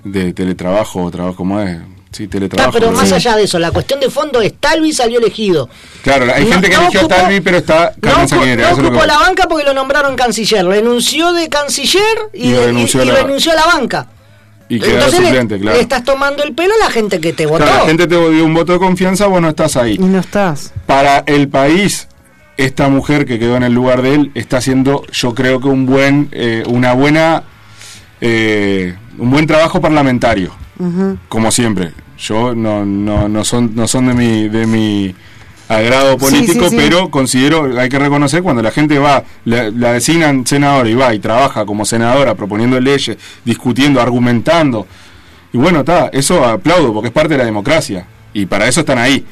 de 0.04 0.34
teletrabajo, 0.34 1.10
trabajo, 1.12 1.36
¿cómo 1.36 1.62
es? 1.62 1.78
Sí, 2.12 2.28
teletrabajo. 2.28 2.72
pero 2.72 2.92
¿no? 2.92 2.98
más 2.98 3.12
allá 3.12 3.36
de 3.36 3.44
eso, 3.44 3.60
la 3.60 3.70
cuestión 3.70 4.00
de 4.00 4.10
fondo 4.10 4.42
es 4.42 4.54
Talvi 4.60 4.92
salió 4.94 5.20
elegido. 5.20 5.70
Claro, 6.02 6.26
hay 6.34 6.44
No- 6.46 6.52
gente 6.54 6.70
que 6.70 6.76
no 6.76 6.82
eligió 6.82 7.02
a 7.02 7.04
ocupó- 7.04 7.16
Talvi, 7.16 7.40
pero 7.42 7.58
está 7.58 7.94
No, 8.02 8.10
Carmen 8.10 8.28
no 8.60 8.70
lo 8.72 8.76
que 8.82 8.88
ocupó 8.88 9.06
la 9.06 9.18
banca 9.20 9.44
porque 9.48 9.64
lo 9.64 9.74
nombraron 9.76 10.16
canciller. 10.16 10.66
Renunció 10.66 11.32
de 11.34 11.48
canciller 11.50 12.02
y, 12.34 12.54
renunció 12.56 13.02
a 13.02 13.04
y 13.04 13.08
la- 13.10 13.14
renunció 13.22 13.52
a 13.52 13.56
la 13.56 13.66
banca. 13.66 14.08
Y 14.68 14.80
quedó 14.80 14.96
Entonces 14.96 15.20
le- 15.20 15.26
suplente, 15.28 15.56
le, 15.56 15.62
claro. 15.62 15.80
estás 15.80 16.04
tomando 16.04 16.44
el 16.44 16.54
pelo 16.54 16.74
a 16.82 16.86
la 16.86 16.92
gente 16.92 17.20
que 17.20 17.32
te 17.34 17.46
votó. 17.46 17.64
Claro, 17.64 17.80
la 17.82 17.86
gente 17.88 18.08
te 18.08 18.16
dio 18.32 18.44
un 18.46 18.54
voto 18.56 18.74
de 18.74 18.80
confianza, 18.80 19.28
vos 19.28 19.40
no 19.42 19.50
estás 19.50 19.76
ahí. 19.78 19.94
Y 19.96 20.00
no 20.00 20.20
estás. 20.20 20.74
Para 20.88 21.20
el 21.28 21.48
país, 21.48 22.08
esta 22.60 22.90
mujer 22.90 23.26
que 23.26 23.40
quedó 23.40 23.56
en 23.56 23.64
el 23.64 23.74
lugar 23.74 24.02
de 24.02 24.16
él 24.16 24.32
está 24.36 24.58
haciendo, 24.58 25.04
yo 25.14 25.34
creo 25.34 25.62
que 25.62 25.70
un 25.70 25.86
buen, 25.86 26.28
eh, 26.34 26.64
una 26.68 26.92
buena, 26.92 27.44
eh, 28.20 28.96
un 29.18 29.32
buen 29.32 29.48
trabajo 29.48 29.80
parlamentario, 29.80 30.52
como 31.30 31.52
siempre. 31.52 31.94
Yo 32.18 32.54
no, 32.54 32.86
no, 32.86 33.30
no 33.30 33.46
son, 33.46 33.74
no 33.76 33.88
son 33.88 34.08
de 34.08 34.14
mi, 34.14 34.50
de 34.50 34.68
mi 34.68 35.16
agrado 35.70 36.14
Sí, 36.14 36.26
político, 36.26 36.66
sí, 36.66 36.72
sí. 36.72 36.76
pero 36.76 37.10
considero, 37.10 37.80
hay 37.80 37.88
que 37.88 37.98
reconocer 37.98 38.44
cuando 38.44 38.62
la 38.62 38.72
gente 38.72 39.00
va, 39.00 39.24
la, 39.46 39.70
la 39.70 39.94
designan 39.94 40.46
senadora 40.46 40.90
y 40.90 40.96
va 40.96 41.14
y 41.14 41.20
trabaja 41.20 41.66
como 41.66 41.86
senadora 41.86 42.36
proponiendo 42.36 42.78
leyes, 42.82 43.18
discutiendo, 43.46 44.02
argumentando. 44.02 44.86
Y 45.54 45.58
bueno, 45.58 45.80
está, 45.80 46.10
eso 46.12 46.44
aplaudo 46.44 46.94
porque 46.94 47.08
es 47.08 47.14
parte 47.14 47.36
de 47.36 47.38
la 47.38 47.46
democracia. 47.46 48.06
Y 48.34 48.46
para 48.48 48.68
eso 48.68 48.82
están 48.82 48.98
ahí. 48.98 49.26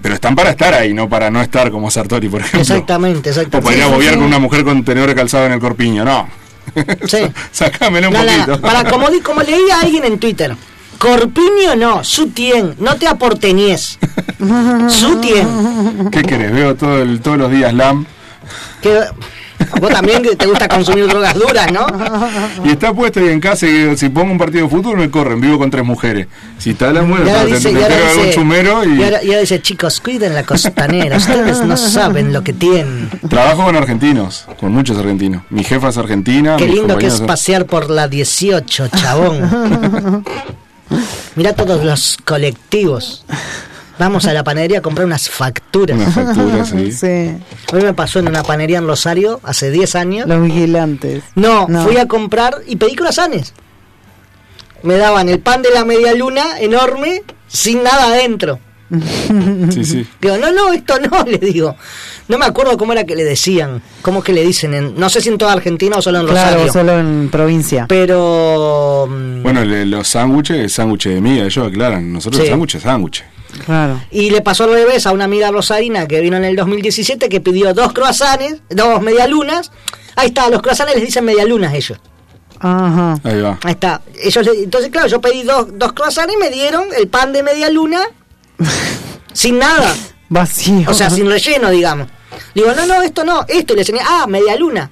Pero 0.00 0.14
están 0.14 0.34
para 0.34 0.50
estar 0.50 0.72
ahí, 0.72 0.94
no 0.94 1.08
para 1.08 1.30
no 1.30 1.42
estar 1.42 1.70
como 1.70 1.90
Sartori, 1.90 2.28
por 2.28 2.40
ejemplo. 2.40 2.60
Exactamente, 2.60 3.28
O 3.28 3.32
exactamente. 3.32 3.64
para 3.66 3.76
ir 3.76 3.82
a 3.82 3.86
bobear 3.94 4.14
con 4.14 4.24
una 4.24 4.38
mujer 4.38 4.64
con 4.64 4.82
tenedor 4.84 5.14
calzado 5.14 5.46
en 5.46 5.52
el 5.52 5.60
corpiño, 5.60 6.04
no. 6.04 6.28
Sí. 7.06 7.18
Sacámelo 7.50 8.08
un 8.08 8.14
No, 8.14 8.20
poquito. 8.20 8.60
para 8.62 8.84
como, 8.84 9.08
como 9.22 9.42
leía 9.42 9.80
alguien 9.80 10.04
en 10.04 10.18
Twitter. 10.18 10.56
Corpiño 10.98 11.74
no, 11.76 12.02
Sutien, 12.04 12.76
no 12.78 12.94
te 12.96 13.08
aporteñes. 13.08 13.98
Sutien. 14.88 16.08
¿Qué 16.10 16.22
querés? 16.22 16.52
Veo 16.52 16.74
todo 16.76 17.02
el- 17.02 17.20
todos 17.20 17.38
los 17.38 17.50
días 17.50 17.74
LAM. 17.74 18.06
Que, 18.80 19.00
vos 19.80 19.90
también 19.90 20.22
te 20.36 20.46
gusta 20.46 20.68
consumir 20.68 21.06
drogas 21.06 21.34
duras, 21.34 21.72
¿no? 21.72 21.86
Y 22.64 22.70
está 22.70 22.92
puesto 22.92 23.20
ahí 23.20 23.28
en 23.28 23.40
casa 23.40 23.66
y 23.66 23.96
si 23.96 24.08
pongo 24.08 24.32
un 24.32 24.38
partido 24.38 24.64
de 24.64 24.70
fútbol 24.70 24.96
me 24.98 25.10
corren, 25.10 25.40
vivo 25.40 25.58
con 25.58 25.70
tres 25.70 25.84
mujeres. 25.84 26.26
Si 26.58 26.70
está 26.70 26.92
la 26.92 27.02
mujer, 27.02 27.24
te, 27.24 27.46
dice, 27.46 27.72
te 27.72 27.80
y 27.80 27.82
ahora 27.82 27.96
dice- 28.16 28.30
chumero 28.34 28.84
y, 28.84 29.00
y 29.00 29.02
ahora- 29.04 29.22
y 29.24 29.28
ahora 29.28 29.40
dice, 29.40 29.60
chicos, 29.62 30.00
cuiden 30.00 30.34
la 30.34 30.44
costanera, 30.44 31.16
ustedes 31.16 31.60
no 31.64 31.76
saben 31.76 32.32
lo 32.32 32.42
que 32.44 32.52
tienen. 32.52 33.08
trabajo 33.28 33.64
con 33.64 33.76
argentinos, 33.76 34.46
con 34.60 34.72
muchos 34.72 34.96
argentinos. 34.98 35.42
Mi 35.50 35.64
jefa 35.64 35.88
es 35.88 35.98
argentina. 35.98 36.56
Qué 36.56 36.66
lindo 36.68 36.96
que 36.98 37.06
es 37.06 37.14
son- 37.18 37.26
pasear 37.26 37.66
por 37.66 37.90
la 37.90 38.08
18, 38.08 38.88
chabón. 38.88 40.24
Mira 41.36 41.54
todos 41.54 41.82
los 41.84 42.18
colectivos. 42.24 43.24
Vamos 43.98 44.24
a 44.26 44.32
la 44.32 44.42
panadería 44.42 44.78
a 44.78 44.82
comprar 44.82 45.06
unas 45.06 45.28
facturas. 45.30 45.96
Unas 45.96 46.14
facturas, 46.14 46.68
sí. 46.70 46.92
Sí. 46.92 47.30
A 47.72 47.76
mí 47.76 47.82
me 47.82 47.94
pasó 47.94 48.18
en 48.18 48.28
una 48.28 48.42
panería 48.42 48.78
en 48.78 48.86
Rosario 48.86 49.40
hace 49.44 49.70
10 49.70 49.94
años. 49.96 50.26
Los 50.28 50.42
vigilantes. 50.42 51.22
No, 51.34 51.66
No. 51.68 51.84
fui 51.84 51.96
a 51.98 52.06
comprar 52.08 52.56
y 52.66 52.76
pedí 52.76 52.94
croissants. 52.94 53.52
Me 54.82 54.96
daban 54.96 55.28
el 55.28 55.38
pan 55.40 55.62
de 55.62 55.70
la 55.70 55.84
media 55.84 56.14
luna 56.14 56.58
enorme 56.58 57.22
sin 57.46 57.82
nada 57.82 58.06
adentro. 58.06 58.58
Sí, 59.70 59.84
sí. 59.84 60.06
Digo, 60.20 60.36
no, 60.36 60.52
no, 60.52 60.72
esto 60.72 60.94
no, 60.98 61.22
le 61.26 61.38
digo. 61.38 61.76
No 62.28 62.36
me 62.38 62.44
acuerdo 62.44 62.76
cómo 62.76 62.92
era 62.92 63.04
que 63.04 63.14
le 63.16 63.24
decían. 63.24 63.80
¿Cómo 64.02 64.18
es 64.18 64.24
que 64.24 64.32
le 64.32 64.44
dicen? 64.44 64.74
En, 64.74 64.94
no 64.98 65.08
sé 65.08 65.20
si 65.20 65.28
en 65.30 65.38
toda 65.38 65.52
Argentina 65.52 65.96
o 65.96 66.02
solo 66.02 66.20
en 66.20 66.26
Claro, 66.26 66.50
Rosario. 66.64 66.72
solo 66.72 66.98
en 66.98 67.28
provincia. 67.30 67.86
Pero. 67.88 69.06
mm, 69.08 69.42
Bueno, 69.42 69.64
le- 69.64 69.86
los 69.86 70.08
sándwiches, 70.08 70.72
sándwiches 70.72 71.14
de 71.14 71.20
miga, 71.20 71.44
ellos 71.44 71.66
aclaran. 71.68 72.12
Nosotros 72.12 72.40
Sí. 72.40 72.46
el 72.46 72.50
sándwich 72.52 72.74
es 72.74 72.82
sándwich. 72.82 73.24
Claro. 73.64 74.00
Y 74.10 74.30
le 74.30 74.40
pasó 74.40 74.64
al 74.64 74.70
revés 74.72 75.06
a 75.06 75.12
una 75.12 75.24
amiga 75.24 75.50
rosarina 75.50 76.06
que 76.08 76.20
vino 76.20 76.36
en 76.36 76.44
el 76.44 76.56
2017 76.56 77.28
que 77.28 77.40
pidió 77.40 77.74
dos 77.74 77.92
croissants, 77.92 78.60
dos 78.70 79.00
medialunas. 79.02 79.70
Ahí 80.16 80.28
está, 80.28 80.48
los 80.50 80.62
croissants 80.62 80.94
les 80.94 81.04
dicen 81.04 81.24
medialunas 81.24 81.74
ellos. 81.74 81.98
Ajá. 82.60 83.18
Ahí 83.24 83.40
va. 83.40 83.58
Ahí 83.64 83.72
está. 83.72 84.02
Ellos, 84.22 84.44
le- 84.46 84.62
entonces, 84.64 84.90
claro, 84.90 85.08
yo 85.08 85.20
pedí 85.20 85.42
dos, 85.42 85.66
dos 85.78 85.92
croissants 85.92 86.32
y 86.32 86.36
me 86.36 86.50
dieron 86.50 86.84
el 86.96 87.08
pan 87.08 87.32
de 87.32 87.42
media 87.42 87.68
luna 87.70 88.00
sin 89.32 89.58
nada. 89.58 89.94
Vacío. 90.28 90.88
O 90.90 90.94
sea, 90.94 91.10
sin 91.10 91.28
relleno, 91.28 91.70
digamos. 91.70 92.08
Digo, 92.54 92.72
no, 92.74 92.86
no, 92.86 93.02
esto 93.02 93.24
no, 93.24 93.44
esto. 93.48 93.72
Y 93.74 93.76
le 93.76 93.82
enseñé, 93.82 94.00
ah, 94.02 94.26
media 94.28 94.56
luna. 94.56 94.90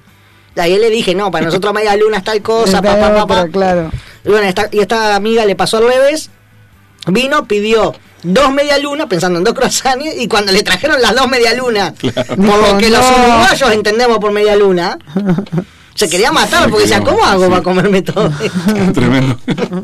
Ahí 0.55 0.77
le 0.77 0.89
dije, 0.89 1.15
no, 1.15 1.31
para 1.31 1.45
nosotros 1.45 1.73
media 1.73 1.95
luna 1.95 2.17
es 2.17 2.23
tal 2.23 2.41
cosa, 2.41 2.77
Esta 2.77 2.81
pa, 2.81 3.13
pa, 3.15 3.25
pa. 3.27 3.47
claro. 3.47 3.89
Y 4.25 4.29
bueno, 4.29 4.45
esta, 4.47 4.67
y 4.71 4.79
esta 4.79 5.15
amiga 5.15 5.45
le 5.45 5.55
pasó 5.55 5.77
al 5.77 5.87
revés. 5.87 6.29
Vino, 7.07 7.47
pidió 7.47 7.93
dos 8.23 8.51
media 8.53 8.77
luna, 8.77 9.07
pensando 9.09 9.39
en 9.39 9.43
dos 9.43 9.53
croissants, 9.55 10.05
y 10.19 10.27
cuando 10.27 10.51
le 10.51 10.61
trajeron 10.63 11.01
las 11.01 11.15
dos 11.15 11.27
media 11.27 11.53
luna, 11.55 11.93
por 11.93 12.71
lo 12.71 12.77
que 12.77 12.89
los 12.89 13.01
"No". 13.01 13.17
uruguayos 13.17 13.71
entendemos 13.71 14.19
por 14.19 14.31
media 14.31 14.55
luna, 14.55 14.97
se 15.95 16.07
quería 16.07 16.31
matar 16.31 16.69
porque 16.69 16.83
decía, 16.85 17.03
¿cómo 17.03 17.25
hago 17.25 17.49
para 17.49 17.63
comerme 17.63 18.01
todo 18.03 18.27
esto? 18.43 18.93
Tremendo. 18.93 19.37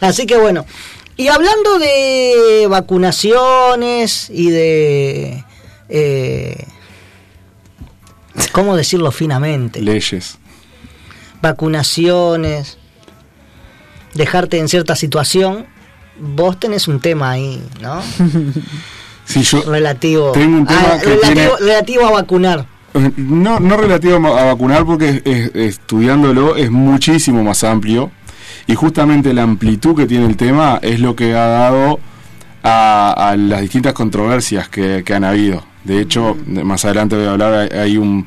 Así 0.00 0.26
que 0.26 0.36
bueno. 0.36 0.64
Y 1.16 1.28
hablando 1.28 1.78
de 1.78 2.66
vacunaciones 2.70 4.30
y 4.30 4.50
de... 4.50 5.44
eh, 5.90 6.64
¿Cómo 8.52 8.74
decirlo 8.76 9.12
finamente? 9.12 9.82
Leyes. 9.82 10.38
Vacunaciones, 11.42 12.78
dejarte 14.14 14.58
en 14.58 14.68
cierta 14.68 14.94
situación, 14.96 15.66
vos 16.20 16.58
tenés 16.58 16.88
un 16.88 17.00
tema 17.00 17.30
ahí, 17.30 17.62
¿no? 17.80 18.00
Sí, 19.24 19.42
yo 19.42 19.62
Relativo, 19.62 20.32
tengo 20.32 20.56
un 20.58 20.66
tema 20.66 20.94
a, 20.94 20.98
que 20.98 21.06
relativo, 21.06 21.32
tiene- 21.32 21.50
relativo 21.60 22.06
a 22.06 22.10
vacunar. 22.10 22.66
Eh, 22.94 23.10
No, 23.16 23.60
no 23.60 23.76
relativo 23.76 24.16
a 24.36 24.44
vacunar 24.46 24.84
porque 24.84 25.08
es- 25.08 25.22
es- 25.24 25.50
estudiándolo 25.54 26.56
es 26.56 26.68
muchísimo 26.72 27.44
más 27.44 27.62
amplio 27.62 28.10
y 28.66 28.74
justamente 28.74 29.32
la 29.32 29.44
amplitud 29.44 29.94
que 29.94 30.06
tiene 30.06 30.26
el 30.26 30.36
tema 30.36 30.80
es 30.82 30.98
lo 30.98 31.14
que 31.14 31.34
ha 31.36 31.46
dado 31.46 32.00
a, 32.64 33.30
a 33.30 33.36
las 33.36 33.60
distintas 33.60 33.92
controversias 33.92 34.68
que, 34.68 35.04
que 35.04 35.14
han 35.14 35.22
habido. 35.22 35.62
De 35.84 36.00
hecho, 36.00 36.36
más 36.46 36.84
adelante 36.84 37.14
voy 37.16 37.26
a 37.26 37.30
hablar, 37.30 37.72
hay 37.72 37.96
un, 37.98 38.26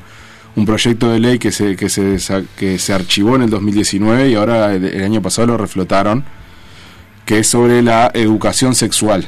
un 0.56 0.66
proyecto 0.66 1.10
de 1.10 1.18
ley 1.20 1.38
que 1.38 1.50
se, 1.52 1.76
que, 1.76 1.88
se, 1.88 2.16
que 2.56 2.78
se 2.78 2.92
archivó 2.92 3.36
en 3.36 3.42
el 3.42 3.50
2019 3.50 4.30
y 4.30 4.34
ahora 4.34 4.74
el, 4.74 4.84
el 4.84 5.02
año 5.04 5.20
pasado 5.22 5.48
lo 5.48 5.56
reflotaron, 5.56 6.24
que 7.24 7.40
es 7.40 7.46
sobre 7.48 7.82
la 7.82 8.10
educación 8.14 8.74
sexual. 8.74 9.26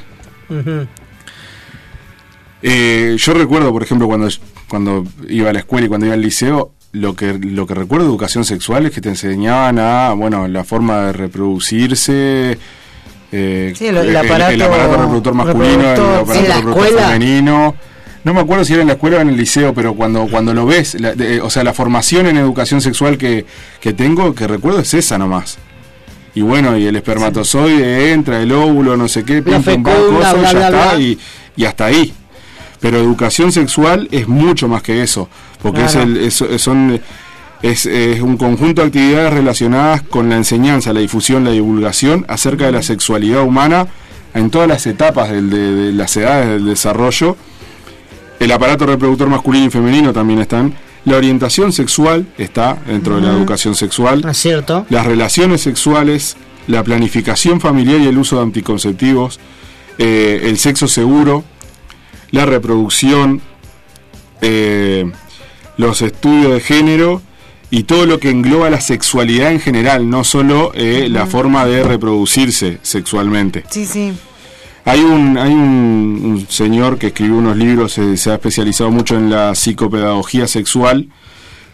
Eh, 2.62 3.16
yo 3.18 3.34
recuerdo, 3.34 3.72
por 3.72 3.82
ejemplo, 3.82 4.06
cuando, 4.06 4.28
cuando 4.68 5.04
iba 5.28 5.50
a 5.50 5.52
la 5.52 5.58
escuela 5.60 5.86
y 5.86 5.88
cuando 5.88 6.06
iba 6.06 6.14
al 6.14 6.22
liceo, 6.22 6.72
lo 6.92 7.14
que, 7.14 7.34
lo 7.38 7.66
que 7.66 7.74
recuerdo 7.74 8.04
de 8.06 8.10
educación 8.10 8.44
sexual 8.44 8.86
es 8.86 8.92
que 8.92 9.00
te 9.00 9.10
enseñaban 9.10 9.78
a, 9.78 10.12
bueno, 10.14 10.48
la 10.48 10.64
forma 10.64 11.06
de 11.06 11.12
reproducirse, 11.12 12.58
eh, 13.32 13.72
Sí, 13.76 13.86
el- 13.88 13.96
el 13.98 14.16
aparato 14.16 14.52
reproductor 14.56 15.34
masculino, 15.34 15.72
el 15.74 15.78
reproductor. 15.96 16.20
aparato 16.22 16.34
¿En 16.42 16.48
la 16.48 16.54
reproductor 16.56 16.86
escuela? 16.86 17.08
femenino. 17.08 17.74
No 18.26 18.34
me 18.34 18.40
acuerdo 18.40 18.64
si 18.64 18.72
era 18.72 18.82
en 18.82 18.88
la 18.88 18.94
escuela 18.94 19.18
o 19.18 19.20
en 19.20 19.28
el 19.28 19.36
liceo, 19.36 19.72
pero 19.72 19.94
cuando, 19.94 20.26
cuando 20.28 20.52
lo 20.52 20.66
ves, 20.66 21.00
la- 21.00 21.14
de- 21.14 21.40
o 21.40 21.48
sea, 21.48 21.62
la 21.62 21.72
formación 21.72 22.26
en 22.26 22.36
educación 22.36 22.80
sexual 22.80 23.16
que, 23.16 23.46
que 23.80 23.92
tengo, 23.92 24.34
que 24.34 24.48
recuerdo 24.48 24.80
es 24.80 24.92
esa 24.94 25.16
nomás. 25.16 25.58
Y 26.34 26.40
bueno, 26.42 26.76
y 26.76 26.86
el 26.86 26.96
espermatozoide 26.96 28.12
entra, 28.12 28.42
el 28.42 28.50
óvulo, 28.50 28.96
no 28.96 29.06
sé 29.06 29.22
qué, 29.24 29.42
pam, 29.42 29.62
fecunda, 29.62 30.32
cosa, 30.32 30.42
ya 30.42 30.50
bla, 30.50 30.66
está, 30.66 30.94
bla. 30.94 31.00
y, 31.00 31.18
y 31.56 31.64
hasta 31.66 31.84
ahí. 31.86 32.12
Pero 32.80 32.98
educación 32.98 33.52
sexual 33.52 34.08
es 34.10 34.26
mucho 34.26 34.66
más 34.66 34.82
que 34.82 35.02
eso, 35.02 35.28
porque 35.62 35.84
es, 35.84 35.94
el, 35.94 36.16
es, 36.16 36.40
es- 36.42 36.60
son, 36.60 37.00
es, 37.62 37.86
es 37.86 38.20
un 38.20 38.36
conjunto 38.36 38.82
de 38.82 38.88
actividades 38.88 39.32
relacionadas 39.34 40.02
con 40.02 40.28
la 40.28 40.36
enseñanza, 40.36 40.92
la 40.92 40.98
difusión, 41.00 41.44
la 41.44 41.52
divulgación 41.52 42.26
acerca 42.28 42.66
de 42.66 42.72
la 42.72 42.82
sexualidad 42.82 43.42
humana 43.44 43.86
en 44.34 44.50
todas 44.50 44.66
las 44.68 44.84
etapas 44.86 45.30
del- 45.30 45.48
de, 45.48 45.72
de 45.72 45.92
las 45.92 46.16
edades 46.16 46.48
del 46.48 46.66
desarrollo. 46.66 47.36
El 48.38 48.52
aparato 48.52 48.86
reproductor 48.86 49.28
masculino 49.28 49.66
y 49.66 49.70
femenino 49.70 50.12
también 50.12 50.40
están. 50.40 50.74
La 51.04 51.16
orientación 51.16 51.72
sexual 51.72 52.26
está 52.36 52.78
dentro 52.86 53.16
de 53.16 53.22
la 53.22 53.32
educación 53.32 53.76
sexual 53.76 54.22
¿No 54.22 54.30
es 54.30 54.38
cierto? 54.38 54.86
las 54.90 55.06
relaciones 55.06 55.60
sexuales, 55.60 56.36
la 56.66 56.82
planificación 56.82 57.60
familiar 57.60 58.00
y 58.00 58.06
el 58.08 58.18
uso 58.18 58.36
de 58.36 58.42
anticonceptivos, 58.42 59.38
eh, 59.98 60.40
el 60.44 60.58
sexo 60.58 60.88
seguro, 60.88 61.44
la 62.32 62.44
reproducción, 62.44 63.40
eh, 64.40 65.10
los 65.76 66.02
estudios 66.02 66.52
de 66.54 66.60
género 66.60 67.22
y 67.70 67.84
todo 67.84 68.04
lo 68.06 68.18
que 68.18 68.30
engloba 68.30 68.68
la 68.68 68.80
sexualidad 68.80 69.52
en 69.52 69.60
general, 69.60 70.10
no 70.10 70.24
solo 70.24 70.72
eh, 70.74 71.08
la 71.08 71.26
forma 71.26 71.66
de 71.66 71.84
reproducirse 71.84 72.78
sexualmente. 72.82 73.64
Sí, 73.70 73.86
sí. 73.86 74.12
Hay 74.86 75.00
un, 75.00 75.36
hay 75.36 75.52
un, 75.52 76.46
señor 76.48 76.96
que 76.96 77.08
escribió 77.08 77.36
unos 77.36 77.56
libros, 77.56 77.98
eh, 77.98 78.16
se 78.16 78.30
ha 78.30 78.34
especializado 78.34 78.90
mucho 78.92 79.16
en 79.16 79.30
la 79.30 79.54
psicopedagogía 79.56 80.46
sexual, 80.46 81.08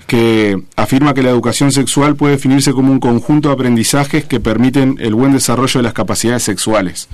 que 0.06 0.60
afirma 0.76 1.12
que 1.12 1.22
la 1.22 1.28
educación 1.30 1.72
sexual 1.72 2.16
puede 2.16 2.34
definirse 2.36 2.72
como 2.72 2.90
un 2.90 3.00
conjunto 3.00 3.48
de 3.48 3.54
aprendizajes 3.54 4.24
que 4.24 4.40
permiten 4.40 4.96
el 4.98 5.14
buen 5.14 5.32
desarrollo 5.32 5.78
de 5.78 5.82
las 5.84 5.92
capacidades 5.92 6.42
sexuales. 6.42 7.08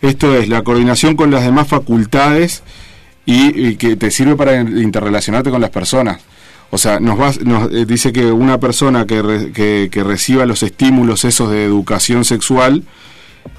Esto 0.00 0.36
es 0.36 0.48
la 0.48 0.62
coordinación 0.62 1.16
con 1.16 1.32
las 1.32 1.42
demás 1.44 1.66
facultades 1.66 2.62
y, 3.26 3.74
que 3.76 3.96
te 3.96 4.10
sirve 4.12 4.36
para 4.36 4.60
interrelacionarte 4.60 5.50
con 5.50 5.60
las 5.60 5.70
personas. 5.70 6.20
O 6.70 6.78
sea, 6.78 7.00
nos, 7.00 7.18
vas- 7.18 7.40
nos 7.40 7.70
eh, 7.72 7.86
dice 7.86 8.12
que 8.12 8.26
una 8.26 8.58
persona 8.58 9.04
que, 9.06 9.20
re- 9.20 9.52
que, 9.52 9.88
que 9.92 10.02
reciba 10.04 10.46
los 10.46 10.62
estímulos 10.62 11.24
esos 11.24 11.50
de 11.50 11.64
educación 11.64 12.24
sexual, 12.24 12.84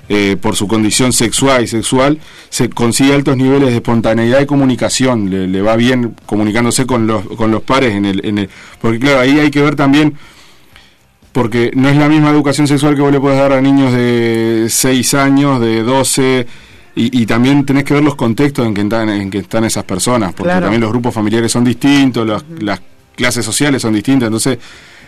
eh, 0.10 0.36
por 0.40 0.56
su 0.56 0.68
condición 0.68 1.14
sexual 1.14 1.64
y 1.64 1.68
sexual, 1.68 2.20
se 2.50 2.70
consigue 2.70 3.14
altos 3.14 3.38
niveles 3.38 3.70
de 3.70 3.76
espontaneidad 3.76 4.42
y 4.42 4.46
comunicación, 4.46 5.30
le, 5.30 5.48
le 5.48 5.62
va 5.62 5.76
bien 5.76 6.16
comunicándose 6.26 6.86
con 6.86 7.08
los, 7.08 7.26
con 7.26 7.52
los 7.52 7.62
pares, 7.64 7.94
en 7.96 8.06
el, 8.06 8.26
en 8.26 8.38
el, 8.40 8.50
porque 8.82 9.00
claro, 9.00 9.20
ahí 9.22 9.40
hay 9.40 9.50
que 9.50 9.62
ver 9.62 9.76
también, 9.76 10.14
porque 11.32 11.72
no 11.74 11.90
es 11.90 11.98
la 11.98 12.10
misma 12.10 12.30
educación 12.30 12.68
sexual 12.68 12.96
que 12.96 13.02
vos 13.02 13.12
le 13.12 13.20
podés 13.20 13.40
dar 13.40 13.54
a 13.54 13.62
niños 13.62 13.92
de 13.94 14.68
6 14.70 15.14
años, 15.16 15.60
de 15.62 15.82
12, 15.82 16.48
y, 16.96 17.22
y 17.22 17.26
también 17.26 17.66
tenés 17.66 17.86
que 17.86 17.96
ver 17.96 18.04
los 18.04 18.16
contextos 18.16 18.68
en 18.68 18.74
que 18.76 18.82
están, 18.82 19.10
en 19.10 19.32
que 19.32 19.40
están 19.40 19.64
esas 19.64 19.84
personas, 19.84 20.34
porque 20.34 20.50
Claro. 20.50 20.66
también 20.66 20.82
los 20.82 20.92
grupos 20.92 21.14
familiares 21.14 21.52
son 21.52 21.64
distintos, 21.64 22.28
las, 22.28 22.44
las 22.60 22.82
clases 23.16 23.44
sociales 23.46 23.82
son 23.82 23.94
distintas, 23.94 24.28
entonces 24.28 24.60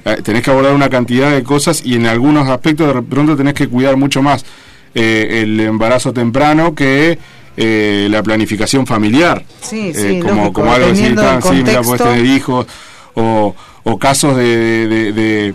eh, 0.06 0.18
tenés 0.24 0.44
que 0.44 0.52
abordar 0.52 0.74
una 0.74 0.90
cantidad 0.90 1.32
de 1.32 1.44
cosas 1.44 1.82
y 1.84 1.96
en 1.96 2.06
algunos 2.06 2.48
aspectos 2.48 2.94
de 2.94 3.02
pronto 3.02 3.36
tenés 3.36 3.54
que 3.56 3.68
cuidar 3.68 3.98
mucho 3.98 4.22
más 4.22 4.46
eh, 4.94 5.42
el 5.44 5.60
embarazo 5.60 6.14
temprano 6.14 6.74
que 6.74 7.18
eh, 7.58 8.08
la 8.10 8.22
planificación 8.24 8.86
familiar. 8.88 9.44
Sí, 9.62 9.94
sí, 9.94 10.20
como, 10.20 10.36
lógico, 10.36 10.54
como 10.54 10.74
algo 10.74 10.88
así, 10.88 11.02
dependiendo 11.02 11.32
del 11.32 11.42
sí, 11.44 11.64
mira, 11.64 11.82
podés 11.82 12.02
tener 12.04 12.26
hijos, 12.26 12.68
o, 13.16 13.56
o 13.84 13.98
casos 14.00 14.36
de, 14.38 14.88
de- 14.88 15.12
de- 15.14 15.54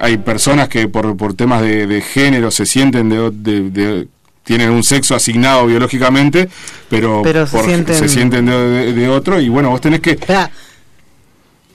hay 0.00 0.16
personas 0.16 0.68
que 0.68 0.88
por, 0.88 1.16
por 1.16 1.34
temas 1.34 1.62
de, 1.62 1.86
de 1.86 2.00
género 2.00 2.50
se 2.50 2.66
sienten 2.66 3.08
de, 3.08 3.30
de- 3.30 3.70
de- 3.70 4.08
tienen 4.44 4.70
un 4.70 4.82
sexo 4.82 5.14
asignado 5.14 5.66
biológicamente, 5.66 6.48
pero, 6.88 7.20
Pero 7.22 7.46
se 7.46 7.56
por- 7.56 7.66
sienten- 7.66 7.94
se 7.94 8.08
sienten 8.08 8.46
de, 8.46 8.52
de- 8.58 8.92
de 8.94 9.08
otro 9.08 9.40
y 9.40 9.48
bueno, 9.48 9.70
vos 9.70 9.80
tenés 9.80 10.00
que 10.00 10.12
Espera. 10.12 10.50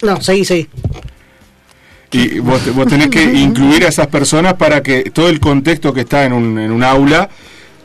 No, 0.01 0.19
seguí, 0.21 0.43
seguí. 0.43 0.67
Y 2.11 2.39
vos, 2.39 2.61
te- 2.61 2.71
vos 2.71 2.87
tenés 2.87 3.07
que 3.09 3.23
incluir 3.33 3.85
a 3.85 3.89
esas 3.89 4.07
personas 4.07 4.53
para 4.55 4.81
que 4.81 5.03
todo 5.11 5.29
el 5.29 5.39
contexto 5.39 5.93
que 5.93 6.01
está 6.01 6.23
en 6.25 6.33
un, 6.33 6.57
en 6.59 6.71
un 6.71 6.83
aula 6.83 7.29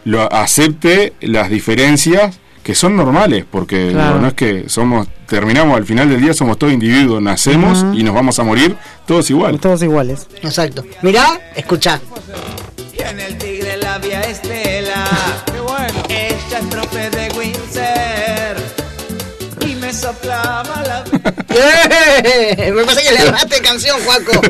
lo 0.05 0.33
acepte 0.33 1.13
las 1.21 1.49
diferencias 1.51 2.39
que 2.63 2.75
son 2.77 2.97
normales, 2.97 3.45
porque 3.51 3.91
Claro. 3.91 4.21
no 4.21 4.29
es 4.29 4.35
que 4.35 4.69
somos 4.69 5.09
terminamos 5.27 5.77
al 5.77 5.85
final 5.87 6.09
del 6.11 6.21
día 6.21 6.35
somos 6.35 6.59
todos 6.59 6.73
individuos, 6.73 7.21
nacemos 7.23 7.85
y 7.97 8.03
nos 8.05 8.15
vamos 8.15 8.39
a 8.39 8.45
morir 8.45 8.77
todos 9.07 9.29
igual. 9.31 9.59
Todos 9.59 9.83
iguales. 9.83 10.29
Exacto. 10.43 10.85
Mirá, 11.03 11.41
escuchá. 11.57 12.01
En 12.99 13.19
el 13.19 13.37
tigre 13.39 13.77
la 13.79 13.99
vía 13.99 14.21
Estela. 14.23 15.05
Qué 15.47 15.61
bueno. 15.61 16.03
Ella 16.09 16.59
es 16.61 16.71
trope 16.71 17.11
de 17.11 17.29
Windsor. 17.37 18.57
Y 19.69 19.75
me 19.77 19.93
soplaba 19.93 20.82
¡Eh! 21.55 22.73
Me 22.75 22.85
parece 22.85 23.03
que 23.09 23.13
le 23.13 23.19
agarraste 23.21 23.61
canción, 23.61 23.97
Juaco. 24.05 24.33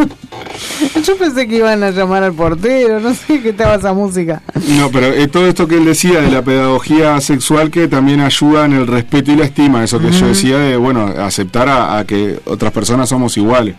Yo 1.06 1.16
pensé 1.16 1.48
que 1.48 1.56
iban 1.56 1.82
a 1.82 1.90
llamar 1.90 2.22
al 2.22 2.32
portero, 2.34 3.00
no 3.00 3.14
sé 3.14 3.40
qué 3.42 3.50
estaba 3.50 3.74
esa 3.76 3.92
música. 3.92 4.42
No, 4.68 4.90
pero 4.90 5.06
eh, 5.06 5.26
todo 5.28 5.46
esto 5.46 5.66
que 5.66 5.76
él 5.76 5.84
decía 5.84 6.20
de 6.20 6.30
la 6.30 6.42
pedagogía 6.42 7.20
sexual 7.20 7.70
que 7.70 7.88
también 7.88 8.20
ayuda 8.20 8.64
en 8.66 8.72
el 8.74 8.86
respeto 8.86 9.32
y 9.32 9.36
la 9.36 9.44
estima, 9.44 9.82
eso 9.84 9.98
que 10.00 10.10
yo 10.10 10.26
decía 10.28 10.58
de, 10.58 10.76
bueno, 10.76 11.06
aceptar 11.18 11.68
a, 11.68 11.98
a 11.98 12.04
que 12.06 12.38
otras 12.44 12.72
personas 12.72 13.08
somos 13.08 13.36
iguales. 13.36 13.74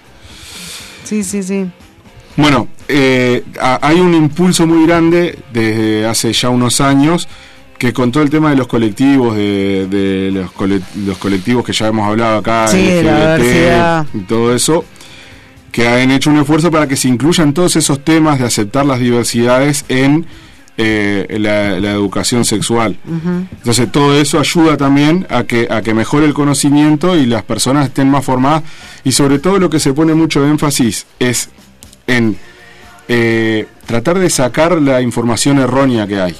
Sí, 1.03 1.23
sí, 1.23 1.43
sí. 1.43 1.65
Bueno, 2.37 2.67
eh, 2.87 3.43
a- 3.59 3.79
hay 3.87 3.99
un 3.99 4.13
impulso 4.13 4.65
muy 4.65 4.85
grande 4.87 5.37
desde 5.51 6.05
hace 6.07 6.31
ya 6.33 6.49
unos 6.49 6.81
años 6.81 7.27
que 7.81 7.93
con 7.93 8.11
todo 8.11 8.21
el 8.21 8.29
tema 8.29 8.51
de 8.51 8.55
los 8.57 8.67
colectivos, 8.67 9.35
de, 9.35 9.87
de 9.89 10.29
los, 10.31 10.51
cole- 10.51 10.83
los 11.03 11.17
colectivos 11.17 11.65
que 11.65 11.73
ya 11.73 11.87
hemos 11.87 12.07
hablado 12.07 12.37
acá, 12.37 12.67
Sí, 12.67 12.77
de 12.85 13.01
la 13.03 13.35
LGBT 13.37 14.15
y 14.17 14.19
todo 14.27 14.53
eso, 14.53 14.85
que 15.71 15.87
han 15.87 16.11
hecho 16.11 16.29
un 16.29 16.37
esfuerzo 16.37 16.69
para 16.69 16.85
que 16.87 16.95
se 16.95 17.07
incluyan 17.07 17.55
todos 17.55 17.75
esos 17.77 18.03
temas 18.03 18.37
de 18.37 18.45
aceptar 18.45 18.85
las 18.85 18.99
diversidades 18.99 19.83
en 19.89 20.27
eh, 20.77 21.25
la, 21.39 21.79
la 21.79 21.91
educación 21.91 22.45
sexual. 22.45 22.97
Entonces 23.57 23.91
todo 23.91 24.13
eso 24.15 24.39
ayuda 24.39 24.77
también 24.77 25.25
a 25.31 25.43
que, 25.45 25.67
a 25.71 25.81
que 25.81 25.95
mejore 25.95 26.27
el 26.27 26.35
conocimiento 26.35 27.15
y 27.17 27.25
las 27.25 27.41
personas 27.41 27.87
estén 27.87 28.11
más 28.11 28.23
formadas 28.23 28.61
y 29.03 29.11
sobre 29.13 29.39
todo 29.39 29.57
lo 29.57 29.71
que 29.71 29.79
se 29.79 29.91
pone 29.93 30.13
mucho 30.13 30.45
énfasis 30.45 31.07
es 31.17 31.49
en 32.05 32.37
eh, 33.07 33.65
tratar 33.87 34.19
de 34.19 34.29
sacar 34.29 34.79
la 34.79 35.01
información 35.01 35.57
errónea 35.57 36.05
que 36.05 36.21
hay. 36.21 36.35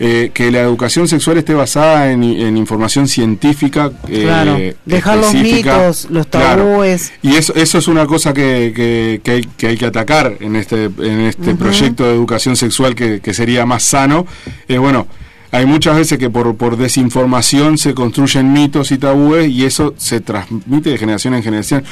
Eh, 0.00 0.32
que 0.34 0.50
la 0.50 0.58
educación 0.60 1.06
sexual 1.06 1.38
esté 1.38 1.54
basada 1.54 2.10
en, 2.10 2.24
en 2.24 2.56
información 2.56 3.06
científica. 3.06 3.92
eh, 4.08 4.22
Claro. 4.24 4.58
Dejar 4.84 5.18
los 5.18 5.32
mitos, 5.34 6.08
los 6.10 6.26
Claro. 6.26 6.64
tabúes. 6.64 7.12
Y 7.22 7.36
eso, 7.36 7.54
eso 7.54 7.78
es 7.78 7.86
una 7.86 8.04
cosa 8.06 8.32
que, 8.34 8.72
que- 8.74 9.20
que 9.22 9.30
hay, 9.30 9.42
que 9.56 9.66
hay 9.68 9.76
que 9.76 9.86
atacar 9.86 10.34
en 10.40 10.56
este, 10.56 10.86
en 10.86 11.20
este 11.20 11.54
proyecto 11.54 12.04
de 12.04 12.12
educación 12.12 12.56
sexual 12.56 12.96
que, 12.96 13.20
que 13.20 13.32
sería 13.34 13.66
más 13.66 13.84
sano. 13.84 14.26
Bueno, 14.68 15.06
hay 15.52 15.64
muchas 15.64 15.96
veces 15.96 16.18
que 16.18 16.28
por, 16.28 16.56
por 16.56 16.76
desinformación 16.76 17.78
se 17.78 17.94
construyen 17.94 18.52
mitos 18.52 18.90
y 18.90 18.98
tabúes 18.98 19.48
y 19.48 19.64
eso 19.64 19.94
se 19.96 20.20
transmite 20.20 20.90
de 20.90 20.98
generación 20.98 21.34
en 21.34 21.42
generación. 21.44 21.84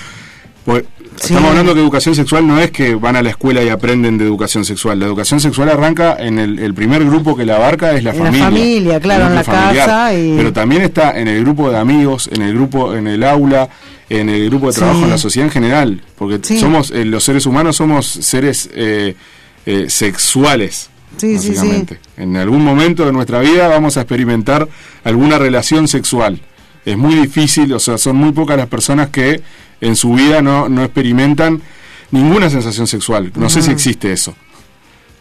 Pues, 0.64 0.84
Sí. 1.16 1.34
Estamos 1.34 1.50
hablando 1.50 1.74
que 1.74 1.80
educación 1.80 2.14
sexual 2.14 2.46
no 2.46 2.58
es 2.58 2.70
que 2.72 2.94
van 2.96 3.14
a 3.16 3.22
la 3.22 3.30
escuela 3.30 3.62
y 3.62 3.68
aprenden 3.68 4.18
de 4.18 4.24
educación 4.24 4.64
sexual. 4.64 4.98
La 4.98 5.06
educación 5.06 5.38
sexual 5.40 5.68
arranca 5.68 6.16
en 6.18 6.38
el, 6.38 6.58
el 6.58 6.74
primer 6.74 7.04
grupo 7.04 7.36
que 7.36 7.44
la 7.44 7.56
abarca 7.56 7.92
es 7.92 8.02
la 8.02 8.10
En 8.10 8.18
la 8.18 8.24
familia. 8.24 8.44
familia, 8.46 9.00
claro, 9.00 9.26
en 9.26 9.34
la 9.36 9.44
familiar. 9.44 9.86
casa 9.86 10.14
y- 10.14 10.34
Pero 10.36 10.52
también 10.52 10.82
está 10.82 11.18
en 11.18 11.28
el 11.28 11.40
grupo 11.44 11.70
de 11.70 11.78
amigos, 11.78 12.28
en 12.32 12.42
el 12.42 12.54
grupo, 12.54 12.94
en 12.94 13.06
el 13.06 13.22
aula, 13.24 13.68
en 14.08 14.28
el 14.30 14.48
grupo 14.50 14.68
de 14.68 14.72
trabajo, 14.74 14.98
Sí. 14.98 15.04
en 15.04 15.10
la 15.10 15.18
sociedad 15.18 15.46
en 15.46 15.52
general. 15.52 16.00
Porque 16.16 16.40
Sí. 16.42 16.58
somos, 16.58 16.90
eh, 16.90 17.04
los 17.04 17.22
seres 17.22 17.46
humanos 17.46 17.76
somos 17.76 18.06
seres 18.06 18.68
eh, 18.74 19.14
eh, 19.66 19.86
sexuales. 19.88 20.88
Sí, 21.18 21.38
sí, 21.38 21.48
sí. 21.48 21.48
básicamente. 21.50 22.00
En 22.16 22.36
algún 22.36 22.64
momento 22.64 23.04
de 23.04 23.12
nuestra 23.12 23.38
vida 23.40 23.68
vamos 23.68 23.96
a 23.96 24.00
experimentar 24.00 24.66
alguna 25.04 25.38
relación 25.38 25.86
sexual. 25.86 26.40
Es 26.84 26.96
muy 26.96 27.14
difícil, 27.14 27.72
o 27.74 27.78
sea, 27.78 27.96
son 27.98 28.16
muy 28.16 28.32
pocas 28.32 28.56
las 28.56 28.66
personas 28.66 29.10
que 29.10 29.40
en 29.82 29.96
su 29.96 30.14
vida 30.14 30.40
no, 30.40 30.70
no 30.70 30.82
experimentan 30.82 31.60
ninguna 32.10 32.48
sensación 32.48 32.86
sexual. 32.86 33.32
No 33.34 33.50
sé 33.50 33.60
si 33.60 33.70
existe 33.70 34.12
eso. 34.12 34.34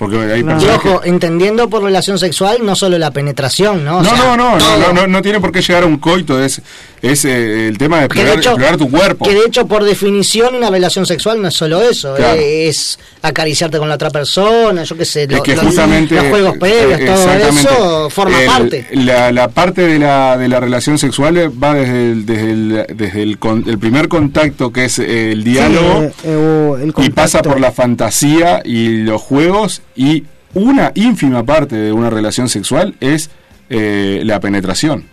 Porque 0.02 0.18
hay 0.18 0.40
Y 0.40 0.44
personas 0.44 0.80
que- 0.80 0.90
ojo, 0.90 1.02
entendiendo 1.04 1.70
por 1.70 1.84
relación 1.84 2.18
sexual 2.18 2.58
no 2.66 2.76
solo 2.76 2.98
la 2.98 3.12
penetración, 3.12 3.86
¿no? 3.86 4.02
No, 4.02 4.10
sea, 4.10 4.18
no, 4.18 4.36
no, 4.36 4.52
no, 4.54 4.58
todo. 4.58 4.78
no, 4.80 4.94
no, 4.94 5.06
no 5.08 5.22
tiene 5.22 5.40
por 5.40 5.52
qué 5.52 5.62
llegar 5.62 5.84
a 5.84 5.86
un 5.86 5.98
coito, 6.00 6.44
es, 6.44 6.60
es 7.04 7.24
eh, 7.26 7.68
el 7.68 7.78
tema 7.78 8.02
de 8.02 8.08
Que 8.08 8.24
de 8.24 8.34
explorar, 8.34 8.40
hecho- 8.40 8.50
explorar 8.50 8.78
tu 8.78 8.90
cuerpo. 8.90 9.26
Que 9.26 9.36
de 9.36 9.42
hecho, 9.46 9.68
por 9.68 9.84
definición, 9.84 10.56
una 10.56 10.72
relación 10.72 11.06
sexual 11.06 11.40
no 11.40 11.50
es 11.50 11.54
solo 11.54 11.80
eso, 11.84 12.16
Claro. 12.16 12.40
eh, 12.40 12.68
es 12.68 12.98
acariciarte 13.22 13.78
con 13.78 13.90
la 13.90 13.94
otra 13.96 14.10
persona, 14.10 14.84
yo 14.86 14.98
qué 14.98 15.06
sé, 15.06 15.24
Es 15.26 15.32
lo- 15.34 15.44
que 15.44 15.56
lo- 15.56 15.62
justamente 15.62 16.16
los 16.16 16.26
juegos 16.30 16.58
previos, 16.58 17.00
eh, 17.00 17.06
todo 17.06 17.16
exactamente. 17.18 17.62
eso 17.72 18.10
forma 18.10 18.42
El- 18.42 18.48
parte. 18.48 18.88
La, 18.94 19.32
la 19.32 19.50
parte 19.50 19.86
de 19.86 20.00
la, 20.00 20.36
de 20.36 20.48
la 20.48 20.60
relación 20.60 20.98
sexual 20.98 21.38
va 21.64 21.76
desde 21.76 22.12
el, 22.12 22.26
desde 22.26 22.52
el, 22.52 22.86
desde 22.96 23.22
el, 23.22 23.38
con- 23.38 23.66
el 23.70 23.78
primer 23.78 24.08
contacto, 24.08 24.72
que 24.74 24.86
es 24.86 24.98
el 24.98 25.44
diálogo, 25.44 26.10
Sí, 26.24 26.28
eh, 26.28 26.36
o 26.36 26.78
el 26.78 26.92
y 26.98 27.10
pasa 27.12 27.44
por 27.44 27.60
la 27.60 27.72
fantasía 27.72 28.64
y 28.66 29.04
los 29.04 29.22
juegos, 29.22 29.84
y 29.96 30.24
una 30.54 30.92
ínfima 30.96 31.44
parte 31.44 31.76
de 31.76 31.92
una 31.92 32.10
relación 32.10 32.50
sexual 32.50 32.96
es 33.00 33.30
eh, 33.70 34.22
la 34.26 34.40
penetración. 34.40 35.06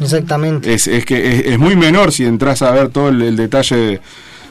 Exactamente. 0.00 0.72
Es, 0.72 0.86
es 0.86 1.04
que 1.04 1.28
es, 1.40 1.46
es 1.46 1.58
muy 1.58 1.76
menor 1.76 2.12
si 2.12 2.24
entras 2.24 2.62
a 2.62 2.70
ver 2.70 2.88
todo 2.90 3.08
el, 3.08 3.20
el 3.22 3.36
detalle 3.36 3.76
de, 3.76 4.00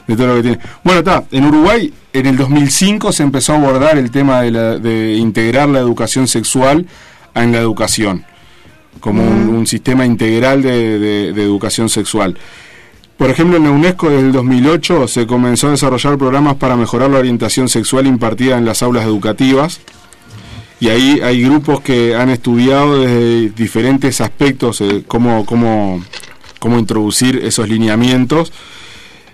de 0.06 0.16
todo 0.16 0.26
lo 0.28 0.34
que 0.36 0.42
tiene. 0.42 0.58
Bueno, 0.84 0.98
está, 1.00 1.24
en 1.30 1.44
Uruguay 1.46 1.92
en 2.12 2.26
el 2.26 2.36
2005 2.36 3.12
se 3.12 3.22
empezó 3.22 3.52
a 3.54 3.56
abordar 3.56 3.96
el 3.96 4.10
tema 4.10 4.42
de, 4.42 4.50
la- 4.50 4.78
de 4.78 5.14
integrar 5.14 5.68
la 5.68 5.78
educación 5.78 6.28
sexual 6.28 6.86
en 7.34 7.52
la 7.52 7.58
educación, 7.58 8.24
como 9.00 9.22
un, 9.22 9.48
un 9.48 9.66
sistema 9.66 10.04
integral 10.04 10.62
de- 10.62 10.98
de 11.32 11.42
educación 11.42 11.88
sexual. 11.88 12.36
Por 13.20 13.28
ejemplo, 13.28 13.58
en 13.58 13.64
la 13.64 13.70
UNESCO 13.70 14.08
desde 14.08 14.28
el 14.28 14.32
2008 14.32 15.06
se 15.06 15.26
comenzó 15.26 15.68
a 15.68 15.72
desarrollar 15.72 16.16
programas 16.16 16.56
para 16.56 16.74
mejorar 16.74 17.10
la 17.10 17.18
orientación 17.18 17.68
sexual 17.68 18.06
impartida 18.06 18.56
en 18.56 18.64
las 18.64 18.82
aulas 18.82 19.04
educativas. 19.04 19.82
Y 20.80 20.88
ahí 20.88 21.20
hay 21.22 21.42
grupos 21.42 21.82
que 21.82 22.14
han 22.16 22.30
estudiado 22.30 22.98
desde 22.98 23.50
diferentes 23.50 24.22
aspectos 24.22 24.80
eh, 24.80 25.04
cómo, 25.06 25.44
cómo, 25.44 26.02
cómo 26.58 26.78
introducir 26.78 27.36
esos 27.44 27.68
lineamientos. 27.68 28.54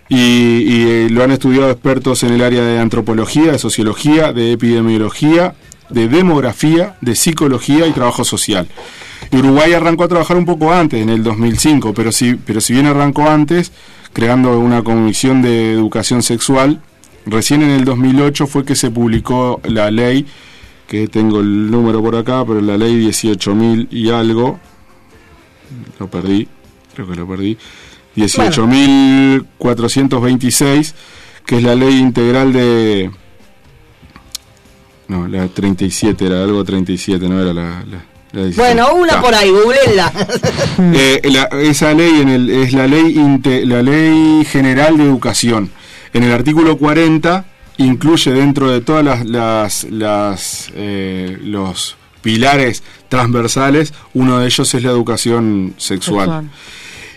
Y, 0.08 0.16
eh, 0.82 1.08
lo 1.08 1.22
han 1.22 1.30
estudiado 1.30 1.70
expertos 1.70 2.24
en 2.24 2.32
el 2.32 2.42
área 2.42 2.64
de 2.64 2.80
antropología, 2.80 3.52
de 3.52 3.58
sociología, 3.60 4.32
de 4.32 4.50
epidemiología, 4.50 5.54
de 5.88 6.08
demografía, 6.08 6.96
de 7.00 7.14
psicología 7.14 7.86
y 7.86 7.92
trabajo 7.92 8.24
social. 8.24 8.68
Uruguay 9.32 9.72
arrancó 9.72 10.04
a 10.04 10.08
trabajar 10.08 10.36
un 10.36 10.44
poco 10.44 10.72
antes, 10.72 11.02
en 11.02 11.08
el 11.08 11.22
2005, 11.22 11.94
pero 11.94 12.12
si, 12.12 12.34
pero 12.34 12.60
si 12.60 12.74
bien 12.74 12.86
arrancó 12.86 13.28
antes, 13.28 13.72
creando 14.12 14.58
una 14.58 14.82
comisión 14.82 15.42
de 15.42 15.72
educación 15.72 16.22
sexual, 16.22 16.80
recién 17.26 17.62
en 17.62 17.70
el 17.70 17.84
2008 17.84 18.46
fue 18.46 18.64
que 18.64 18.76
se 18.76 18.90
publicó 18.90 19.60
la 19.64 19.90
ley, 19.90 20.26
que 20.86 21.08
tengo 21.08 21.40
el 21.40 21.70
número 21.70 22.02
por 22.02 22.16
acá, 22.16 22.44
pero 22.46 22.60
la 22.60 22.78
ley 22.78 23.06
18.000 23.06 23.88
y 23.90 24.10
algo, 24.10 24.60
lo 25.98 26.08
perdí, 26.08 26.46
creo 26.94 27.08
que 27.08 27.16
lo 27.16 27.26
perdí, 27.26 27.58
18.426, 28.16 30.94
que 31.44 31.56
es 31.56 31.62
la 31.62 31.74
ley 31.74 31.98
integral 31.98 32.52
de... 32.52 33.10
No, 35.08 35.26
la 35.28 35.46
37, 35.48 36.26
era 36.26 36.42
algo 36.42 36.64
37, 36.64 37.28
no 37.28 37.40
era 37.40 37.52
la... 37.52 37.62
la- 37.88 38.04
la 38.32 38.42
16. 38.44 38.56
Bueno, 38.56 38.94
una 38.94 39.20
por 39.22 39.34
ahí, 39.34 39.50
googleenla. 39.50 40.12
Eh, 40.94 41.20
la- 41.24 41.48
esa 41.62 41.94
ley 41.94 42.20
en 42.20 42.28
el, 42.28 42.50
es 42.50 42.72
la 42.72 42.86
ley 42.86 43.14
inte- 43.16 43.64
la 43.64 43.82
ley 43.82 44.44
general 44.44 44.98
de 44.98 45.04
educación. 45.04 45.70
En 46.12 46.22
el 46.24 46.32
artículo 46.32 46.76
40 46.76 47.44
incluye 47.78 48.32
dentro 48.32 48.70
de 48.70 48.80
todas 48.80 49.04
las, 49.04 49.24
las, 49.26 49.84
las, 49.90 50.70
eh, 50.74 51.38
los 51.42 51.96
pilares 52.22 52.82
transversales 53.08 53.94
uno 54.14 54.38
de 54.40 54.46
ellos 54.46 54.74
es 54.74 54.82
la 54.82 54.90
educación 54.90 55.74
sexual. 55.78 56.26
Sexual. 56.26 56.50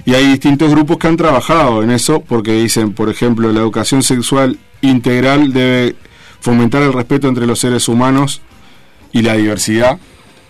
Y 0.05 0.13
hay 0.13 0.27
distintos 0.27 0.69
grupos 0.71 0.97
que 0.97 1.07
han 1.07 1.17
trabajado 1.17 1.81
en 1.83 1.91
eso 1.91 2.21
porque 2.21 2.53
dicen, 2.53 2.93
por 2.93 3.09
ejemplo, 3.09 3.51
la 3.51 3.59
educación 3.59 4.03
sexual 4.03 4.57
integral 4.81 5.51
debe 5.53 5.95
fomentar 6.41 6.81
el 6.83 6.93
respeto 6.93 7.27
entre 7.27 7.45
los 7.45 7.59
seres 7.59 7.87
humanos 7.87 8.41
y 9.11 9.21
la 9.21 9.33
diversidad. 9.35 9.97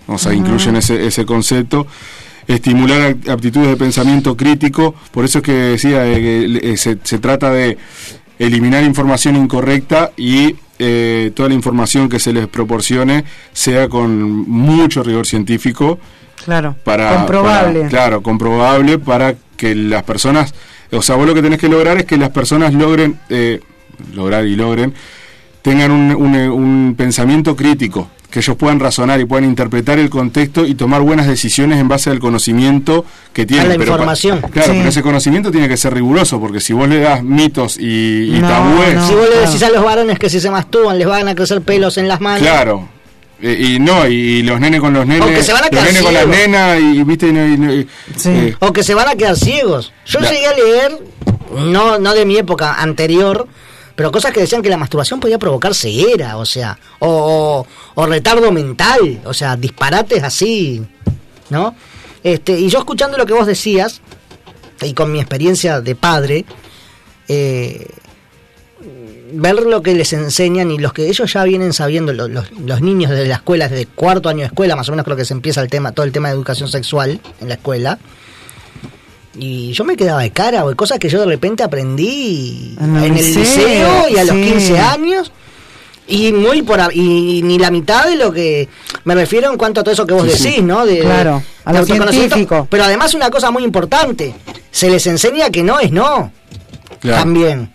O 0.08 0.18
sea, 0.18 0.34
incluyen 0.34 0.76
ese, 0.76 1.06
ese 1.06 1.26
concepto. 1.26 1.86
Estimular 2.48 3.16
aptitudes 3.30 3.68
de 3.70 3.78
pensamiento 3.78 4.36
crítico. 4.36 4.96
Por 5.12 5.24
eso 5.26 5.38
es 5.40 5.44
que 5.44 5.52
decía 5.54 6.06
eh, 6.08 6.16
que 6.20 6.72
eh, 6.72 6.78
se, 6.78 6.98
se 7.04 7.20
trata 7.20 7.52
de 7.52 7.78
eliminar 8.40 8.84
información 8.84 9.36
incorrecta 9.36 10.12
y 10.18 10.56
eh, 10.80 11.32
toda 11.36 11.50
la 11.50 11.56
información 11.56 12.10
que 12.10 12.20
se 12.20 12.34
les 12.34 12.48
proporcione 12.48 13.24
sea 13.54 13.88
con 13.90 14.50
mucho 14.50 15.04
rigor 15.04 15.28
científico 15.28 16.00
Claro. 16.46 16.76
para 16.86 17.18
comprobable. 17.18 17.80
para- 17.82 17.90
claro, 17.90 18.24
comprobable 18.24 18.98
para 18.98 19.36
que 19.58 19.76
las 19.76 20.04
personas, 20.04 20.54
o 20.92 21.02
sea, 21.02 21.16
vos 21.18 21.28
lo 21.28 21.36
que 21.36 21.42
tenés 21.42 21.60
que 21.60 21.68
lograr 21.68 21.98
es 21.98 22.06
que 22.06 22.16
las 22.18 22.30
personas 22.30 22.74
logren, 22.74 23.20
eh, 23.30 23.60
lograr 24.16 24.46
y 24.48 24.56
logren, 24.56 24.94
tengan 25.62 25.92
un, 25.92 26.16
un- 26.16 26.36
un 26.36 26.96
pensamiento 26.98 27.56
crítico, 27.56 28.10
que 28.30 28.40
ellos 28.40 28.56
puedan 28.58 28.80
razonar 28.80 29.20
y 29.20 29.26
puedan 29.26 29.46
interpretar 29.46 29.98
el 30.00 30.10
contexto 30.10 30.66
y 30.66 30.76
tomar 30.76 31.02
buenas 31.02 31.26
decisiones 31.28 31.80
en 31.80 31.88
base 31.88 32.10
al 32.12 32.20
conocimiento 32.20 33.04
que 33.34 33.46
tienen. 33.46 33.70
la 33.70 33.74
Pero 33.76 33.86
pa- 33.92 33.92
información. 33.98 34.42
claro, 34.52 34.72
Sí. 34.72 34.78
pero 34.78 34.90
ese 34.90 35.02
conocimiento 35.02 35.52
tiene 35.52 35.68
que 35.68 35.78
ser 35.78 35.94
riguroso, 35.94 36.40
porque 36.40 36.60
si 36.60 36.74
vos 36.74 36.88
le 36.88 37.00
das 37.00 37.24
mitos 37.24 37.78
y, 37.80 38.36
y 38.36 38.40
No, 38.40 38.48
tabúes, 38.48 38.96
no. 38.96 39.08
si 39.08 39.14
vos 39.16 39.24
le 39.24 39.30
claro. 39.32 39.46
decís 39.48 39.64
a 39.64 39.70
los 39.72 39.84
varones 39.84 40.20
que 40.20 40.30
si 40.30 40.40
se 40.40 40.50
masturban 40.52 40.98
les 41.00 41.08
van 41.08 41.28
a 41.28 41.36
crecer 41.36 41.62
pelos 41.62 41.98
en 41.98 42.08
las 42.08 42.22
manos. 42.22 42.42
claro. 42.42 42.88
Eh, 43.42 43.58
y 43.58 43.80
no, 43.80 44.06
y 44.06 44.44
los 44.44 44.60
nenes 44.60 44.82
con 44.82 44.94
los 44.94 45.08
nenes, 45.08 45.24
O 45.26 45.28
que 45.30 45.42
se 45.44 45.54
van 45.54 45.62
a 45.62 45.68
los 45.68 45.70
quedar 45.70 45.86
nenes 45.86 46.02
con 46.04 46.14
las 46.14 46.24
ciegos. 46.26 46.38
nenas, 46.50 46.80
y 46.82 47.04
viste, 47.04 47.28
y 47.30 47.32
no- 47.32 47.48
y 47.48 47.58
no- 47.58 47.74
y- 47.74 47.88
Sí. 48.18 48.30
eh, 48.30 48.56
O 48.60 48.74
que 48.74 48.84
se 48.84 48.94
van 48.94 49.08
a 49.08 49.16
quedar 49.16 49.38
ciegos. 49.38 49.94
Yo 50.06 50.20
La- 50.20 50.30
llegué 50.30 50.46
a 50.46 50.54
leer, 50.54 51.00
no, 51.72 52.00
no 52.00 52.14
de 52.14 52.26
mi 52.26 52.36
época 52.38 52.74
anterior, 52.74 53.48
pero 54.00 54.14
cosas 54.14 54.32
que 54.32 54.40
decían 54.40 54.62
que 54.62 54.70
la 54.70 54.78
masturbación 54.78 55.20
podía 55.20 55.38
provocar 55.38 55.76
ceguera, 55.76 56.38
o 56.38 56.46
sea, 56.46 56.80
o, 57.00 57.68
o- 57.96 58.06
retardo 58.06 58.50
mental, 58.50 59.20
o 59.26 59.34
sea, 59.34 59.58
disparates 59.58 60.24
así, 60.24 60.82
¿no? 61.50 61.76
Este, 62.24 62.58
y 62.58 62.70
yo 62.70 62.80
escuchando 62.80 63.18
lo 63.18 63.26
que 63.26 63.34
vos 63.34 63.46
decías, 63.46 64.00
y 64.82 64.94
con 64.94 65.12
mi 65.12 65.20
experiencia 65.20 65.82
de 65.82 65.96
padre, 65.96 66.46
eh, 67.28 67.88
ver 69.34 69.56
lo 69.56 69.82
que 69.82 69.94
les 69.94 70.14
enseñan 70.14 70.72
y 70.72 70.78
los 70.78 70.94
que 70.94 71.08
ellos 71.10 71.34
ya 71.34 71.44
vienen 71.44 71.74
sabiendo, 71.74 72.14
lo- 72.14 72.30
los, 72.30 72.50
los 72.54 72.80
niños 72.80 73.12
desde 73.12 73.28
la 73.28 73.36
escuela, 73.36 73.68
desde 73.68 73.86
cuarto 73.86 74.30
año 74.30 74.40
de 74.40 74.46
escuela, 74.46 74.78
más 74.78 74.88
o 74.88 74.94
menos 74.94 75.04
creo 75.04 75.18
que 75.18 75.26
se 75.26 75.34
empieza 75.34 75.60
el 75.62 75.70
tema, 75.70 75.92
todo 75.92 76.06
el 76.06 76.14
tema 76.14 76.30
de 76.30 76.36
educación 76.36 76.70
sexual 76.70 77.20
en 77.42 77.50
la 77.50 77.56
escuela. 77.56 78.00
Y 79.42 79.72
yo 79.74 79.84
me 79.86 79.96
quedaba 79.96 80.22
de 80.22 80.32
cara, 80.32 80.66
o 80.66 80.76
cosas 80.76 81.00
que 81.00 81.08
yo 81.10 81.20
de 81.20 81.26
repente 81.26 81.64
aprendí 81.64 82.76
En 82.80 82.96
el 82.98 83.04
en 83.06 83.18
el 83.18 83.26
liceo, 83.26 83.42
liceo 83.44 84.10
y 84.10 84.18
a 84.18 84.24
los 84.26 84.36
sí. 84.36 84.42
15 84.44 84.80
años. 84.80 85.32
Y 86.08 86.34
muy 86.34 86.64
por 86.64 86.80
y 86.94 87.42
ni 87.44 87.60
la 87.60 87.70
mitad 87.70 88.08
de 88.08 88.16
lo 88.16 88.32
que 88.34 88.68
me 89.06 89.14
refiero 89.14 89.52
en 89.52 89.58
cuanto 89.58 89.82
a 89.82 89.84
todo 89.84 89.94
eso 89.94 90.08
que 90.08 90.14
vos 90.16 90.24
Sí, 90.32 90.38
sí. 90.38 90.44
decís, 90.50 90.64
¿no? 90.64 90.86
De, 90.86 91.00
Claro, 91.00 91.44
a 91.66 91.70
de 91.72 91.74
lo 91.74 91.80
autoconocimiento. 91.82 92.36
científico. 92.36 92.68
Pero 92.70 92.84
además 92.84 93.14
una 93.14 93.30
cosa 93.30 93.52
muy 93.52 93.64
importante, 93.64 94.34
se 94.72 94.90
les 94.90 95.06
enseña 95.06 95.50
que 95.52 95.62
no 95.64 95.80
es 95.80 95.92
no. 95.92 96.32
claro. 97.00 97.20
También. 97.24 97.72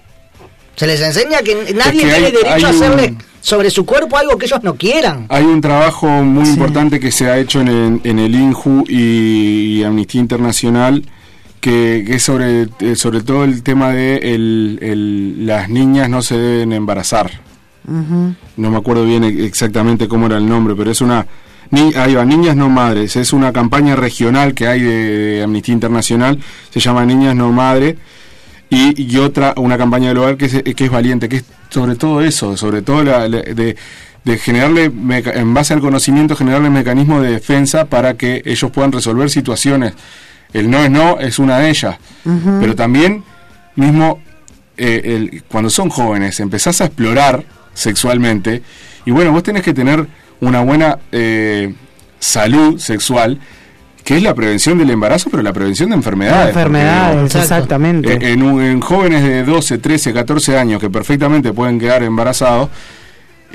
Se 0.76 0.86
les 0.88 1.00
enseña 1.00 1.38
que 1.42 1.54
nadie 1.74 1.92
que 1.92 1.98
tiene 2.08 2.12
hay- 2.14 2.32
derecho 2.32 2.50
hay 2.54 2.64
a 2.64 2.68
hacerle 2.70 3.08
un- 3.10 3.18
sobre 3.40 3.70
su 3.70 3.86
cuerpo 3.86 4.16
algo 4.16 4.36
que 4.36 4.46
ellos 4.46 4.64
no 4.64 4.74
quieran. 4.74 5.26
Hay 5.28 5.44
un 5.44 5.60
trabajo 5.60 6.08
muy 6.08 6.48
importante 6.48 6.98
que 6.98 7.12
se 7.12 7.30
ha 7.30 7.38
hecho 7.38 7.60
en 7.60 7.68
el, 7.68 8.00
en 8.02 8.18
el 8.18 8.34
INJU 8.34 8.84
y, 8.88 9.78
y 9.78 9.84
Amnistía 9.84 10.20
Internacional 10.20 11.04
que, 11.64 12.04
que 12.06 12.16
es 12.16 12.22
sobre, 12.22 12.68
eh, 12.80 12.94
sobre 12.94 13.22
todo 13.22 13.44
el 13.44 13.62
tema 13.62 13.90
de 13.90 14.16
el- 14.18 14.78
el- 14.82 15.46
las 15.46 15.70
niñas 15.70 16.10
no 16.10 16.20
se 16.20 16.36
deben 16.36 16.72
embarazar. 16.74 17.30
No 18.56 18.70
me 18.70 18.76
acuerdo 18.76 19.06
bien 19.06 19.24
exactamente 19.24 20.06
cómo 20.06 20.26
era 20.26 20.36
el 20.36 20.46
nombre, 20.46 20.74
pero 20.76 20.90
es 20.90 21.00
una... 21.00 21.26
Ni, 21.70 21.94
ahí 21.94 22.14
va, 22.14 22.24
Niñas 22.26 22.54
No 22.54 22.68
Madres, 22.68 23.16
es 23.16 23.32
una 23.32 23.50
campaña 23.52 23.96
regional 23.96 24.52
que 24.52 24.66
hay 24.66 24.82
de, 24.82 25.08
de 25.08 25.42
Amnistía 25.42 25.72
Internacional, 25.72 26.38
se 26.70 26.80
llama 26.80 27.06
Niñas 27.06 27.34
No 27.34 27.50
Madre, 27.50 27.96
y, 28.68 29.02
y 29.10 29.16
otra, 29.16 29.54
una 29.56 29.78
campaña 29.78 30.08
del 30.08 30.18
hogar 30.18 30.36
que 30.36 30.44
es, 30.44 30.62
que 30.62 30.84
es 30.84 30.90
valiente, 30.90 31.28
que 31.30 31.36
es 31.36 31.44
sobre 31.70 31.96
todo 31.96 32.20
eso, 32.20 32.56
sobre 32.58 32.82
todo 32.82 33.02
la, 33.02 33.26
la- 33.26 33.40
de, 33.40 33.76
de 34.24 34.38
generarle, 34.38 34.90
meca- 34.90 35.32
en 35.34 35.54
base 35.54 35.72
al 35.72 35.80
conocimiento, 35.80 36.36
generarle 36.36 36.68
mecanismos 36.70 37.22
de 37.22 37.32
defensa 37.32 37.86
para 37.86 38.14
que 38.18 38.42
ellos 38.44 38.70
puedan 38.70 38.92
resolver 38.92 39.30
situaciones. 39.30 39.94
El 40.55 40.70
no 40.70 40.78
es 40.82 40.90
no 40.90 41.18
es 41.20 41.38
una 41.38 41.59
de 41.59 41.68
ellas, 41.68 41.96
pero 42.61 42.74
también 42.74 43.22
mismo 43.76 44.20
eh, 44.78 45.02
el- 45.05 45.42
cuando 45.48 45.68
son 45.68 45.90
jóvenes 45.90 46.40
empezás 46.40 46.80
a 46.80 46.86
explorar 46.86 47.44
sexualmente 47.74 48.62
y 49.05 49.11
bueno, 49.11 49.30
vos 49.32 49.42
tenés 49.42 49.62
que 49.62 49.74
tener 49.74 50.07
una 50.40 50.62
buena 50.62 50.98
eh, 51.12 51.74
salud 52.18 52.78
sexual, 52.78 53.38
que 54.05 54.16
es 54.16 54.22
la 54.22 54.34
prevención 54.34 54.78
del 54.78 54.90
embarazo, 54.90 55.28
pero 55.30 55.42
la 55.42 55.52
prevención 55.52 55.90
de 55.90 55.96
enfermedades. 55.96 56.55
porque, 56.55 56.61
Enfermedades, 56.61 57.34
exactamente. 57.42 58.12
eh, 58.12 58.32
en 58.32 58.80
jóvenes 58.80 59.22
de 59.22 59.44
12, 59.44 59.78
13, 59.78 60.12
14 60.12 60.59
años 60.59 60.80
que 60.80 60.90
perfectamente 60.90 61.52
pueden 61.52 61.78
quedar 61.78 62.02
embarazados, 62.02 62.68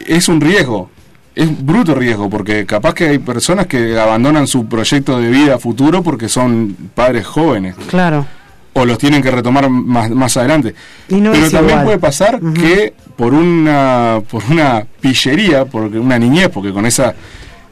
es 0.08 0.28
un 0.30 0.40
riesgo. 0.42 0.90
Es 1.36 1.66
bruto 1.66 1.96
riesgo, 1.96 2.30
porque 2.30 2.66
capaz 2.66 2.94
que 2.94 3.10
hay 3.10 3.20
personas 3.20 3.68
que 3.68 3.98
abandonan 3.98 4.48
su 4.48 4.66
proyecto 4.66 5.20
de 5.20 5.30
vida 5.30 5.58
futuro 5.60 6.04
porque 6.04 6.28
son 6.28 6.76
padres 6.94 7.26
jóvenes 7.26 7.76
Claro. 7.88 8.26
o 8.74 8.86
los 8.86 8.98
tienen 8.98 9.22
que 9.22 9.32
retomar 9.32 9.70
más, 9.70 10.10
más 10.10 10.36
adelante. 10.38 10.74
Y 11.08 11.16
no 11.16 11.32
Pero 11.32 11.50
también 11.50 11.70
igual. 11.80 11.86
puede 11.86 12.00
pasar 12.00 12.40
que 12.54 12.94
por 13.16 13.34
una 13.34 14.22
por 14.30 14.44
una 14.50 14.86
pillería, 15.00 15.66
porque 15.66 16.00
una 16.00 16.18
niñez, 16.20 16.50
porque 16.50 16.72
con 16.74 16.86
esa 16.86 17.14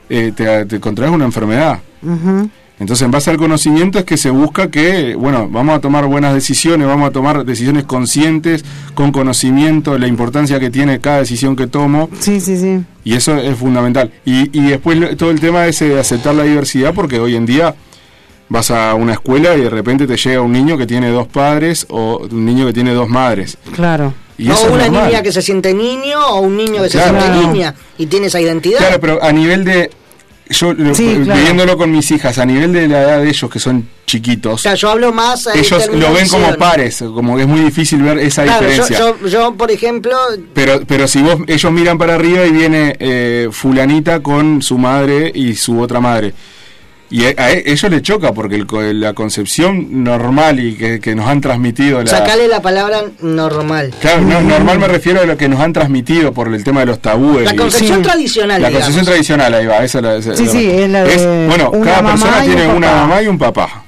eh, 0.09 0.31
te, 0.35 0.65
te 0.65 0.79
contraes 0.79 1.11
una 1.11 1.25
enfermedad. 1.25 1.79
Ujú. 2.01 2.49
Entonces, 2.79 3.05
en 3.05 3.11
base 3.11 3.31
al 3.31 3.37
conocimiento 3.37 3.97
es 3.97 4.05
que 4.05 4.17
se 4.17 4.29
busca 4.29 4.69
que, 4.69 5.15
bueno, 5.15 5.47
vamos 5.49 5.75
a 5.75 5.81
tomar 5.81 6.05
buenas 6.05 6.35
decisiones, 6.35 6.87
vamos 6.87 7.09
a 7.09 7.11
tomar 7.11 7.43
decisiones 7.43 7.85
conscientes, 7.85 8.63
con 8.93 9.11
conocimiento 9.11 9.97
la 9.97 10.05
importancia 10.07 10.59
que 10.59 10.69
tiene 10.69 10.99
cada 10.99 11.19
decisión 11.19 11.55
que 11.55 11.65
tomo, 11.65 12.07
Sí, 12.19 12.39
sí, 12.39 12.55
sí. 12.57 12.79
y 13.03 13.13
eso 13.15 13.35
es 13.35 13.57
fundamental. 13.57 14.11
Y, 14.25 14.55
y 14.57 14.69
después 14.69 15.17
todo 15.17 15.31
el 15.31 15.39
tema 15.39 15.65
es 15.65 15.79
de 15.79 15.99
aceptar 15.99 16.35
la 16.35 16.43
diversidad, 16.43 16.93
porque 16.93 17.19
hoy 17.19 17.35
en 17.35 17.47
día 17.47 17.73
vas 18.49 18.69
a 18.69 18.93
una 18.93 19.13
escuela 19.13 19.55
y 19.55 19.61
de 19.61 19.69
repente 19.71 20.05
te 20.05 20.15
llega 20.15 20.41
un 20.41 20.51
niño 20.51 20.77
que 20.77 20.85
tiene 20.85 21.09
dos 21.09 21.27
padres 21.27 21.85
o 21.89 22.27
un 22.31 22.45
niño 22.45 22.67
que 22.67 22.73
tiene 22.73 22.93
dos 22.93 23.09
madres. 23.09 23.57
Claro. 23.73 24.13
Y 24.37 24.49
o 24.51 24.55
una 24.71 24.87
niña 24.87 25.23
que 25.23 25.31
se 25.31 25.41
siente 25.41 25.73
niño 25.73 26.19
o 26.29 26.41
un 26.41 26.55
niño 26.55 26.83
que 26.83 26.89
se 26.89 27.01
siente 27.01 27.27
niña 27.31 27.73
y 27.97 28.05
tiene 28.05 28.27
esa 28.27 28.39
identidad. 28.39 28.77
Claro, 28.77 28.99
pero 29.01 29.23
a 29.23 29.31
nivel 29.31 29.65
de... 29.65 29.89
Yo, 30.49 30.73
lo- 30.73 30.95
Sí, 30.95 31.19
claro. 31.23 31.41
viéndolo 31.41 31.77
con 31.77 31.91
mis 31.91 32.09
hijas, 32.11 32.37
a 32.37 32.45
nivel 32.45 32.71
de 32.73 32.87
la 32.87 33.01
edad 33.01 33.21
de 33.21 33.29
ellos 33.29 33.49
que 33.51 33.59
son 33.59 33.87
chiquitos, 34.05 34.53
O 34.53 34.57
sea, 34.57 34.75
yo 34.75 34.89
hablo 34.89 35.11
más. 35.11 35.47
eh, 35.47 35.51
ellos 35.55 35.89
lo 35.93 36.13
ven 36.13 36.27
como 36.29 36.55
pares, 36.55 37.03
como 37.13 37.35
que 37.35 37.41
es 37.41 37.47
muy 37.47 37.59
difícil 37.59 38.01
ver 38.01 38.17
esa 38.19 38.43
Claro, 38.43 38.61
yo, 38.63 38.67
diferencia. 38.69 38.99
yo, 38.99 39.27
yo, 39.27 39.53
por 39.55 39.69
ejemplo, 39.71 40.15
Pero, 40.53 40.81
pero 40.87 41.07
si 41.07 41.21
vos, 41.21 41.37
ellos 41.47 41.71
miran 41.71 41.97
para 41.97 42.15
arriba 42.15 42.45
y 42.45 42.51
viene 42.51 42.95
eh, 42.99 43.49
fulanita 43.51 44.21
con 44.21 44.61
su 44.61 44.77
madre 44.77 45.31
y 45.35 45.55
su 45.55 45.79
otra 45.81 45.99
madre. 45.99 46.33
Y 47.09 47.23
a, 47.23 47.51
ellos 47.51 47.89
les 47.89 48.01
choca 48.01 48.33
porque 48.33 48.55
el 48.55 48.67
la 48.99 49.13
concepción 49.13 50.03
normal 50.03 50.59
y 50.59 50.75
que, 50.75 50.99
que 50.99 51.15
nos 51.15 51.25
han 51.27 51.39
transmitido 51.39 52.01
la... 52.03 52.07
sacale 52.07 52.49
la 52.49 52.61
palabra 52.61 53.03
normal. 53.21 53.93
Claro, 54.01 54.21
no, 54.23 54.41
normal 54.41 54.77
me 54.77 54.89
refiero 54.89 55.21
a 55.21 55.25
lo 55.25 55.37
que 55.37 55.47
nos 55.47 55.61
han 55.61 55.71
transmitido 55.71 56.33
por 56.33 56.53
el 56.53 56.63
tema 56.65 56.81
de 56.81 56.87
los 56.87 56.99
tabúes. 56.99 57.45
La 57.45 57.53
y- 57.53 57.57
concepción 57.57 57.99
Sí. 57.99 58.03
tradicional. 58.03 58.61
la 58.61 58.67
digamos. 58.67 58.87
concepción 58.87 59.05
tradicional, 59.05 59.53
ahí 59.53 59.65
va. 59.65 59.77
Esa, 59.85 59.99
Sí, 60.35 60.43
la- 60.45 60.51
sí, 60.51 60.69
es 60.69 60.89
la 60.89 61.03
de 61.05 61.47
bueno, 61.47 61.69
una 61.71 61.85
cada 61.91 62.01
mamá 62.01 62.13
persona 62.25 62.37
un 62.39 62.45
tiene 62.45 62.67
una 62.73 62.91
mamá 62.91 63.21
y 63.21 63.27
un 63.27 63.37
papá. 63.37 63.83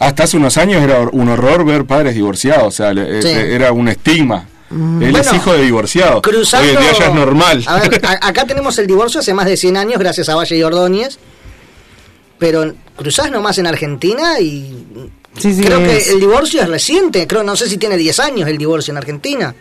Hasta 0.00 0.24
hace 0.24 0.36
unos 0.38 0.56
años 0.56 0.82
era 0.82 1.00
un 1.12 1.28
horror 1.28 1.64
ver 1.64 1.84
padres 1.84 2.14
divorciados, 2.14 2.66
o 2.66 2.70
sea, 2.72 2.92
le- 2.92 3.20
Sí. 3.22 3.28
eh, 3.28 3.54
era 3.54 3.70
un 3.72 3.86
estigma. 3.88 4.46
Él 4.72 5.14
es 5.16 5.32
hijo 5.32 5.52
de 5.52 5.62
divorciado. 5.64 6.22
Cruzando, 6.22 6.68
Hoy 6.68 6.74
en 6.76 6.80
día 6.82 6.92
ya 6.98 7.06
es 7.06 7.14
normal. 7.14 7.62
A 7.66 7.80
ver, 7.80 8.00
a- 8.06 8.26
acá 8.28 8.44
tenemos 8.44 8.78
el 8.78 8.86
divorcio 8.86 9.20
hace 9.20 9.34
más 9.34 9.46
de 9.46 9.56
100 9.56 9.76
años, 9.76 9.98
gracias 9.98 10.28
a 10.28 10.34
Valle 10.36 10.56
y 10.56 10.62
Ordóñez. 10.62 11.18
Pero 12.40 12.74
cruzás 12.96 13.30
nomás 13.30 13.56
en 13.58 13.68
Argentina 13.68 14.40
y. 14.40 14.84
Sí, 15.38 15.54
sí, 15.54 15.62
creo 15.62 15.78
es- 15.78 16.06
que 16.08 16.12
el 16.14 16.18
divorcio 16.20 16.60
es 16.62 16.68
reciente. 16.68 17.28
Creo, 17.28 17.44
no 17.44 17.54
sé 17.54 17.68
si 17.68 17.76
tiene 17.78 17.96
10 17.96 18.18
años 18.18 18.48
el 18.48 18.58
divorcio 18.58 18.90
en 18.90 18.98
Argentina. 18.98 19.54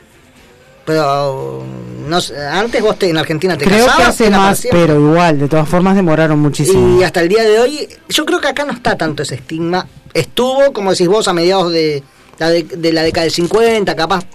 Pero. 0.85 1.63
No, 2.07 2.19
sé, 2.21 2.35
antes 2.39 2.81
vos 2.81 2.97
te- 2.97 3.09
en 3.09 3.17
Argentina 3.17 3.55
te 3.55 3.65
Creo 3.65 3.77
que 3.77 3.85
casabas. 3.85 4.07
hace 4.09 4.25
era 4.27 4.37
para 4.37 4.49
más, 4.49 4.67
pero 4.71 4.95
igual, 4.99 5.37
de 5.39 5.47
todas 5.47 5.69
formas 5.69 5.95
demoraron 5.95 6.39
muchísimo. 6.39 6.99
Y 6.99 7.03
hasta 7.03 7.21
el 7.21 7.29
día 7.29 7.43
de 7.43 7.59
hoy, 7.59 7.87
yo 8.07 8.25
creo 8.25 8.41
que 8.41 8.47
acá 8.47 8.65
no 8.65 8.73
está 8.73 8.97
tanto 8.97 9.21
ese 9.21 9.35
estigma. 9.35 9.85
Estuvo, 10.13 10.73
como 10.73 10.89
decís 10.91 11.07
vos, 11.07 11.27
a 11.27 11.33
mediados 11.33 11.71
de 11.71 12.01
la, 12.39 12.49
de, 12.49 12.63
de 12.63 12.93
la 12.93 13.03
década 13.03 13.25
del 13.25 13.31
50, 13.33 13.95
capaz 13.95 14.25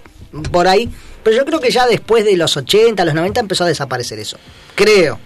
por 0.51 0.67
ahí. 0.69 0.89
Pero 1.21 1.35
yo 1.35 1.43
creo 1.45 1.59
que 1.59 1.71
ya 1.71 1.85
después 1.87 2.23
de 2.23 2.37
los 2.37 2.55
80, 2.55 3.03
los 3.03 3.13
90 3.15 3.41
empezó 3.41 3.65
a 3.65 3.67
desaparecer 3.67 4.19
eso. 4.19 4.37
Creo. 4.75 5.19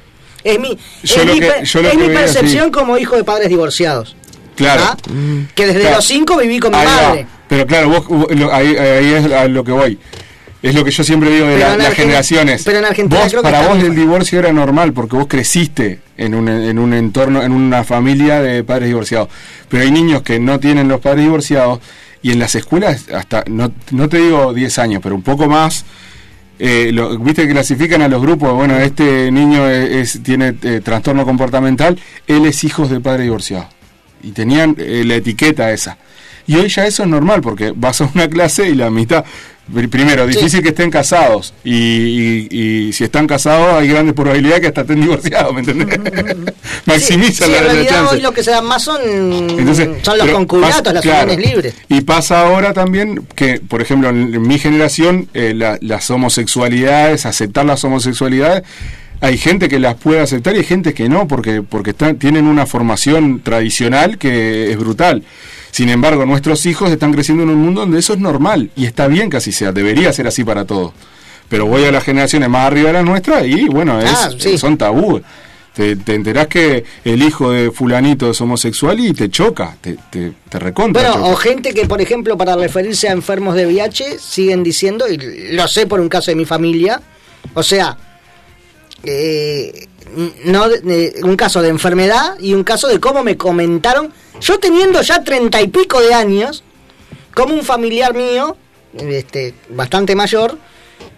Es 0.43 0.59
mi, 0.59 0.77
Yo 1.03 1.21
es 1.21 1.25
mi, 1.25 1.39
que- 1.39 1.65
yo 1.65 1.79
es 1.81 1.95
mi 1.95 2.07
percepción 2.07 2.71
como 2.71 2.97
hijo 2.97 3.15
de 3.15 3.23
padres 3.23 3.49
divorciados. 3.49 4.15
Claro. 4.55 4.81
¿ah? 4.85 4.97
Que 5.55 5.67
desde 5.67 5.81
Claro. 5.81 5.95
los 5.97 6.05
5 6.05 6.37
viví 6.37 6.59
con 6.59 6.71
mi 6.71 6.77
Ahí 6.77 6.85
va. 6.87 7.01
madre. 7.09 7.27
Pero 7.47 7.65
claro, 7.65 7.89
vos, 7.89 8.07
vos- 8.07 8.27
lo- 8.35 8.53
ahí, 8.53 8.75
ahí 8.75 9.13
es 9.13 9.31
a 9.31 9.47
lo 9.47 9.63
que 9.63 9.71
voy. 9.71 9.97
Es 10.61 10.75
lo 10.75 10.83
que 10.83 10.91
yo 10.91 11.03
siempre 11.05 11.29
digo 11.29 11.47
de 11.47 11.57
la- 11.57 11.77
las 11.77 11.93
generaciones. 11.93 12.63
pero 12.65 12.79
en 12.79 12.85
Argentina 12.85 13.21
Vos, 13.21 13.29
creo 13.29 13.41
que 13.41 13.49
para 13.49 13.67
vos 13.67 13.81
el 13.81 13.95
divorcio 13.95 14.39
era 14.39 14.51
normal 14.51 14.91
porque 14.91 15.15
vos 15.15 15.27
creciste 15.27 16.01
en 16.17 16.35
un, 16.35 16.49
en 16.49 16.77
un 16.77 16.93
entorno, 16.93 17.41
en 17.41 17.53
una 17.53 17.85
familia 17.85 18.41
de 18.41 18.63
padres 18.65 18.89
divorciados. 18.89 19.29
Pero 19.69 19.83
hay 19.83 19.91
niños 19.91 20.21
que 20.21 20.37
no 20.39 20.59
tienen 20.59 20.89
los 20.89 20.99
padres 20.99 21.23
divorciados 21.23 21.79
y 22.21 22.31
en 22.33 22.39
las 22.39 22.53
escuelas 22.55 23.05
hasta, 23.13 23.45
no, 23.47 23.71
no 23.91 24.09
te 24.09 24.17
digo 24.17 24.53
10 24.53 24.77
años, 24.79 24.99
pero 25.01 25.15
un 25.15 25.21
poco 25.21 25.47
más, 25.47 25.85
eh, 26.59 26.91
viste 27.21 27.47
que 27.47 27.53
clasifican 27.53 28.01
a 28.01 28.09
los 28.09 28.21
grupos, 28.21 28.53
bueno, 28.53 28.77
este 28.77 29.31
niño 29.31 29.63
tiene 30.23 30.55
eh, 30.61 30.81
trastorno 30.83 31.25
comportamental, 31.25 31.97
él 32.27 32.45
es 32.45 32.63
hijo 32.65 32.85
de 32.87 32.99
padre 32.99 33.23
divorciado. 33.23 33.67
Y 34.21 34.31
tenían 34.31 34.75
eh, 34.77 35.03
la 35.05 35.15
etiqueta 35.15 35.71
esa. 35.71 35.97
Y 36.45 36.55
hoy 36.55 36.67
ya 36.67 36.85
eso 36.85 37.03
es 37.03 37.09
normal, 37.09 37.41
porque 37.41 37.71
vas 37.73 38.01
a 38.01 38.09
una 38.13 38.27
clase 38.27 38.69
y 38.69 38.75
la 38.75 38.89
mitad, 38.89 39.23
primero, 39.89 40.25
difícil 40.27 40.61
que 40.63 40.69
estén 40.69 40.89
casados. 40.89 41.53
Y, 41.63 41.73
y- 41.73 42.47
y 42.89 42.93
si 42.93 43.03
están 43.03 43.27
casados 43.27 43.73
hay 43.75 43.87
grandes 43.87 44.13
probabilidades 44.15 44.61
que 44.61 44.67
hasta 44.67 44.81
estén 44.81 45.01
divorciados, 45.01 45.53
¿me 45.53 45.59
entendés? 45.59 45.99
Maximizan 46.85 47.47
Sí, 47.47 47.51
la, 47.51 47.57
en 47.59 47.63
la 47.67 47.73
realidad 47.73 47.91
chance. 47.95 48.15
hoy 48.15 48.21
lo 48.21 48.31
que 48.31 48.43
se 48.43 48.51
da 48.51 48.61
más 48.61 48.83
son, 48.83 48.99
Entonces, 49.03 49.89
son 50.01 50.17
los 50.17 50.29
concubinatos, 50.29 50.93
las 50.93 51.01
claro. 51.03 51.31
uniones 51.33 51.51
libres. 51.51 51.73
Y 51.87 52.01
pasa 52.01 52.41
ahora 52.41 52.73
también 52.73 53.25
que, 53.35 53.59
por 53.59 53.81
ejemplo, 53.81 54.09
en, 54.09 54.33
en 54.33 54.41
mi 54.41 54.57
generación, 54.59 55.27
eh, 55.33 55.53
la- 55.55 55.77
las 55.81 56.09
homosexualidades, 56.09 57.25
aceptar 57.25 57.65
las 57.65 57.83
homosexualidades, 57.83 58.63
hay 59.21 59.37
gente 59.37 59.67
que 59.67 59.79
las 59.79 59.95
puede 59.95 60.21
aceptar 60.21 60.55
y 60.55 60.59
hay 60.59 60.63
gente 60.63 60.93
que 60.93 61.09
no, 61.09 61.27
porque, 61.27 61.61
porque 61.61 61.89
están, 61.91 62.17
tienen 62.17 62.45
una 62.47 62.65
formación 62.65 63.41
tradicional 63.41 64.17
que 64.17 64.71
es 64.71 64.77
brutal. 64.77 65.23
Sin 65.71 65.89
embargo, 65.89 66.25
nuestros 66.25 66.65
hijos 66.65 66.89
están 66.91 67.13
creciendo 67.13 67.43
en 67.43 67.49
un 67.49 67.57
mundo 67.59 67.81
donde 67.81 67.99
eso 67.99 68.13
es 68.13 68.19
normal 68.19 68.71
y 68.75 68.85
está 68.85 69.07
bien 69.07 69.29
que 69.29 69.37
así 69.37 69.51
sea, 69.51 69.71
debería 69.71 70.11
ser 70.13 70.27
así 70.27 70.43
para 70.43 70.65
todos. 70.65 70.93
Pero 71.47 71.65
voy 71.65 71.83
a 71.85 71.91
las 71.91 72.03
generaciones 72.03 72.49
más 72.49 72.65
arriba 72.67 72.87
de 72.87 72.93
las 72.93 73.05
nuestras 73.05 73.45
y 73.45 73.65
bueno, 73.67 73.99
es, 73.99 74.09
Ah, 74.11 74.29
sí. 74.37 74.57
son 74.57 74.77
tabú. 74.77 75.21
Te, 75.73 75.95
te 75.95 76.15
enterás 76.15 76.47
que 76.47 76.83
el 77.05 77.21
hijo 77.23 77.51
de 77.51 77.71
fulanito 77.71 78.31
es 78.31 78.41
homosexual 78.41 78.99
y 78.99 79.13
te 79.13 79.29
choca, 79.29 79.77
te, 79.79 79.97
te, 80.09 80.33
te 80.49 80.59
recontra. 80.59 81.01
Bueno, 81.03 81.15
choca. 81.17 81.31
o 81.31 81.35
gente 81.37 81.73
que, 81.73 81.85
por 81.85 82.01
ejemplo, 82.01 82.35
para 82.37 82.55
referirse 82.55 83.07
a 83.07 83.13
enfermos 83.13 83.55
de 83.55 83.65
VIH, 83.67 84.17
siguen 84.19 84.63
diciendo, 84.63 85.07
y 85.07 85.17
lo 85.53 85.67
sé 85.67 85.85
por 85.87 85.99
un 86.01 86.09
caso 86.09 86.31
de 86.31 86.35
mi 86.35 86.45
familia, 86.45 87.01
o 87.53 87.63
sea, 87.63 87.95
eh, 89.03 89.87
no 90.45 90.65
un 91.23 91.35
caso 91.35 91.61
de 91.61 91.69
enfermedad 91.69 92.39
y 92.39 92.53
un 92.53 92.63
caso 92.63 92.87
de 92.87 92.99
cómo 92.99 93.23
me 93.23 93.37
comentaron, 93.37 94.11
yo 94.41 94.59
teniendo 94.59 95.01
ya 95.01 95.23
treinta 95.23 95.61
y 95.61 95.67
pico 95.67 96.01
de 96.01 96.13
años, 96.13 96.63
como 97.33 97.53
un 97.53 97.63
familiar 97.63 98.13
mío, 98.13 98.57
este, 98.97 99.53
bastante 99.69 100.15
mayor, 100.15 100.57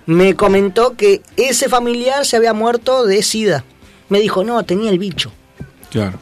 me 0.05 0.35
comentó 0.35 0.95
que 0.95 1.21
ese 1.37 1.69
familiar 1.69 2.25
se 2.25 2.37
había 2.37 2.53
muerto 2.53 3.05
de 3.05 3.23
SIDA. 3.23 3.63
Me 4.09 4.19
dijo, 4.19 4.43
no, 4.43 4.63
tenía 4.63 4.89
el 4.89 4.99
bicho. 4.99 5.31
Claro. 5.89 6.19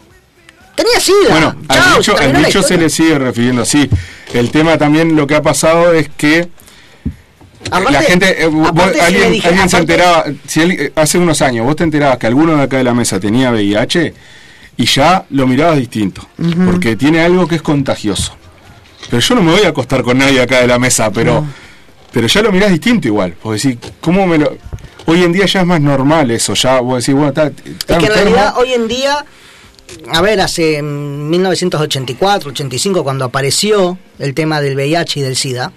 Tenía 0.76 0.99
SIDA. 0.99 1.30
Bueno, 1.30 1.55
Chau, 1.67 1.84
al 1.84 1.97
bicho, 1.97 2.17
al 2.17 2.34
bicho 2.34 2.61
se 2.61 2.78
le 2.78 2.89
sigue 2.89 3.17
refiriendo 3.17 3.63
así. 3.63 3.89
El 4.34 4.51
tema 4.51 4.78
también 4.78 5.15
lo 5.15 5.26
que 5.26 5.36
ha 5.36 5.41
pasado 5.41 5.93
es 5.93 6.09
que 6.09 6.49
Aparte- 7.72 7.91
la 7.91 8.01
gente, 8.01 8.43
eh, 8.43 8.47
vos- 8.47 8.72
alguien, 9.01 9.32
dije, 9.34 9.47
alguien 9.49 9.70
se 9.70 9.78
enteraba, 9.78 10.26
si 10.47 10.62
él- 10.62 10.72
eh, 10.72 10.91
hace 10.95 11.18
unos 11.18 11.41
años 11.41 11.66
vos 11.66 11.76
te 11.76 11.84
enterabas 11.84 12.18
que 12.18 12.28
alguno 12.28 12.55
de 12.55 12.64
acá 12.64 12.78
de 12.78 12.84
la 12.86 12.93
mesa 12.93 13.20
tenía 13.20 13.51
VIH 13.51 14.14
y 14.78 14.86
ya 14.86 15.26
lo 15.32 15.45
mirabas 15.45 15.78
distinto, 15.78 16.26
porque 16.66 16.95
tiene 16.95 17.20
algo 17.22 17.47
que 17.47 17.55
es 17.55 17.62
contagioso. 17.62 18.34
Pero 19.10 19.20
yo 19.22 19.36
no 19.36 19.41
me 19.43 19.51
voy 19.51 19.64
a 19.64 19.70
acostar 19.70 20.03
con 20.03 20.18
nadie 20.18 20.41
acá 20.41 20.62
de 20.62 20.68
la 20.68 20.80
mesa, 20.80 21.12
pero, 21.12 21.45
pero 22.14 22.28
ya 22.28 22.41
lo 22.41 22.51
mirás 22.51 22.72
distinto 22.72 23.07
igual. 23.07 23.34
Porque 23.41 23.70
decís, 23.70 23.91
¿cómo 23.99 24.26
me 24.26 24.38
lo.? 24.38 24.57
Hoy 25.05 25.24
en 25.24 25.32
día 25.34 25.45
ya 25.45 25.62
es 25.62 25.66
más 25.66 25.82
normal 25.82 26.30
eso, 26.32 26.53
ya 26.53 26.80
vos 26.80 27.03
decís, 27.03 27.16
bueno, 27.16 27.30
está, 27.30 27.47
está 27.47 27.93
Es 27.93 27.99
que 27.99 28.05
en 28.05 28.14
realidad 28.14 28.53
hoy 28.57 28.74
en 28.74 28.88
día, 28.88 29.26
a 30.12 30.22
ver, 30.22 30.39
hace 30.39 30.82
mm, 30.84 31.30
1984, 31.30 32.51
85, 32.51 33.03
cuando 33.03 33.26
apareció 33.26 33.97
el 34.20 34.34
tema 34.34 34.62
del 34.62 34.76
VIH 34.76 35.20
y 35.20 35.24
del 35.24 35.36
SIDA, 35.36 35.72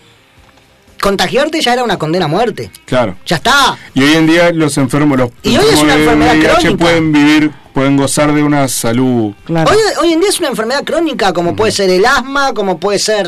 contagiarte 1.02 1.60
ya 1.60 1.72
era 1.74 1.82
una 1.84 1.98
condena 1.98 2.24
a 2.26 2.28
muerte. 2.28 2.70
Claro. 2.86 3.16
Ya 3.26 3.36
está. 3.36 3.76
Y 3.92 4.02
hoy 4.04 4.14
en 4.14 4.26
día 4.26 4.52
los 4.52 4.78
enfermos, 4.78 5.18
los 5.18 5.30
Y 5.42 5.56
hoy 5.58 5.66
es 5.72 5.82
una 5.82 5.96
de 5.96 6.02
enfermedad 6.04 6.34
VIH 6.36 6.48
crónica. 6.60 6.84
pueden 6.84 7.12
vivir, 7.12 7.50
pueden 7.74 7.96
gozar 7.96 8.32
de 8.32 8.42
una 8.42 8.68
salud. 8.68 9.34
Hoy, 9.48 9.76
hoy 10.00 10.12
en 10.12 10.20
día 10.20 10.28
es 10.30 10.38
una 10.38 10.48
enfermedad 10.48 10.84
crónica, 10.84 11.32
como 11.32 11.54
puede 11.56 11.72
ser 11.72 11.90
el 11.90 12.06
asma, 12.06 12.54
como 12.54 12.78
puede 12.78 12.98
ser 13.00 13.26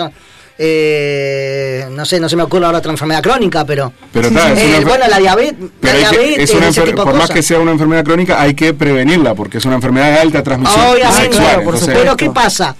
eh, 0.56 1.84
no 1.90 2.04
sé, 2.04 2.20
no 2.20 2.28
se 2.28 2.36
me 2.36 2.44
ocurre 2.44 2.64
ahora 2.66 2.78
otra 2.78 2.92
enfermedad 2.92 3.20
crónica, 3.24 3.64
pero... 3.64 3.92
Pero 4.12 4.28
Sí, 4.28 4.36
Eh, 4.38 4.82
bueno, 4.86 5.04
la 5.08 5.18
diabetes, 5.18 5.56
Pero 5.80 5.98
la 5.98 6.08
hay 6.10 6.14
que- 6.16 6.20
diabetes, 6.22 6.50
es 6.50 6.56
una 6.56 6.68
ese 6.68 6.82
tipo 6.82 7.02
por 7.02 7.14
más 7.14 7.28
que 7.30 7.42
sea 7.42 7.58
una 7.58 7.72
enfermedad 7.72 8.04
crónica, 8.04 8.40
hay 8.40 8.54
que 8.54 8.72
prevenirla 8.72 9.34
porque 9.34 9.58
es 9.58 9.64
una 9.64 9.74
enfermedad 9.74 10.12
de 10.12 10.20
alta 10.20 10.44
transmisión 10.44 10.80
Obviamente, 10.86 11.22
sexual. 11.22 11.42
claro, 11.44 11.64
por 11.64 11.74
entonces- 11.74 11.80
supuesto. 11.86 12.02
Pero 12.04 12.16
¿qué 12.16 12.30
pasa? 12.30 12.76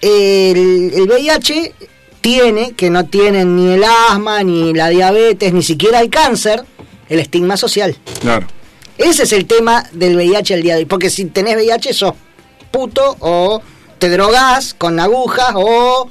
El, 0.00 0.92
el 0.94 1.02
VIH 1.10 1.74
tiene, 2.24 2.72
que 2.72 2.88
no 2.88 3.04
tienen 3.04 3.54
ni 3.54 3.74
el 3.74 3.84
asma, 3.84 4.42
ni 4.42 4.72
la 4.72 4.88
diabetes, 4.88 5.52
ni 5.52 5.62
siquiera 5.62 6.00
el 6.00 6.08
cáncer, 6.08 6.64
el 7.10 7.18
estigma 7.20 7.58
social. 7.58 7.94
Claro. 8.22 8.46
Ese 8.96 9.24
es 9.24 9.32
el 9.32 9.44
tema 9.44 9.84
del 9.92 10.16
VIH 10.16 10.54
al 10.54 10.62
día 10.62 10.72
de 10.72 10.78
hoy. 10.80 10.84
Porque 10.86 11.10
si 11.10 11.26
tenés 11.26 11.56
VIH 11.56 11.92
sos 11.92 12.14
puto 12.70 13.14
o 13.20 13.60
te 13.98 14.08
drogás 14.08 14.72
con 14.72 14.98
agujas 14.98 15.50
o 15.54 16.08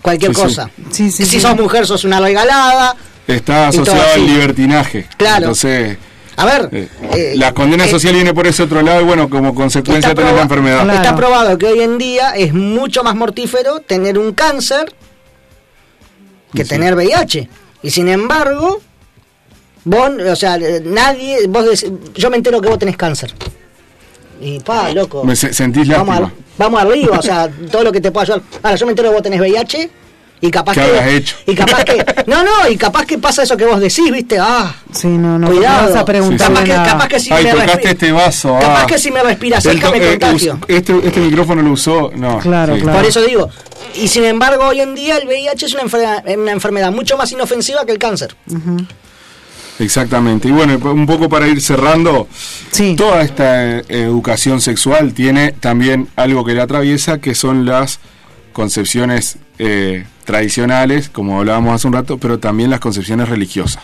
cualquier 0.00 0.32
Sí, 0.32 0.40
cosa. 0.42 0.70
Sí, 0.92 1.10
sí, 1.10 1.24
si 1.24 1.30
sí. 1.32 1.40
sos 1.40 1.56
mujer 1.56 1.88
sos 1.88 2.04
una 2.04 2.20
regalada. 2.20 2.94
Está 3.26 3.66
asociado 3.66 4.12
al 4.14 4.24
libertinaje. 4.24 5.08
Claro. 5.16 5.38
Entonces, 5.46 5.98
A 6.36 6.44
ver, 6.44 6.68
eh, 6.70 6.88
eh, 7.14 7.32
la 7.34 7.52
condena 7.52 7.84
eh, 7.84 7.90
social 7.90 8.14
viene 8.14 8.32
por 8.32 8.46
ese 8.46 8.62
otro 8.62 8.80
lado 8.80 9.00
y 9.00 9.04
bueno, 9.04 9.28
como 9.28 9.56
consecuencia 9.56 10.14
tenés 10.14 10.34
la 10.36 10.42
enfermedad. 10.42 10.84
Claro. 10.84 11.02
Está 11.02 11.16
probado 11.16 11.58
que 11.58 11.66
hoy 11.66 11.80
en 11.80 11.98
día 11.98 12.30
es 12.36 12.54
mucho 12.54 13.02
más 13.02 13.16
mortífero 13.16 13.80
tener 13.80 14.16
un 14.16 14.34
cáncer 14.34 14.94
que 16.54 16.64
Sí. 16.64 16.68
tener 16.70 16.94
VIH. 16.94 17.48
Y 17.82 17.90
sin 17.90 18.08
embargo, 18.08 18.80
vos, 19.84 20.10
o 20.30 20.36
sea, 20.36 20.56
eh, 20.56 20.82
nadie, 20.84 21.46
vos 21.48 21.64
dec- 21.64 22.12
yo 22.14 22.30
me 22.30 22.36
entero 22.36 22.60
que 22.60 22.68
vos 22.68 22.78
tenés 22.78 22.96
cáncer. 22.96 23.32
Y 24.40 24.58
pa, 24.60 24.90
loco. 24.92 25.22
Me 25.24 25.36
se- 25.36 25.52
sentís 25.52 25.86
vamos, 25.88 26.16
a- 26.18 26.32
vamos 26.58 26.80
arriba, 26.80 27.18
o 27.18 27.22
sea, 27.22 27.48
todo 27.70 27.84
lo 27.84 27.92
que 27.92 28.00
te 28.00 28.10
pueda 28.10 28.24
ayudar. 28.24 28.42
Ahora, 28.62 28.76
yo 28.76 28.86
me 28.86 28.92
entero 28.92 29.08
que 29.10 29.14
vos 29.14 29.22
tenés 29.22 29.38
VIH 29.40 29.90
y 30.42 30.50
capaz 30.50 30.72
¿Qué 30.72 30.80
que. 30.80 30.86
habrás 30.86 31.06
hecho? 31.08 31.36
Y 31.46 31.54
capaz 31.54 31.84
que. 31.84 32.04
No, 32.26 32.42
no, 32.42 32.66
y 32.70 32.76
capaz 32.78 33.04
que 33.04 33.18
pasa 33.18 33.42
eso 33.42 33.54
que 33.56 33.66
vos 33.66 33.78
decís, 33.80 34.10
¿viste? 34.10 34.38
Ah, 34.40 34.74
Sí, 34.92 35.08
no, 35.08 35.38
no, 35.38 35.46
cuidado. 35.48 35.82
no 35.82 35.88
vas 35.88 35.96
a 36.02 36.04
capaz, 36.38 36.64
que, 36.64 36.70
capaz 36.72 37.08
que 37.08 37.20
si 37.20 37.32
Ay, 37.32 37.44
me 37.44 37.90
este 37.90 38.12
vaso. 38.12 38.56
Capaz 38.58 38.82
ah. 38.82 38.86
que 38.86 38.98
si 38.98 39.10
me 39.10 39.22
respiras 39.22 39.62
cerca 39.62 39.90
me 39.90 39.98
eh, 39.98 40.10
contagio. 40.18 40.54
us- 40.54 40.60
este, 40.68 40.94
este 41.06 41.20
micrófono 41.20 41.60
lo 41.62 41.72
usó. 41.72 42.10
No. 42.14 42.38
Claro, 42.38 42.76
claro. 42.78 42.98
Por 42.98 43.06
eso 43.06 43.20
digo, 43.22 43.50
y 43.94 44.08
sin 44.08 44.24
embargo 44.24 44.64
hoy 44.66 44.80
en 44.80 44.94
día 44.94 45.16
el 45.18 45.26
VIH 45.26 45.66
es 45.66 45.72
una 45.74 45.82
enfermedad, 45.82 46.24
una 46.38 46.52
enfermedad 46.52 46.92
mucho 46.92 47.16
más 47.16 47.30
inofensiva 47.32 47.84
que 47.86 47.92
el 47.92 47.98
cáncer. 47.98 48.36
Exactamente. 49.78 50.48
Y 50.48 50.50
bueno, 50.50 50.78
un 50.92 51.06
poco 51.06 51.28
para 51.28 51.48
ir 51.48 51.60
cerrando, 51.62 52.28
Sí. 52.70 52.94
toda 52.96 53.22
esta 53.22 53.78
eh, 53.78 53.84
educación 53.88 54.60
sexual 54.60 55.14
tiene 55.14 55.52
también 55.52 56.08
algo 56.16 56.44
que 56.44 56.52
la 56.54 56.64
atraviesa, 56.64 57.18
que 57.20 57.34
son 57.34 57.64
las 57.64 57.98
concepciones 58.52 59.38
eh, 59.58 60.04
tradicionales, 60.24 61.08
como 61.08 61.38
hablábamos 61.38 61.74
hace 61.74 61.86
un 61.86 61.94
rato, 61.94 62.18
pero 62.18 62.38
también 62.38 62.68
las 62.70 62.80
concepciones 62.80 63.28
religiosas. 63.28 63.82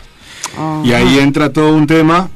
Y 0.85 0.93
ahí 0.93 1.19
entra 1.19 1.53
todo 1.53 1.75
un 1.75 1.87
tema 1.87 2.31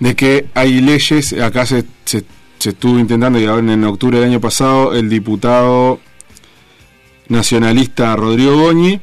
de 0.00 0.14
que 0.16 0.46
hay 0.54 0.80
leyes, 0.80 1.32
acá 1.34 1.64
se, 1.64 1.84
se, 2.04 2.24
se 2.58 2.70
estuvo 2.70 2.98
intentando, 2.98 3.38
y 3.38 3.46
ahora 3.46 3.72
en 3.72 3.84
octubre 3.84 4.18
del 4.18 4.28
año 4.28 4.40
pasado, 4.40 4.94
el 4.94 5.08
diputado 5.08 5.98
nacionalista 7.28 8.14
Rodrigo 8.16 8.56
Goñi 8.58 9.00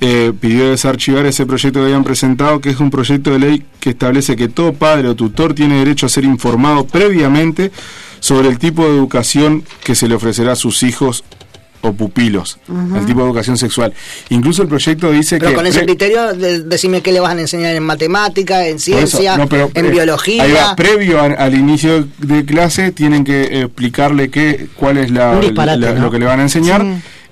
eh, 0.00 0.32
pidió 0.38 0.70
desarchivar 0.70 1.26
ese 1.26 1.44
proyecto 1.44 1.80
que 1.80 1.86
habían 1.86 2.04
presentado, 2.04 2.60
que 2.60 2.70
es 2.70 2.78
un 2.78 2.90
proyecto 2.90 3.32
de 3.32 3.38
ley 3.40 3.62
que 3.80 3.90
establece 3.90 4.36
que 4.36 4.48
todo 4.48 4.72
padre 4.72 5.08
o 5.08 5.16
tutor 5.16 5.54
tiene 5.54 5.78
derecho 5.78 6.06
a 6.06 6.08
ser 6.08 6.24
informado 6.24 6.86
previamente 6.86 7.72
sobre 8.20 8.48
el 8.48 8.58
tipo 8.58 8.84
de 8.84 8.90
educación 8.96 9.64
que 9.82 9.94
se 9.94 10.06
le 10.08 10.14
ofrecerá 10.14 10.52
a 10.52 10.56
sus 10.56 10.82
hijos 10.84 11.24
o 11.80 11.92
pupilos, 11.92 12.58
el 12.96 13.06
tipo 13.06 13.20
de 13.20 13.26
educación 13.26 13.56
sexual. 13.56 13.92
Incluso 14.30 14.62
el 14.62 14.68
proyecto 14.68 15.12
dice 15.12 15.38
Pero 15.38 15.50
que... 15.50 15.56
con 15.56 15.66
ese 15.66 15.84
criterio, 15.84 16.32
de- 16.34 16.62
decime 16.64 17.02
qué 17.02 17.12
le 17.12 17.20
van 17.20 17.38
a 17.38 17.42
enseñar 17.42 17.74
en 17.76 17.84
matemática, 17.84 18.66
en 18.66 18.76
eso, 18.76 18.84
ciencia, 18.86 19.36
no, 19.36 19.48
pero, 19.48 19.70
en 19.74 19.86
eh, 19.86 19.90
biología. 19.90 20.42
ahí 20.42 20.52
va, 20.52 20.74
previo 20.74 21.20
a- 21.20 21.26
al 21.26 21.54
inicio 21.54 22.08
de 22.18 22.44
clase 22.44 22.90
tienen 22.90 23.22
que 23.24 23.60
explicarle 23.62 24.28
qué, 24.28 24.66
cuál 24.74 24.98
es 24.98 25.12
la, 25.12 25.34
lo 25.40 26.10
que 26.10 26.18
le 26.18 26.26
van 26.26 26.40
a 26.40 26.42
enseñar 26.42 26.84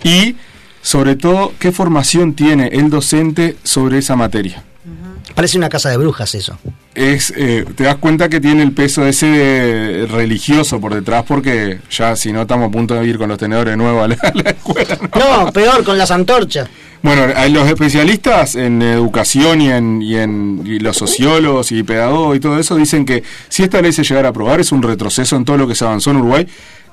y 0.04 0.36
sobre 0.82 1.16
todo 1.16 1.52
qué 1.58 1.72
formación 1.72 2.34
tiene 2.34 2.68
el 2.68 2.90
docente 2.90 3.56
sobre 3.64 3.98
esa 3.98 4.16
materia. 4.16 4.62
Parece 5.34 5.58
una 5.58 5.68
casa 5.68 5.90
de 5.90 5.96
brujas 5.98 6.34
eso. 6.34 6.58
Es, 6.94 7.30
eh, 7.36 7.66
te 7.74 7.84
das 7.84 7.96
cuenta 7.96 8.28
que 8.30 8.40
tiene 8.40 8.62
el 8.62 8.72
peso 8.72 9.04
ese 9.06 9.26
de- 9.26 10.06
religioso 10.06 10.80
por 10.80 10.94
detrás 10.94 11.24
porque 11.28 11.80
ya 11.90 12.16
si 12.16 12.32
no 12.32 12.42
estamos 12.42 12.68
a 12.68 12.70
punto 12.70 12.94
de 12.94 13.06
ir 13.06 13.18
con 13.18 13.28
los 13.28 13.36
tenedores 13.36 13.76
nuevos 13.76 14.04
a 14.04 14.08
la, 14.08 14.14
a 14.14 14.32
la 14.34 14.50
escuela. 14.50 14.96
¿no? 15.14 15.44
No, 15.44 15.52
peor, 15.52 15.84
con 15.84 15.98
las 15.98 16.10
antorchas. 16.10 16.68
Bueno, 17.02 17.26
los 17.50 17.68
especialistas 17.68 18.54
en 18.56 18.80
educación 18.80 19.60
y 19.60 19.70
en, 19.70 20.00
y 20.00 20.16
en 20.16 20.62
y 20.64 20.78
los 20.78 20.96
sociólogos 20.96 21.70
y 21.70 21.82
pedagogos 21.82 22.36
y 22.36 22.40
todo 22.40 22.58
eso 22.58 22.74
dicen 22.76 23.04
que 23.04 23.22
si 23.48 23.62
esta 23.62 23.82
ley 23.82 23.92
se 23.92 24.04
llegara 24.04 24.28
a 24.28 24.30
aprobar 24.30 24.60
es 24.60 24.72
un 24.72 24.82
retroceso 24.82 25.36
en 25.36 25.44
todo 25.44 25.58
lo 25.58 25.68
que 25.68 25.74
se 25.74 25.84
avanzó 25.84 26.12
en 26.12 26.16
Uruguay, 26.18 26.46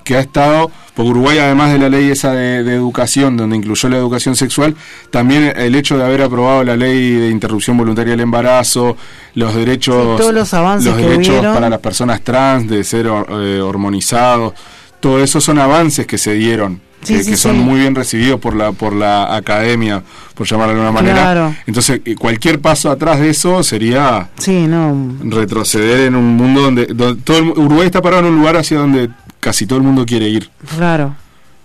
que 0.04 0.16
ha 0.16 0.20
estado, 0.20 0.72
porque 0.94 1.12
Uruguay 1.12 1.38
además 1.40 1.72
de 1.72 1.80
la 1.80 1.90
ley 1.90 2.10
esa 2.10 2.32
de, 2.34 2.64
de 2.64 2.74
educación, 2.76 3.38
donde 3.38 3.56
incluyó 3.56 3.90
la 3.90 3.98
educación 3.98 4.36
sexual, 4.36 4.76
también 5.10 5.54
el 5.56 5.76
hecho 5.76 5.98
de 5.98 6.04
haber 6.04 6.22
aprobado 6.22 6.64
la 6.64 6.76
ley 6.76 7.12
de 7.12 7.30
interrupción 7.30 7.78
voluntaria 7.78 8.12
del 8.12 8.22
embarazo, 8.22 8.96
los 9.36 9.56
derechos, 9.56 10.18
todos 10.18 10.34
los 10.34 10.54
avances 10.54 10.94
que 10.94 11.02
derechos 11.02 11.30
hubieron. 11.30 11.54
para 11.54 11.70
las 11.70 11.80
personas 11.80 12.22
trans 12.22 12.68
de 12.70 12.84
ser 12.84 13.08
eh, 13.08 13.62
hormonizados, 13.62 14.54
todo 15.00 15.24
eso 15.24 15.42
son 15.42 15.60
avances 15.60 16.06
que 16.06 16.18
se 16.18 16.34
dieron 16.34 16.82
Sí, 17.04 17.16
que, 17.16 17.24
sí, 17.24 17.32
que 17.32 17.38
son 17.38 17.56
sí. 17.58 17.62
muy 17.62 17.80
bien 17.80 17.96
recibidos 17.96 18.40
por 18.40 18.56
la 18.56 18.72
por 18.72 18.94
la 18.94 19.36
academia, 19.36 20.02
por 20.34 20.48
llamarlo 20.48 20.74
de 20.74 20.80
alguna 20.82 21.02
manera. 21.02 21.22
Claro. 21.22 21.56
Entonces, 21.68 22.02
eh, 22.06 22.16
cualquier 22.16 22.60
paso 22.62 22.90
atrás 22.90 23.20
de 23.20 23.30
eso 23.30 23.62
sería 23.64 24.30
Sí, 24.38 24.66
no. 24.68 25.16
retroceder 25.24 26.08
en 26.08 26.16
un 26.16 26.36
mundo 26.36 26.62
donde, 26.62 26.86
donde 26.88 27.22
todo 27.22 27.38
el 27.40 27.50
Uruguay 27.50 27.86
está 27.88 28.02
parado 28.02 28.26
en 28.28 28.34
un 28.34 28.40
lugar 28.40 28.56
hacia 28.58 28.78
donde 28.80 29.10
casi 29.40 29.66
todo 29.66 29.78
el 29.80 29.84
mundo 29.84 30.06
quiere 30.06 30.28
ir, 30.30 30.50
Claro. 30.78 31.16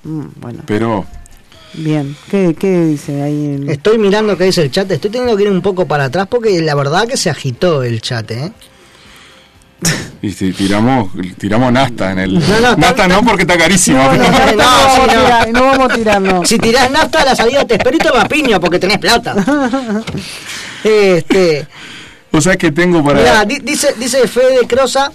Mm, 0.05 0.23
Bueno, 0.41 0.63
pero 0.67 1.05
bien. 1.75 2.17
¿Qué, 2.31 2.57
qué 2.59 2.85
dice 2.87 3.23
ahí? 3.23 3.65
Estoy 3.69 3.99
mirando 3.99 4.37
qué 4.37 4.45
dice 4.45 4.63
el 4.63 4.71
chat, 4.71 4.91
estoy 4.91 5.11
teniendo 5.11 5.37
que 5.37 5.45
ir 5.45 5.51
un 5.51 5.63
poco 5.63 5.87
para 5.87 6.05
atrás 6.05 6.27
porque 6.29 6.61
la 6.63 6.75
verdad 6.75 7.07
que 7.07 7.17
se 7.17 7.31
agitó 7.31 7.83
el 7.85 8.01
chat, 8.01 8.31
¿eh? 8.33 8.53
y 10.23 10.31
si 10.33 10.53
tiramos 10.53 11.11
tiramos 11.39 11.73
nasta 11.73 12.11
en 12.13 12.19
el 12.19 12.35
No, 12.35 12.41
no, 12.61 12.77
nasta 12.77 12.95
tan- 12.95 13.11
no 13.11 13.23
porque 13.23 13.43
está 13.43 13.57
carísimo. 13.57 13.99
No, 14.03 14.13
no, 14.15 14.25
pero- 14.25 14.33
no, 14.33 14.47
no, 14.47 14.57
No, 14.57 14.65
vamos 14.65 14.99
a 14.99 15.07
no. 15.07 15.13
tirar, 15.23 15.49
no 15.53 15.61
vamos 15.65 15.91
a 15.91 15.95
tirar, 15.95 16.21
no. 16.21 16.45
Si 16.45 16.59
tirás 16.59 16.91
nafta 16.91 17.23
a 17.23 17.25
la 17.25 17.37
salida 17.37 17.65
te 17.65 17.75
espero 17.75 17.97
y 17.97 18.01
te 18.01 18.61
porque 18.61 18.79
tenés 18.79 18.99
plata. 18.99 19.35
Este, 20.85 21.67
o 22.31 22.41
sea 22.41 22.57
que 22.57 22.71
tengo 22.73 23.05
para 23.05 23.21
Mirá, 23.21 23.45
di- 23.45 23.59
dice, 23.61 23.95
dice 23.99 24.27
Fede 24.29 24.67
Crosa 24.67 25.13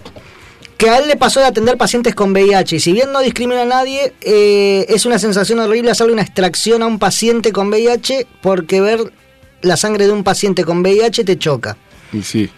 que 0.78 0.90
a 0.90 0.98
él 0.98 1.08
le 1.08 1.16
pasó 1.16 1.40
de 1.40 1.46
atender 1.46 1.78
pacientes 1.78 2.14
con 2.16 2.32
VIH 2.32 2.76
y 2.76 2.80
si 2.80 2.92
bien 2.92 3.12
no 3.12 3.20
discrimina 3.22 3.62
a 3.62 3.66
nadie, 3.66 4.14
eh, 4.22 4.86
es 4.90 5.06
una 5.06 5.20
sensación 5.20 5.60
horrible 5.60 5.92
hacerle 5.92 6.14
una 6.14 6.22
extracción 6.24 6.82
a 6.82 6.88
un 6.88 7.00
paciente 7.00 7.52
con 7.54 7.70
VIH 7.70 8.28
porque 8.42 8.82
ver 8.82 9.14
la 9.62 9.78
sangre 9.78 10.06
de 10.08 10.12
un 10.12 10.24
paciente 10.24 10.64
con 10.66 10.80
VIH 10.82 11.24
te 11.24 11.38
choca. 11.38 11.78
y 12.12 12.22
sí. 12.24 12.50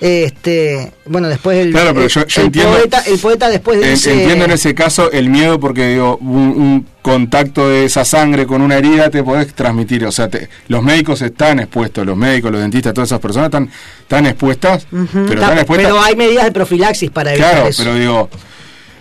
Este, 0.00 0.92
bueno, 1.06 1.28
después 1.28 1.58
el, 1.58 1.72
Claro, 1.72 1.94
pero 1.94 2.04
el- 2.04 2.10
yo- 2.10 2.26
yo 2.26 2.40
el 2.42 2.46
entiendo- 2.48 2.72
poeta, 2.72 3.02
el 3.06 3.18
poeta 3.18 3.48
después 3.48 3.80
dice 3.80 4.12
Entiendo 4.12 4.44
en 4.44 4.50
ese 4.50 4.74
caso 4.74 5.10
el 5.10 5.30
miedo 5.30 5.58
porque 5.58 5.88
digo 5.88 6.18
un, 6.18 6.28
un 6.36 6.86
contacto 7.00 7.68
de 7.68 7.84
esa 7.86 8.04
sangre 8.04 8.46
con 8.46 8.60
una 8.60 8.76
herida 8.76 9.08
te 9.10 9.22
podés 9.22 9.54
transmitir, 9.54 10.04
o 10.04 10.12
sea, 10.12 10.28
te- 10.28 10.48
los 10.68 10.82
médicos 10.82 11.22
están 11.22 11.60
expuestos, 11.60 12.04
los 12.04 12.16
médicos, 12.16 12.50
los 12.52 12.60
dentistas, 12.60 12.92
todas 12.92 13.08
esas 13.08 13.20
personas 13.20 13.46
están, 13.46 13.70
están 14.02 14.26
expuestas, 14.26 14.86
pero 14.90 15.06
Ta- 15.28 15.34
están 15.34 15.58
expuestas. 15.58 15.86
pero 15.90 16.02
hay 16.02 16.14
medidas 16.16 16.44
de 16.44 16.52
profilaxis 16.52 17.10
para 17.10 17.32
evitar 17.32 17.52
claro, 17.52 17.68
eso. 17.68 17.82
pero 17.82 17.94
digo, 17.96 18.28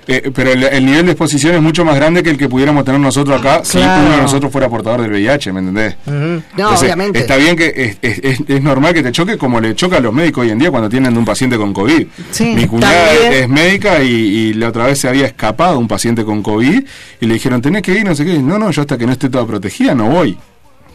eh, 0.07 0.31
pero 0.33 0.51
el, 0.51 0.63
el 0.63 0.85
nivel 0.85 1.05
de 1.05 1.11
exposición 1.13 1.55
es 1.55 1.61
mucho 1.61 1.83
más 1.83 1.95
grande 1.95 2.21
que 2.23 2.29
el 2.29 2.37
que 2.37 2.47
pudiéramos 2.47 2.85
tener 2.85 2.99
nosotros 2.99 3.39
acá 3.39 3.61
si 3.63 3.77
uno 3.79 4.11
de 4.11 4.17
nosotros 4.21 4.51
fuera 4.51 4.69
portador 4.69 5.01
del 5.01 5.11
VIH, 5.11 5.51
¿me 5.53 5.59
entendés? 5.59 5.95
No, 6.05 6.13
Entonces, 6.55 6.83
obviamente. 6.83 7.19
Está 7.19 7.37
bien 7.37 7.55
que 7.55 7.73
es, 7.75 7.97
es- 8.01 8.19
es- 8.23 8.39
es 8.47 8.61
normal 8.63 8.93
que 8.93 9.01
te 9.03 9.11
choque 9.11 9.37
como 9.37 9.59
le 9.59 9.73
choca 9.75 9.97
a 9.97 9.99
los 9.99 10.13
médicos 10.13 10.43
hoy 10.43 10.51
en 10.51 10.59
día 10.59 10.69
cuando 10.71 10.89
tienen 10.89 11.17
un 11.17 11.25
paciente 11.25 11.57
con 11.57 11.73
COVID. 11.73 12.07
Sí, 12.31 12.53
Mi 12.55 12.67
cuñada 12.67 13.07
también. 13.13 13.33
es 13.43 13.49
médica 13.49 14.01
y, 14.03 14.07
y 14.09 14.53
la 14.53 14.69
otra 14.69 14.85
vez 14.85 14.99
se 14.99 15.07
había 15.09 15.25
escapado 15.25 15.79
un 15.79 15.87
paciente 15.87 16.23
con 16.23 16.41
COVID 16.43 16.83
y 17.21 17.25
le 17.25 17.33
dijeron, 17.33 17.61
tenés 17.61 17.81
que 17.81 17.93
ir, 17.93 18.05
no 18.05 18.13
sé 18.15 18.25
qué. 18.25 18.37
No, 18.39 18.57
no, 18.59 18.71
yo 18.71 18.81
hasta 18.81 18.97
que 18.97 19.05
no 19.05 19.11
esté 19.11 19.29
toda 19.29 19.45
protegida 19.47 19.95
no 19.95 20.09
voy. 20.09 20.37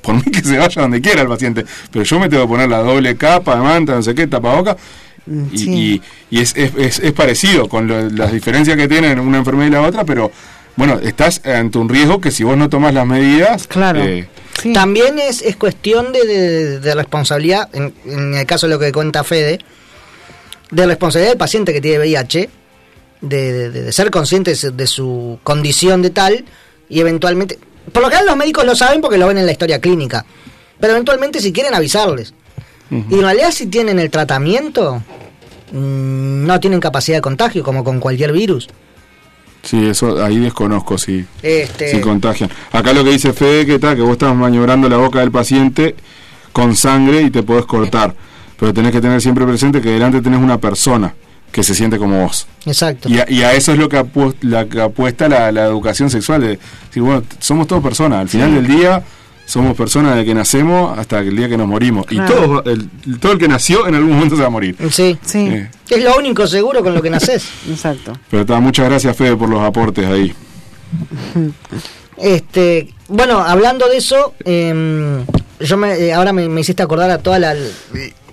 Por 0.02 0.14
mí 0.14 0.22
que 0.22 0.40
se 0.42 0.56
vaya 0.56 0.80
donde 0.80 1.00
quiera 1.00 1.20
el 1.22 1.28
paciente. 1.28 1.64
Pero 1.90 2.04
yo 2.04 2.18
me 2.18 2.28
tengo 2.28 2.44
que 2.44 2.48
poner 2.48 2.68
la 2.70 2.78
doble 2.78 3.16
capa, 3.16 3.56
manta, 3.56 3.94
no 3.96 4.02
sé 4.02 4.14
qué, 4.14 4.26
tapaboca. 4.26 4.74
Y, 5.52 5.58
sí. 5.58 5.70
y- 5.70 6.02
y 6.36 6.40
es, 6.40 6.54
es- 6.56 6.72
es- 6.76 6.98
es 6.98 7.12
parecido 7.12 7.68
con 7.68 7.86
lo- 7.86 8.08
las 8.10 8.32
diferencias 8.32 8.76
que 8.76 8.88
tienen 8.88 9.18
una 9.20 9.38
enfermedad 9.38 9.68
y 9.68 9.70
la 9.70 9.82
otra, 9.82 10.04
pero 10.04 10.30
bueno, 10.76 10.98
estás 11.02 11.44
ante 11.44 11.78
un 11.78 11.88
riesgo 11.88 12.20
que 12.20 12.30
si 12.30 12.42
vos 12.42 12.56
no 12.56 12.68
tomás 12.68 12.94
las 12.94 13.06
medidas, 13.06 13.66
Claro. 13.66 14.02
eh, 14.02 14.28
Sí. 14.62 14.72
También 14.74 15.18
es, 15.18 15.40
es 15.42 15.56
cuestión 15.56 16.12
de, 16.12 16.26
de- 16.26 16.80
de 16.80 16.94
responsabilidad, 16.94 17.68
en, 17.72 17.94
en 18.04 18.34
el 18.34 18.44
caso 18.46 18.66
de 18.66 18.74
lo 18.74 18.78
que 18.78 18.92
cuenta 18.92 19.24
Fede, 19.24 19.58
de 20.70 20.86
responsabilidad 20.86 21.30
del 21.32 21.38
paciente 21.38 21.72
que 21.72 21.80
tiene 21.80 21.98
VIH, 21.98 22.50
de, 23.22 23.52
de- 23.52 23.70
de 23.70 23.92
ser 23.92 24.10
consciente 24.10 24.50
de 24.50 24.56
su- 24.56 24.70
de 24.76 24.86
su 24.86 25.38
condición 25.42 26.02
de 26.02 26.10
tal 26.10 26.44
y 26.88 27.00
eventualmente 27.00 27.58
Por 27.92 28.02
lo 28.02 28.08
general 28.08 28.26
los 28.26 28.36
médicos 28.36 28.64
lo 28.64 28.74
saben 28.76 29.00
porque 29.00 29.16
lo 29.18 29.26
ven 29.26 29.38
en 29.38 29.46
la 29.46 29.52
historia 29.52 29.80
clínica. 29.80 30.24
Pero 30.78 30.92
eventualmente 30.92 31.40
si 31.40 31.52
quieren 31.52 31.74
avisarles. 31.74 32.34
Y 32.90 33.14
en 33.14 33.20
realidad 33.20 33.50
si 33.52 33.66
tienen 33.66 33.98
el 34.00 34.10
tratamiento, 34.10 35.02
mm, 35.72 36.44
no 36.46 36.58
tienen 36.60 36.80
capacidad 36.80 37.18
de 37.18 37.22
contagio 37.22 37.62
como 37.62 37.84
con 37.84 38.00
cualquier 38.00 38.32
virus. 38.32 38.68
Sí, 39.62 39.86
eso 39.86 40.24
ahí 40.24 40.38
desconozco 40.38 40.96
si, 40.98 41.24
Este, 41.42 41.90
si 41.90 42.00
contagian. 42.00 42.50
Acá 42.72 42.92
lo 42.92 43.04
que 43.04 43.10
dice 43.10 43.32
Fede 43.32 43.66
que 43.66 43.74
está, 43.74 43.94
que 43.94 44.00
vos 44.02 44.12
estás 44.12 44.34
maniobrando 44.34 44.88
la 44.88 44.96
boca 44.96 45.20
del 45.20 45.30
paciente 45.30 45.94
con 46.52 46.74
sangre 46.74 47.22
y 47.22 47.30
te 47.30 47.42
podés 47.42 47.66
cortar. 47.66 48.14
Pero 48.58 48.72
tenés 48.74 48.92
que 48.92 49.00
tener 49.00 49.20
siempre 49.20 49.46
presente 49.46 49.80
que 49.80 49.90
delante 49.90 50.20
tenés 50.20 50.40
una 50.40 50.58
persona 50.58 51.14
que 51.52 51.62
se 51.62 51.74
siente 51.74 51.98
como 51.98 52.22
vos. 52.22 52.46
Exacto. 52.66 53.08
Y 53.08 53.18
a, 53.18 53.30
y 53.30 53.42
a 53.42 53.52
eso 53.54 53.72
es 53.72 53.78
lo 53.78 53.88
que, 53.88 53.98
apu- 53.98 54.34
la, 54.40 54.66
que 54.66 54.80
apuesta 54.80 55.28
la, 55.28 55.52
la 55.52 55.64
educación 55.66 56.08
sexual. 56.10 56.40
De 56.40 56.48
decir, 56.88 57.02
bueno, 57.02 57.22
somos 57.38 57.66
todos 57.66 57.82
personas. 57.82 58.20
Al 58.20 58.28
final 58.28 58.54
del 58.54 58.66
día 58.66 59.02
somos 59.50 59.76
personas 59.76 60.14
desde 60.14 60.26
que 60.26 60.34
nacemos 60.34 60.96
hasta 60.96 61.18
el 61.18 61.36
día 61.36 61.48
que 61.48 61.56
nos 61.56 61.66
morimos. 61.66 62.06
Y 62.08 62.20
todo 62.20 62.62
el, 62.64 62.88
todo 63.18 63.32
el 63.32 63.38
que 63.38 63.48
nació 63.48 63.88
en 63.88 63.96
algún 63.96 64.12
momento 64.12 64.36
se 64.36 64.42
va 64.42 64.46
a 64.46 64.50
morir. 64.50 64.76
Sí. 64.90 65.18
Sí, 65.24 65.38
Eh, 65.38 65.70
Es 65.88 66.04
lo 66.04 66.16
único 66.16 66.46
seguro 66.46 66.82
con 66.84 66.94
lo 66.94 67.02
que 67.02 67.10
naces. 67.10 67.48
exacto. 67.68 68.16
pero 68.30 68.42
está, 68.42 68.60
muchas 68.60 68.88
gracias 68.88 69.16
Fede 69.16 69.36
por 69.36 69.48
los 69.48 69.60
aportes 69.60 70.06
ahí. 70.06 70.32
Este, 72.22 72.92
bueno, 73.08 73.38
hablando 73.40 73.88
de 73.88 73.96
eso, 73.96 74.34
em, 74.44 75.24
yo 75.58 75.78
me, 75.78 75.94
eh, 75.94 76.12
ahora 76.12 76.34
me, 76.34 76.50
me 76.50 76.60
hiciste 76.60 76.82
acordar 76.82 77.10
a 77.10 77.16
toda 77.16 77.38
la, 77.38 77.54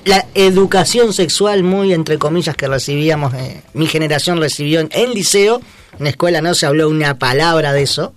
la 0.04 0.26
educación 0.36 1.14
sexual 1.14 1.64
muy 1.64 1.94
entre 1.94 2.18
comillas 2.18 2.58
que 2.58 2.68
recibíamos, 2.68 3.34
eh, 3.36 3.62
mi 3.74 3.88
generación 3.88 4.42
recibió 4.42 4.82
en, 4.82 4.90
en 4.92 5.14
liceo, 5.14 5.62
en 5.98 6.04
la 6.04 6.10
escuela 6.10 6.42
no 6.42 6.54
se 6.54 6.66
habló 6.66 6.90
una 6.90 7.18
palabra 7.18 7.72
de 7.72 7.84
eso. 7.84 8.14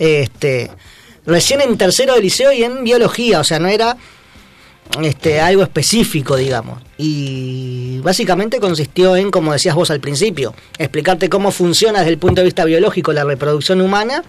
Este, 0.00 0.72
recién 1.26 1.60
en 1.60 1.76
tercero 1.76 2.14
de 2.14 2.20
liceo 2.20 2.52
y 2.52 2.64
en 2.64 2.84
biología, 2.84 3.40
o 3.40 3.44
sea, 3.44 3.58
no 3.58 3.68
era 3.68 3.96
este 5.02 5.40
algo 5.40 5.62
específico, 5.62 6.36
digamos. 6.36 6.82
Y 6.98 7.98
básicamente 8.00 8.60
consistió 8.60 9.16
en, 9.16 9.30
como 9.30 9.52
decías 9.52 9.74
vos 9.74 9.90
al 9.90 10.00
principio, 10.00 10.54
explicarte 10.78 11.28
cómo 11.28 11.50
funciona 11.50 12.00
desde 12.00 12.12
el 12.12 12.18
punto 12.18 12.40
de 12.40 12.46
vista 12.46 12.64
biológico 12.64 13.12
la 13.12 13.24
reproducción 13.24 13.80
humana. 13.80 14.22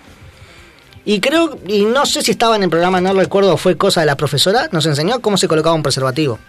Y 1.08 1.20
creo, 1.20 1.60
y 1.68 1.86
no 1.86 2.06
sé 2.08 2.24
si 2.24 2.32
estaba 2.32 2.56
en 2.56 2.64
el 2.64 2.70
programa, 2.70 3.00
no 3.00 3.14
recuerdo, 3.14 3.58
fue 3.58 3.78
cosa 3.78 4.00
de 4.00 4.08
la 4.08 4.18
profesora, 4.18 4.70
nos 4.72 4.88
enseñó 4.88 5.20
cómo 5.20 5.38
se 5.38 5.48
colocaba 5.48 5.76
un 5.76 5.84
preservativo. 5.84 6.39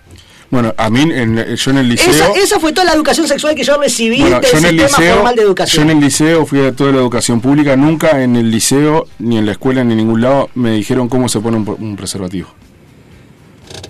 Bueno, 0.51 0.73
a 0.77 0.89
mí, 0.91 1.01
en- 1.03 1.57
yo 1.57 1.71
en 1.73 1.79
el 1.79 1.89
liceo... 1.89 2.11
Esa, 2.13 2.31
esa 2.33 2.61
fue 2.61 2.73
toda 2.73 2.85
la 2.85 2.93
educación 2.93 3.27
sexual 3.27 3.55
que 3.57 3.65
yo 3.65 3.79
recibí 3.81 4.21
Bueno, 4.21 4.41
del 4.41 4.51
yo 4.53 4.59
en 4.59 4.65
el 4.65 4.71
sistema 4.81 4.99
liceo, 4.99 5.15
formal 5.17 5.35
de 5.37 5.43
yo 5.43 5.47
educación. 5.49 5.91
en 5.91 5.97
el 5.97 6.05
liceo 6.05 6.47
fui 6.47 6.61
a 6.65 6.73
toda 6.73 6.93
la 6.93 6.99
educación 6.99 7.41
pública, 7.41 7.75
nunca 7.77 8.23
en 8.23 8.37
el 8.37 8.51
liceo, 8.51 9.09
ni 9.19 9.39
en 9.39 9.47
la 9.47 9.53
escuela, 9.53 9.83
ni 9.83 9.93
en 9.93 9.99
ningún 9.99 10.21
lado 10.21 10.49
me 10.55 10.71
dijeron 10.71 11.09
cómo 11.09 11.29
se 11.29 11.41
pone 11.41 11.57
un, 11.57 11.77
un 11.81 11.97
preservativo. 11.97 12.49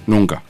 Nunca. 0.06 0.42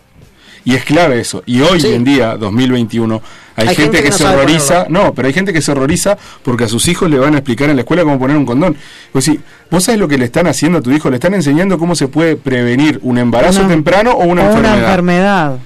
Y 0.65 0.75
es 0.75 0.85
clave 0.85 1.21
eso. 1.21 1.43
Y 1.47 1.61
hoy 1.61 1.81
Sí. 1.81 1.93
en 1.93 2.03
día, 2.05 2.37
2021, 2.37 3.23
hay, 3.57 3.69
Hay 3.69 3.75
gente, 3.77 3.83
gente 3.83 3.97
que, 3.99 4.03
que 4.05 4.11
no 4.11 4.17
se 4.17 4.25
horroriza. 4.27 4.85
ponerlo. 4.85 5.05
No, 5.07 5.15
pero 5.15 5.29
hay 5.29 5.35
gente 5.35 5.53
que 5.53 5.63
se 5.63 5.71
horroriza 5.73 6.19
porque 6.43 6.65
a 6.65 6.69
sus 6.69 6.89
hijos 6.89 7.09
le 7.09 7.19
van 7.19 7.35
a 7.35 7.39
explicar 7.39 7.71
en 7.71 7.77
la 7.77 7.83
escuela 7.83 8.03
cómo 8.03 8.19
poner 8.19 8.37
un 8.37 8.45
condón. 8.47 8.77
Pues 9.13 9.25
sí, 9.25 9.39
vos 9.71 9.85
sabés 9.85 10.01
lo 10.01 10.09
que 10.09 10.19
le 10.19 10.25
están 10.25 10.47
haciendo 10.49 10.79
a 10.79 10.83
tu 10.83 10.91
hijo, 10.91 11.09
le 11.09 11.17
están 11.17 11.35
enseñando 11.35 11.79
cómo 11.79 11.95
se 11.95 12.09
puede 12.09 12.37
prevenir 12.37 12.99
un 13.03 13.19
embarazo 13.19 13.61
Una- 13.61 13.69
temprano 13.69 14.13
o 14.13 14.25
una 14.25 14.43
o 14.43 14.47
enfermedad. 14.47 14.75
una 14.77 14.85
enfermedad. 14.87 15.57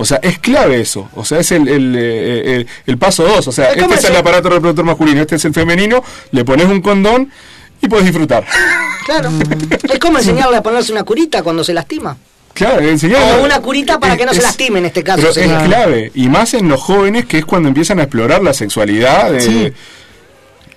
O 0.00 0.04
sea, 0.06 0.18
es 0.22 0.38
clave 0.38 0.80
eso. 0.80 1.08
O 1.14 1.24
sea, 1.26 1.40
es 1.40 1.52
el, 1.52 1.68
el, 1.68 1.94
eh, 1.98 2.54
el- 2.56 2.66
el 2.86 2.98
paso 2.98 3.22
dos. 3.24 3.46
O 3.48 3.52
sea, 3.52 3.70
este 3.72 3.94
es 3.94 4.04
el 4.04 4.16
aparato 4.16 4.48
reproductor 4.48 4.84
masculino, 4.84 5.20
este 5.20 5.36
es 5.36 5.44
el 5.44 5.52
femenino, 5.52 6.02
le 6.32 6.42
pones 6.44 6.66
un 6.66 6.80
condón 6.80 7.30
y 7.82 7.88
puedes 7.88 8.06
disfrutar. 8.06 8.44
Claro. 9.04 9.30
es 9.92 9.98
como 9.98 10.18
enseñarle 10.18 10.56
a 10.56 10.62
ponerse 10.62 10.90
una 10.92 11.02
curita 11.04 11.42
cuando 11.42 11.62
se 11.64 11.74
lastima. 11.74 12.16
Claro, 12.54 12.80
enseñar. 12.80 13.38
O 13.40 13.44
una 13.44 13.60
curita 13.60 14.00
para 14.00 14.16
que 14.16 14.24
no 14.26 14.32
se 14.34 14.42
lastime 14.42 14.78
en 14.80 14.86
este 14.86 15.04
caso. 15.04 15.22
Pero 15.34 15.52
es 15.54 15.62
clave. 15.64 16.10
Y 16.14 16.28
más 16.28 16.54
en 16.54 16.68
los 16.68 16.80
jóvenes, 16.80 17.26
que 17.26 17.38
es 17.38 17.44
cuando 17.44 17.68
empiezan 17.68 18.00
a 18.00 18.04
explorar 18.04 18.42
la 18.42 18.52
sexualidad. 18.54 19.30
de- 19.32 19.40
Sí. 19.40 19.72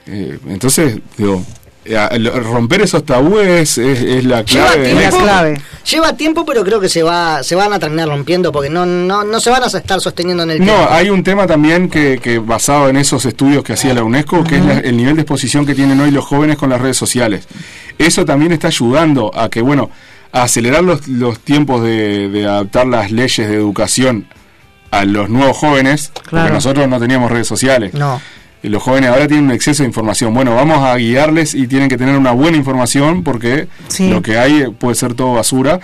eh, 0.07 0.37
entonces, 0.49 0.97
digo, 1.17 1.41
eh, 1.41 1.62
romper 1.85 2.81
esos 2.81 3.05
tabúes 3.05 3.77
es, 3.77 3.99
es 4.01 4.23
la 4.25 4.43
clave. 4.43 4.95
tiempo, 4.95 5.17
lleva 5.89 6.13
tiempo, 6.15 6.45
pero 6.45 6.63
creo 6.63 6.79
que 6.79 6.89
se 6.89 7.03
va, 7.03 7.43
se 7.43 7.55
van 7.55 7.73
a 7.73 7.79
terminar 7.79 8.07
rompiendo 8.07 8.51
porque 8.51 8.69
no, 8.69 8.85
no, 8.85 9.23
no 9.23 9.39
se 9.39 9.49
van 9.49 9.63
a 9.63 9.67
estar 9.67 9.99
sosteniendo 9.99 10.43
en 10.43 10.51
el 10.51 10.59
No, 10.59 10.65
tiempo. 10.65 10.87
hay 10.91 11.09
un 11.09 11.23
tema 11.23 11.45
también 11.47 11.89
que, 11.89 12.19
que 12.21 12.39
basado 12.39 12.89
en 12.89 12.97
esos 12.97 13.25
estudios 13.25 13.63
que 13.63 13.73
hacía 13.73 13.93
la 13.93 14.03
UNESCO, 14.03 14.43
que 14.43 14.57
es 14.57 14.65
la- 14.65 14.79
el 14.79 14.95
nivel 14.97 15.15
de 15.15 15.21
exposición 15.23 15.65
que 15.65 15.75
tienen 15.75 15.99
hoy 15.99 16.11
los 16.11 16.25
jóvenes 16.25 16.57
con 16.57 16.69
las 16.69 16.79
redes 16.81 16.97
sociales. 16.97 17.47
Eso 17.97 18.25
también 18.25 18.51
está 18.53 18.67
ayudando 18.67 19.31
a 19.37 19.49
que, 19.49 19.61
bueno, 19.61 19.89
a 20.31 20.43
acelerar 20.43 20.83
los, 20.83 21.07
los 21.07 21.39
tiempos 21.39 21.83
de, 21.83 22.29
de 22.29 22.45
adaptar 22.45 22.87
las 22.87 23.11
leyes 23.11 23.47
de 23.47 23.53
educación 23.55 24.27
a 24.89 25.05
los 25.05 25.29
nuevos 25.29 25.57
jóvenes, 25.57 26.11
porque 26.13 26.29
Claro. 26.29 26.53
nosotros 26.53 26.87
no 26.87 26.99
teníamos 26.99 27.31
redes 27.31 27.47
sociales. 27.47 27.93
No. 27.93 28.21
Los 28.69 28.81
jóvenes 28.81 29.09
ahora 29.09 29.27
tienen 29.27 29.45
un 29.45 29.51
exceso 29.51 29.83
de 29.83 29.87
información. 29.87 30.33
Bueno, 30.33 30.55
vamos 30.55 30.79
a 30.79 30.95
guiarles 30.95 31.53
y 31.53 31.67
tienen 31.67 31.89
que 31.89 31.97
tener 31.97 32.15
una 32.17 32.31
buena 32.31 32.57
información 32.57 33.23
porque 33.23 33.67
Sí. 33.89 34.09
lo 34.09 34.21
que 34.21 34.37
hay 34.37 34.67
puede 34.79 34.95
ser 34.95 35.13
todo 35.13 35.33
basura. 35.33 35.79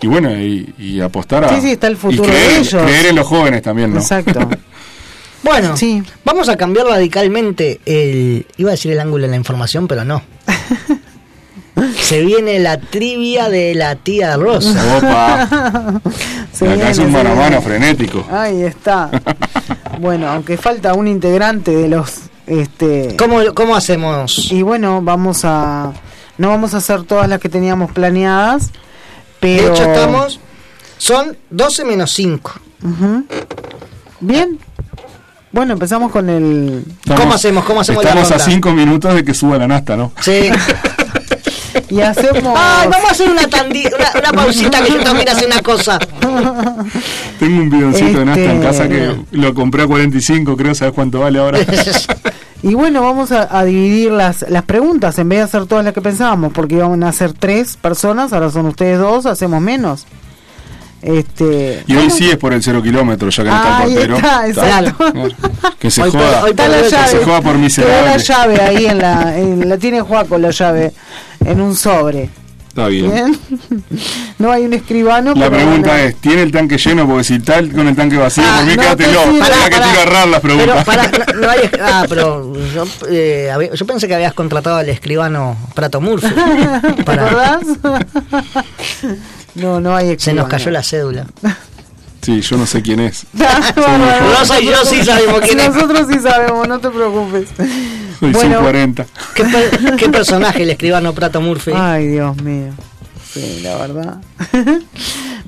Y 0.00 0.06
bueno, 0.06 0.30
y, 0.36 0.74
y 0.78 1.00
apostar 1.00 1.44
a... 1.44 1.48
Sí, 1.50 1.60
sí, 1.60 1.70
está 1.72 1.86
el 1.86 1.92
y 1.92 1.96
futuro 1.96 2.24
creer, 2.24 2.50
de 2.54 2.58
ellos. 2.60 2.82
creer 2.82 3.06
en 3.06 3.16
los 3.16 3.26
jóvenes 3.26 3.62
también, 3.62 3.92
¿no? 3.92 4.00
Exacto. 4.00 4.48
Bueno, 5.44 5.76
Sí. 5.76 6.00
vamos 6.24 6.48
a 6.48 6.56
cambiar 6.56 6.86
radicalmente 6.86 7.80
el. 7.84 8.46
Iba 8.58 8.70
a 8.70 8.74
decir 8.74 8.92
el 8.92 9.00
ángulo 9.00 9.24
de 9.24 9.30
la 9.30 9.36
información, 9.36 9.88
pero 9.88 10.04
no. 10.04 10.22
Se 11.98 12.20
viene 12.22 12.58
la 12.58 12.78
trivia 12.78 13.48
de 13.48 13.74
la 13.74 13.96
tía 13.96 14.36
Rosa. 14.36 14.78
Opa. 14.98 16.00
Se 16.52 16.66
Acá 16.66 16.74
viene, 16.74 16.90
es 16.90 16.98
un 16.98 17.10
mano 17.12 17.32
a 17.32 17.34
mano 17.34 17.62
frenético. 17.62 18.26
Ahí 18.30 18.62
está. 18.62 19.10
bueno, 20.00 20.28
aunque 20.28 20.56
falta 20.58 20.92
un 20.94 21.08
integrante 21.08 21.70
de 21.74 21.88
los 21.88 22.22
este 22.46 23.16
¿Cómo, 23.16 23.38
¿Cómo 23.54 23.76
hacemos? 23.76 24.50
y 24.52 24.62
bueno, 24.62 25.00
vamos 25.00 25.44
a 25.44 25.92
no 26.38 26.48
vamos 26.48 26.74
a 26.74 26.78
hacer 26.78 27.04
todas 27.04 27.28
las 27.28 27.38
que 27.40 27.48
teníamos 27.48 27.92
planeadas, 27.92 28.68
De 28.68 28.72
pero 29.40 29.72
hecho, 29.72 29.84
estamos. 29.84 30.40
Son 30.98 31.36
12 31.50 31.84
menos 31.84 32.10
5. 32.12 32.52
Ujú. 32.84 33.24
Bien. 34.20 34.58
Bueno, 35.52 35.74
empezamos 35.74 36.10
con 36.10 36.28
el 36.30 36.84
¿Cómo 37.16 37.34
hacemos? 37.34 37.64
¿Cómo 37.64 37.80
hacemos 37.80 38.02
la 38.04 38.10
Estamos 38.10 38.30
a 38.30 38.34
ronda? 38.38 38.44
cinco 38.44 38.72
minutos 38.72 39.14
de 39.14 39.24
que 39.24 39.34
suba 39.34 39.58
la 39.58 39.68
nasta, 39.68 39.96
¿no? 39.96 40.12
Sí. 40.20 40.50
y 41.90 42.00
hacemos 42.00 42.54
Ay, 42.56 42.88
vamos 42.88 43.08
a 43.08 43.12
hacer 43.12 43.30
una, 43.30 43.42
tandi- 43.42 43.90
una, 43.94 44.10
una 44.18 44.32
pausita 44.32 44.82
que 44.82 44.92
yo 44.92 44.98
tengo 45.00 45.16
que 45.16 45.22
ir 45.22 45.28
a 45.28 45.32
hacer 45.32 45.46
una 45.46 45.60
cosa. 45.62 45.98
Tengo 47.38 47.62
un 47.62 47.70
bidoncito 47.70 48.18
de 48.20 48.24
nasta 48.24 48.42
en 48.42 48.50
Este- 48.50 48.66
casa 48.66 48.88
que 48.88 49.16
lo 49.32 49.54
compré 49.54 49.82
a 49.82 49.86
45, 49.86 50.56
creo, 50.56 50.74
¿sabes 50.74 50.94
cuánto 50.94 51.20
vale 51.20 51.38
ahora? 51.38 51.58
Y 52.64 52.74
bueno, 52.74 53.02
vamos 53.02 53.32
a, 53.32 53.58
a 53.58 53.64
dividir 53.64 54.12
las, 54.12 54.48
las 54.48 54.62
preguntas 54.62 55.18
en 55.18 55.28
vez 55.28 55.38
de 55.40 55.42
hacer 55.42 55.66
todas 55.66 55.84
las 55.84 55.92
que 55.92 56.00
pensábamos, 56.00 56.52
porque 56.52 56.76
íbamos 56.76 57.02
a 57.02 57.08
hacer 57.08 57.32
tres 57.32 57.76
personas, 57.76 58.32
ahora 58.32 58.50
son 58.52 58.66
ustedes 58.66 59.00
dos, 59.00 59.26
hacemos 59.26 59.60
menos. 59.60 60.06
Este, 61.02 61.82
Y 61.88 61.96
hoy 61.96 62.10
sí 62.10 62.30
es 62.30 62.36
por 62.36 62.52
el 62.52 62.62
cero 62.62 62.80
kilómetro, 62.82 63.28
ya 63.28 63.42
que 63.42 63.50
no 63.50 63.56
está 63.56 63.82
el 63.84 63.90
portero. 63.92 64.16
está, 64.16 64.46
exacto. 64.48 65.28
Que 65.78 65.90
se 65.90 66.02
Hoy 66.02 66.10
por- 66.12 66.20
joda. 66.20 66.44
hoy 66.44 66.50
Está 66.50 66.62
por 66.66 66.72
la 66.76 66.82
que 66.82 66.90
llave. 66.90 67.08
se 67.08 67.16
por 67.18 67.56
la 67.56 68.16
llave 68.18 68.60
ahí 68.60 68.86
en 68.86 68.98
la, 68.98 69.36
en- 69.38 69.68
la 69.68 69.78
tiene 69.78 70.00
Juaco 70.00 70.38
la 70.38 70.50
llave 70.50 70.92
en 71.44 71.60
un 71.60 71.74
sobre. 71.74 72.30
Está 72.68 72.86
bien. 72.88 73.10
Bien. 73.12 73.38
No 74.38 74.50
hay 74.50 74.64
un 74.64 74.72
escribano. 74.72 75.34
La 75.34 75.50
pero 75.50 75.56
pregunta 75.56 75.90
bueno. 75.90 76.04
es, 76.04 76.16
¿tiene 76.16 76.40
el 76.42 76.50
tanque 76.52 76.78
lleno? 76.78 77.06
Porque 77.06 77.24
si 77.24 77.34
está 77.34 77.56
con 77.68 77.86
el 77.86 77.94
tanque 77.94 78.16
vacío, 78.16 78.42
Ah, 78.46 78.58
por 78.60 78.66
mí 78.66 78.76
no, 78.76 78.82
quédatelo. 78.82 79.20
sí, 79.30 79.38
pará, 79.40 79.54
que 79.68 79.70
pará. 79.76 79.86
tiro 79.88 79.98
a 79.98 80.02
errar 80.04 80.28
las 80.28 80.40
Pero 80.40 80.54
preguntas. 80.56 80.84
para, 80.86 81.02
no, 81.34 81.40
no 81.40 81.50
hay, 81.50 81.70
ah, 81.82 82.06
pero 82.08 82.52
yo, 82.72 82.84
eh, 83.10 83.50
había- 83.52 83.74
yo 83.74 83.84
pensé 83.86 84.08
que 84.08 84.14
habías 84.14 84.32
contratado 84.32 84.76
al 84.76 84.88
escribano 84.88 85.54
Prato 85.74 86.00
Murphy. 86.00 86.28
¿Te 86.96 87.04
Para- 87.04 87.26
acordás? 87.26 87.60
No, 89.54 89.80
no 89.80 89.94
hay 89.96 90.18
Se 90.18 90.32
nos 90.32 90.48
cayó 90.48 90.70
la 90.70 90.82
cédula. 90.82 91.26
Sí, 92.24 92.40
yo 92.40 92.56
no 92.56 92.66
sé 92.66 92.82
quién 92.82 93.00
es. 93.00 93.26
Bárbaro. 93.32 94.38
Rosa 94.38 94.60
y 94.60 94.66
yo 94.66 94.84
sí 94.84 95.04
sabemos 95.04 95.40
quién 95.40 95.58
es. 95.58 95.74
Nosotros 95.74 96.06
sí 96.08 96.20
sabemos, 96.20 96.68
no 96.68 96.78
te 96.78 96.88
preocupes. 96.88 97.48
Soy 98.20 98.30
Bueno. 98.30 98.54
sub 98.58 98.62
40. 98.62 99.06
¿Qué, 99.34 99.44
per- 99.44 99.96
qué 99.96 100.08
personaje 100.08 100.62
el 100.62 100.70
escribano 100.70 101.12
Prato 101.14 101.40
Murphy? 101.40 101.72
Ay, 101.74 102.06
Dios 102.06 102.40
mío. 102.40 102.74
Sí, 103.28 103.58
la 103.64 103.76
verdad. 103.76 104.18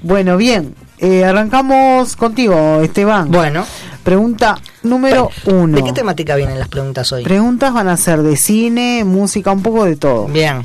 bueno, 0.03 0.37
bien. 0.37 0.75
Eh, 0.99 1.25
arrancamos 1.25 2.17
contigo, 2.17 2.81
Esteban. 2.83 3.31
Bueno, 3.31 3.65
Pregunta 4.03 4.59
número 4.83 5.31
uno. 5.47 5.77
¿de 5.77 5.85
qué 5.85 5.93
temática 5.93 6.35
vienen 6.35 6.59
las 6.59 6.69
preguntas 6.69 7.11
hoy? 7.13 7.23
Preguntas 7.23 7.73
van 7.73 7.87
a 7.87 7.97
ser 7.97 8.23
de 8.23 8.37
cine, 8.37 9.05
música, 9.05 9.53
un 9.53 9.63
poco 9.63 9.85
de 9.85 9.95
todo. 9.95 10.27
Bien. 10.27 10.65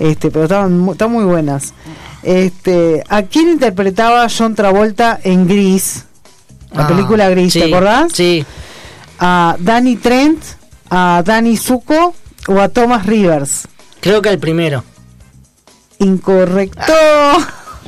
Este, 0.00 0.30
pero 0.32 0.44
estaban, 0.44 0.76
mu- 0.76 0.92
están 0.92 1.10
muy 1.12 1.24
buenas. 1.24 1.72
Este, 2.26 3.04
¿a 3.08 3.22
quién 3.22 3.48
interpretaba 3.50 4.26
John 4.36 4.56
Travolta 4.56 5.18
en 5.22 5.46
Gris? 5.46 6.04
La 6.72 6.84
Ah, 6.84 6.88
película 6.88 7.28
Gris, 7.28 7.52
sí, 7.52 7.60
¿te 7.60 7.66
acordás? 7.66 8.12
Sí. 8.12 8.44
¿A 9.20 9.54
Danny 9.60 9.94
Trent, 9.94 10.42
a 10.90 11.22
Danny 11.24 11.56
Zuko 11.56 12.14
o 12.48 12.60
a 12.60 12.68
Thomas 12.68 13.06
Rivers? 13.06 13.68
Creo 14.00 14.20
que 14.22 14.30
el 14.30 14.40
primero. 14.40 14.82
Incorrecto. 16.00 16.82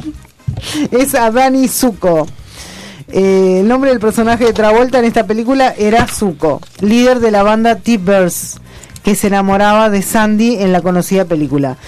es 0.93 1.15
a 1.17 1.31
Danny 1.33 1.67
Zuko. 1.67 2.29
Eh, 3.09 3.59
el 3.61 3.69
nombre 3.69 3.91
del 3.91 3.99
personaje 4.01 4.45
de 4.45 4.53
Travolta 4.53 5.01
en 5.01 5.07
esta 5.07 5.27
película 5.27 5.75
era 5.77 6.07
Zuko, 6.07 6.61
líder 6.81 7.21
de 7.21 7.31
la 7.33 7.43
banda 7.43 7.75
T-Birds, 7.77 8.59
que 9.09 9.15
se 9.15 9.29
enamoraba 9.29 9.89
de 9.89 10.03
Sandy 10.03 10.57
en 10.57 10.71
la 10.71 10.83
conocida 10.83 11.25
película. 11.25 11.79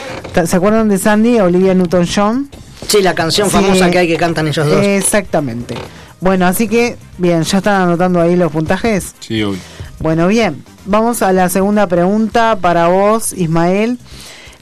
¿Se 0.47 0.57
acuerdan 0.57 0.89
de 0.89 0.97
Sandy, 0.97 1.39
Olivia 1.39 1.75
Newton-John? 1.75 2.49
Sí, 2.89 3.03
la 3.03 3.15
canción 3.15 3.51
Sí. 3.51 3.57
famosa 3.57 3.91
que 3.91 3.99
hay 3.99 4.09
que 4.09 4.17
cantan 4.17 4.49
ellos 4.49 4.67
dos. 4.67 4.83
Exactamente. 4.83 5.75
Bueno, 6.23 6.47
así 6.47 6.67
que, 6.67 6.97
bien, 7.19 7.43
¿ya 7.43 7.59
están 7.59 7.83
anotando 7.83 8.23
ahí 8.23 8.37
los 8.37 8.51
puntajes? 8.51 9.15
Sí, 9.21 9.43
obvio. 9.43 9.59
Bueno, 9.99 10.29
bien, 10.29 10.65
vamos 10.87 11.21
a 11.21 11.31
la 11.35 11.51
segunda 11.51 11.87
pregunta 11.89 12.57
para 12.59 12.89
vos, 12.89 13.35
Ismael. 13.35 13.99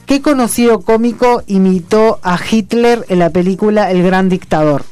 ¿Qué 0.05 0.21
conocido 0.21 0.81
cómico 0.81 1.43
imitó 1.47 2.19
a 2.23 2.37
Hitler 2.51 3.05
en 3.07 3.19
la 3.19 3.29
película 3.29 3.89
El 3.89 4.03
Gran 4.03 4.27
Dictador? 4.27 4.83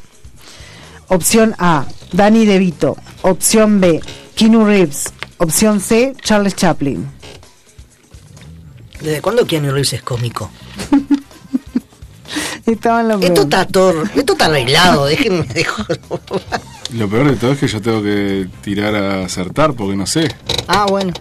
Opción 1.10 1.54
A, 1.60 1.84
Danny 2.14 2.46
DeVito. 2.46 2.96
Opción 3.24 3.82
B, 3.82 4.00
Keanu 4.36 4.64
Reeves. 4.64 5.12
Opción 5.38 5.82
C, 5.82 6.16
Charles 6.24 6.56
Chaplin. 6.56 7.17
¿Desde 9.02 9.22
cuándo 9.22 9.46
Keanu 9.46 9.68
Reeves 9.72 9.94
es 9.94 10.02
cómico? 10.02 10.50
Estaban 12.66 13.08
los 13.08 13.22
Esto 13.22 13.42
está 13.44 13.66
todo, 13.66 14.04
esto 14.14 14.34
está 14.34 14.46
arreglado, 14.48 15.06
déjenme 15.06 15.44
de 15.54 15.64
joder. 15.64 16.02
Lo 16.94 17.08
peor 17.10 17.30
de 17.32 17.38
todo 17.38 17.54
es 17.54 17.60
que 17.60 17.68
yo 17.68 17.82
tengo 17.82 18.02
que 18.04 18.48
tirar 18.62 18.94
a 18.96 19.24
acertar 19.26 19.74
porque 19.74 19.96
no 19.96 20.06
sé. 20.06 20.36
Ah, 20.68 20.86
bueno. 20.90 21.14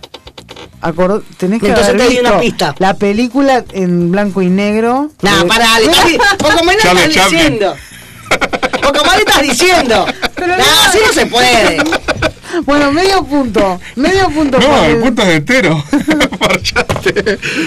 Tenés 1.38 1.60
que 1.60 1.68
Entonces 1.68 1.94
haber 1.94 2.08
te 2.08 2.14
di 2.14 2.18
una 2.20 2.38
pista. 2.40 2.74
La 2.78 2.94
película 2.94 3.64
en 3.72 4.10
blanco 4.12 4.42
y 4.42 4.48
negro. 4.48 5.10
Nah, 5.22 5.44
pará, 5.44 5.78
le 5.80 5.86
estás, 5.86 6.06
di- 6.06 6.18
poco 6.38 6.64
menos 6.64 6.84
estás 6.84 7.08
diciendo. 7.08 7.74
Poco 8.82 9.04
más 9.04 9.16
le 9.16 9.22
estás 9.22 9.42
diciendo. 9.42 10.06
Nah, 10.46 10.88
así 10.88 10.98
no 11.06 11.12
se 11.12 11.26
puede. 11.26 11.78
Bueno, 12.64 12.92
medio 12.92 13.24
punto. 13.24 13.80
Medio 13.96 14.28
punto. 14.30 14.58
No, 14.58 14.84
el 14.84 14.96
punto 14.98 15.22
es 15.22 15.28
entero. 15.28 15.84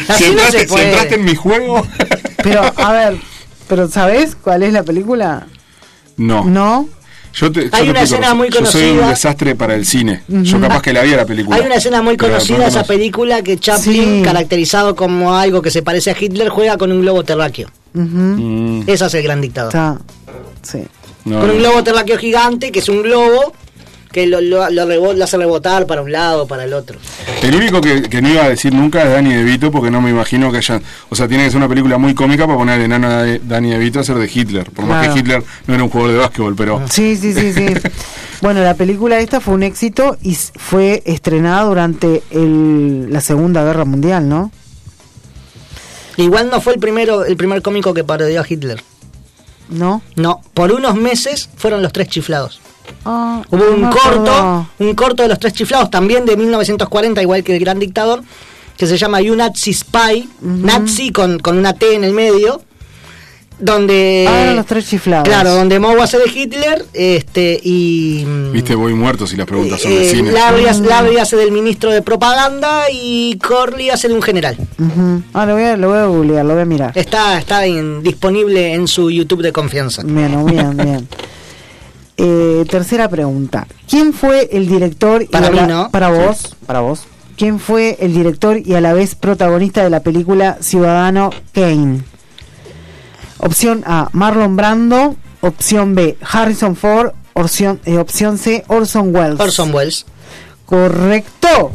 Así 0.08 0.24
Si 0.24 0.30
no 0.32 0.42
entraste, 0.42 0.60
se 0.60 0.68
si 0.68 0.80
entraste 0.82 1.16
en 1.16 1.26
mi 1.26 1.36
juego. 1.36 1.86
Pero, 2.44 2.62
a 2.78 2.92
ver, 2.94 3.18
¿pero 3.68 3.88
sabés 3.88 4.36
cuál 4.36 4.64
es 4.64 4.74
la 4.74 4.84
película? 4.84 5.48
No. 6.18 6.44
¿No? 6.46 6.90
Yo 7.34 7.52
te, 7.52 7.70
Hay 7.72 7.88
una 7.90 8.02
escena 8.02 8.34
muy 8.34 8.50
Yo 8.50 8.66
soy 8.66 8.82
un 8.84 8.90
conocida. 8.90 9.10
desastre 9.10 9.56
para 9.56 9.76
el 9.76 9.86
cine. 9.86 10.24
Yo 10.28 10.60
capaz 10.60 10.82
que 10.82 10.94
la 10.94 11.04
vi 11.04 11.14
a 11.14 11.18
la 11.18 11.26
película. 11.26 11.58
Hay 11.58 11.64
una 11.66 11.76
escena 11.76 12.02
muy 12.02 12.18
conocida 12.18 12.68
esa 12.68 12.84
película 12.84 13.44
que 13.44 13.58
Chaplin, 13.60 14.18
Sí. 14.18 14.22
caracterizado 14.24 14.96
como 14.96 15.36
algo 15.36 15.62
que 15.62 15.70
se 15.70 15.84
parece 15.84 16.10
a 16.12 16.16
Hitler, 16.20 16.50
juega 16.50 16.78
con 16.78 16.92
un 16.92 17.02
globo 17.02 17.24
terráqueo. 17.24 17.70
Mm, 17.94 18.82
Ese 18.88 19.06
es 19.06 19.14
el 19.14 19.24
gran 19.24 19.42
dictador. 19.42 19.70
Está. 19.70 19.98
Sí. 20.64 20.80
no, 21.26 21.40
con 21.42 21.52
un 21.52 21.58
globo 21.60 21.84
terráqueo 21.84 22.18
gigante, 22.18 22.72
que 22.72 22.80
es 22.80 22.90
un 22.90 23.04
globo 23.04 23.54
que 24.12 24.26
lo, 24.26 24.42
lo, 24.42 24.70
lo 24.70 25.24
hace 25.24 25.38
rebotar 25.38 25.86
para 25.86 26.02
un 26.02 26.12
lado 26.12 26.44
o 26.44 26.48
para 26.48 26.64
el 26.64 26.74
otro. 26.74 26.98
El 27.44 27.56
único 27.56 27.80
que, 27.80 28.02
que 28.04 28.22
no 28.22 28.30
iba 28.30 28.44
a 28.44 28.50
decir 28.50 28.74
nunca 28.74 29.04
es 29.04 29.10
Danny 29.10 29.34
DeVito 29.34 29.72
porque 29.72 29.92
no 29.92 30.02
me 30.02 30.10
imagino 30.10 30.52
que 30.52 30.58
haya... 30.58 30.82
O 31.10 31.16
sea, 31.16 31.28
tiene 31.28 31.44
que 31.46 31.52
ser 31.52 31.58
una 31.58 31.70
película 31.70 31.98
muy 31.98 32.16
cómica 32.16 32.46
para 32.48 32.58
poner 32.58 32.76
al 32.76 32.82
enano 32.82 33.10
de 33.22 33.40
Danny 33.40 33.70
DeVito 33.72 34.00
a 34.00 34.04
ser 34.04 34.18
de 34.18 34.30
Hitler. 34.34 34.72
Por 34.72 34.86
más 34.86 35.00
Claro. 35.00 35.14
que 35.14 35.20
Hitler 35.20 35.44
no 35.68 35.74
era 35.76 35.84
un 35.84 35.90
jugador 35.90 36.14
de 36.14 36.18
básquetbol, 36.20 36.56
pero... 36.56 36.82
Sí, 36.90 37.16
sí, 37.16 37.34
sí, 37.34 37.54
sí. 37.54 37.68
bueno, 38.42 38.62
la 38.64 38.74
película 38.74 39.20
esta 39.20 39.40
fue 39.40 39.54
un 39.54 39.62
éxito 39.64 40.18
y 40.24 40.36
fue 40.36 41.04
estrenada 41.06 41.64
durante 41.64 42.24
el, 42.32 43.12
la 43.14 43.22
Segunda 43.22 43.64
Guerra 43.64 43.86
Mundial, 43.86 44.28
¿no? 44.28 44.52
Igual 46.18 46.50
no 46.50 46.60
fue 46.62 46.74
el 46.74 46.80
primero 46.80 47.24
el 47.26 47.38
primer 47.38 47.62
cómico 47.62 47.94
que 47.94 48.04
parodió 48.04 48.42
a 48.42 48.46
Hitler. 48.48 48.84
¿No? 49.70 50.02
No, 50.16 50.42
por 50.56 50.72
unos 50.72 50.96
meses 50.96 51.50
fueron 51.56 51.82
los 51.84 51.94
tres 51.94 52.10
chiflados. 52.10 52.60
Ah, 53.06 53.42
Hubo 53.50 53.64
no 53.66 53.72
un 53.88 53.90
corto, 53.92 54.68
un 54.80 54.94
corto 54.96 55.24
de 55.24 55.30
los 55.30 55.40
tres 55.40 55.54
chiflados, 55.54 55.90
también 55.90 56.26
de 56.26 56.36
1940, 56.38 57.22
igual 57.22 57.44
que 57.44 57.54
el 57.56 57.60
gran 57.60 57.80
dictador, 57.80 58.22
que 58.78 58.88
se 58.88 58.98
llama 58.98 59.22
You 59.22 59.36
Nazi 59.36 59.74
Spy, 59.74 60.30
Nazi 60.42 61.12
con, 61.12 61.40
con 61.40 61.58
una 61.58 61.74
T 61.74 61.96
en 61.96 62.04
el 62.04 62.14
medio, 62.14 62.62
donde... 63.62 64.26
Ah, 64.30 64.54
los 64.56 64.66
tres 64.66 64.88
chiflados. 64.88 65.28
Claro, 65.28 65.54
donde 65.54 65.80
Moe 65.80 66.02
hace 66.02 66.18
de 66.18 66.30
Hitler 66.34 66.86
este 66.94 67.60
y... 67.62 68.24
Viste, 68.54 68.74
voy 68.76 68.94
muerto 68.94 69.28
si 69.28 69.36
las 69.36 69.48
preguntas 69.48 69.82
son 69.82 69.92
eh, 69.92 70.00
de 70.00 70.06
cine. 70.10 70.32
Larry, 70.32 70.66
hace- 70.66 70.84
Larry 70.84 71.18
hace 71.18 71.36
del 71.36 71.52
ministro 71.52 71.92
de 71.92 72.02
propaganda 72.02 72.84
y 72.90 73.38
Corley 73.40 73.90
hace 73.90 74.08
de 74.08 74.14
un 74.14 74.22
general. 74.22 74.56
Ah, 75.34 75.46
lo 75.46 75.56
voy, 75.56 75.64
a, 75.64 75.76
lo 75.76 75.90
voy 75.90 75.98
a 75.98 76.06
googlear, 76.06 76.46
lo 76.46 76.54
voy 76.54 76.62
a 76.62 76.66
mirar. 76.66 76.92
Está, 76.96 77.38
está 77.38 77.66
en- 77.66 78.02
disponible 78.02 78.74
en 78.74 78.88
su 78.88 79.12
YouTube 79.12 79.42
de 79.42 79.52
confianza. 79.52 80.04
Bien, 80.06 80.46
bien, 80.46 80.78
bien. 80.78 81.08
Eh, 82.22 82.66
tercera 82.70 83.08
pregunta. 83.08 83.66
¿Quién 83.90 84.12
fue 84.14 84.50
el 84.52 84.68
director 84.68 85.22
y 85.22 85.28
Para 85.28 85.48
a 85.48 85.52
mí, 85.52 85.56
la- 85.56 85.68
¿no? 85.68 85.90
Para 85.90 86.10
vos, 86.10 86.56
para 86.66 86.82
vos. 86.82 87.04
¿Quién 87.38 87.60
fue 87.60 87.96
el 88.02 88.14
director 88.14 88.58
y 88.58 88.74
a 88.76 88.82
la 88.82 88.92
vez 88.92 89.16
protagonista 89.16 89.84
de 89.84 89.90
la 89.90 90.02
película 90.02 90.58
Ciudadano 90.60 91.30
Kane? 91.54 92.02
Opción 93.40 93.84
A, 93.88 94.10
Marlon 94.12 94.56
Brando. 94.58 95.16
Opción 95.42 95.96
B, 95.96 96.18
Harrison 96.30 96.76
Ford. 96.76 97.12
Opción, 97.34 97.80
eh, 97.86 97.98
opción 97.98 98.38
C, 98.38 98.66
Orson 98.68 99.16
Welles. 99.16 99.40
Orson 99.40 99.74
Welles. 99.74 100.06
Correcto. 100.66 101.72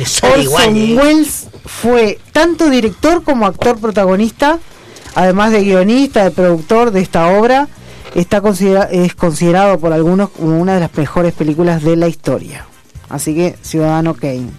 Orson 0.00 0.40
igual, 0.40 0.76
¿eh? 0.76 0.96
Welles 0.96 1.48
fue 1.66 2.20
tanto 2.30 2.70
director 2.70 3.24
como 3.24 3.46
actor 3.46 3.78
protagonista, 3.80 4.60
además 5.16 5.50
de 5.50 5.64
guionista, 5.64 6.22
de 6.22 6.30
productor 6.30 6.92
de 6.92 7.00
esta 7.00 7.26
obra. 7.36 7.66
Está 8.14 8.40
considera- 8.40 8.88
es 8.90 9.14
considerado 9.14 9.78
por 9.78 9.92
algunos 9.92 10.30
como 10.30 10.58
una 10.60 10.74
de 10.74 10.80
las 10.80 10.96
mejores 10.96 11.32
películas 11.34 11.82
de 11.82 11.96
la 11.96 12.08
historia. 12.08 12.66
Así 13.08 13.34
que 13.34 13.56
Ciudadano 13.62 14.14
Kane. 14.14 14.50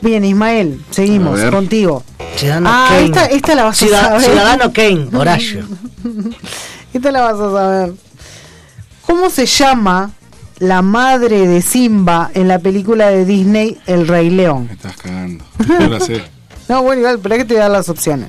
Bien, 0.00 0.24
Ismael, 0.24 0.80
seguimos 0.90 1.40
contigo. 1.50 2.02
Ciudadano 2.36 2.68
Ah, 2.70 2.86
Kane. 2.90 3.04
esta, 3.06 3.24
esta 3.26 3.54
la 3.54 3.64
vas 3.64 3.82
a 3.82 3.88
saber. 3.88 4.20
Ciudadano 4.22 4.72
Kane, 4.72 5.08
Horacio. 5.16 5.64
Esta 6.92 7.12
la 7.12 7.20
vas 7.22 7.40
a 7.40 7.50
saber. 7.52 7.92
¿Cómo 9.06 9.30
se 9.30 9.46
llama 9.46 10.10
la 10.58 10.82
madre 10.82 11.46
de 11.46 11.62
Simba 11.62 12.30
en 12.34 12.48
la 12.48 12.58
película 12.58 13.08
de 13.08 13.24
Disney 13.24 13.78
El 13.86 14.08
Rey 14.08 14.30
León? 14.30 14.66
Me 14.66 14.72
estás 14.74 14.96
cagando. 14.96 15.44
La 15.88 16.00
sé. 16.00 16.22
No, 16.68 16.82
bueno, 16.82 16.98
igual, 17.02 17.20
pero 17.22 17.36
hay 17.36 17.42
que 17.42 17.44
te 17.44 17.54
voy 17.54 17.60
a 17.60 17.66
dar 17.66 17.70
las 17.70 17.88
opciones. 17.88 18.28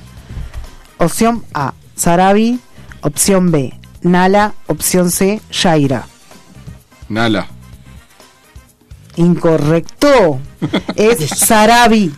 Opción 0.98 1.44
A, 1.54 1.74
Sarabi. 1.96 2.60
Opción 3.00 3.50
B, 3.50 3.77
Nala. 4.02 4.54
Opción 4.66 5.10
C, 5.10 5.40
Shaira. 5.50 6.06
Nala. 7.08 7.46
Incorrecto. 9.16 10.38
es 10.96 11.28
Sarabi. 11.28 12.12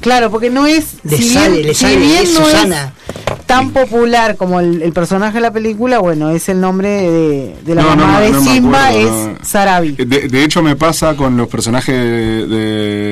Claro, 0.00 0.30
porque 0.30 0.50
no 0.50 0.66
es. 0.66 0.94
Le 1.04 1.16
si 1.16 1.28
sale, 1.28 1.50
bien, 1.56 1.66
le 1.66 1.74
si 1.74 1.80
sale, 1.84 1.96
bien 1.96 2.22
es 2.22 2.32
no 2.32 2.44
Susana. 2.44 2.94
es 3.38 3.46
tan 3.46 3.70
popular 3.70 4.36
como 4.36 4.60
el, 4.60 4.80
el 4.80 4.92
personaje 4.92 5.34
de 5.34 5.40
la 5.40 5.52
película, 5.52 5.98
bueno, 5.98 6.30
es 6.30 6.48
el 6.48 6.60
nombre 6.60 6.88
de, 6.88 7.56
de 7.64 7.74
la 7.74 7.82
No, 7.82 7.96
no 7.96 8.06
mamá 8.06 8.20
de 8.20 8.30
no 8.30 8.40
Simba, 8.42 8.88
acuerdo, 8.88 9.08
es 9.32 9.38
no. 9.40 9.44
Sarabi. 9.44 9.90
De, 9.92 10.28
de 10.28 10.44
hecho, 10.44 10.62
me 10.62 10.76
pasa 10.76 11.16
con 11.16 11.36
los 11.36 11.48
personajes 11.48 11.94
del 11.94 12.48
de, 12.48 12.56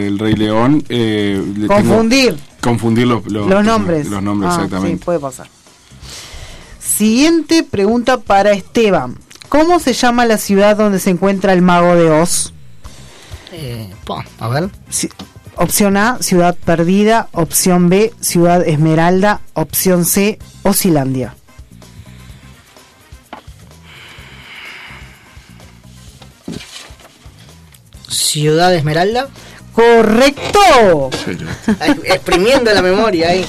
del 0.05 0.19
Rey 0.19 0.35
León. 0.35 0.83
eh, 0.89 1.43
tengo- 1.57 1.75
Confundir 1.75 2.37
confundir 2.61 3.07
los, 3.07 3.25
los, 3.31 3.49
los 3.49 3.65
nombres. 3.65 4.09
Los 4.09 4.23
nombres, 4.23 4.51
Ah, 4.53 4.55
exactamente. 4.57 4.99
Sí, 4.99 5.05
puede 5.05 5.19
pasar. 5.21 5.49
Siguiente 6.99 7.63
pregunta 7.63 8.17
para 8.19 8.51
Esteban. 8.51 9.17
¿Cómo 9.49 9.79
se 9.79 9.93
llama 9.93 10.27
la 10.27 10.37
ciudad 10.37 10.77
donde 10.77 10.99
se 10.99 11.11
encuentra 11.11 11.53
el 11.53 11.63
mago 11.63 11.95
de 11.95 12.11
Oz? 12.11 12.53
Eh, 13.53 13.95
po, 14.05 14.21
a 14.41 14.49
ver. 14.49 14.69
Si- 14.91 15.09
opción 15.55 15.97
A, 15.97 16.19
Ciudad 16.21 16.57
Perdida. 16.57 17.29
Opción 17.31 17.89
B, 17.89 18.13
Ciudad 18.21 18.67
Esmeralda. 18.67 19.43
Opción 19.55 20.05
C, 20.05 20.41
Osilandia. 20.65 21.37
Ciudad 28.09 28.75
Esmeralda. 28.75 29.29
¡Correcto! 29.73 31.11
Exprimiendo 32.05 32.73
la 32.73 32.83
memoria 32.83 33.31
ahí. 33.31 33.47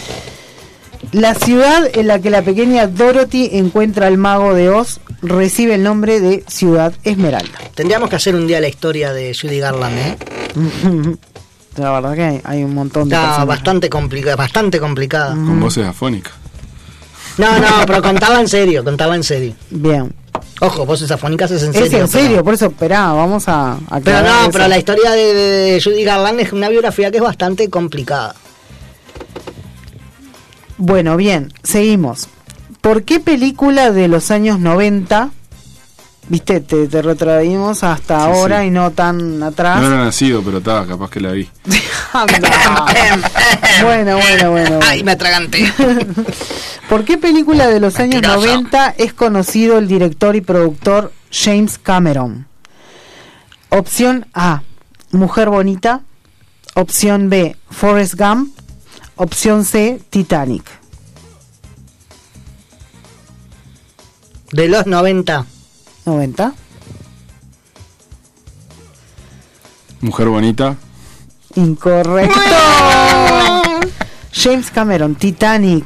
La 1.12 1.34
ciudad 1.34 1.90
en 1.94 2.08
la 2.08 2.20
que 2.20 2.30
la 2.30 2.44
pequeña 2.44 2.86
Dorothy 2.88 3.50
encuentra 3.54 4.08
al 4.08 4.18
mago 4.18 4.54
de 4.54 4.70
Oz 4.70 5.00
recibe 5.22 5.76
el 5.76 5.84
nombre 5.84 6.20
de 6.20 6.44
Ciudad 6.48 6.94
Esmeralda. 7.04 7.58
Tendríamos 7.74 8.10
que 8.10 8.16
hacer 8.18 8.36
un 8.36 8.46
día 8.46 8.60
la 8.62 8.68
historia 8.68 9.12
de 9.12 9.36
Judy 9.40 9.60
Garland, 9.60 9.98
¿eh? 9.98 10.18
La 11.78 11.92
verdad 11.94 12.14
que 12.16 12.24
hay, 12.24 12.42
hay 12.44 12.64
un 12.64 12.74
montón 12.74 13.08
de 13.08 13.16
Está 13.16 13.46
bastante 13.46 13.90
complicada, 13.90 14.36
bastante 14.36 14.80
complicada. 14.80 15.30
Con 15.32 15.60
voces 15.62 15.86
afónicas. 15.88 16.34
No, 17.38 17.58
no, 17.58 17.68
pero 17.88 18.02
contaba 18.02 18.42
en 18.42 18.48
serio, 18.50 18.84
contaba 18.84 19.16
en 19.16 19.24
serio. 19.24 19.54
Bien. 19.70 20.14
Ojo, 20.60 20.86
voces 20.86 21.10
afónicas 21.10 21.50
es 21.52 21.64
en 21.64 21.72
serio. 21.72 21.88
Es 21.88 21.94
en 21.94 22.00
pero- 22.00 22.08
serio, 22.08 22.44
por 22.44 22.54
eso 22.54 22.66
esperá, 22.66 23.14
vamos 23.14 23.46
a 23.48 23.78
Pero 23.88 23.96
aclarar 24.18 24.26
no, 24.26 24.42
eso. 24.42 24.52
pero 24.52 24.68
la 24.68 24.78
historia 24.78 25.12
de, 25.12 25.34
de 25.34 25.82
Judy 25.82 26.04
Garland 26.04 26.40
es 26.42 26.52
una 26.52 26.68
biografía 26.70 27.12
que 27.12 27.18
es 27.18 27.24
bastante 27.24 27.70
complicada. 27.70 28.36
Bueno, 30.80 31.18
bien, 31.18 31.52
seguimos. 31.62 32.30
¿Por 32.80 33.04
qué 33.04 33.20
película 33.20 33.92
de 33.92 34.08
los 34.08 34.32
años 34.32 34.60
90, 34.60 35.30
viste, 36.30 36.62
te, 36.62 36.88
te 36.88 37.02
retraímos 37.02 37.84
hasta 37.84 38.18
Sí, 38.18 38.24
ahora 38.26 38.62
sí. 38.62 38.68
y 38.68 38.72
no 38.72 38.92
tan 38.92 39.44
atrás? 39.44 39.82
No 39.82 39.88
era 39.88 39.98
nacido, 40.06 40.42
pero 40.42 40.60
estaba, 40.60 40.88
capaz 40.88 41.10
que 41.10 41.20
la 41.20 41.34
vi. 41.34 41.50
bueno, 43.84 44.18
bueno, 44.18 44.52
bueno. 44.52 44.80
Ay, 44.88 45.04
me 45.04 45.12
atraganté. 45.12 45.72
¿Por 46.90 47.04
qué 47.04 47.18
película 47.18 47.68
de 47.68 47.82
los 47.82 48.00
años 48.00 48.22
Mentiroso. 48.22 48.48
90 48.48 48.96
es 48.98 49.14
conocido 49.14 49.78
el 49.78 49.90
director 49.90 50.38
y 50.38 50.42
productor 50.42 51.12
James 51.32 51.78
Cameron? 51.78 52.48
Opción 53.68 54.28
A, 54.34 54.64
Mujer 55.12 55.50
Bonita. 55.50 56.02
Opción 56.76 57.30
B, 57.30 57.58
Forrest 57.70 58.14
Gump. 58.16 58.56
Opción 59.22 59.66
C, 59.66 60.00
Titanic. 60.10 60.64
De 64.54 64.70
los 64.70 64.88
90. 64.88 65.46
90. 66.06 66.54
Mujer 70.00 70.30
bonita. 70.30 70.78
Incorrecto. 71.56 72.40
James 74.32 74.72
Cameron, 74.72 75.16
Titanic. 75.16 75.86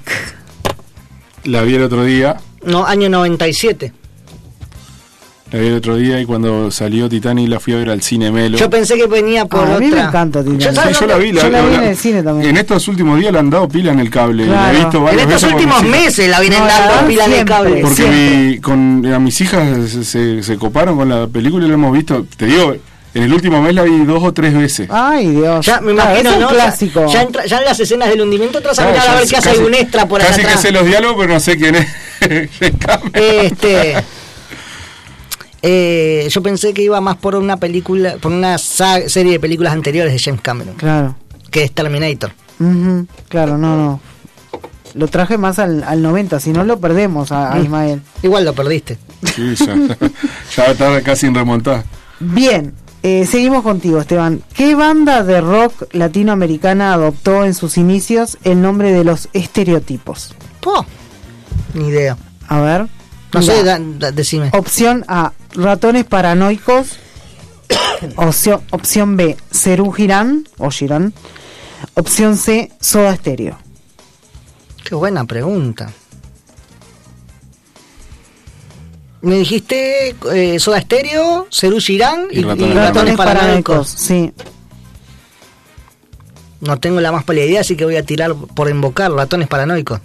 La 1.45 1.63
vi 1.63 1.73
el 1.73 1.81
otro 1.81 2.03
día. 2.03 2.39
No, 2.61 2.85
año 2.85 3.09
97. 3.09 3.93
La 5.53 5.59
vi 5.59 5.67
el 5.67 5.75
otro 5.75 5.95
día 5.97 6.19
y 6.19 6.25
cuando 6.25 6.71
salió 6.71 7.07
Titanic 7.07 7.47
la 7.47 7.59
fui 7.59 7.73
a 7.73 7.77
ver 7.77 7.89
al 7.91 8.01
cine 8.01 8.31
Melo. 8.31 8.57
Yo 8.57 8.71
pensé 8.71 8.95
que 8.95 9.05
venía 9.05 9.45
por 9.45 9.59
Ah, 9.59 9.63
a 9.63 9.75
otra. 9.75 9.79
mí 9.79 9.91
me 9.91 9.99
encanta 10.01 10.39
Titanic. 10.43 10.61
Yo, 10.61 10.69
Sí, 10.71 10.75
¿sabes 10.75 10.99
yo 10.99 11.05
la 11.05 11.17
vi, 11.17 11.31
la, 11.31 11.41
Yo 11.43 11.49
la 11.49 11.61
vi 11.61 11.71
la- 11.71 11.77
en 11.77 11.83
el 11.89 11.95
cine 11.97 12.23
también. 12.23 12.49
En 12.49 12.57
estos 12.57 12.87
últimos 12.87 13.19
días 13.19 13.31
le 13.31 13.37
han 13.37 13.51
dado 13.51 13.67
pila 13.69 13.91
en 13.91 13.99
el 13.99 14.09
cable. 14.09 14.47
La 14.47 14.71
he 14.73 14.77
visto 14.77 15.07
En 15.07 15.19
estos 15.19 15.27
veces 15.27 15.43
por 15.43 15.53
últimos 15.53 15.83
meses 15.83 16.27
la 16.27 16.39
vienen 16.39 16.59
No, 16.59 16.65
la 16.65 16.73
dando 16.79 16.95
dan 16.95 17.07
pila 17.07 17.25
en 17.25 17.33
el 17.33 17.45
cable. 17.45 17.81
Porque 17.83 18.03
mi, 18.07 18.57
con 18.61 19.05
a 19.13 19.19
mis 19.19 19.39
hijas 19.41 19.91
se, 19.91 20.03
se, 20.03 20.41
se 20.41 20.57
coparon 20.57 20.97
con 20.97 21.07
la 21.07 21.27
película 21.27 21.65
y 21.65 21.67
la 21.67 21.75
hemos 21.75 21.93
visto. 21.93 22.25
Te 22.35 22.47
digo, 22.47 22.75
en 23.13 23.21
el 23.21 23.31
último 23.31 23.61
mes 23.61 23.75
la 23.75 23.83
vi 23.83 23.95
dos 24.05 24.23
o 24.23 24.33
tres 24.33 24.55
veces. 24.55 24.87
Ay, 24.91 25.27
Dios. 25.29 25.63
Ya 25.63 25.79
me 25.81 25.91
imagino, 25.91 26.31
es 26.31 26.35
un 26.35 26.41
¿no? 26.41 26.49
Ya- 26.49 26.55
clásico. 26.55 27.05
Ya, 27.13 27.21
entra- 27.21 27.45
ya 27.45 27.59
en 27.59 27.65
las 27.65 27.79
escenas 27.79 28.09
del 28.09 28.21
hundimiento 28.21 28.57
entras 28.57 28.79
a 28.79 28.87
mirar 28.87 29.01
a 29.01 29.05
ya 29.05 29.19
ver 29.19 29.27
qué 29.27 29.35
hace 29.37 29.49
algún 29.51 29.75
extra 29.75 30.07
por 30.07 30.19
allá 30.19 30.31
Casi 30.31 30.41
que 30.47 30.57
sé 30.57 30.71
los 30.71 30.83
diálogos, 30.83 31.17
pero 31.19 31.33
no 31.35 31.39
sé 31.39 31.57
quién 31.57 31.75
es. 31.75 31.87
Este. 33.13 33.97
Eh, 35.63 36.27
yo 36.29 36.43
pensé 36.43 36.73
que 36.73 36.83
iba 36.83 37.01
más 37.01 37.15
por 37.17 37.35
una 37.35 37.57
película, 37.57 38.17
por 38.21 38.31
una 38.31 38.57
serie 38.59 39.31
de 39.31 39.39
películas 39.39 39.73
anteriores 39.73 40.13
de 40.13 40.19
James 40.19 40.41
Cameron, 40.41 40.75
Claro. 40.75 41.15
que 41.49 41.63
es 41.63 41.71
Terminator. 41.71 42.31
Claro, 43.29 43.57
no, 43.57 43.75
no. 43.75 43.99
Lo 44.93 45.07
traje 45.07 45.37
más 45.39 45.57
al, 45.57 45.83
al 45.83 46.01
90, 46.03 46.39
si 46.39 46.51
no 46.51 46.63
lo 46.63 46.79
perdemos 46.79 47.31
a, 47.31 47.51
a 47.51 47.55
Mm. 47.55 47.63
Ismael. 47.63 48.01
Igual 48.21 48.45
lo 48.45 48.53
perdiste. 48.53 48.99
Sí, 49.35 49.55
ya, 49.55 49.75
ya 50.55 50.65
está 50.65 51.01
casi 51.01 51.25
en 51.25 51.33
remontar. 51.35 51.83
Bien, 52.19 52.73
eh, 53.01 53.25
seguimos 53.25 53.63
contigo, 53.63 53.99
Esteban. 53.99 54.43
¿Qué 54.53 54.75
banda 54.75 55.23
de 55.23 55.41
rock 55.41 55.85
latinoamericana 55.93 56.93
adoptó 56.93 57.43
en 57.43 57.53
sus 57.55 57.77
inicios 57.77 58.37
el 58.43 58.61
nombre 58.61 58.91
de 58.91 59.03
los 59.03 59.29
estereotipos? 59.33 60.35
Po, 60.61 60.85
ni 61.73 61.87
idea. 61.87 62.15
A 62.47 62.61
ver. 62.61 62.87
No 63.33 63.39
Mira. 63.39 63.53
sé, 63.55 63.63
da- 63.63 63.79
da- 63.79 64.11
decime. 64.11 64.49
Opción 64.53 65.03
A, 65.07 65.33
ratones 65.53 66.05
paranoicos. 66.05 66.97
opción, 68.15 68.61
opción 68.71 69.17
B, 69.17 69.37
Cerú 69.51 69.91
Girán 69.91 70.47
o 70.57 70.69
Girán. 70.69 71.13
Opción 71.95 72.37
C, 72.37 72.71
Soda 72.79 73.15
Stereo. 73.15 73.57
Qué 74.83 74.95
buena 74.95 75.25
pregunta. 75.25 75.91
Me 79.21 79.35
dijiste 79.37 80.15
eh, 80.33 80.59
Soda 80.59 80.81
Stereo, 80.81 81.47
Cerú 81.49 81.79
Girán 81.79 82.27
y, 82.29 82.37
Y 82.37 82.39
y 82.39 82.43
Ratones 82.43 82.75
Ratones, 82.75 83.15
Paranoicos. 83.17 83.87
sí. 83.89 84.33
No 86.59 86.79
tengo 86.79 87.01
la 87.01 87.11
más 87.11 87.23
pálida 87.25 87.45
idea, 87.45 87.61
así 87.61 87.75
que 87.75 87.83
voy 87.85 87.97
a 87.97 88.03
tirar 88.05 88.35
por 88.35 88.69
invocar 88.69 89.11
Ratones 89.11 89.47
Paranoicos. 89.49 89.99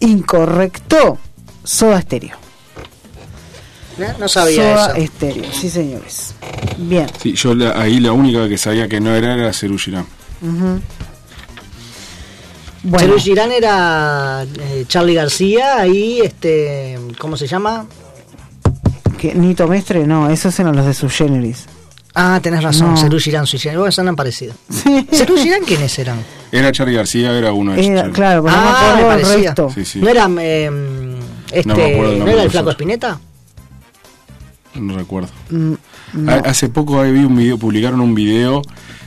Incorrecto, 0.00 1.18
Soda 1.64 2.00
Stereo. 2.00 2.36
¿Eh? 3.98 4.12
No 4.18 4.28
sabía 4.28 4.74
Soda 4.74 4.96
eso. 4.96 5.06
Stereo, 5.06 5.52
sí 5.52 5.68
señores. 5.70 6.34
Bien. 6.76 7.06
Sí, 7.20 7.32
yo 7.34 7.54
la- 7.54 7.80
ahí 7.80 7.98
la 8.00 8.12
única 8.12 8.48
que 8.48 8.56
sabía 8.58 8.88
que 8.88 9.00
no 9.00 9.14
era 9.14 9.34
era 9.34 9.52
Cerú 9.52 9.76
Girán. 9.78 10.06
Bueno, 12.84 12.98
Cerú 13.08 13.18
Girán 13.18 13.50
era 13.52 14.44
eh, 14.60 14.84
Charlie 14.86 15.14
García 15.14 15.86
y 15.86 16.20
este, 16.20 16.98
¿cómo 17.18 17.36
se 17.36 17.46
llama? 17.46 17.86
que 19.18 19.34
Nito 19.34 19.66
Mestre, 19.66 20.06
no, 20.06 20.30
esos 20.30 20.56
eran 20.60 20.76
los 20.76 20.86
de 20.86 20.94
Subgeneris. 20.94 21.66
Ah, 22.14 22.38
tenés 22.40 22.62
razón, 22.62 22.90
No. 22.94 22.96
Cerú 22.96 23.18
Girán, 23.18 23.46
Sui 23.46 23.58
Generis. 23.58 23.78
Bueno, 23.80 23.92
son 23.92 24.14
parecidos. 24.14 24.56
¿Cerú 25.12 25.36
Girán 25.36 25.64
quiénes 25.64 25.98
eran? 25.98 26.18
Era 26.52 26.70
Charlie 26.70 26.94
García, 26.94 27.36
era 27.36 27.52
uno 27.52 27.72
de 27.72 27.80
ellos. 27.80 28.08
claro, 28.14 28.44
pero 28.44 28.56
no 28.56 28.62
me 28.62 28.68
Ah, 28.68 28.72
acuerdo 28.92 28.94
me 29.08 29.14
el 29.14 29.20
parecía. 29.22 29.48
resto. 29.48 29.70
Sí, 29.74 29.84
sí. 29.84 29.98
¿No 30.00 30.08
era 30.08 30.28
eh, 30.40 30.70
este, 31.50 31.68
No 31.68 31.74
me 31.76 31.92
acuerdo 31.94 32.12
¿no 32.24 32.26
era 32.28 32.42
el 32.44 32.50
Flaco 32.50 32.70
Espineta? 32.70 33.20
No 34.80 34.96
recuerdo. 34.96 35.28
Mm, 35.50 35.72
no. 36.14 36.32
Hace 36.32 36.68
poco 36.68 37.00
ahí 37.00 37.12
vi 37.12 37.24
un 37.24 37.36
video, 37.36 37.58
publicaron 37.58 38.00
un 38.00 38.14
video, 38.14 38.62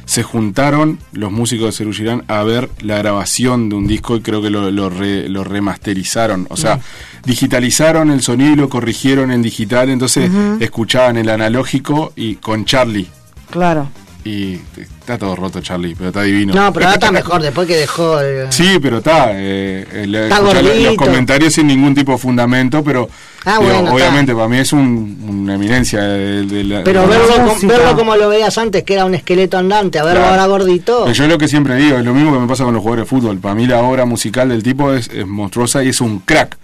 se 0.05 0.23
juntaron 0.23 0.99
los 1.13 1.31
músicos 1.31 1.67
de 1.67 1.71
Cerú 1.77 1.93
Girán 1.93 2.23
a 2.27 2.43
ver 2.43 2.69
la 2.81 2.97
grabación 2.97 3.69
de 3.69 3.75
un 3.75 3.87
disco 3.87 4.15
y 4.17 4.21
creo 4.21 4.41
que 4.41 4.49
lo, 4.49 4.69
lo, 4.71 4.89
re- 4.89 5.29
lo 5.29 5.43
remasterizaron. 5.43 6.47
O 6.49 6.57
sea, 6.57 6.79
digitalizaron 7.25 8.09
el 8.11 8.21
sonido 8.21 8.51
y 8.51 8.55
lo 8.55 8.69
corrigieron 8.69 9.31
en 9.31 9.41
digital, 9.41 9.89
entonces 9.89 10.29
escuchaban 10.59 11.17
el 11.17 11.29
analógico 11.29 12.11
y 12.15 12.35
con 12.35 12.65
Charlie. 12.65 13.07
Claro. 13.49 13.89
Y 14.23 14.59
está 14.77 15.17
todo 15.17 15.35
roto 15.35 15.61
Charlie, 15.61 15.95
pero 15.95 16.09
está 16.09 16.21
divino. 16.21 16.53
No, 16.53 16.71
pero 16.71 16.85
ahora 16.85 16.95
está 16.95 17.11
mejor 17.11 17.41
después 17.41 17.67
que 17.67 17.75
dejó. 17.75 18.19
el- 18.19 18.51
Sí, 18.51 18.77
pero 18.79 18.99
está. 18.99 19.29
eh, 19.31 19.87
el- 19.93 20.13
Está 20.13 20.35
escuchar 20.35 20.63
los- 20.63 20.95
comentarios 20.95 21.53
sin 21.53 21.65
ningún 21.65 21.95
tipo 21.95 22.11
de 22.11 22.17
fundamento, 22.19 22.83
pero 22.83 23.09
Ah, 23.45 23.53
digo, 23.57 23.63
bueno, 23.63 23.79
está. 23.79 23.91
obviamente 23.93 24.35
para 24.35 24.47
mí 24.47 24.57
es 24.59 24.73
un- 24.73 25.25
una 25.27 25.55
eminencia 25.55 26.01
de, 26.03 26.45
de 26.45 26.63
la. 26.63 26.83
Pero 26.83 27.01
de 27.07 27.17
verlo, 27.17 27.55
verlo 27.63 27.95
como 27.97 28.15
lo 28.15 28.29
veías 28.29 28.55
antes, 28.59 28.83
que 28.83 28.93
era 28.93 29.05
un 29.05 29.15
esqueleto 29.15 29.57
andante, 29.57 29.97
a 29.97 30.03
verlo 30.03 30.19
Claro. 30.19 30.33
ahora 30.33 30.45
gordito. 30.45 31.01
Pero 31.05 31.13
yo 31.15 31.27
lo 31.27 31.39
que 31.39 31.47
siempre 31.47 31.75
digo, 31.77 31.97
es 31.97 32.05
lo 32.05 32.13
mismo 32.13 32.31
que 32.31 32.39
me 32.39 32.47
pasa 32.47 32.63
con 32.63 32.73
los 32.75 32.81
jugadores 32.83 33.05
de 33.05 33.09
fútbol. 33.09 33.39
Para 33.39 33.55
mí 33.55 33.65
la 33.65 33.79
obra 33.81 34.05
musical 34.05 34.49
del 34.49 34.61
tipo 34.61 34.93
es, 34.93 35.07
es 35.09 35.25
monstruosa 35.25 35.83
y 35.83 35.89
es 35.89 35.99
un 35.99 36.19
crack. 36.19 36.57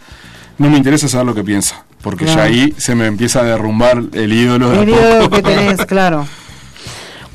No 0.60 0.70
me 0.70 0.78
interesa 0.78 1.08
saber 1.08 1.26
lo 1.26 1.34
que 1.34 1.44
piensa, 1.44 1.86
porque 2.04 2.26
Claro. 2.26 2.40
ya 2.42 2.46
ahí 2.46 2.74
se 2.78 2.94
me 2.94 3.08
empieza 3.08 3.40
a 3.40 3.44
derrumbar 3.46 4.04
el 4.14 4.32
ídolo 4.34 4.70
de 4.70 4.84
El 4.84 4.90
ídolo 4.90 5.30
que 5.32 5.42
tenés, 5.42 5.86
claro. 5.88 6.28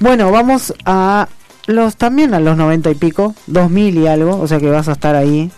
Bueno, 0.02 0.32
vamos 0.32 0.74
a 0.84 1.28
los 1.66 1.94
también 1.96 2.34
a 2.34 2.40
los 2.40 2.56
90 2.56 2.90
y 2.90 2.94
pico, 2.96 3.36
2000 3.46 3.98
y 3.98 4.06
algo, 4.08 4.36
o 4.40 4.48
sea 4.48 4.58
que 4.58 4.68
vas 4.68 4.88
a 4.88 4.92
estar 4.92 5.14
ahí 5.14 5.50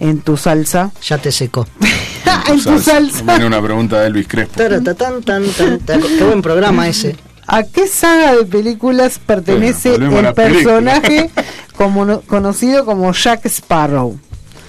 en 0.00 0.22
tu 0.22 0.38
salsa. 0.38 0.90
Ya 1.02 1.18
te 1.18 1.30
secó. 1.30 1.66
en 2.48 2.62
tu 2.64 2.78
salsa. 2.80 3.22
Viene 3.24 3.44
una 3.46 3.60
pregunta 3.60 4.00
de 4.00 4.06
Elvis 4.06 4.26
Crespo. 4.26 4.54
Taratatan, 4.56 5.22
tan, 5.22 5.44
tan, 5.50 5.78
tan. 5.80 6.00
Qué 6.00 6.24
buen 6.24 6.40
programa 6.40 6.88
ese. 6.88 7.14
¿A 7.46 7.62
qué 7.64 7.86
saga 7.86 8.34
de 8.34 8.46
películas 8.46 9.18
pertenece 9.18 9.98
Bueno, 9.98 10.18
el 10.20 10.24
la 10.24 10.32
personaje 10.32 11.28
como 11.76 12.06
no- 12.06 12.22
conocido 12.22 12.86
como 12.86 13.12
Jack 13.12 13.44
Sparrow? 13.44 14.18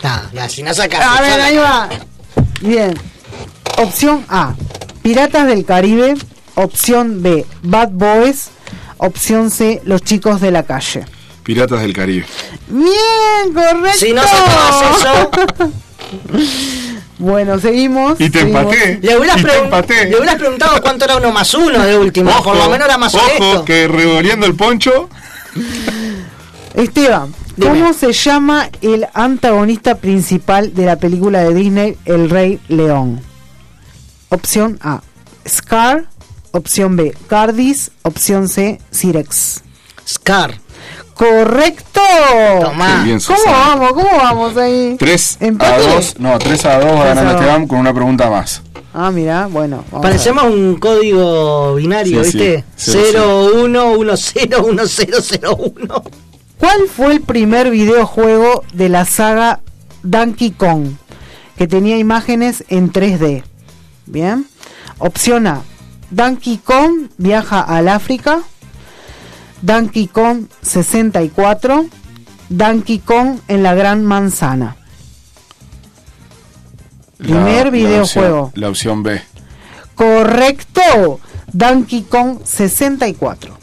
Ah, 0.03 0.24
ya, 0.34 0.49
si 0.49 0.61
no 0.61 0.74
sacas. 0.74 0.99
A 1.01 1.22
ver, 1.22 1.39
ahí 1.39 1.55
va. 1.55 1.88
Bien. 2.59 2.93
Opción 3.78 4.26
A, 4.28 4.55
Piratas 5.01 5.47
del 5.47 5.63
Caribe. 5.63 6.16
Opción 6.55 7.24
B, 7.24 7.45
Bad 7.63 7.91
Boys. 7.91 8.49
Opción 8.97 9.51
C, 9.51 9.81
Los 9.85 10.01
chicos 10.01 10.41
de 10.41 10.51
la 10.51 10.63
calle. 10.63 11.05
Piratas 11.43 11.81
del 11.81 11.93
Caribe. 11.93 12.25
Bien, 12.69 13.53
correcto. 13.53 13.97
Si 13.99 14.13
no 14.13 14.21
eso, 14.23 15.29
Bueno, 17.17 17.59
seguimos. 17.59 18.19
Y 18.19 18.29
te 18.29 18.39
seguimos. 18.39 18.61
empaté. 18.73 18.99
le 19.01 19.17
hubieras, 19.17 19.37
Y 19.39 19.43
te 19.43 19.49
pregun- 19.49 19.63
empaté. 19.65 20.05
le 20.09 20.17
hubieras 20.17 20.35
preguntado 20.35 20.81
cuánto 20.81 21.05
era 21.05 21.15
uno 21.17 21.31
más 21.31 21.53
uno 21.53 21.83
de 21.83 21.97
último. 21.97 22.31
Por 22.43 22.57
lo 22.57 22.69
menos 22.69 22.87
era 22.87 22.97
más 22.97 23.15
ojo, 23.15 23.25
honesto. 23.25 23.65
que 23.65 23.87
revolviendo 23.87 24.45
el 24.45 24.55
poncho. 24.55 25.09
Esteban, 26.73 27.33
Dime. 27.55 27.69
¿cómo 27.71 27.93
se 27.93 28.11
llama 28.11 28.69
el 28.81 29.07
antagonista 29.13 29.95
principal 29.95 30.73
de 30.73 30.85
la 30.85 30.97
película 30.97 31.39
de 31.43 31.53
Disney 31.53 31.97
El 32.05 32.29
Rey 32.29 32.59
León? 32.67 33.21
Opción 34.29 34.77
A, 34.81 35.01
Scar. 35.47 36.05
Opción 36.56 36.95
B, 36.95 37.14
Cardis. 37.28 37.91
Opción 38.03 38.47
C, 38.47 38.80
Cirex. 38.89 39.62
Scar. 40.08 40.56
¡Correcto! 41.14 41.99
Tomá. 42.62 43.03
Bien, 43.03 43.20
¿Cómo 43.20 43.39
vamos? 43.45 43.89
¿Cómo 43.91 44.10
vamos 44.18 44.56
ahí? 44.56 44.95
3 44.97 45.38
a 45.41 45.45
¿Empate? 45.45 45.88
2. 45.88 46.20
No, 46.20 46.39
3 46.39 46.66
a 46.66 46.80
2 46.80 46.86
va 46.97 47.06
ganando. 47.06 47.32
Esteban 47.34 47.68
con 47.68 47.80
una 47.80 47.93
pregunta 47.93 48.30
más. 48.30 48.62
Ah, 48.93 49.12
mira, 49.12 49.47
bueno. 49.47 49.84
Parecemos 50.01 50.45
un 50.45 50.78
código 50.80 51.76
binario, 51.76 52.24
Sí. 52.24 52.38
¿viste? 52.38 52.64
Sí, 52.78 52.91
0, 53.12 53.49
1, 53.64 53.91
1, 53.91 54.18
0, 54.18 54.66
1, 54.66 54.84
0, 54.88 55.18
0, 55.22 55.58
1. 55.58 56.03
¿Cuál 56.58 56.88
fue 56.88 57.12
el 57.12 57.22
primer 57.22 57.70
videojuego 57.70 58.64
de 58.72 58.88
la 58.88 59.03
saga 59.03 59.60
Donkey 60.03 60.51
Kong, 60.51 60.91
que 61.58 61.68
tenía 61.68 61.97
imágenes 61.97 62.64
en 62.70 62.93
3D. 62.93 63.43
Bien. 64.06 64.47
Opción 64.99 65.47
A, 65.47 65.62
Donkey 66.20 66.59
Kong 66.59 67.09
viaja 67.18 67.59
al 67.59 67.89
África. 67.89 68.39
Donkey 69.61 70.07
Kong 70.07 70.45
64. 70.61 71.88
Donkey 72.47 72.99
Kong 72.99 73.39
en 73.49 73.63
la 73.63 73.74
Gran 73.76 74.05
Manzana. 74.05 74.78
Primer 77.18 77.70
videojuego. 77.70 78.43
opción- 78.43 78.61
la 78.61 78.70
opción 78.70 79.03
B. 79.03 79.22
Correcto. 79.95 81.20
Donkey 81.51 82.03
Kong 82.03 82.39
64. 82.45 83.57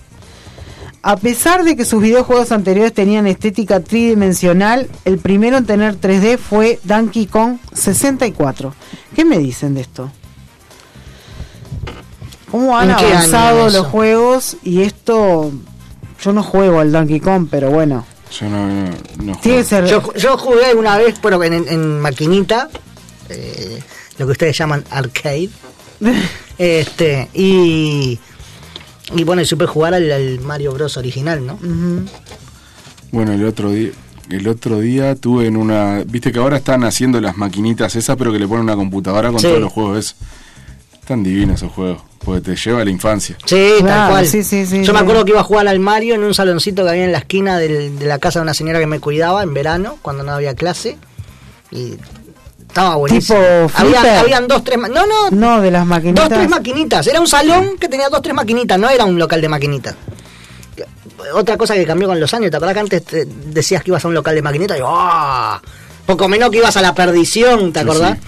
A 1.02 1.16
pesar 1.16 1.64
de 1.64 1.74
que 1.74 1.86
sus 1.86 2.02
videojuegos 2.02 2.52
anteriores 2.52 2.92
tenían 2.92 3.26
estética 3.26 3.80
tridimensional, 3.80 4.88
el 5.06 5.18
primero 5.18 5.56
en 5.56 5.64
tener 5.64 5.96
3D 5.96 6.36
fue 6.36 6.80
Donkey 6.84 7.26
Kong 7.26 7.56
64. 7.72 8.74
¿Qué 9.14 9.24
me 9.24 9.38
dicen 9.38 9.74
de 9.74 9.80
esto? 9.80 10.10
¿Cómo 12.52 12.78
han 12.78 12.90
¿En 12.90 12.96
qué 12.96 13.04
año 13.06 13.14
avanzado 13.16 13.70
los 13.70 13.86
juegos? 13.86 14.56
Y 14.62 14.82
esto, 14.82 15.50
yo 16.22 16.32
no 16.32 16.42
juego 16.44 16.78
al 16.78 16.92
Donkey 16.92 17.18
Kong, 17.18 17.48
pero 17.50 17.70
bueno. 17.70 18.04
Yo 18.38 18.48
no, 18.48 18.68
no, 19.22 19.40
que 19.40 19.64
ser... 19.64 19.86
Yo, 19.86 20.12
yo 20.14 20.38
jugué 20.38 20.74
una 20.74 20.96
vez, 20.98 21.16
pero 21.20 21.42
en, 21.42 21.52
en 21.54 21.98
maquinita, 22.00 22.68
eh, 23.28 23.82
lo 24.18 24.26
que 24.26 24.32
ustedes 24.32 24.56
llaman 24.56 24.84
arcade. 24.90 25.50
este 26.58 27.28
y 27.34 28.18
y 29.14 29.24
bueno, 29.24 29.42
y 29.42 29.44
supe 29.46 29.66
jugar 29.66 29.94
al, 29.94 30.10
al 30.10 30.40
Mario 30.40 30.72
Bros 30.72 30.96
original, 30.96 31.44
¿no? 31.46 31.54
Ujú. 31.54 32.06
Bueno, 33.10 33.32
el 33.32 33.44
otro 33.44 33.70
día, 33.70 33.90
el 34.30 34.48
otro 34.48 34.78
día 34.80 35.14
tuve 35.16 35.46
en 35.46 35.56
una, 35.56 36.02
viste 36.06 36.32
que 36.32 36.38
ahora 36.38 36.56
están 36.58 36.84
haciendo 36.84 37.20
las 37.20 37.36
maquinitas 37.36 37.94
esas, 37.96 38.16
pero 38.16 38.32
que 38.32 38.38
le 38.38 38.48
ponen 38.48 38.64
una 38.64 38.76
computadora 38.76 39.30
con 39.30 39.40
Sí. 39.40 39.48
todos 39.48 39.60
los 39.60 39.72
juegos. 39.72 40.16
Esos. 41.02 41.10
Están 41.10 41.22
divinos 41.22 41.56
esos 41.62 41.72
juegos, 41.72 42.02
porque 42.24 42.40
te 42.40 42.56
lleva 42.56 42.82
a 42.82 42.84
la 42.84 42.90
infancia. 42.90 43.36
Sí, 43.44 43.68
tal 43.78 43.86
Claro, 43.86 44.10
cual. 44.12 44.26
sí, 44.26 44.42
sí, 44.44 44.66
sí, 44.66 44.78
Yo 44.80 44.86
sí. 44.86 44.92
me 44.92 44.98
acuerdo 45.00 45.24
que 45.24 45.32
iba 45.32 45.40
a 45.40 45.44
jugar 45.44 45.66
al 45.68 45.80
Mario 45.80 46.14
en 46.14 46.22
un 46.22 46.32
saloncito 46.34 46.84
que 46.84 46.90
había 46.90 47.04
en 47.04 47.12
la 47.12 47.18
esquina 47.18 47.58
del- 47.58 47.98
de 47.98 48.06
la 48.06 48.18
casa 48.18 48.38
de 48.38 48.44
una 48.44 48.54
señora 48.54 48.78
que 48.78 48.86
me 48.86 49.00
cuidaba 49.00 49.42
en 49.42 49.52
verano, 49.54 49.98
cuando 50.02 50.22
no 50.22 50.32
había 50.32 50.54
clase. 50.54 50.96
Y 51.70 51.94
estaba 52.68 52.96
buenísimo. 52.96 53.38
Tipo 53.38 53.70
Había- 53.78 54.20
habían 54.20 54.46
dos, 54.46 54.62
tres... 54.64 54.78
No, 54.78 54.88
no, 55.06 55.30
No, 55.30 55.60
de 55.60 55.70
las 55.70 55.82
dos, 55.82 55.88
maquinitas. 55.88 56.28
tres 56.28 56.48
maquinitas. 56.48 57.06
Era 57.06 57.20
un 57.20 57.26
salón 57.26 57.76
que 57.78 57.88
tenía 57.88 58.08
dos, 58.08 58.22
tres 58.22 58.34
maquinitas, 58.34 58.78
no 58.78 58.88
era 58.88 59.04
un 59.04 59.18
local 59.18 59.40
de 59.40 59.48
maquinitas. 59.48 59.94
Otra 61.34 61.56
cosa 61.56 61.74
que 61.74 61.84
cambió 61.86 62.08
con 62.08 62.18
los 62.18 62.32
años, 62.34 62.50
¿te 62.50 62.56
acuerdas 62.56 62.74
que 62.74 62.80
antes 62.80 63.04
te 63.04 63.24
decías 63.26 63.82
que 63.82 63.90
ibas 63.90 64.04
a 64.04 64.08
un 64.08 64.14
local 64.14 64.34
de 64.34 64.42
maquinitas? 64.42 64.78
Y, 64.78 64.80
¡ah! 64.84 65.60
Poco 66.06 66.28
menos 66.28 66.50
que 66.50 66.58
ibas 66.58 66.76
a 66.76 66.82
la 66.82 66.94
perdición, 66.94 67.72
¿te 67.72 67.80
Sí, 67.80 67.86
acordás? 67.88 68.18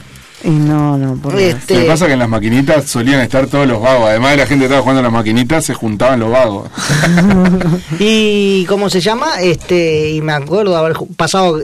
Y 0.44 0.50
no, 0.50 0.98
no, 0.98 1.16
por. 1.16 1.38
Este, 1.40 1.74
Lo 1.74 1.80
que 1.80 1.86
pasa 1.86 2.04
es 2.04 2.08
que 2.08 2.12
en 2.12 2.18
las 2.18 2.28
maquinitas 2.28 2.84
solían 2.84 3.20
estar 3.20 3.46
todos 3.46 3.66
los 3.66 3.80
vagos. 3.80 4.08
Además 4.10 4.32
de 4.32 4.36
la 4.36 4.46
gente 4.46 4.62
que 4.62 4.66
estaba 4.66 4.82
jugando 4.82 5.00
en 5.00 5.04
las 5.04 5.12
maquinitas, 5.12 5.64
se 5.64 5.74
juntaban 5.74 6.20
los 6.20 6.30
vagos. 6.30 6.70
Y 7.98 8.64
cómo 8.66 8.90
se 8.90 9.00
llama, 9.00 9.40
este, 9.40 10.10
y 10.10 10.20
me 10.20 10.32
acuerdo 10.32 10.72
de 10.72 10.78
haber 10.78 10.96
pasado 11.16 11.60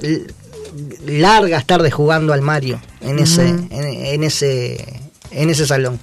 largas 1.07 1.67
tardes 1.67 1.93
jugando 1.93 2.33
al 2.33 2.41
Mario 2.41 2.81
en 3.01 3.19
ese, 3.19 3.49
en, 3.49 3.71
en 3.71 4.25
ese, 4.25 5.01
en 5.31 5.51
ese 5.51 5.67
salón. 5.67 5.99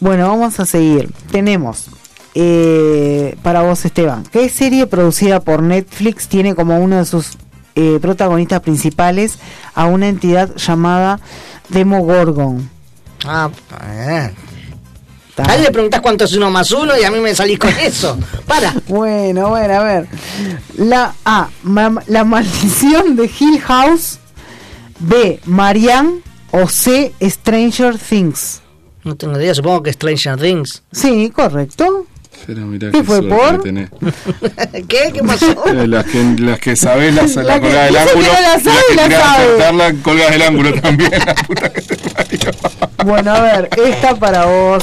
Bueno, 0.00 0.28
vamos 0.28 0.60
a 0.60 0.66
seguir. 0.66 1.10
Tenemos 1.30 1.88
eh, 2.34 3.36
para 3.42 3.62
vos, 3.62 3.84
Esteban, 3.84 4.22
¿qué 4.30 4.48
serie 4.48 4.86
producida 4.86 5.40
por 5.40 5.62
Netflix 5.62 6.28
tiene 6.28 6.54
como 6.54 6.78
uno 6.78 6.96
de 6.96 7.04
sus 7.04 7.32
eh, 7.74 7.98
protagonistas 8.00 8.60
principales 8.60 9.38
a 9.74 9.86
una 9.86 10.08
entidad 10.08 10.54
llamada 10.54 11.20
Demogorgon? 11.68 12.68
Ah, 13.24 13.50
eh. 13.84 14.30
Ta. 15.34 15.44
A 15.50 15.54
él 15.56 15.62
le 15.62 15.70
preguntás 15.70 16.00
cuánto 16.00 16.24
es 16.24 16.32
uno 16.34 16.50
más 16.50 16.70
uno 16.72 16.98
y 16.98 17.04
a 17.04 17.10
mí 17.10 17.20
me 17.20 17.34
salís 17.34 17.58
con 17.58 17.70
eso. 17.78 18.18
Para. 18.46 18.74
Bueno, 18.88 19.50
bueno, 19.50 19.74
a 19.74 19.82
ver. 19.84 20.08
La 20.78 21.14
A, 21.24 21.48
ma- 21.62 22.02
La 22.08 22.24
maldición 22.24 23.14
de 23.16 23.30
Hill 23.38 23.60
House. 23.60 24.18
B, 24.98 25.38
Marianne. 25.44 26.22
O 26.50 26.66
C, 26.66 27.12
Stranger 27.22 27.98
Things. 27.98 28.62
No 29.04 29.14
tengo 29.16 29.38
idea, 29.38 29.54
supongo 29.54 29.82
que 29.82 29.92
Stranger 29.92 30.38
Things. 30.40 30.82
Sí, 30.90 31.30
correcto. 31.30 32.06
Pero 32.46 32.60
mirá 32.62 32.90
¿Qué 32.90 33.04
fue, 33.04 33.22
por? 33.22 33.58
que 33.58 33.62
tenés. 33.64 33.90
¿Qué? 34.88 35.10
¿Qué 35.12 35.22
pasó? 35.26 35.66
Eh, 35.66 35.86
Las 35.86 36.04
que, 36.06 36.24
las 36.38 36.58
que 36.58 36.76
sabés, 36.76 37.14
las, 37.14 37.34
la, 37.36 37.42
La 37.44 37.60
que 37.60 37.60
colgás 37.60 37.84
del 37.86 37.94
que 37.94 37.98
ángulo. 38.00 38.26
no 38.26 38.40
la 38.40 38.56
y 38.58 38.60
sabe, 38.62 38.94
las 38.96 39.08
que 39.08 39.14
la 39.14 39.32
acertarla, 39.34 39.94
colgás 40.02 40.30
del 40.30 40.42
ángulo 40.42 40.74
también. 40.80 41.10
La 41.26 41.34
puta 41.34 41.72
que 41.72 41.80
te 41.82 41.96
parió. 42.10 42.50
Bueno, 43.04 43.32
a 43.32 43.40
ver, 43.40 43.68
esta 43.86 44.16
para 44.16 44.46
vos, 44.46 44.82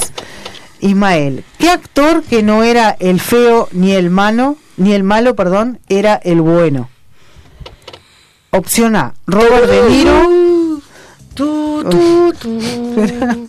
Ismael. 0.79 1.43
¿Qué 1.59 1.69
actor 1.69 2.23
que 2.23 2.43
no 2.43 2.63
era 2.63 2.95
el 2.99 3.19
feo 3.19 3.67
ni 3.71 3.91
el 3.93 4.09
malo, 4.09 4.57
ni 4.77 4.93
el 4.93 5.03
malo, 5.03 5.35
perdón, 5.35 5.79
era 5.89 6.15
el 6.15 6.41
bueno? 6.41 6.89
Opción 8.51 8.95
A, 8.95 9.13
Robert 9.27 9.67
De 9.69 9.89
Niro. 9.89 10.29
Tú, 11.33 11.83
tú, 11.89 12.33
tú. 12.39 13.47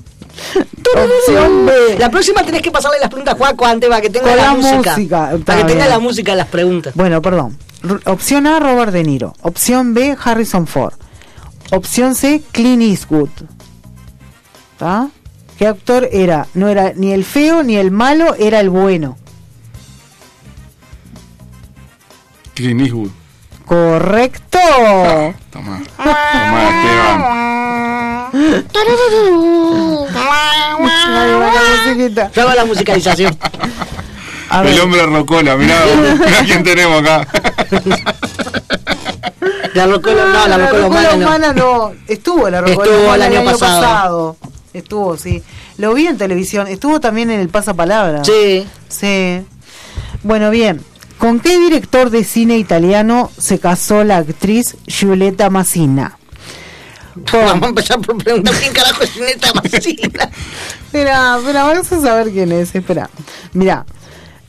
Opción 0.95 1.67
B, 1.67 1.97
La 1.99 2.11
próxima 2.11 2.43
tenés 2.45 2.63
que 2.63 2.71
pasarle 2.71 2.99
las 3.01 3.09
preguntas 3.09 3.35
a 3.35 3.39
Juaco 3.39 3.65
antes 3.67 3.89
para 3.89 4.01
que 4.01 4.11
tenga 4.11 4.29
Con 4.29 4.37
la, 4.37 4.43
la 4.45 4.55
música. 4.55 4.97
Para 5.45 5.59
que 5.63 5.73
tenga 5.73 5.87
la 5.89 5.99
música 5.99 6.35
las 6.35 6.47
preguntas. 6.49 6.95
Bueno, 6.95 7.21
perdón. 7.23 7.59
R- 7.83 8.01
opción 8.07 8.47
A, 8.47 8.61
Robert 8.61 8.93
De 8.93 9.03
Niro. 9.03 9.35
Opción 9.43 9.95
B, 9.95 10.17
Harrison 10.23 10.67
Ford. 10.67 10.95
Opción 11.73 12.15
C, 12.15 12.43
Clint 12.53 12.83
Eastwood. 12.83 13.31
¿Está? 14.73 15.09
¿Qué 15.59 15.67
actor 15.67 16.09
era? 16.13 16.47
No 16.55 16.69
era 16.69 16.93
ni 16.95 17.13
el 17.13 17.25
feo 17.25 17.63
ni 17.63 17.77
el 17.77 17.91
malo, 17.91 18.35
era 18.39 18.61
el 18.61 18.69
bueno. 18.71 19.17
Clint 22.55 22.81
Eastwood. 22.83 23.11
Correcto. 23.67 24.59
Toma. 25.51 25.83
Toma, 25.97 26.71
Esteban. 26.71 27.47
Hago 32.37 32.55
la 32.55 32.65
musicalización. 32.65 33.37
A 34.49 34.63
El 34.63 34.81
hombre 34.81 35.05
rocola, 35.07 35.57
mirá, 35.57 35.81
mirá 36.25 36.45
quién 36.45 36.63
tenemos 36.63 37.03
acá. 37.03 37.27
La 39.75 39.87
rocola, 39.87 40.25
no, 40.25 40.33
la 40.33 40.57
la 40.57 40.71
rocola 40.71 40.83
rocola 40.83 40.87
humana 40.87 41.17
no. 41.17 41.27
humana 41.27 41.53
no. 41.53 41.93
Estuvo 42.07 42.49
la 42.49 42.61
rocola 42.61 42.85
Estuvo 42.85 43.05
humana 43.05 43.27
el 43.27 43.37
año 43.37 43.51
pasado. 43.51 44.37
Estuvo, 44.73 45.17
sí. 45.17 45.43
Lo 45.79 45.93
vi 45.95 46.07
en 46.07 46.17
televisión. 46.17 46.69
Estuvo 46.69 47.01
también 47.01 47.31
en 47.31 47.41
el 47.41 47.49
pasapalabra. 47.49 48.25
Sí. 48.25 48.67
Sí. 48.89 49.43
Bueno, 50.23 50.51
bien. 50.51 50.81
¿Con 51.19 51.41
qué 51.41 51.59
director 51.59 52.11
de 52.11 52.25
cine 52.25 52.59
italiano 52.59 53.31
se 53.39 53.59
casó 53.59 54.05
la 54.05 54.19
actriz 54.19 54.77
Giulietta 54.87 55.51
Massina? 55.51 56.19
Vamos 57.33 57.63
a 57.63 57.69
empezar 57.69 58.01
por 58.01 58.19
preguntar 58.19 58.55
quién 58.61 58.73
carajo 58.73 59.03
es 59.03 59.17
Neta 59.17 59.53
Massina. 59.55 60.03
Espera, 60.87 61.37
espera, 61.39 61.65
vamos 61.65 61.93
a 61.93 62.01
saber 62.01 62.31
quién 62.31 62.53
es. 62.53 62.75
Espera. 62.75 63.11
Mira. 63.53 63.85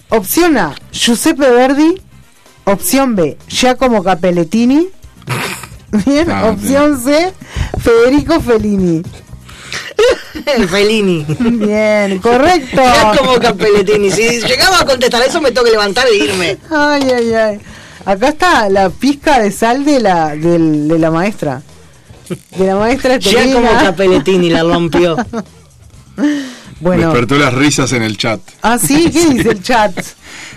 Opción 0.09 0.57
A, 0.57 0.73
Giuseppe 0.91 1.49
Verdi. 1.49 2.01
Opción 2.63 3.15
B, 3.15 3.37
Giacomo 3.47 4.03
Capellettini. 4.03 4.87
Bien. 6.05 6.31
Ah, 6.31 6.45
Opción 6.45 7.01
C, 7.01 7.33
Federico 7.79 8.39
Fellini. 8.39 9.03
El 10.45 10.69
Fellini. 10.69 11.25
Bien, 11.39 12.19
correcto. 12.19 12.81
Ya 12.81 13.13
como 13.17 13.39
Capelletini. 13.39 14.11
Si 14.11 14.39
llegaba 14.41 14.81
a 14.81 14.85
contestar 14.85 15.23
eso, 15.23 15.41
me 15.41 15.51
tengo 15.51 15.65
que 15.65 15.71
levantar 15.71 16.07
e 16.07 16.15
irme. 16.15 16.57
Ay, 16.69 17.03
ay, 17.15 17.33
ay. 17.33 17.59
Acá 18.05 18.29
está 18.29 18.69
la 18.69 18.89
pizca 18.89 19.39
de 19.39 19.51
sal 19.51 19.83
de 19.83 19.99
la, 19.99 20.29
del- 20.35 20.87
de 20.87 20.99
la 20.99 21.11
maestra. 21.11 21.61
De 22.57 22.65
la 22.65 22.75
maestra 22.75 23.17
Ya 23.17 23.51
como. 23.53 23.69
Capelletini 23.69 24.49
la 24.49 24.63
rompió. 24.63 25.15
Bueno. 26.79 27.07
Despertó 27.09 27.37
las 27.39 27.53
risas 27.55 27.91
en 27.93 28.03
el 28.03 28.17
chat. 28.17 28.39
Ah, 28.61 28.77
sí, 28.77 29.09
¿qué 29.11 29.25
dice 29.29 29.49
el 29.49 29.63
chat? 29.63 29.93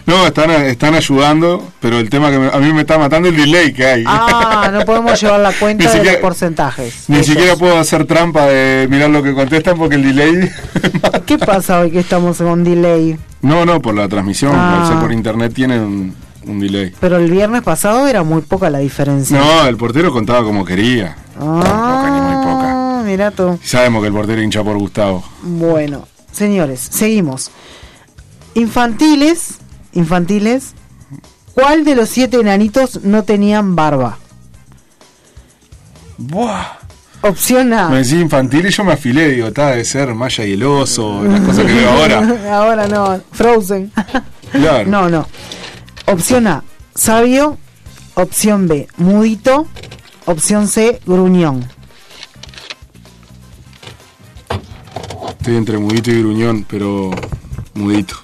No, 0.07 0.27
están, 0.27 0.51
están 0.51 0.95
ayudando, 0.95 1.63
pero 1.81 1.99
el 1.99 2.11
tema 2.11 2.31
que 2.31 2.39
me- 2.39 2.49
a 2.49 2.59
mí 2.59 2.73
me 2.73 2.81
está 2.81 2.99
matando 2.99 3.29
es 3.29 3.35
el 3.35 3.41
delay 3.43 3.73
que 3.73 3.85
hay. 3.87 4.05
Ah, 4.07 4.71
no 4.73 4.85
podemos 4.85 5.21
llevar 5.23 5.41
la 5.41 5.53
cuenta 5.53 5.91
de 5.93 6.05
los 6.05 6.17
porcentajes. 6.17 7.05
Ni 7.09 7.23
siquiera 7.23 7.55
puedo 7.57 7.79
hacer 7.79 8.07
trampa 8.07 8.47
de 8.47 8.89
mirar 8.91 9.11
lo 9.11 9.23
que 9.23 9.33
contestan 9.35 9.77
porque 9.79 9.97
el 9.97 10.03
delay. 10.03 10.51
¿Qué 11.27 11.39
pasa 11.39 11.81
hoy 11.81 11.91
que 11.91 12.01
estamos 12.01 12.39
con 12.39 12.65
delay? 12.65 13.17
No, 13.43 13.65
no, 13.65 13.81
por 13.81 13.95
la 13.95 14.09
transmisión, 14.09 14.53
Ah. 14.55 14.85
ser 14.89 14.99
por 14.99 15.13
internet 15.13 15.53
tienen 15.55 15.81
un, 15.81 16.15
un 16.47 16.61
delay. 16.61 16.93
Pero 16.99 17.17
el 17.19 17.31
viernes 17.31 17.63
pasado 17.63 18.09
era 18.09 18.23
muy 18.23 18.43
poca 18.43 18.69
la 18.71 18.79
diferencia. 18.79 19.39
No, 19.39 19.67
el 19.67 19.77
portero 19.77 20.13
contaba 20.13 20.43
como 20.43 20.65
quería. 20.65 21.17
poca, 21.39 22.11
ni 22.11 22.21
muy 22.21 22.35
poca. 22.45 22.67
Ah, 22.99 23.03
mira 23.05 23.31
tú. 23.31 23.59
Sabemos 23.63 24.03
que 24.03 24.09
el 24.09 24.13
portero 24.15 24.43
hincha 24.43 24.65
por 24.65 24.77
Gustavo. 24.77 25.23
Bueno, 25.43 26.07
señores, 26.33 26.81
seguimos. 26.91 27.51
Infantiles, 28.55 29.60
infantiles, 29.93 30.73
¿cuál 31.55 31.85
de 31.85 31.97
los 31.97 32.09
siete 32.09 32.39
enanitos 32.39 33.03
no 33.03 33.25
tenían 33.25 33.77
barba? 33.77 34.19
Buah. 36.19 36.81
Opción 37.23 37.73
A. 37.75 37.91
Me 37.91 37.99
decís 37.99 38.15
infantil 38.15 38.67
y 38.67 38.71
yo 38.71 38.83
me 38.83 38.93
afilé, 38.93 39.29
digo, 39.29 39.49
está 39.49 39.73
de 39.73 39.85
ser 39.85 40.15
Maya 40.15 40.45
y 40.47 40.53
el 40.53 40.63
oso, 40.63 41.23
las 41.25 41.41
cosas 41.43 41.67
que 41.67 41.75
veo 41.75 41.91
ahora. 41.91 42.39
Ahora 42.57 42.89
no, 42.89 43.21
Frozen. 43.33 43.93
Claro. 44.53 44.89
No, 44.89 45.11
no. 45.11 45.27
Opción 46.07 46.47
A, 46.47 46.65
sabio. 46.95 47.59
Opción 48.15 48.69
B, 48.69 48.89
mudito. 48.97 49.67
Opción 50.25 50.67
C, 50.67 51.01
gruñón. 51.07 51.65
Estoy 55.39 55.57
entre 55.57 55.79
mudito 55.79 56.11
y 56.11 56.21
gruñón, 56.21 56.65
pero 56.69 57.11
mudito. 57.75 58.17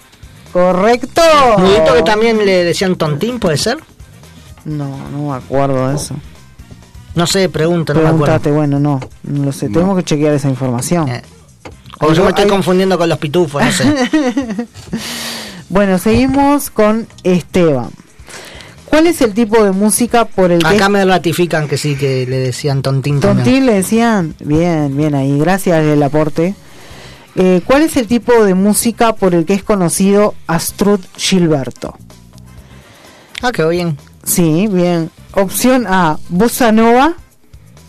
Correcto. 0.56 1.20
Mudito 1.58 1.94
que 1.94 2.02
también 2.02 2.38
le 2.38 2.64
decían 2.64 2.96
tontín, 2.96 3.38
¿puede 3.38 3.58
ser? 3.58 3.76
No, 4.64 4.88
no 5.10 5.30
me 5.30 5.36
acuerdo 5.36 5.90
de 5.90 5.96
eso. 5.96 6.14
No 7.14 7.26
sé, 7.26 7.50
pregunta, 7.50 7.92
no 7.92 8.00
me 8.00 8.08
acuerdo. 8.08 8.54
bueno, 8.54 8.80
no, 8.80 8.98
no 9.24 9.44
lo 9.44 9.52
sé. 9.52 9.68
Tengo 9.68 9.94
que 9.94 10.02
chequear 10.02 10.32
esa 10.32 10.48
información. 10.48 11.08
Eh. 11.08 11.20
O 12.00 12.10
yo 12.14 12.22
me 12.24 12.30
estoy 12.30 12.46
confundiendo 12.46 12.96
con 12.96 13.06
los 13.06 13.18
pitufos, 13.18 13.62
no 13.62 13.70
sé. 13.70 13.84
Bueno, 15.68 15.98
seguimos 15.98 16.70
con 16.70 17.08
Esteban. 17.24 17.90
¿Cuál 18.84 19.08
es 19.08 19.20
el 19.20 19.34
tipo 19.34 19.64
de 19.64 19.72
música 19.72 20.24
por 20.24 20.52
el 20.52 20.62
que 20.62 20.76
Acá 20.76 20.88
me 20.88 21.04
ratifican 21.04 21.66
que 21.66 21.76
sí, 21.76 21.96
que 21.96 22.24
le 22.24 22.38
decían 22.38 22.82
tontín 22.82 23.18
también. 23.18 23.44
Tontín 23.44 23.66
le 23.66 23.74
decían? 23.74 24.36
Bien, 24.38 24.96
bien 24.96 25.16
ahí, 25.16 25.36
gracias 25.38 25.84
del 25.84 26.02
aporte. 26.04 26.54
Eh, 27.36 27.60
¿Cuál 27.66 27.82
es 27.82 27.96
el 27.96 28.06
tipo 28.06 28.44
de 28.44 28.54
música 28.54 29.14
por 29.14 29.34
el 29.34 29.44
que 29.44 29.54
es 29.54 29.62
conocido 29.62 30.34
Astrud 30.46 31.00
Gilberto? 31.16 31.96
Ah, 33.42 33.52
qué 33.52 33.66
bien. 33.66 33.98
Sí, 34.24 34.68
bien. 34.68 35.10
Opción 35.32 35.86
A, 35.86 36.18
bossa 36.30 36.72
nova. 36.72 37.14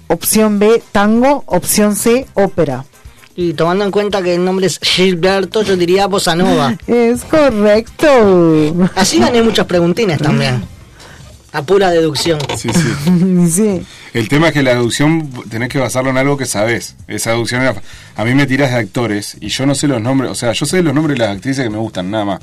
Opción 0.08 0.60
B, 0.60 0.84
tango. 0.92 1.44
Opción 1.48 1.96
C, 1.96 2.28
ópera. 2.34 2.86
Y 3.40 3.54
tomando 3.54 3.86
en 3.86 3.92
cuenta 3.92 4.22
que 4.24 4.34
el 4.34 4.44
nombre 4.44 4.66
es 4.66 4.80
Gilberto, 4.80 5.62
yo 5.62 5.78
diría 5.78 6.08
Bossa 6.08 6.36
Nova. 6.36 6.76
Es 6.88 7.24
correcto. 7.24 8.08
Así 8.96 9.20
gané 9.20 9.44
muchos 9.44 9.68
preguntines 9.68 10.18
también. 10.18 10.64
A 11.58 11.64
pura 11.64 11.90
deducción. 11.90 12.38
Sí, 12.56 12.70
sí. 12.72 13.50
sí. 13.52 13.82
El 14.14 14.30
tema 14.30 14.50
es 14.50 14.54
que 14.54 14.62
la 14.62 14.76
deducción 14.76 15.28
tenés 15.50 15.70
que 15.70 15.80
basarlo 15.80 16.12
en 16.12 16.18
algo 16.20 16.38
que 16.38 16.46
sabés. 16.46 16.96
Esa 17.08 17.32
deducción 17.32 17.64
era... 17.64 17.74
A 18.16 18.24
mí 18.26 18.36
me 18.36 18.46
tirás 18.46 18.70
de 18.72 18.78
actores 18.78 19.36
y 19.42 19.48
yo 19.48 19.66
no 19.66 19.74
sé 19.74 19.88
los 19.88 20.00
nombres, 20.00 20.30
o 20.30 20.36
sea, 20.36 20.52
yo 20.52 20.68
sé 20.68 20.84
los 20.84 20.94
nombres 20.94 21.18
de 21.18 21.26
las 21.26 21.36
actrices 21.36 21.64
que 21.64 21.70
me 21.72 21.80
gustan, 21.80 22.12
nada 22.12 22.26
más. 22.26 22.40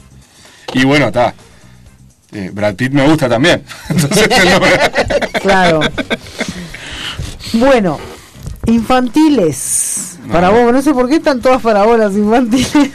Y 0.73 0.85
bueno, 0.85 1.07
está. 1.07 1.33
Eh, 2.33 2.51
Brad 2.53 2.75
Pitt 2.75 2.91
me 2.93 3.07
gusta 3.09 3.29
también. 3.29 3.63
Entonces, 3.89 4.29
no- 4.47 5.41
Claro. 5.41 5.81
Bueno, 7.53 8.01
infantiles. 8.67 10.19
Para 10.33 10.51
vos, 10.51 10.73
no 10.73 10.83
sé 10.83 10.93
por 10.93 11.09
qué 11.09 11.17
están 11.17 11.41
todas 11.41 11.63
para 11.63 11.85
vos 11.85 11.97
las 11.99 12.15
infantiles. 12.15 12.91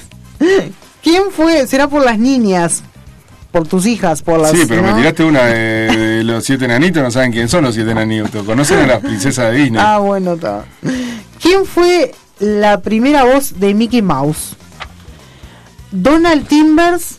¿Quién 1.02 1.24
fue? 1.32 1.66
¿Será 1.66 1.88
por 1.88 2.04
las 2.04 2.20
niñas? 2.20 2.84
Por 3.52 3.68
tus 3.68 3.88
hijas, 3.88 4.22
por 4.22 4.40
las. 4.40 4.52
Sí, 4.52 4.66
pero 4.68 4.84
¿no? 4.84 4.90
me 4.90 4.94
tiraste 5.00 5.24
una 5.24 5.46
de, 5.46 5.88
de 5.98 6.24
los 6.24 6.44
siete 6.44 6.66
enanitos, 6.66 7.02
no 7.02 7.10
saben 7.10 7.32
quién 7.32 7.50
son 7.50 7.64
los 7.64 7.74
siete 7.74 7.92
enanitos. 7.92 8.46
Conocen 8.46 8.80
a 8.80 8.88
las 8.88 9.00
princesas 9.00 9.52
de 9.52 9.58
Disney. 9.58 9.82
Ah, 9.84 9.98
bueno, 9.98 10.34
está. 10.34 10.66
¿Quién 11.42 11.66
fue 11.66 12.14
la 12.40 12.82
primera 12.82 13.24
voz 13.24 13.60
de 13.60 13.74
Mickey 13.74 14.04
Mouse? 14.04 14.56
¿Donald 15.92 16.48
Timbers, 16.48 17.18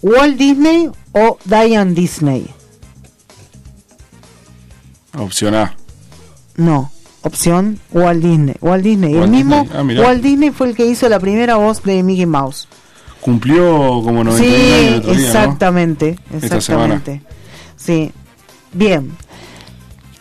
Walt 0.00 0.38
Disney 0.38 0.90
o 1.12 1.38
Diane 1.44 1.92
Disney? 1.92 2.46
Opción 5.18 5.54
A. 5.54 5.76
No, 6.56 6.90
opción 7.20 7.78
Walt 7.92 8.22
Disney. 8.22 8.54
Walt 8.62 8.82
Disney, 8.82 9.14
el 9.14 9.28
mismo 9.28 9.62
Disney, 9.62 9.98
ah. 9.98 10.02
Walt 10.02 10.22
Disney 10.22 10.50
fue 10.50 10.68
el 10.68 10.74
que 10.74 10.86
hizo 10.86 11.08
la 11.10 11.20
primera 11.20 11.56
voz 11.56 11.82
de 11.82 12.02
Mickey 12.02 12.24
Mouse. 12.24 12.66
Cumplió 13.26 13.66
como 14.04 14.22
91 14.22 14.34
años 14.36 14.40
el 14.40 14.88
Sí, 14.88 14.94
otro 14.94 15.10
día, 15.12 15.20
¿no? 15.20 15.26
exactamente, 15.26 16.18
Esta 16.32 16.60
semana. 16.60 16.94
exactamente. 16.94 17.22
Sí. 17.76 18.12
Bien. 18.72 19.10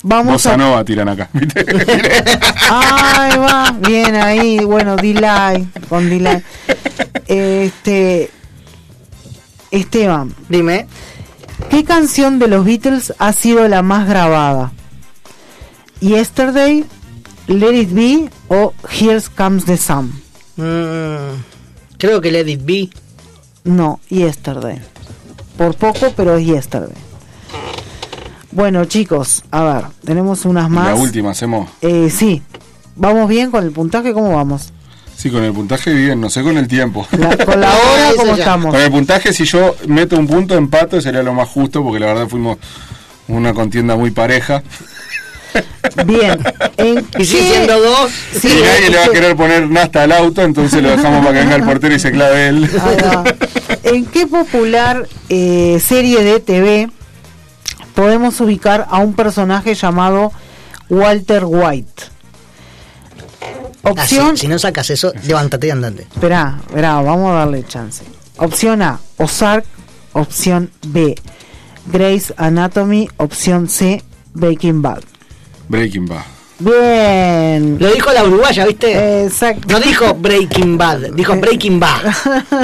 Vamos 0.02 0.34
Bossa 0.34 0.56
a 0.56 0.58
Nova 0.58 0.84
tiran 0.84 1.10
acá. 1.10 1.30
Ahí 2.70 3.38
va, 3.38 3.76
bien 3.88 4.16
ahí, 4.16 4.58
bueno, 4.60 4.96
delay, 4.96 5.68
con 5.88 6.10
delay. 6.10 6.42
Este 7.28 8.30
Esteban, 9.72 10.34
dime, 10.50 10.88
¿qué 11.70 11.84
canción 11.84 12.38
de 12.40 12.48
los 12.48 12.66
Beatles 12.66 13.14
ha 13.20 13.34
sido 13.34 13.68
la 13.68 13.82
más 13.84 14.08
grabada? 14.08 14.72
Yesterday, 16.02 16.86
Let 17.48 17.74
It 17.76 17.92
Be 17.94 18.30
o 18.48 18.74
Here 18.92 19.22
Comes 19.36 19.66
the 19.66 19.78
Sun? 19.78 20.12
Mm, 20.58 21.36
creo 21.98 22.22
que 22.22 22.32
Let 22.32 22.48
It 22.50 22.62
Be. 22.66 22.90
No, 23.64 24.00
Yesterday. 24.10 24.80
Por 25.58 25.76
poco, 25.76 26.14
pero 26.16 26.36
es 26.38 26.46
Yesterday. 26.46 26.94
Bueno, 28.52 28.86
chicos, 28.86 29.44
a 29.52 29.64
ver, 29.64 29.84
tenemos 30.06 30.46
unas 30.46 30.70
más. 30.70 30.88
La 30.88 30.96
última 30.96 31.32
hacemos. 31.32 31.70
Eh, 31.82 32.10
sí. 32.10 32.42
¿Vamos 32.96 33.28
bien 33.28 33.52
con 33.52 33.64
el 33.66 33.72
puntaje? 33.72 34.14
¿Cómo 34.14 34.34
vamos? 34.36 34.72
Sí, 35.18 35.30
con 35.30 35.44
el 35.44 35.52
puntaje 35.54 35.94
bien, 35.94 36.22
no 36.22 36.30
sé 36.30 36.44
con 36.44 36.58
el 36.58 36.68
tiempo. 36.68 37.06
La- 37.18 37.38
con 37.38 37.60
la 37.60 37.70
hora, 37.76 38.12
¿cómo 38.16 38.36
estamos? 38.36 38.74
Con 38.74 38.82
el 38.82 38.92
puntaje, 38.92 39.34
si 39.34 39.44
yo 39.46 39.76
meto 39.88 40.18
un 40.18 40.28
punto 40.28 40.54
de 40.54 40.60
empate, 40.60 41.02
sería 41.02 41.24
lo 41.24 41.34
más 41.34 41.50
justo, 41.50 41.84
porque 41.84 42.00
la 42.00 42.08
verdad 42.08 42.28
fuimos 42.28 42.58
una 43.28 43.54
contienda 43.54 43.96
muy 43.98 44.12
pareja. 44.12 44.64
Bien. 46.06 46.40
¿En 46.78 47.00
Y 47.00 47.04
qué- 47.04 47.26
siendo 47.26 47.80
dos. 47.82 48.12
Sí, 48.40 48.48
y 48.50 48.62
nadie 48.62 48.90
le 48.90 48.98
va 48.98 49.04
a 49.04 49.08
que- 49.08 49.12
querer 49.14 49.36
poner 49.36 49.70
nasta 49.70 50.04
al 50.04 50.12
auto, 50.12 50.42
entonces 50.44 50.82
lo 50.84 50.90
dejamos 50.90 51.26
para 51.26 51.34
que 51.34 51.40
venga 51.40 51.56
el 51.56 51.64
portero 51.64 51.96
y 51.96 52.00
se 52.00 52.12
clave 52.12 52.48
él. 52.50 52.70
¿En 53.84 54.06
qué 54.08 54.28
popular 54.28 55.08
eh, 55.30 55.80
serie 55.86 56.24
de 56.24 56.40
TV 56.40 56.90
podemos 57.94 58.40
ubicar 58.42 58.88
a 58.90 58.98
un 59.00 59.14
personaje 59.14 59.74
llamado 59.76 60.32
Walter 60.90 61.44
White? 61.46 62.04
Ah, 63.84 63.92
Opción. 63.92 64.36
si, 64.36 64.42
si 64.42 64.48
no 64.48 64.58
sacas 64.58 64.90
eso, 64.90 65.14
levántate 65.28 65.68
y 65.68 65.70
andate. 65.70 66.02
Esperá, 66.14 66.60
esperá, 66.68 66.96
vamos 67.02 67.32
a 67.32 67.36
darle 67.36 67.64
chance. 67.66 68.04
Opción 68.38 68.82
A, 68.82 69.00
Ozark. 69.18 69.66
Opción 70.14 70.72
B, 70.88 71.16
Grey's 71.88 72.34
Anatomy. 72.38 73.10
Opción 73.18 73.68
C, 73.70 74.02
Breaking 74.34 74.82
Bad. 74.82 75.04
Breaking 75.68 76.06
Bad. 76.06 76.24
Bien. 76.60 77.78
Lo 77.80 77.92
dijo 77.92 78.14
la 78.14 78.24
uruguaya, 78.24 78.66
¿viste? 78.66 79.24
Exacto. 79.26 79.68
No 79.68 79.80
dijo 79.80 80.14
Breaking 80.14 80.78
Bad, 80.78 81.12
dijo 81.14 81.36
Breaking 81.36 81.80
Bad. 81.80 82.14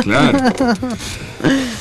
Claro. 0.03 0.40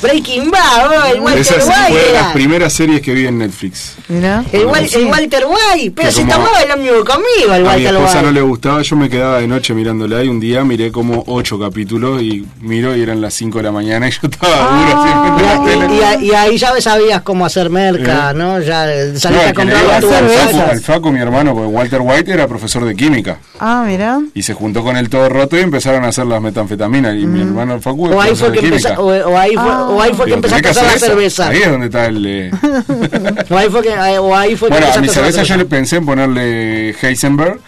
Breaking 0.01 0.49
Bad, 0.51 1.11
el 1.13 1.19
Walter 1.21 1.41
Esa 1.41 1.55
White. 1.55 1.69
fue 1.89 1.99
de 2.03 2.13
las 2.13 2.33
primeras 2.33 2.73
series 2.73 3.01
que 3.01 3.13
vi 3.13 3.27
en 3.27 3.37
Netflix. 3.37 3.95
El, 4.09 4.65
Wal- 4.65 4.89
el 4.95 5.05
Walter 5.05 5.43
White, 5.47 5.93
pero 5.95 6.11
como 6.11 6.27
tomaba 6.33 6.61
el 6.63 6.71
ómnibus 6.71 7.05
conmigo, 7.05 7.53
el 7.53 7.53
A 7.53 7.57
mi 7.57 7.65
Walter 7.67 7.85
esposa 7.95 8.13
White. 8.15 8.25
no 8.25 8.31
le 8.31 8.41
gustaba, 8.41 8.81
yo 8.81 8.95
me 8.95 9.09
quedaba 9.09 9.39
de 9.39 9.47
noche 9.47 9.73
mirándola 9.73 10.23
y 10.23 10.27
un 10.27 10.39
día 10.39 10.63
miré 10.63 10.91
como 10.91 11.23
ocho 11.27 11.59
capítulos 11.59 12.21
y 12.21 12.45
miro 12.61 12.95
y 12.95 13.01
eran 13.01 13.21
las 13.21 13.33
5 13.35 13.59
de 13.59 13.63
la 13.63 13.71
mañana 13.71 14.07
y 14.07 14.11
yo 14.11 14.19
estaba 14.23 14.53
Ah. 14.53 14.85
duro 14.85 15.01
así 15.01 15.43
Y, 15.43 15.45
a 15.45 15.55
y- 15.55 16.17
tele. 16.19 16.25
y- 16.25 16.31
ahí 16.33 16.57
ya 16.57 16.81
sabías 16.81 17.21
cómo 17.21 17.45
hacer 17.45 17.69
merca, 17.69 18.31
Eh. 18.31 18.33
¿no? 18.33 18.59
Ya 18.59 18.91
eh, 18.91 19.13
No, 19.29 19.39
a 19.41 19.53
comprar 19.53 19.85
al 19.85 20.01
tu 20.01 20.07
Facu- 20.07 20.11
cervezas. 20.13 20.69
al 20.71 20.81
Facu, 20.81 21.11
mi 21.11 21.19
hermano, 21.19 21.53
porque 21.53 21.67
Walter 21.67 22.01
White 22.01 22.31
era 22.31 22.47
profesor 22.47 22.83
de 22.85 22.95
química 22.95 23.37
Ah, 23.59 23.83
mira. 23.87 24.19
y 24.33 24.41
se 24.43 24.53
juntó 24.53 24.83
con 24.83 24.97
el 24.97 25.09
todo 25.09 25.29
roto 25.29 25.57
y 25.57 25.61
empezaron 25.61 26.03
a 26.05 26.07
hacer 26.09 26.25
las 26.25 26.41
metanfetaminas 26.41 27.15
y 27.15 27.25
mi 27.25 27.41
hermano 27.41 27.75
el 27.75 27.81
Facu 27.81 28.07
Mm. 28.07 28.13
O 28.13 28.21
ahí 28.21 28.35
fue 28.35 28.51
que 28.51 28.61
de 28.61 28.67
empezó, 28.67 28.87
química. 28.95 29.01
o, 29.27 29.31
o 29.33 29.37
ahí 29.37 29.50
fue, 29.55 29.71
o 29.71 30.01
ahí 30.01 30.13
fue 30.13 30.25
que 30.27 30.33
empezaste 30.33 30.67
a 30.67 30.71
hacer 30.71 30.83
la 30.83 30.99
cerveza. 30.99 31.47
Ahí 31.49 31.61
es 31.61 31.69
donde 31.71 31.85
está 31.87 32.05
el... 32.05 32.25
eh, 32.25 32.51
O 33.49 33.57
ahí 33.57 33.69
fue 33.69 33.81
que, 33.81 33.89
eh, 33.89 34.19
o 34.19 34.35
ahí 34.35 34.55
fue 34.55 34.69
que 34.69 34.73
Bueno, 34.75 34.87
a 34.87 34.97
mi 34.99 35.05
a 35.05 35.07
la 35.07 35.13
cerveza 35.13 35.43
yo 35.43 35.57
le 35.57 35.65
pensé 35.65 35.97
en 35.97 36.05
ponerle 36.05 36.95
Heisenberg 37.01 37.59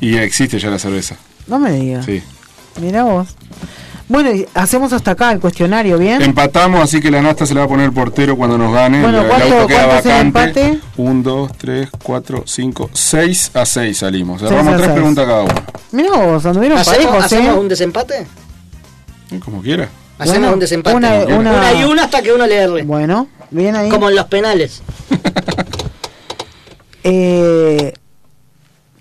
y 0.00 0.16
existe 0.16 0.58
ya 0.58 0.70
la 0.70 0.78
cerveza. 0.78 1.16
No 1.46 1.58
me 1.58 1.72
digas. 1.72 2.04
Sí. 2.04 2.22
Mira 2.80 3.04
vos. 3.04 3.28
Bueno, 4.06 4.30
hacemos 4.52 4.92
hasta 4.92 5.12
acá 5.12 5.32
el 5.32 5.40
cuestionario, 5.40 5.96
¿bien? 5.96 6.20
Empatamos, 6.20 6.82
así 6.82 7.00
que 7.00 7.10
la 7.10 7.22
nasta 7.22 7.46
se 7.46 7.54
la 7.54 7.60
va 7.60 7.66
a 7.66 7.68
poner 7.70 7.86
el 7.86 7.92
portero 7.92 8.36
cuando 8.36 8.58
nos 8.58 8.70
gane. 8.74 9.00
Bueno, 9.00 9.20
el, 9.20 9.24
el 9.24 9.30
¿cuánto- 9.30 9.54
auto 9.54 9.66
queda 9.66 9.82
el 9.82 9.88
vacante. 9.88 10.18
empate? 10.66 10.78
1, 10.98 11.22
2, 11.22 11.50
3, 11.56 11.88
4, 12.02 12.42
5, 12.46 12.90
6 12.92 13.50
a 13.54 13.64
6 13.64 13.96
salimos. 13.98 14.40
Seis 14.40 14.50
Cerramos 14.50 14.74
a 14.74 14.76
tres 14.76 14.86
seis. 14.88 14.94
preguntas 14.94 15.26
cada 15.26 15.42
uno. 15.42 15.54
Mira 15.92 16.10
vos, 16.18 16.44
anduvieron 16.44 16.78
¿Hacemos, 16.78 16.98
parejos, 17.06 17.22
¿eh? 17.32 17.36
hacemos 17.36 17.58
un 17.58 17.68
desempate? 17.68 18.26
Como 19.42 19.62
quiera. 19.62 19.88
Hacemos 20.18 20.38
Bueno, 20.38 20.52
un 20.54 20.60
desempate. 20.60 20.96
una- 20.96 21.24
una- 21.24 21.72
y 21.74 21.84
una 21.84 22.04
hasta 22.04 22.22
que 22.22 22.32
uno 22.32 22.46
le 22.46 22.54
erre. 22.56 22.82
Bueno, 22.84 23.28
bien 23.50 23.74
ahí. 23.76 23.88
Como 23.90 24.08
en 24.10 24.16
los 24.16 24.26
penales. 24.26 24.82
Eh, 27.06 27.92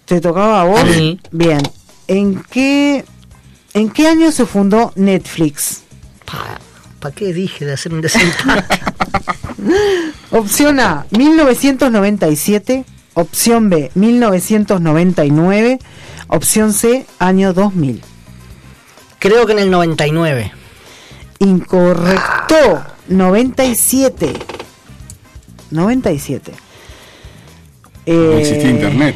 ¿Te 0.06 0.20
tocaba 0.20 0.62
a 0.62 0.66
vos? 0.66 0.82
Sí. 0.94 1.20
Bien. 1.32 1.62
¿En 2.08 2.44
qué, 2.52 3.06
¿En 3.74 3.90
qué 3.90 4.08
año 4.08 4.30
se 4.34 4.46
fundó 4.46 4.92
Netflix? 4.96 5.84
¿Para 7.00 7.16
qué 7.16 7.32
dije 7.34 7.66
de 7.66 7.74
hacer 7.74 7.94
un 7.94 8.02
desempate? 8.02 8.80
Opción 10.32 10.80
A, 10.82 11.06
1997. 11.12 12.84
Opción 13.14 13.70
B, 13.70 13.92
1999. 13.96 15.80
Opción 16.28 16.74
C, 16.74 17.06
año 17.20 17.54
2000. 17.54 18.02
Creo 19.20 19.46
que 19.46 19.54
en 19.54 19.60
el 19.60 19.72
99. 19.72 20.52
Incorrecto. 21.44 22.84
97. 23.08 24.34
97. 25.72 26.52
No 28.06 28.38
existía 28.38 28.68
Eh, 28.70 28.72
internet. 28.72 29.16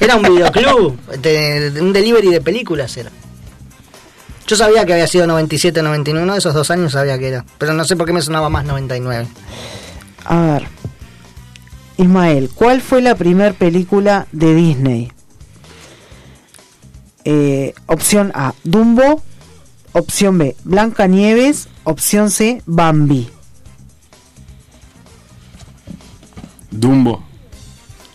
Era 0.00 0.16
un 0.16 0.22
videoclub, 0.22 0.98
de, 1.18 1.70
de 1.72 1.80
un 1.82 1.92
delivery 1.92 2.28
de 2.30 2.40
películas 2.40 2.96
era. 2.96 3.10
Yo 4.46 4.56
sabía 4.56 4.84
que 4.84 4.92
había 4.92 5.06
sido 5.06 5.26
97, 5.26 5.82
99, 5.82 6.24
uno 6.24 6.32
de 6.32 6.38
esos 6.38 6.54
dos 6.54 6.70
años 6.70 6.92
sabía 6.92 7.18
que 7.18 7.28
era. 7.28 7.44
Pero 7.58 7.72
no 7.74 7.84
sé 7.84 7.96
por 7.96 8.06
qué 8.06 8.12
me 8.12 8.22
sonaba 8.22 8.48
más 8.48 8.64
99. 8.64 9.28
A 10.24 10.40
ver. 10.40 10.66
Ismael, 11.96 12.50
¿cuál 12.54 12.80
fue 12.80 13.02
la 13.02 13.14
primera 13.14 13.52
película 13.52 14.26
de 14.32 14.54
Disney? 14.54 15.12
Eh, 17.24 17.74
opción 17.86 18.32
A, 18.34 18.54
Dumbo. 18.64 19.22
Opción 19.92 20.38
B, 20.38 20.56
Blanca 20.64 21.06
Nieves. 21.06 21.68
Opción 21.84 22.30
C, 22.30 22.62
Bambi. 22.66 23.28
Dumbo. 26.70 27.24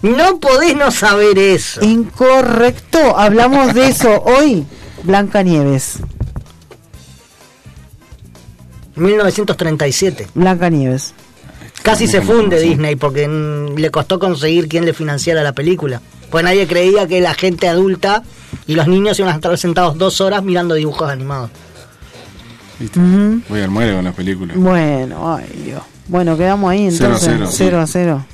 No 0.01 0.39
podés 0.39 0.75
no 0.75 0.91
saber 0.91 1.37
eso. 1.37 1.83
Incorrecto, 1.83 3.17
hablamos 3.17 3.73
de 3.73 3.89
eso 3.89 4.21
hoy. 4.25 4.65
Blanca 5.03 5.43
Nieves. 5.43 5.99
1937. 8.95 10.29
Blanca 10.33 10.69
Nieves. 10.69 11.13
Casi 11.83 12.07
se 12.07 12.21
funde. 12.21 12.59
Disney 12.59 12.95
porque 12.95 13.27
mm, 13.27 13.75
le 13.77 13.91
costó 13.91 14.17
conseguir 14.17 14.67
quien 14.67 14.85
le 14.85 14.93
financiara 14.93 15.43
la 15.43 15.53
película. 15.53 16.01
Pues 16.31 16.43
nadie 16.43 16.67
creía 16.67 17.07
que 17.07 17.21
la 17.21 17.33
gente 17.33 17.67
adulta 17.67 18.23
y 18.65 18.75
los 18.75 18.87
niños 18.87 19.19
iban 19.19 19.31
a 19.33 19.35
estar 19.35 19.57
sentados 19.57 19.97
dos 19.97 20.21
horas 20.21 20.43
mirando 20.43 20.75
dibujos 20.75 21.09
animados. 21.09 21.51
¿Viste? 22.79 22.99
Voy 23.49 23.61
al 23.61 23.69
muere 23.69 23.93
con 23.95 24.03
las 24.05 24.13
películas. 24.15 24.57
Bueno, 24.57 25.35
ay 25.35 25.61
Dios. 25.65 25.81
Bueno, 26.07 26.37
quedamos 26.37 26.69
ahí 26.71 26.89
Cero 26.91 27.13
a 27.13 27.17
entonces. 27.17 27.55
cero, 27.57 27.79
0 27.85 27.87
sí. 27.87 27.97
a 27.99 28.01
0. 28.01 28.25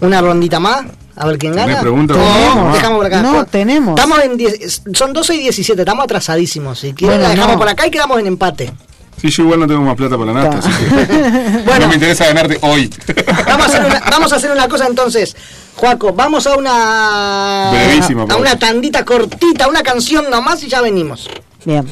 Una 0.00 0.20
rondita 0.20 0.58
más, 0.60 0.84
a 1.14 1.26
ver 1.26 1.38
quién 1.38 1.52
¿Tenés 1.52 1.68
gana. 1.68 1.80
preguntas? 1.80 2.16
No, 2.16 2.64
No, 2.68 2.74
dejamos 2.74 2.96
por 2.98 3.06
acá. 3.06 3.22
no, 3.22 3.44
tenemos. 3.46 3.98
Estamos 3.98 4.18
en 4.24 4.36
10 4.36 4.82
son 4.94 5.12
12 5.12 5.34
y 5.34 5.38
17, 5.40 5.80
estamos 5.82 6.04
atrasadísimos. 6.04 6.78
Si 6.80 6.92
quieren 6.94 7.18
Bueno, 7.18 7.22
la 7.22 7.28
dejamos 7.30 7.52
no. 7.54 7.58
por 7.58 7.68
acá 7.68 7.86
y 7.86 7.90
quedamos 7.90 8.18
en 8.18 8.26
empate. 8.26 8.72
Sí, 9.20 9.28
yo 9.28 9.44
igual 9.44 9.60
no 9.60 9.66
tengo 9.68 9.82
más 9.82 9.94
plata 9.94 10.18
para 10.18 10.32
la 10.32 10.42
nafta, 10.42 10.60
Ta. 10.60 10.68
así 10.68 10.84
que 10.84 11.62
Bueno. 11.64 11.80
no 11.80 11.88
me 11.88 11.94
interesa 11.94 12.24
ganarte 12.26 12.58
hoy. 12.62 12.90
Vamos 13.46 13.66
a 13.66 13.68
hacer 13.68 13.84
una, 13.84 14.00
vamos 14.10 14.32
a 14.32 14.36
hacer 14.36 14.50
una 14.50 14.68
cosa 14.68 14.86
entonces. 14.86 15.36
Juaco, 15.76 16.12
vamos 16.12 16.46
a 16.46 16.56
una 16.56 17.70
Brevísima 17.72 18.24
a 18.28 18.36
una 18.36 18.58
tandita 18.58 19.04
cortita, 19.04 19.68
una 19.68 19.82
canción 19.82 20.28
nomás 20.30 20.62
y 20.64 20.68
ya 20.68 20.80
venimos. 20.80 21.28
Bien. 21.64 21.86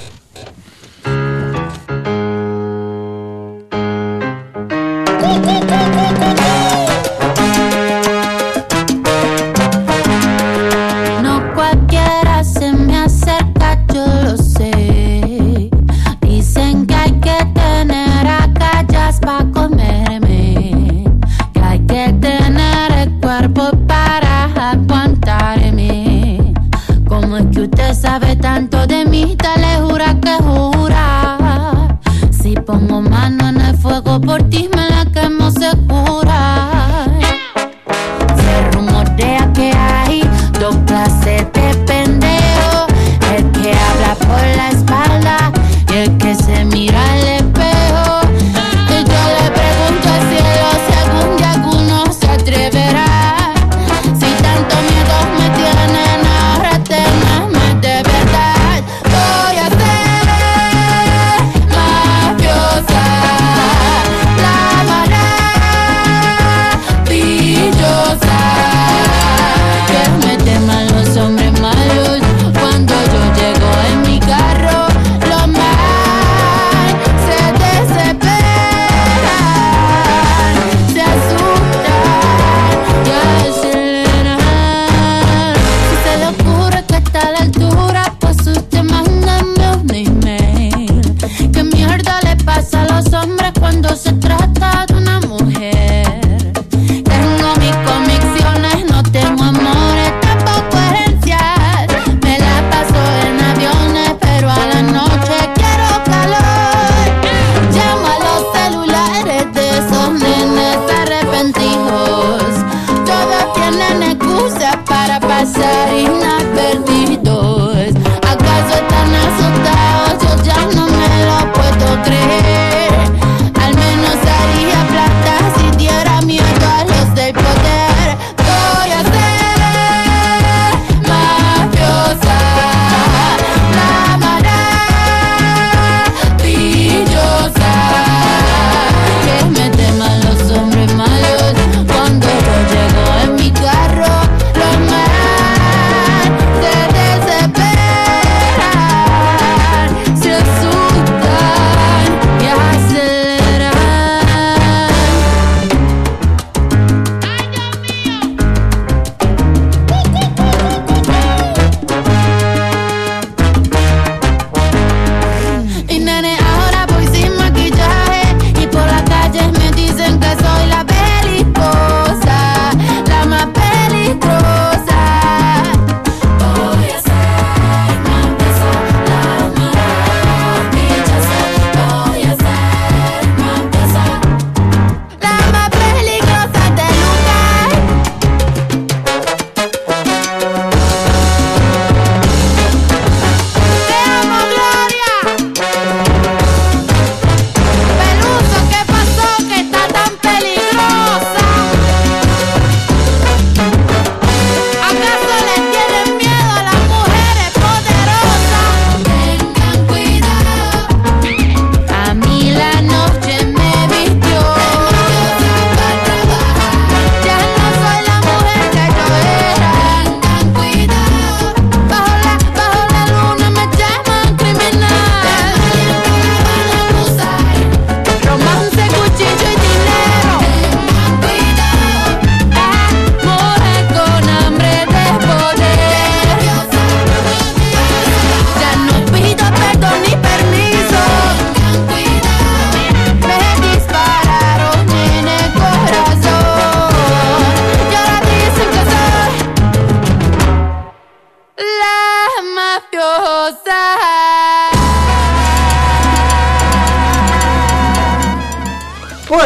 Por 34.19 34.43
ti, 34.49 34.69
me 34.75 34.89
la 34.89 35.05
quemo 35.07 35.51
segura. 35.53 36.10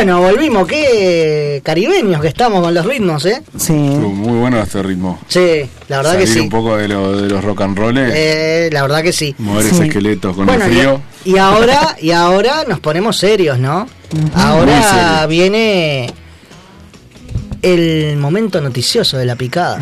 Bueno, 0.05 0.20
volvimos, 0.20 0.68
qué 0.68 1.62
caribeños 1.64 2.20
que 2.20 2.28
estamos 2.28 2.62
con 2.62 2.74
los 2.74 2.85
ritmos, 2.85 3.24
¿eh? 3.24 3.43
Sí. 3.56 3.72
Estuvo 3.72 4.10
muy 4.10 4.39
bueno 4.39 4.60
este 4.60 4.82
ritmo. 4.82 5.18
Sí, 5.28 5.62
la 5.89 5.97
verdad 5.97 6.18
que 6.18 6.26
sí. 6.26 6.40
un 6.40 6.51
poco 6.51 6.76
de, 6.76 6.89
lo- 6.89 7.22
de 7.22 7.26
los 7.31 7.43
rock 7.43 7.62
and 7.62 7.78
roll, 7.78 7.97
Eh, 7.98 8.68
la 8.70 8.82
verdad 8.82 9.02
que 9.02 9.14
sí. 9.14 9.35
mover 9.39 9.64
ese 9.64 9.86
esqueleto 9.86 10.35
con 10.35 10.44
Bueno, 10.44 10.66
el 10.66 10.72
frío. 10.72 11.01
y 11.24 11.39
ahora, 11.39 11.97
y 11.98 12.10
ahora 12.10 12.64
nos 12.68 12.81
ponemos 12.81 13.16
serios, 13.16 13.59
¿no? 13.59 13.89
Ahora 14.35 15.24
viene 15.26 16.12
el 17.62 18.18
momento 18.18 18.60
noticioso 18.60 19.16
de 19.16 19.24
la 19.24 19.36
picada. 19.36 19.81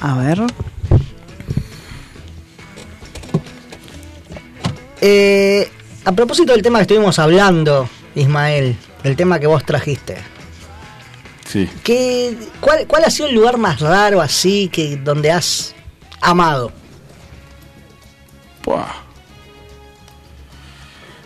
A 0.00 0.16
ver. 0.18 0.40
Eh, 5.00 5.68
a 6.04 6.10
propósito 6.10 6.50
del 6.52 6.62
tema 6.62 6.78
que 6.80 6.82
estuvimos 6.82 7.16
hablando, 7.20 7.88
Ismael, 8.16 8.74
el 9.04 9.16
tema 9.16 9.38
que 9.38 9.46
vos 9.46 9.64
trajiste. 9.64 10.16
Sí. 11.46 11.70
¿qué, 11.84 12.36
cuál, 12.60 12.86
¿Cuál 12.88 13.04
ha 13.04 13.10
sido 13.10 13.28
el 13.28 13.34
lugar 13.36 13.58
más 13.58 13.78
raro 13.78 14.20
así 14.20 14.68
que 14.72 14.96
donde 14.96 15.30
has 15.30 15.74
amado? 16.20 16.72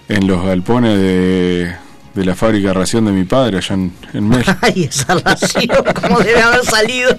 En 0.09 0.27
los 0.27 0.43
galpones 0.45 0.99
de, 0.99 1.77
de 2.15 2.25
la 2.25 2.35
fábrica 2.35 2.69
de 2.69 2.75
ración 2.75 3.05
de 3.05 3.13
mi 3.13 3.25
padre, 3.25 3.59
allá 3.59 3.75
en, 3.75 3.93
en 4.13 4.29
Mel. 4.29 4.45
Ay, 4.61 4.85
esa 4.85 5.15
ración, 5.15 5.85
¿cómo 6.01 6.19
debe 6.21 6.41
haber 6.41 6.65
salido? 6.65 7.17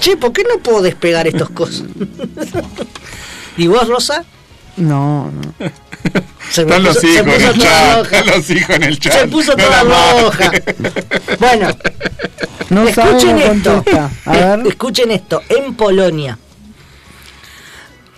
che, 0.00 0.16
¿por 0.16 0.32
qué 0.32 0.42
no 0.44 0.60
puedo 0.62 0.82
despegar 0.82 1.26
estas 1.26 1.48
cosas? 1.50 1.86
¿Y 3.56 3.66
vos, 3.68 3.88
Rosa? 3.88 4.24
No, 4.78 5.30
no. 5.30 5.54
Se 6.50 6.62
Están 6.62 6.82
los 6.82 6.96
puso- 6.96 7.00
se 7.00 7.08
hijos 7.12 7.26
en 7.26 7.42
el 7.42 7.52
toda 7.54 7.64
chat. 7.64 8.04
Están 8.04 8.26
los 8.26 8.50
hijos 8.50 8.70
en 8.76 8.82
el 8.84 8.98
chat. 8.98 9.12
Se 9.12 9.26
puso 9.28 9.56
No 9.56 9.64
toda 9.64 9.82
roja. 9.82 10.52
Bueno, 11.38 11.68
No 12.70 12.88
escuchen 12.88 13.38
esto. 13.38 13.84
A 14.24 14.32
ver. 14.32 14.60
Escuchen 14.66 15.10
esto. 15.10 15.42
En 15.48 15.74
Polonia, 15.74 16.38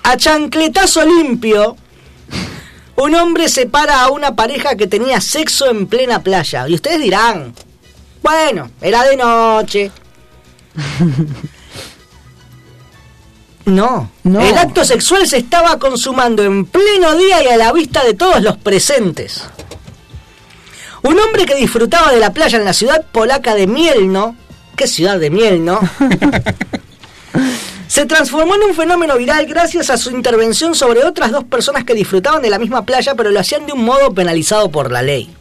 a 0.03 0.17
chancletazo 0.17 1.05
limpio, 1.05 1.77
un 2.97 3.15
hombre 3.15 3.49
separa 3.49 4.03
a 4.03 4.11
una 4.11 4.35
pareja 4.37 4.75
que 4.77 4.87
tenía 4.87 5.21
sexo 5.21 5.71
en 5.71 5.87
plena 5.87 6.23
playa. 6.23 6.69
Y 6.69 6.75
ustedes 6.75 7.01
dirán, 7.01 7.55
bueno, 8.23 8.71
era 8.81 9.05
de 9.05 9.17
noche. 9.17 9.91
No, 13.67 14.11
No. 14.25 14.41
el 14.41 14.57
acto 14.57 14.85
sexual 14.85 15.27
se 15.29 15.39
estaba 15.39 15.79
consumando 15.79 16.43
en 16.43 16.65
pleno 16.65 17.15
día 17.17 17.43
y 17.43 17.49
a 17.49 17.57
la 17.57 17.73
vista 17.73 18.03
de 18.05 18.15
todos 18.15 18.43
los 18.43 18.57
presentes. 18.57 19.45
Un 21.03 21.19
hombre 21.19 21.47
que 21.47 21.55
disfrutaba 21.55 22.13
de 22.13 22.21
la 22.21 22.33
playa 22.33 22.59
en 22.59 22.65
la 22.65 22.73
ciudad 22.73 23.05
polaca 23.13 23.55
de 23.55 23.67
Mielno, 23.67 24.37
¿qué 24.77 24.87
ciudad 24.87 25.19
de 25.19 25.31
Mielno? 25.31 25.81
se 27.89 28.07
transformó 28.07 28.55
en 28.55 28.63
un 28.63 28.75
fenómeno 28.75 29.17
viral 29.17 29.47
gracias 29.47 29.91
a 29.91 29.97
su 29.97 30.11
intervención 30.11 30.75
sobre 30.75 31.05
otras 31.05 31.33
dos 31.33 31.45
personas 31.45 31.85
que 31.85 31.95
disfrutaban 31.95 32.43
de 32.43 32.51
la 32.51 32.59
misma 32.59 32.85
playa, 32.85 33.15
pero 33.15 33.31
lo 33.31 33.41
hacían 33.41 33.67
de 33.67 33.73
un 33.73 33.85
modo 33.85 34.13
penalizado 34.15 34.71
por 34.71 34.91
la 34.93 35.03
ley. 35.03 35.35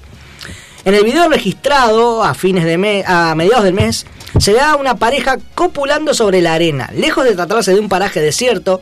En 0.85 0.95
el 0.95 1.03
video 1.03 1.27
registrado 1.30 2.23
a 2.23 2.34
fines 2.34 2.64
de 2.65 2.77
mes, 2.77 3.06
a 3.07 3.35
mediados 3.35 3.64
del 3.65 3.73
mes, 3.73 4.06
se 4.39 4.53
ve 4.53 4.60
a 4.61 4.76
una 4.76 4.95
pareja 4.95 5.38
copulando 5.56 6.14
sobre 6.14 6.41
la 6.41 6.53
arena. 6.53 6.89
Lejos 6.95 7.26
de 7.26 7.35
tratarse 7.35 7.73
de 7.73 7.80
un 7.80 7.89
paraje 7.89 8.22
desierto, 8.22 8.80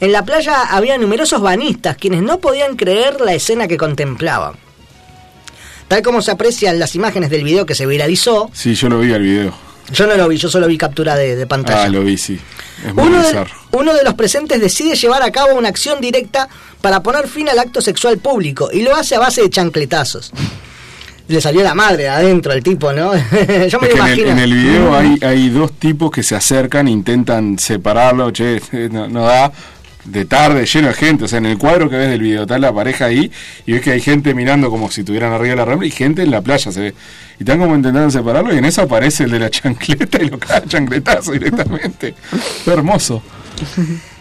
en 0.00 0.12
la 0.12 0.24
playa 0.24 0.62
había 0.70 0.96
numerosos 0.96 1.40
banistas 1.42 1.96
quienes 1.96 2.22
no 2.22 2.38
podían 2.38 2.76
creer 2.76 3.20
la 3.20 3.34
escena 3.34 3.66
que 3.68 3.76
contemplaban. 3.76 4.54
Tal 5.88 6.02
como 6.02 6.22
se 6.22 6.30
aprecian 6.30 6.78
las 6.78 6.94
imágenes 6.94 7.30
del 7.30 7.42
video 7.42 7.66
que 7.66 7.74
se 7.74 7.84
viralizó, 7.84 8.48
Sí, 8.54 8.74
yo 8.74 8.88
lo 8.88 9.00
vi 9.00 9.12
al 9.12 9.22
video. 9.22 9.52
yo 9.92 10.06
no 10.06 10.14
lo 10.16 10.28
vi, 10.28 10.36
yo 10.36 10.48
solo 10.48 10.68
vi 10.68 10.78
captura 10.78 11.16
de, 11.16 11.34
de 11.34 11.46
pantalla. 11.48 11.82
Ah, 11.84 11.88
lo 11.88 12.02
vi, 12.02 12.16
sí. 12.16 12.38
Es 12.86 12.94
muy 12.94 13.08
Uno 13.08 13.20
de, 13.20 13.28
bizarro. 13.28 13.50
uno 13.72 13.92
de 13.92 14.04
los 14.04 14.14
presentes 14.14 14.60
decide 14.60 14.94
llevar 14.94 15.22
a 15.24 15.32
cabo 15.32 15.54
una 15.54 15.68
acción 15.68 16.00
directa 16.00 16.48
para 16.80 17.02
poner 17.02 17.26
fin 17.28 17.48
al 17.48 17.58
acto 17.58 17.80
sexual 17.82 18.18
público 18.18 18.70
y 18.72 18.82
lo 18.82 18.94
hace 18.94 19.16
a 19.16 19.18
base 19.18 19.42
de 19.42 19.50
chancletazos. 19.50 20.30
Le 21.30 21.40
salió 21.40 21.62
la 21.62 21.74
madre 21.76 22.08
adentro 22.08 22.50
al 22.50 22.60
tipo, 22.60 22.92
¿no? 22.92 23.12
Yo 23.14 23.20
me 23.20 23.66
Es 23.66 23.70
lo 23.72 23.78
que 23.80 23.86
en, 23.86 23.88
el, 23.88 23.96
imagino. 23.96 24.30
en 24.30 24.38
el 24.40 24.52
video 24.52 24.96
hay, 24.96 25.18
hay 25.22 25.48
dos 25.48 25.72
tipos 25.74 26.10
que 26.10 26.24
se 26.24 26.34
acercan, 26.34 26.88
intentan 26.88 27.56
separarlo, 27.56 28.32
che, 28.32 28.60
no, 28.90 29.06
no 29.06 29.22
da, 29.22 29.52
de 30.04 30.24
tarde, 30.24 30.66
lleno 30.66 30.88
de 30.88 30.94
gente, 30.94 31.24
o 31.24 31.28
sea, 31.28 31.38
en 31.38 31.46
el 31.46 31.56
cuadro 31.56 31.88
que 31.88 31.96
ves 31.96 32.10
del 32.10 32.20
video 32.20 32.42
está 32.42 32.58
la 32.58 32.72
pareja 32.72 33.04
ahí 33.04 33.30
y 33.64 33.72
ves 33.72 33.82
que 33.82 33.92
hay 33.92 34.00
gente 34.00 34.34
mirando 34.34 34.70
como 34.70 34.90
si 34.90 35.02
estuvieran 35.02 35.32
arriba 35.32 35.50
de 35.50 35.56
la 35.56 35.64
rambla 35.64 35.86
y 35.86 35.92
gente 35.92 36.22
en 36.22 36.32
la 36.32 36.40
playa 36.40 36.72
se 36.72 36.80
ve. 36.80 36.94
Y 37.38 37.44
están 37.44 37.60
como 37.60 37.76
intentando 37.76 38.10
separarlo 38.10 38.52
y 38.52 38.58
en 38.58 38.64
eso 38.64 38.82
aparece 38.82 39.22
el 39.22 39.30
de 39.30 39.38
la 39.38 39.50
chancleta 39.50 40.20
y 40.20 40.30
lo 40.30 40.38
a 40.48 40.62
chancletazo 40.62 41.30
directamente. 41.30 42.12
Fue 42.64 42.72
hermoso. 42.72 43.22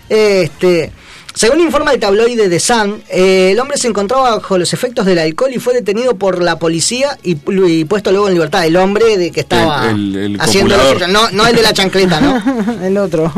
Este, 0.07 0.91
según 1.33 1.59
informa 1.61 1.91
el 1.93 1.99
tabloide 1.99 2.49
The 2.49 2.59
Sun, 2.59 3.03
eh, 3.09 3.51
el 3.51 3.59
hombre 3.59 3.77
se 3.77 3.87
encontraba 3.87 4.35
bajo 4.35 4.57
los 4.57 4.73
efectos 4.73 5.05
del 5.05 5.19
alcohol 5.19 5.51
y 5.53 5.59
fue 5.59 5.73
detenido 5.73 6.15
por 6.15 6.41
la 6.41 6.59
policía 6.59 7.17
y, 7.23 7.37
y 7.67 7.85
puesto 7.85 8.11
luego 8.11 8.27
en 8.27 8.33
libertad. 8.33 8.65
El 8.65 8.75
hombre 8.77 9.17
de 9.17 9.31
que 9.31 9.41
estaba 9.41 9.89
El- 9.89 10.15
el- 10.15 10.35
el 10.35 10.41
haciendo 10.41 10.75
lo 10.75 11.31
no 11.31 11.47
el 11.47 11.55
de 11.55 11.61
la 11.61 11.73
chancleta, 11.73 12.19
¿no? 12.19 12.83
el 12.85 12.97
otro. 12.97 13.31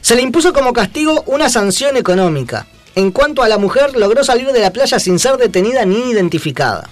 Se 0.00 0.14
le 0.16 0.22
impuso 0.22 0.52
como 0.52 0.72
castigo 0.72 1.22
una 1.26 1.48
sanción 1.48 1.96
económica. 1.96 2.66
En 2.94 3.10
cuanto 3.10 3.42
a 3.42 3.48
la 3.48 3.56
mujer, 3.58 3.96
logró 3.96 4.22
salir 4.24 4.52
de 4.52 4.60
la 4.60 4.70
playa 4.72 4.98
sin 4.98 5.18
ser 5.18 5.36
detenida 5.38 5.84
ni 5.86 6.10
identificada. 6.10 6.88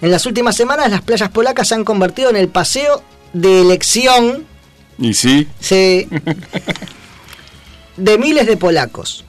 En 0.00 0.10
las 0.12 0.26
últimas 0.26 0.54
semanas, 0.56 0.90
las 0.90 1.02
playas 1.02 1.28
polacas 1.30 1.68
se 1.68 1.74
han 1.74 1.84
convertido 1.84 2.30
en 2.30 2.36
el 2.36 2.48
paseo 2.48 3.02
de 3.32 3.60
elección 3.62 4.44
Y 4.98 5.14
sí, 5.14 5.48
sí, 5.60 6.08
de 7.98 8.18
miles 8.18 8.46
de 8.46 8.56
polacos. 8.56 9.24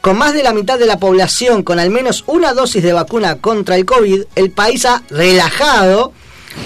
Con 0.00 0.16
más 0.16 0.32
de 0.32 0.42
la 0.42 0.54
mitad 0.54 0.78
de 0.78 0.86
la 0.86 0.98
población 0.98 1.62
con 1.62 1.78
al 1.78 1.90
menos 1.90 2.24
una 2.26 2.54
dosis 2.54 2.82
de 2.82 2.94
vacuna 2.94 3.36
contra 3.36 3.76
el 3.76 3.84
COVID, 3.84 4.22
el 4.34 4.50
país 4.50 4.86
ha 4.86 5.02
relajado 5.10 6.12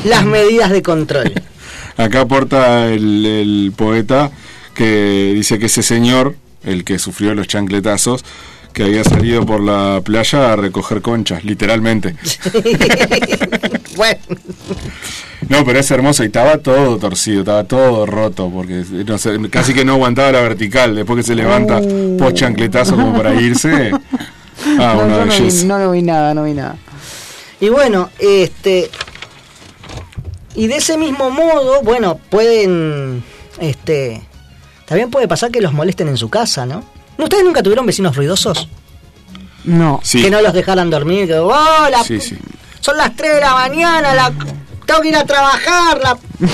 las 0.04 0.24
medidas 0.24 0.70
de 0.70 0.82
control. 0.82 1.32
acá 1.96 2.22
aporta 2.22 2.88
el, 2.88 3.72
poeta 3.76 4.30
que 4.74 5.32
dice 5.34 5.58
que 5.58 5.66
ese 5.66 5.82
señor, 5.82 6.36
el 6.64 6.84
que 6.84 6.98
sufrió 6.98 7.34
los 7.34 7.48
chancletazos, 7.48 8.24
que 8.74 8.82
había 8.82 9.04
salido 9.04 9.46
por 9.46 9.60
la 9.60 10.02
playa 10.04 10.52
a 10.52 10.56
recoger 10.56 11.00
conchas, 11.00 11.44
literalmente. 11.44 12.16
bueno, 13.96 14.18
No, 15.48 15.64
pero 15.64 15.78
es 15.78 15.90
hermoso 15.90 16.24
y 16.24 16.26
estaba 16.26 16.58
todo 16.58 16.98
torcido, 16.98 17.40
estaba 17.40 17.64
todo 17.64 18.04
roto, 18.04 18.50
porque 18.52 18.84
no 19.06 19.16
sé, 19.16 19.38
casi 19.48 19.72
que 19.72 19.84
no 19.84 19.94
aguantaba 19.94 20.32
la 20.32 20.40
vertical, 20.40 20.96
después 20.96 21.18
que 21.18 21.22
se 21.22 21.34
levanta 21.36 21.80
post 22.18 22.36
chancletazo 22.36 22.96
como 22.96 23.16
para 23.16 23.34
irse. 23.34 23.92
Ah, 24.78 24.94
no, 24.96 25.04
una 25.04 25.24
no, 25.24 25.32
vi, 25.34 25.64
no 25.64 25.78
lo 25.78 25.90
vi 25.90 26.02
nada, 26.02 26.32
no 26.32 26.44
vi 26.44 26.52
nada. 26.54 26.76
Y 27.60 27.70
bueno, 27.70 28.08
este. 28.20 28.88
Y 30.54 30.68
de 30.68 30.76
ese 30.76 30.96
mismo 30.96 31.28
modo, 31.28 31.82
bueno, 31.82 32.20
pueden. 32.30 33.24
Este. 33.58 34.22
También 34.86 35.10
puede 35.10 35.26
pasar 35.26 35.50
que 35.50 35.60
los 35.60 35.72
molesten 35.72 36.06
en 36.06 36.16
su 36.16 36.30
casa, 36.30 36.64
¿no? 36.66 36.84
¿No 37.18 37.24
¿Ustedes 37.24 37.44
nunca 37.44 37.62
tuvieron 37.62 37.86
vecinos 37.86 38.16
ruidosos? 38.16 38.68
No. 39.64 40.00
Sí. 40.02 40.22
Que 40.22 40.30
no 40.30 40.40
los 40.42 40.52
dejaran 40.52 40.90
dormir, 40.90 41.26
que. 41.26 41.34
¡Oh, 41.38 41.88
la 41.90 42.02
Sí. 42.04 42.18
Son 42.80 42.96
las 42.98 43.14
3 43.16 43.34
de 43.34 43.40
la 43.40 43.54
mañana, 43.54 44.14
la. 44.14 44.32
Tengo 44.84 45.00
que 45.00 45.08
ir 45.08 45.16
a 45.16 45.24
trabajar, 45.24 45.98
la. 46.02 46.18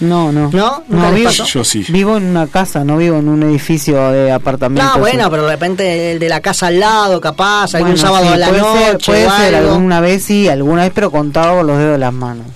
No, 0.00 0.30
no. 0.32 0.50
¿No? 0.50 0.82
¿Nunca 0.88 1.08
No, 1.10 1.12
vivo? 1.14 1.30
Yo 1.30 1.64
sí. 1.64 1.84
vivo 1.88 2.16
en 2.16 2.24
una 2.24 2.46
casa, 2.46 2.84
no 2.84 2.96
vivo 2.96 3.18
en 3.18 3.28
un 3.28 3.42
edificio 3.42 4.10
de 4.12 4.30
apartamentos. 4.32 4.94
No, 4.94 5.00
bueno, 5.00 5.24
sí. 5.24 5.30
pero 5.30 5.42
de 5.44 5.50
repente 5.52 6.12
el 6.12 6.18
de 6.18 6.28
la 6.28 6.40
casa 6.40 6.68
al 6.68 6.78
lado, 6.80 7.20
capaz, 7.20 7.74
algún 7.74 7.90
Bueno, 7.92 8.06
sábado 8.06 8.26
sí, 8.28 8.32
a 8.32 8.36
la 8.36 8.48
puede 8.48 8.60
noche. 8.62 8.84
Ser, 8.86 8.98
puede 9.04 9.26
o 9.26 9.36
ser, 9.36 9.54
algo. 9.56 9.72
alguna 9.72 10.00
vez 10.00 10.22
sí, 10.24 10.48
alguna 10.48 10.82
vez, 10.84 10.92
pero 10.94 11.10
contado 11.10 11.56
con 11.58 11.66
los 11.66 11.76
dedos 11.78 11.92
de 11.92 11.98
las 11.98 12.12
manos. 12.12 12.46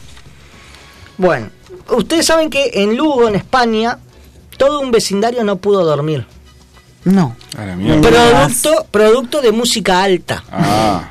Bueno, 1.18 1.48
ustedes 1.90 2.24
saben 2.24 2.48
que 2.50 2.70
en 2.74 2.96
Lugo, 2.96 3.28
en 3.28 3.34
España, 3.34 3.98
todo 4.56 4.80
un 4.80 4.90
vecindario 4.90 5.42
no 5.44 5.56
pudo 5.56 5.84
dormir. 5.84 6.26
No. 7.04 7.36
A 7.56 7.66
la 7.66 7.76
mierda. 7.76 8.00
Producto, 8.00 8.86
producto 8.90 9.40
de 9.42 9.52
música 9.52 10.02
alta. 10.02 10.42
Ah, 10.50 11.10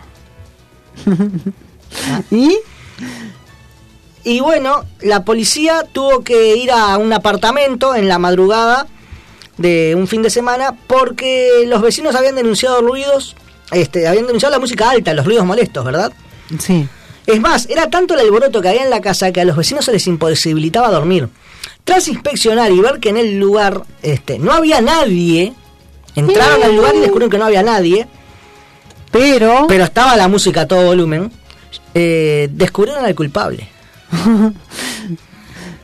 ¿Y? 2.31 2.57
Y 4.23 4.39
bueno, 4.39 4.85
la 5.01 5.25
policía 5.25 5.83
tuvo 5.91 6.23
que 6.23 6.55
ir 6.55 6.71
a 6.71 6.97
un 6.97 7.11
apartamento 7.11 7.93
en 7.95 8.07
la 8.07 8.19
madrugada 8.19 8.87
de 9.57 9.95
un 9.95 10.07
fin 10.07 10.21
de 10.21 10.29
semana 10.29 10.75
porque 10.87 11.65
los 11.67 11.81
vecinos 11.81 12.15
habían 12.15 12.35
denunciado 12.35 12.81
ruidos, 12.81 13.35
este, 13.71 14.07
habían 14.07 14.25
denunciado 14.25 14.53
la 14.53 14.59
música 14.59 14.89
alta, 14.89 15.13
los 15.13 15.25
ruidos 15.25 15.45
molestos, 15.45 15.83
¿verdad? 15.83 16.11
Sí. 16.59 16.87
Es 17.25 17.39
más, 17.39 17.69
era 17.69 17.89
tanto 17.89 18.13
el 18.13 18.21
alboroto 18.21 18.61
que 18.61 18.69
había 18.69 18.83
en 18.83 18.89
la 18.89 19.01
casa 19.01 19.31
que 19.31 19.41
a 19.41 19.45
los 19.45 19.55
vecinos 19.55 19.85
se 19.85 19.91
les 19.91 20.07
imposibilitaba 20.07 20.89
dormir. 20.89 21.29
Tras 21.83 22.07
inspeccionar 22.07 22.71
y 22.71 22.79
ver 22.79 22.99
que 22.99 23.09
en 23.09 23.17
el 23.17 23.39
lugar 23.39 23.83
este, 24.01 24.39
no 24.39 24.53
había 24.53 24.81
nadie, 24.81 25.53
entraron 26.15 26.63
al 26.63 26.75
lugar 26.75 26.95
y 26.95 26.99
descubrieron 26.99 27.29
que 27.31 27.37
no 27.37 27.45
había 27.45 27.63
nadie, 27.63 28.07
Pero. 29.11 29.65
pero 29.67 29.83
estaba 29.83 30.15
la 30.15 30.27
música 30.27 30.61
a 30.61 30.67
todo 30.67 30.85
volumen. 30.85 31.31
eh, 31.93 32.49
descubrieron 32.51 33.05
al 33.05 33.15
culpable. 33.15 33.67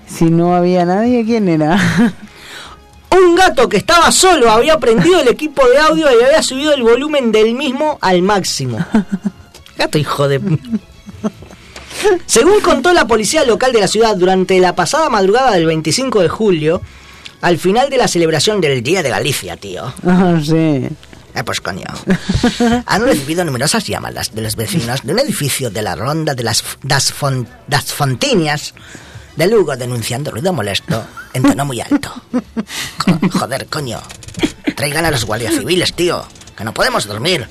Si 0.08 0.26
no 0.26 0.56
había 0.56 0.86
nadie, 0.86 1.24
¿quién 1.24 1.48
era? 1.48 1.78
Un 3.12 3.36
gato 3.36 3.70
que 3.70 3.78
estaba 3.78 4.12
solo 4.12 4.50
había 4.52 4.78
prendido 4.80 5.20
el 5.20 5.28
equipo 5.28 5.66
de 5.68 5.78
audio 5.78 6.08
y 6.12 6.24
había 6.24 6.42
subido 6.44 6.74
el 6.74 6.82
volumen 6.84 7.32
del 7.32 7.54
mismo 7.54 7.98
al 8.02 8.22
máximo. 8.22 8.84
Gato 9.78 9.98
hijo 9.98 10.28
de... 10.28 10.42
Según 12.26 12.60
contó 12.62 12.92
la 12.92 13.06
policía 13.08 13.46
local 13.46 13.72
de 13.72 13.82
la 13.82 13.88
ciudad 13.88 14.16
durante 14.16 14.60
la 14.60 14.76
pasada 14.76 15.10
madrugada 15.10 15.52
del 15.52 15.66
25 15.68 16.22
de 16.22 16.30
julio, 16.30 16.82
al 17.42 17.58
final 17.58 17.90
de 17.90 17.98
la 17.98 18.08
celebración 18.08 18.62
del 18.62 18.82
Día 18.84 19.02
de 19.04 19.10
Galicia, 19.10 19.58
tío. 19.58 19.94
Ah, 20.06 20.40
sí. 20.44 20.88
Eh, 21.36 21.44
pues 21.46 21.62
coño. 21.62 21.86
Han 22.86 23.04
recibido 23.04 23.46
numerosas 23.46 23.86
llamadas 23.86 24.34
de 24.34 24.42
los 24.42 24.56
vecinos 24.56 25.02
de 25.04 25.14
un 25.14 25.20
edificio 25.20 25.70
de 25.70 25.82
la 25.82 25.96
ronda 25.96 26.34
de 26.34 26.44
las 26.44 26.64
das, 26.84 27.14
Fon- 27.14 27.48
das 27.68 27.94
Fontiñas 27.94 28.74
de 29.36 29.48
Lugo 29.48 29.78
denunciando 29.78 30.32
ruido 30.32 30.52
molesto 30.54 31.06
en 31.34 31.44
tono 31.44 31.66
muy 31.66 31.80
alto. 31.82 32.12
Co- 32.98 33.40
Joder, 33.40 33.68
coño. 33.68 34.02
Traigan 34.76 35.06
a 35.06 35.12
los 35.12 35.24
guardias 35.26 35.54
civiles, 35.56 35.94
tío. 35.94 36.26
Que 36.58 36.64
no 36.64 36.74
podemos 36.74 37.06
dormir. 37.06 37.48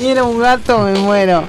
Era 0.00 0.22
un 0.24 0.38
gato, 0.38 0.80
me 0.80 0.92
muero. 0.98 1.48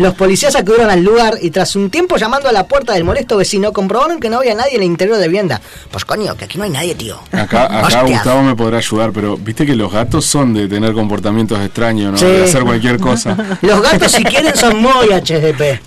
Los 0.00 0.14
policías 0.14 0.56
acudieron 0.56 0.88
al 0.88 1.04
lugar 1.04 1.34
y 1.42 1.50
tras 1.50 1.76
un 1.76 1.90
tiempo 1.90 2.16
llamando 2.16 2.48
a 2.48 2.52
la 2.52 2.66
puerta 2.66 2.94
del 2.94 3.04
molesto 3.04 3.36
vecino 3.36 3.70
comprobaron 3.70 4.18
que 4.18 4.30
no 4.30 4.38
había 4.38 4.54
nadie 4.54 4.76
en 4.76 4.80
el 4.80 4.86
interior 4.86 5.18
de 5.18 5.24
la 5.24 5.26
vivienda. 5.26 5.60
Pues 5.90 6.06
coño, 6.06 6.34
que 6.38 6.46
aquí 6.46 6.56
no 6.56 6.64
hay 6.64 6.70
nadie, 6.70 6.94
tío. 6.94 7.20
Acá, 7.32 7.66
acá. 7.66 8.04
Gustavo 8.04 8.42
me 8.42 8.56
podrá 8.56 8.78
ayudar, 8.78 9.12
pero 9.12 9.36
viste 9.36 9.66
que 9.66 9.76
los 9.76 9.92
gatos 9.92 10.24
son 10.24 10.54
de 10.54 10.68
tener 10.68 10.94
comportamientos 10.94 11.60
extraños, 11.60 12.12
¿no? 12.12 12.16
Sí. 12.18 12.24
De 12.24 12.44
hacer 12.44 12.62
cualquier 12.62 12.98
cosa. 12.98 13.36
Los 13.60 13.82
gatos 13.82 14.10
si 14.10 14.24
quieren 14.24 14.56
son 14.56 14.78
muy 14.78 15.08
HDP. 15.08 15.80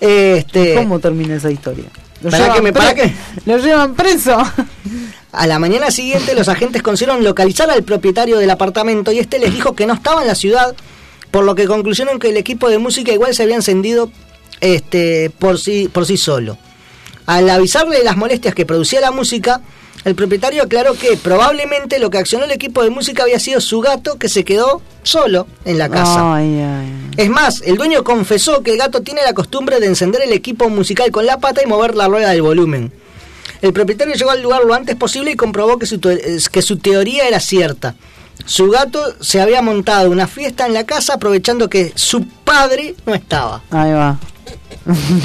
Este, 0.00 0.74
¿Cómo 0.74 0.98
termina 0.98 1.36
esa 1.36 1.50
historia? 1.50 1.86
Lo 2.20 3.56
llevan 3.56 3.94
preso. 3.94 4.36
A 5.32 5.46
la 5.46 5.58
mañana 5.58 5.90
siguiente 5.90 6.34
los 6.34 6.48
agentes 6.48 6.82
consiguieron 6.82 7.24
localizar 7.24 7.70
al 7.70 7.84
propietario 7.84 8.36
del 8.36 8.50
apartamento 8.50 9.12
y 9.12 9.18
este 9.18 9.38
les 9.38 9.52
dijo 9.52 9.74
que 9.74 9.86
no 9.86 9.94
estaba 9.94 10.20
en 10.20 10.28
la 10.28 10.34
ciudad, 10.34 10.74
por 11.30 11.44
lo 11.44 11.54
que 11.54 11.66
concluyeron 11.66 12.18
que 12.18 12.30
el 12.30 12.36
equipo 12.36 12.68
de 12.68 12.78
música 12.78 13.12
igual 13.12 13.34
se 13.34 13.42
había 13.42 13.56
encendido 13.56 14.10
este, 14.60 15.30
por, 15.38 15.58
sí, 15.58 15.88
por 15.92 16.06
sí 16.06 16.16
solo. 16.16 16.58
Al 17.26 17.48
avisarle 17.50 17.98
de 17.98 18.04
las 18.04 18.16
molestias 18.16 18.54
que 18.54 18.64
producía 18.64 19.00
la 19.00 19.10
música, 19.10 19.60
el 20.04 20.14
propietario 20.14 20.62
aclaró 20.62 20.94
que 20.94 21.16
probablemente 21.16 21.98
lo 21.98 22.08
que 22.08 22.18
accionó 22.18 22.44
el 22.44 22.52
equipo 22.52 22.82
de 22.82 22.90
música 22.90 23.24
había 23.24 23.38
sido 23.38 23.60
su 23.60 23.80
gato 23.80 24.16
que 24.16 24.28
se 24.28 24.44
quedó 24.44 24.80
solo 25.02 25.46
en 25.64 25.76
la 25.78 25.88
casa. 25.88 26.36
Ay, 26.36 26.60
ay. 26.60 27.10
Es 27.16 27.28
más, 27.28 27.62
el 27.62 27.76
dueño 27.76 28.04
confesó 28.04 28.62
que 28.62 28.72
el 28.72 28.78
gato 28.78 29.02
tiene 29.02 29.22
la 29.22 29.34
costumbre 29.34 29.80
de 29.80 29.86
encender 29.86 30.22
el 30.22 30.32
equipo 30.32 30.68
musical 30.70 31.10
con 31.10 31.26
la 31.26 31.38
pata 31.38 31.62
y 31.62 31.66
mover 31.66 31.94
la 31.94 32.08
rueda 32.08 32.30
del 32.30 32.42
volumen. 32.42 32.92
El 33.60 33.72
propietario 33.72 34.14
llegó 34.14 34.30
al 34.30 34.42
lugar 34.42 34.64
lo 34.64 34.72
antes 34.72 34.94
posible 34.96 35.32
y 35.32 35.36
comprobó 35.36 35.78
que 35.78 35.86
su, 35.86 35.96
eh, 36.08 36.38
que 36.50 36.62
su 36.62 36.78
teoría 36.78 37.26
era 37.26 37.40
cierta. 37.40 37.96
Su 38.44 38.70
gato 38.70 39.00
se 39.20 39.40
había 39.40 39.60
montado 39.62 40.10
una 40.10 40.26
fiesta 40.26 40.66
en 40.66 40.74
la 40.74 40.84
casa 40.84 41.14
aprovechando 41.14 41.68
que 41.68 41.92
su 41.94 42.26
padre 42.26 42.94
no 43.06 43.14
estaba. 43.14 43.62
Ahí 43.70 43.92
va. 43.92 44.16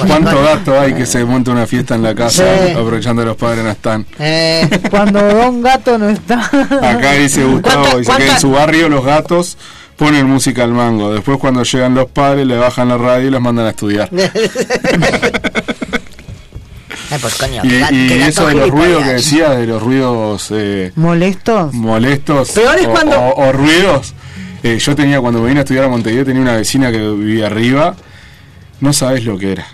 ¿Cuánto 0.05 0.41
gato 0.43 0.77
hay 0.79 0.93
que 0.93 1.05
se 1.05 1.23
monta 1.23 1.51
una 1.51 1.65
fiesta 1.65 1.95
en 1.95 2.03
la 2.03 2.13
casa 2.13 2.43
Sí. 2.67 2.71
aprovechando 2.71 3.21
que 3.21 3.27
los 3.27 3.37
padres 3.37 3.63
no 3.63 3.69
están? 3.71 4.05
Eh, 4.19 4.67
Cuando 4.89 5.21
Don 5.21 5.61
Gato 5.61 5.97
no 5.97 6.09
está. 6.09 6.41
Acá 6.81 7.13
dice 7.13 7.45
Gustavo, 7.45 7.83
¿Cuánta- 7.83 7.97
dice 7.99 8.11
que 8.17 8.27
en 8.31 8.39
su 8.39 8.51
barrio 8.51 8.89
los 8.89 9.05
gatos 9.05 9.57
ponen 9.95 10.27
música 10.27 10.63
al 10.65 10.71
mango. 10.73 11.13
Después 11.13 11.37
cuando 11.37 11.63
llegan 11.63 11.93
los 11.95 12.07
padres 12.09 12.45
le 12.45 12.57
bajan 12.57 12.89
la 12.89 12.97
radio 12.97 13.27
y 13.27 13.31
los 13.31 13.39
mandan 13.41 13.67
a 13.67 13.69
estudiar. 13.69 14.09
eh, 17.15 17.19
pues 17.21 17.35
coño, 17.35 17.61
Y, 17.63 18.11
eso 18.21 18.47
de 18.47 18.55
los 18.55 18.69
ruidos 18.69 19.03
que 19.03 19.09
gilipollas. 19.09 19.13
decía, 19.31 19.49
de 19.51 19.67
los 19.67 19.81
ruidos 19.83 20.47
eh, 20.51 20.91
¿Molestos? 20.95 21.73
molestos 21.73 22.57
o, 22.57 22.89
cuando- 22.91 23.17
o- 23.19 23.47
o 23.47 23.51
ruidos. 23.51 24.13
eh, 24.63 24.77
yo 24.79 24.95
tenía, 24.95 25.19
cuando 25.21 25.41
me 25.41 25.47
vine 25.49 25.59
a 25.59 25.63
estudiar 25.63 25.85
a 25.85 25.87
Montevideo, 25.89 26.25
tenía 26.25 26.41
una 26.41 26.55
vecina 26.57 26.91
que 26.91 26.97
vivía 26.99 27.47
arriba. 27.47 27.95
No 28.79 28.91
sabes 28.93 29.23
lo 29.25 29.37
que 29.37 29.51
era. 29.53 29.65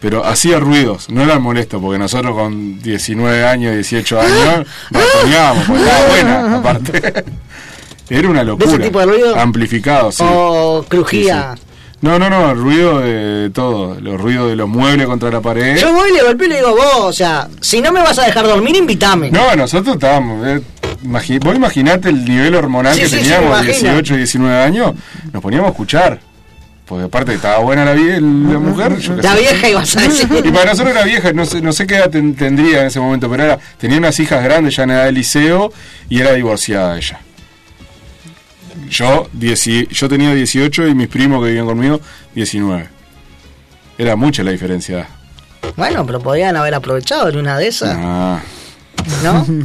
Pero 0.00 0.24
hacía 0.24 0.60
ruidos, 0.60 1.08
no 1.08 1.22
eran 1.22 1.40
molestos, 1.40 1.80
porque 1.80 1.98
nosotros 1.98 2.34
con 2.36 2.80
19 2.82 3.46
años, 3.46 3.72
18 3.74 4.20
años, 4.20 4.66
ratoneábamos, 4.90 5.64
porque 5.66 5.82
estaba 5.82 6.08
buena, 6.08 6.56
aparte. 6.58 7.24
Era 8.10 8.28
una 8.28 8.44
locura. 8.44 8.78
tipo 8.84 8.98
de 9.00 9.06
ruido? 9.06 9.34
Amplificado, 9.38 10.12
sí. 10.12 10.22
O 10.26 10.84
crujía. 10.86 11.54
Sí, 11.56 11.60
sí. 11.62 11.73
No, 12.00 12.18
no, 12.18 12.28
no, 12.28 12.50
el 12.50 12.58
ruido 12.58 13.00
de 13.00 13.50
todo. 13.50 13.98
Los 14.00 14.20
ruidos 14.20 14.50
de 14.50 14.56
los 14.56 14.68
muebles 14.68 15.06
contra 15.06 15.30
la 15.30 15.40
pared. 15.40 15.76
Yo 15.78 15.92
voy 15.92 16.12
le 16.12 16.22
golpeo 16.22 16.46
y 16.46 16.50
le 16.50 16.56
digo, 16.56 16.70
vos, 16.76 17.00
o 17.00 17.12
sea, 17.12 17.48
si 17.60 17.80
no 17.80 17.92
me 17.92 18.00
vas 18.00 18.18
a 18.18 18.24
dejar 18.26 18.44
dormir, 18.46 18.76
invítame. 18.76 19.30
No, 19.30 19.54
nosotros 19.56 19.94
estábamos. 19.96 20.46
eh, 20.46 20.60
imagi- 21.04 21.40
vos 21.42 21.56
imaginate 21.56 22.10
el 22.10 22.24
nivel 22.24 22.54
hormonal 22.56 22.94
Sí, 22.94 23.00
que 23.02 23.08
sí, 23.08 23.16
sí, 23.16 23.22
teníamos, 23.22 23.46
imagino. 23.62 23.90
18, 23.90 24.16
19 24.16 24.58
años, 24.62 24.92
nos 25.32 25.42
poníamos 25.42 25.68
a 25.68 25.70
escuchar. 25.70 26.20
Porque 26.86 27.04
aparte 27.04 27.32
estaba 27.32 27.58
buena 27.60 27.82
la, 27.86 27.94
vie- 27.94 28.20
la 28.20 28.58
mujer. 28.58 28.98
yo 28.98 29.14
La 29.16 29.34
vieja 29.34 29.68
ibas 29.70 29.96
a 29.96 30.02
decir. 30.02 30.28
Y 30.44 30.50
para 30.50 30.66
nosotros 30.72 30.94
era 30.94 31.02
vieja, 31.06 31.32
no 31.32 31.46
sé, 31.46 31.62
no 31.62 31.72
sé 31.72 31.86
qué 31.86 31.96
edad 31.96 32.10
ten- 32.10 32.34
tendría 32.34 32.82
en 32.82 32.88
ese 32.88 33.00
momento, 33.00 33.30
pero 33.30 33.42
era, 33.44 33.58
tenía 33.78 33.96
unas 33.96 34.20
hijas 34.20 34.44
grandes 34.44 34.76
ya 34.76 34.82
en 34.82 34.90
edad 34.90 35.04
de 35.06 35.12
liceo 35.12 35.72
y 36.10 36.20
era 36.20 36.34
divorciada 36.34 36.98
ella. 36.98 37.20
Yo, 38.88 39.28
dieci- 39.36 39.88
yo 39.88 40.08
tenía 40.08 40.34
18 40.34 40.86
y 40.88 40.94
mis 40.94 41.08
primos 41.08 41.40
que 41.42 41.48
vivían 41.48 41.66
conmigo, 41.66 42.00
19. 42.34 42.88
Era 43.98 44.16
mucha 44.16 44.42
la 44.42 44.50
diferencia. 44.50 45.06
Bueno, 45.76 46.04
pero 46.06 46.20
podrían 46.20 46.56
haber 46.56 46.74
aprovechado 46.74 47.28
en 47.28 47.38
una 47.38 47.58
de 47.58 47.68
esas, 47.68 47.96
Ah. 47.98 48.40
¿no? 49.22 49.46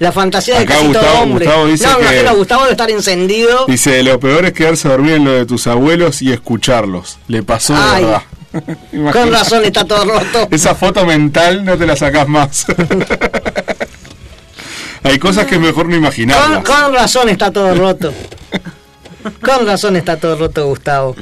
La 0.00 0.12
fantasía 0.12 0.56
de 0.56 0.62
Acá 0.64 0.74
casi 0.76 0.86
todo 0.92 1.02
Gustavo- 1.02 1.22
hombre. 1.22 1.44
Gustavo 1.44 1.66
dice 1.66 1.84
no, 1.86 1.90
me 1.92 1.96
que- 1.98 2.04
imagino 2.04 2.30
a 2.30 2.32
Gustavo 2.32 2.64
de 2.64 2.70
estar 2.70 2.90
encendido. 2.90 3.66
Dice, 3.68 4.02
lo 4.02 4.18
peor 4.18 4.46
es 4.46 4.52
quedarse 4.54 4.88
a 4.88 4.92
dormir 4.92 5.12
en 5.14 5.24
lo 5.26 5.32
de 5.32 5.44
tus 5.44 5.66
abuelos 5.66 6.22
y 6.22 6.32
escucharlos. 6.32 7.18
Le 7.28 7.42
pasó 7.42 7.74
de 7.74 7.80
Ay. 7.82 8.04
verdad. 8.04 8.22
Con 9.12 9.30
razón 9.32 9.62
está 9.64 9.84
todo 9.84 10.04
roto. 10.06 10.48
Esa 10.50 10.74
foto 10.74 11.04
mental 11.04 11.64
no 11.66 11.76
te 11.76 11.84
la 11.86 11.96
sacás 11.96 12.26
más. 12.28 12.64
Hay 15.02 15.18
cosas 15.18 15.46
que 15.46 15.58
mejor 15.58 15.86
no 15.86 15.92
Con, 15.92 15.98
imaginarlas. 15.98 16.64
con 16.64 16.92
razón 16.94 17.28
está 17.28 17.50
todo 17.50 17.74
roto. 17.74 18.12
Con 19.44 19.66
razón 19.66 19.96
está 19.96 20.16
todo 20.18 20.36
roto, 20.36 20.66
Gustavo. 20.66 21.16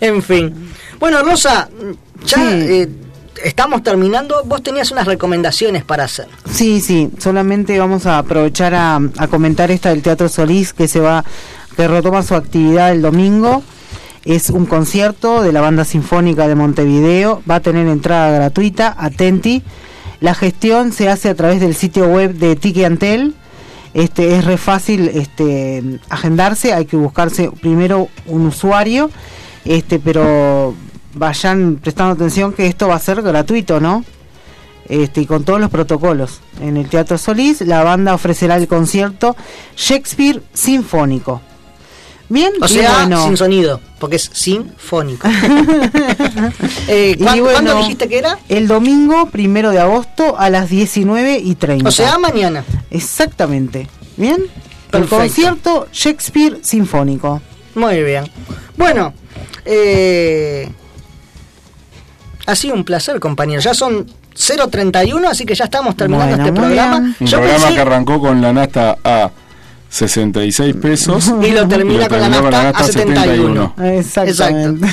En 0.00 0.22
fin. 0.22 0.70
Bueno, 0.98 1.22
Rosa, 1.22 1.68
ya 2.24 2.52
eh, 2.52 2.88
estamos 3.44 3.82
terminando. 3.82 4.42
Vos 4.44 4.62
tenías 4.62 4.90
unas 4.90 5.06
recomendaciones 5.06 5.84
para 5.84 6.04
hacer. 6.04 6.28
Sí, 6.50 6.80
sí, 6.80 7.10
solamente 7.18 7.78
vamos 7.78 8.06
a 8.06 8.18
aprovechar 8.18 8.74
a, 8.74 9.00
a 9.18 9.28
comentar 9.28 9.70
esta 9.70 9.90
del 9.90 10.02
Teatro 10.02 10.28
Solís 10.28 10.72
que 10.72 10.88
se 10.88 11.00
va, 11.00 11.24
que 11.76 11.88
retoma 11.88 12.22
su 12.22 12.34
actividad 12.34 12.92
el 12.92 13.02
domingo. 13.02 13.62
Es 14.24 14.50
un 14.50 14.66
concierto 14.66 15.42
de 15.42 15.52
la 15.52 15.60
Banda 15.62 15.84
Sinfónica 15.84 16.46
de 16.46 16.54
Montevideo, 16.54 17.42
va 17.50 17.56
a 17.56 17.60
tener 17.60 17.86
entrada 17.88 18.30
gratuita, 18.30 18.94
atenti. 18.98 19.62
La 20.20 20.34
gestión 20.34 20.92
se 20.92 21.08
hace 21.08 21.28
a 21.28 21.34
través 21.34 21.60
del 21.60 21.74
sitio 21.74 22.06
web 22.06 22.34
de 22.34 22.56
Tiki 22.56 22.84
Antel. 22.84 23.34
Este 23.94 24.36
es 24.36 24.44
re 24.44 24.56
fácil 24.56 25.08
este 25.08 25.82
agendarse, 26.08 26.72
hay 26.72 26.84
que 26.84 26.96
buscarse 26.96 27.50
primero 27.60 28.08
un 28.26 28.46
usuario, 28.46 29.10
este 29.64 29.98
pero 29.98 30.74
vayan 31.14 31.76
prestando 31.82 32.12
atención 32.12 32.52
que 32.52 32.66
esto 32.66 32.86
va 32.86 32.94
a 32.94 33.00
ser 33.00 33.20
gratuito, 33.20 33.80
¿no? 33.80 34.04
este, 34.90 35.22
y 35.22 35.26
con 35.26 35.44
todos 35.44 35.60
los 35.60 35.70
protocolos. 35.70 36.40
En 36.60 36.76
el 36.76 36.88
Teatro 36.88 37.16
Solís, 37.16 37.60
la 37.62 37.82
banda 37.84 38.12
ofrecerá 38.12 38.56
el 38.56 38.66
concierto 38.66 39.36
Shakespeare 39.76 40.42
Sinfónico. 40.52 41.40
Bien, 42.30 42.52
O 42.62 42.68
sea, 42.68 42.92
bueno, 43.00 43.24
sin 43.24 43.36
sonido, 43.36 43.80
porque 43.98 44.16
es 44.16 44.30
sinfónico. 44.32 45.28
Eh, 46.88 47.16
y 47.18 47.22
¿cuándo, 47.22 47.44
bueno, 47.44 47.60
cuándo 47.60 47.78
dijiste 47.82 48.08
que 48.08 48.18
era? 48.18 48.38
El 48.48 48.66
domingo 48.66 49.26
primero 49.26 49.70
de 49.70 49.78
agosto 49.80 50.36
a 50.38 50.50
las 50.50 50.68
19 50.68 51.38
y 51.38 51.54
30. 51.54 51.88
O 51.88 51.92
sea, 51.92 52.18
mañana. 52.18 52.64
Exactamente. 52.90 53.88
Bien. 54.16 54.36
El 54.40 54.90
Perfecto. 54.90 55.16
concierto 55.16 55.88
Shakespeare 55.92 56.58
Sinfónico. 56.62 57.40
Muy 57.76 58.02
bien. 58.02 58.24
Bueno, 58.76 59.12
eh, 59.64 60.68
ha 62.46 62.56
sido 62.56 62.74
un 62.74 62.84
placer, 62.84 63.20
compañero. 63.20 63.60
Ya 63.60 63.74
son 63.74 64.06
0.31, 64.34 65.26
así 65.28 65.44
que 65.44 65.54
ya 65.54 65.64
estamos 65.64 65.96
terminando 65.96 66.36
Bueno, 66.36 66.48
este 66.48 66.60
programa. 66.60 67.00
bien. 67.00 67.16
Un 67.20 67.26
Yo 67.26 67.38
programa 67.38 67.66
pensé- 67.66 67.74
que 67.74 67.80
arrancó 67.80 68.20
con 68.20 68.40
la 68.40 68.52
nasta 68.52 68.96
a 69.04 69.30
66 69.90 70.76
pesos 70.76 71.32
Y 71.42 71.50
lo 71.50 71.66
termina 71.68 72.08
con 72.08 72.20
la 72.20 72.30
terminó 72.30 72.50
nafta 72.50 72.78
a 72.78 72.84
71. 72.84 73.74
Exactamente. 73.98 74.88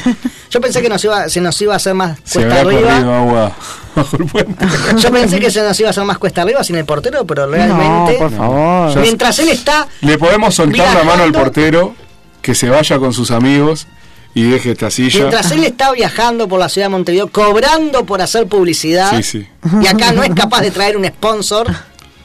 Yo 0.49 0.59
pensé 0.59 0.81
que 0.81 0.89
nos 0.89 1.03
iba, 1.03 1.29
se 1.29 1.39
nos 1.39 1.61
iba 1.61 1.73
a 1.73 1.77
hacer 1.77 1.93
más 1.93 2.17
Se 2.23 2.39
cuesta 2.41 2.61
arriba. 2.61 3.17
agua 3.19 3.51
bajo 3.95 4.17
el 4.17 4.25
puente. 4.25 4.65
Yo 4.97 5.11
pensé 5.11 5.39
que 5.39 5.51
se 5.51 5.61
nos 5.61 5.79
iba 5.79 5.89
a 5.89 5.91
hacer 5.91 6.03
más 6.03 6.17
cuesta 6.17 6.41
arriba 6.41 6.63
sin 6.63 6.75
el 6.75 6.85
portero, 6.85 7.25
pero 7.25 7.47
realmente. 7.47 8.13
No, 8.13 8.17
por 8.17 8.31
favor. 8.31 8.99
Mientras 8.99 9.37
él 9.39 9.49
está. 9.49 9.87
Le 10.01 10.17
podemos 10.17 10.55
soltar 10.55 10.93
la 10.95 11.03
mano 11.03 11.23
al 11.23 11.31
portero 11.31 11.95
que 12.41 12.55
se 12.55 12.69
vaya 12.69 12.97
con 12.97 13.13
sus 13.13 13.31
amigos 13.31 13.87
y 14.33 14.43
deje 14.43 14.71
esta 14.71 14.89
silla. 14.91 15.19
Mientras 15.19 15.51
él 15.51 15.63
está 15.63 15.91
viajando 15.91 16.47
por 16.47 16.59
la 16.59 16.69
ciudad 16.69 16.85
de 16.87 16.89
Montevideo, 16.91 17.27
cobrando 17.31 18.05
por 18.05 18.21
hacer 18.21 18.47
publicidad, 18.47 19.15
Sí, 19.17 19.23
sí. 19.23 19.47
y 19.81 19.87
acá 19.87 20.11
no 20.11 20.23
es 20.23 20.29
capaz 20.35 20.61
de 20.61 20.71
traer 20.71 20.95
un 20.95 21.05
sponsor, 21.05 21.67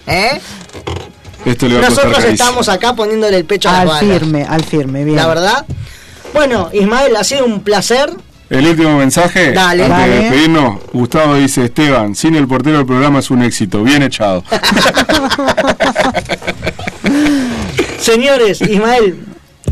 ¿eh? 0.06 0.40
Esto 1.44 1.68
le 1.68 1.74
va 1.78 1.80
a 1.80 1.86
costar 1.88 2.06
nosotros 2.06 2.32
estamos 2.32 2.68
acá 2.68 2.94
poniéndole 2.94 3.36
el 3.36 3.44
pecho 3.44 3.68
a 3.68 3.80
Al 3.80 3.86
las 3.88 4.00
balas. 4.00 4.18
firme, 4.20 4.44
al 4.48 4.64
firme, 4.64 5.04
bien. 5.04 5.16
La 5.16 5.26
verdad. 5.26 5.66
Bueno, 6.32 6.70
Ismael, 6.72 7.14
ha 7.16 7.24
sido 7.24 7.44
un 7.44 7.60
placer. 7.62 8.10
El 8.48 8.66
último 8.66 8.98
mensaje, 8.98 9.52
Dale. 9.52 9.84
antes 9.84 9.98
Dale. 9.98 10.12
de 10.12 10.18
despedirnos, 10.20 10.78
Gustavo 10.92 11.34
dice, 11.36 11.64
Esteban, 11.64 12.14
sin 12.14 12.34
el 12.34 12.46
portero 12.46 12.80
el 12.80 12.86
programa 12.86 13.18
es 13.20 13.30
un 13.30 13.42
éxito, 13.42 13.82
bien 13.82 14.02
echado. 14.02 14.44
Señores, 17.98 18.60
Ismael, 18.60 19.18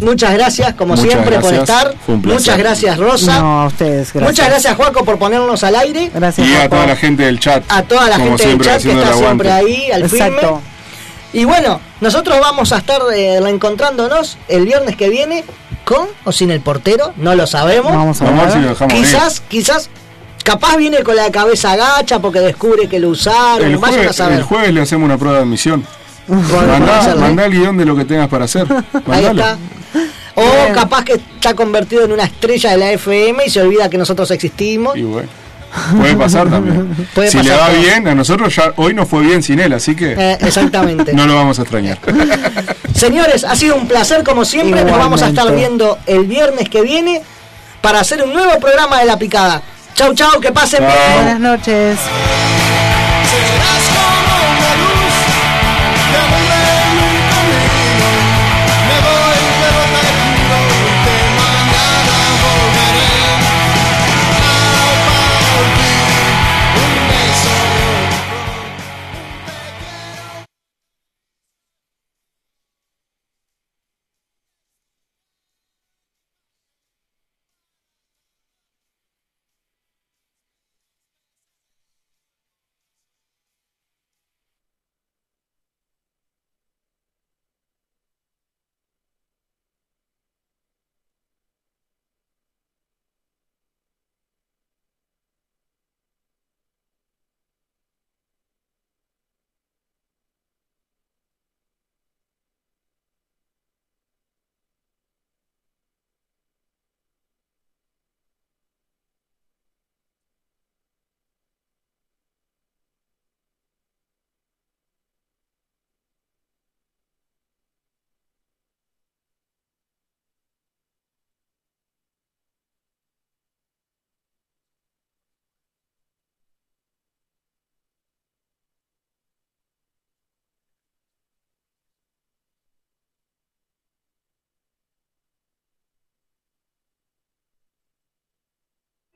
muchas 0.01 0.33
gracias 0.35 0.75
como 0.75 0.95
Muchas 0.95 1.11
siempre 1.13 1.39
por 1.41 1.53
estar. 1.53 1.95
Fue 2.07 2.15
un 2.15 2.23
placer. 2.23 2.41
Muchas 2.41 2.59
gracias, 2.59 2.99
Rosa. 2.99 3.41
No, 3.41 3.63
a 3.63 3.67
ustedes, 3.67 4.13
gracias. 4.13 4.23
Muchas 4.23 4.49
gracias, 4.49 4.77
Juaco, 4.77 5.05
por 5.05 5.19
ponernos 5.19 5.63
al 5.65 5.75
aire. 5.77 6.11
Gracias, 6.15 6.47
y 6.49 6.55
a 6.55 6.69
toda 6.69 6.87
la 6.87 6.97
gente 6.97 7.25
del 7.25 7.39
chat. 7.41 7.63
A 7.69 7.83
toda 7.83 8.09
la 8.09 8.17
como 8.17 8.39
gente 8.39 8.43
del 8.49 8.49
siempre, 8.63 8.67
chat 8.67 8.73
que 8.75 8.79
haciendo 8.79 9.03
está 9.03 9.13
el 9.15 9.19
siempre 9.25 9.51
aguante. 9.51 9.73
ahí 9.73 9.91
al 9.93 10.03
Exacto. 10.03 10.41
firme. 10.41 10.70
Y 11.33 11.45
bueno, 11.45 11.81
nosotros 12.01 12.41
vamos 12.41 12.73
a 12.73 12.79
estar 12.79 13.01
eh, 13.15 13.41
reencontrándonos 13.41 14.37
el 14.49 14.65
viernes 14.65 14.97
que 14.97 15.09
viene 15.09 15.45
con 15.85 16.09
o 16.25 16.33
sin 16.33 16.51
el 16.51 16.61
portero, 16.61 17.13
no 17.17 17.35
lo 17.35 17.47
sabemos. 17.47 17.93
Vamos 17.93 18.21
a 18.21 18.31
ver 18.31 18.53
si 18.53 18.59
lo 18.59 18.69
dejamos 18.69 18.95
quizás, 18.95 19.41
quizás, 19.41 19.91
capaz 20.45 20.77
viene 20.77 21.03
con 21.03 21.17
la 21.17 21.31
cabeza 21.31 21.73
agacha 21.73 22.21
porque 22.21 22.41
descubre 22.41 22.89
que 22.89 22.99
lo 22.99 23.11
usaron. 23.11 23.67
El 23.67 23.75
a 23.75 23.79
jueves, 23.79 24.17
saber. 24.17 24.39
el 24.39 24.45
jueves 24.45 24.75
le 24.75 24.81
hacemos 24.83 25.05
una 25.05 25.19
prueba 25.19 25.39
de 25.39 25.43
admisión. 25.43 25.85
Mandá, 26.29 27.17
mandá 27.17 27.47
el 27.47 27.53
guion 27.53 27.77
de 27.77 27.85
lo 27.85 27.97
que 27.97 28.05
tengas 28.05 28.29
para 28.29 28.45
hacer. 28.45 28.65
Ahí 29.09 29.25
está. 29.25 29.59
O 30.37 30.73
capaz 30.73 31.05
que 31.05 31.15
está 31.15 31.55
convertido 31.55 32.05
en 32.05 32.13
una 32.13 32.25
estrella 32.25 32.71
de 32.71 32.77
la 32.77 32.93
FM 32.93 33.47
y 33.47 33.51
se 33.51 33.61
olvida 33.61 33.91
que 33.91 33.99
nosotros 33.99 34.31
existimos. 34.31 34.97
Y 34.97 35.03
bueno, 35.03 35.29
puede 35.97 36.17
pasar 36.17 36.49
también. 36.51 36.89
Puede 37.15 37.31
si 37.31 37.43
le 37.43 37.51
va 37.51 37.69
todo. 37.69 37.81
bien, 37.81 38.09
a 38.09 38.15
nosotros 38.15 38.55
ya 38.55 38.73
hoy 38.77 38.95
no 38.95 39.07
fue 39.07 39.23
bien 39.23 39.43
sin 39.43 39.61
él, 39.61 39.73
así 39.73 39.95
que 39.95 40.13
Eh, 40.13 40.39
exactamente. 40.41 41.13
no 41.15 41.27
lo 41.27 41.35
vamos 41.35 41.59
a 41.59 41.63
extrañar. 41.63 41.99
Señores, 42.95 43.45
ha 43.45 43.55
sido 43.57 43.77
un 43.77 43.87
placer 43.89 44.25
como 44.25 44.45
siempre. 44.45 44.85
Nos 44.85 44.99
vamos 44.99 45.23
a 45.23 45.29
estar 45.29 45.55
viendo 45.55 45.99
el 46.07 46.25
viernes 46.27 46.69
que 46.69 46.83
viene 46.83 47.23
para 47.81 48.01
hacer 48.01 48.23
un 48.23 48.33
nuevo 48.33 48.59
programa 48.61 48.99
de 49.01 49.07
La 49.07 49.17
Picada. 49.19 49.63
Chau, 49.95 50.15
chau, 50.15 50.41
que 50.41 50.53
pasen 50.53 50.81
Chau. 50.81 50.89
bien. 50.89 51.15
Buenas 51.25 51.41
noches. 51.41 51.99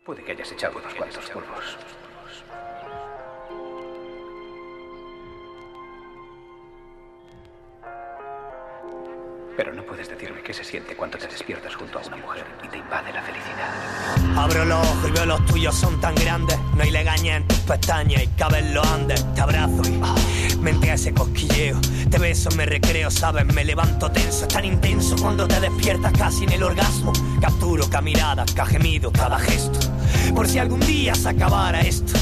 Puede 0.04 0.22
que 0.22 0.32
hayas 0.32 0.52
echado 0.52 0.76
unos 0.78 0.92
cuantos 0.92 1.30
polvos. 1.30 1.78
Pero 9.56 9.72
no 9.72 9.82
puedes 9.86 10.06
decirme 10.10 10.42
qué 10.42 10.52
se 10.52 10.62
siente 10.62 10.94
cuando 10.94 11.16
te 11.16 11.26
despiertas 11.26 11.74
junto 11.74 11.98
a 11.98 12.02
una 12.02 12.16
mujer 12.18 12.44
y 12.62 12.68
te 12.68 12.76
invade 12.76 13.14
la 13.14 13.22
felicidad. 13.22 14.36
Abro 14.36 14.66
los 14.66 14.86
ojos 14.86 15.08
y 15.08 15.12
veo 15.12 15.24
los 15.24 15.46
tuyos 15.46 15.74
son 15.74 15.98
tan 16.02 16.14
grandes. 16.16 16.58
No 16.76 16.82
hay 16.82 16.90
legaña 16.90 17.36
en 17.36 17.48
tus 17.48 17.60
pestañas 17.60 18.24
y 18.24 18.26
caben 18.36 18.74
los 18.74 18.86
andes. 18.86 19.24
Te 19.34 19.40
abrazo 19.40 19.80
y 19.88 20.56
me 20.56 20.72
entra 20.72 20.94
ese 20.94 21.14
cosquilleo. 21.14 21.80
Te 22.10 22.18
beso, 22.18 22.50
me 22.56 22.66
recreo, 22.66 23.10
sabes, 23.10 23.46
me 23.46 23.64
levanto 23.64 24.10
tenso. 24.10 24.44
Es 24.44 24.48
tan 24.52 24.66
intenso 24.66 25.16
cuando 25.16 25.48
te 25.48 25.58
despiertas 25.60 26.12
casi 26.12 26.44
en 26.44 26.52
el 26.52 26.62
orgasmo. 26.62 27.14
Capturo 27.40 27.88
cada 27.88 28.02
mirada, 28.02 28.44
cada 28.54 28.68
gemido, 28.68 29.10
cada 29.10 29.38
gesto. 29.38 29.93
Por 30.34 30.48
si 30.48 30.58
algún 30.58 30.80
día 30.80 31.14
se 31.14 31.28
acabara 31.28 31.80
esto. 31.80 32.12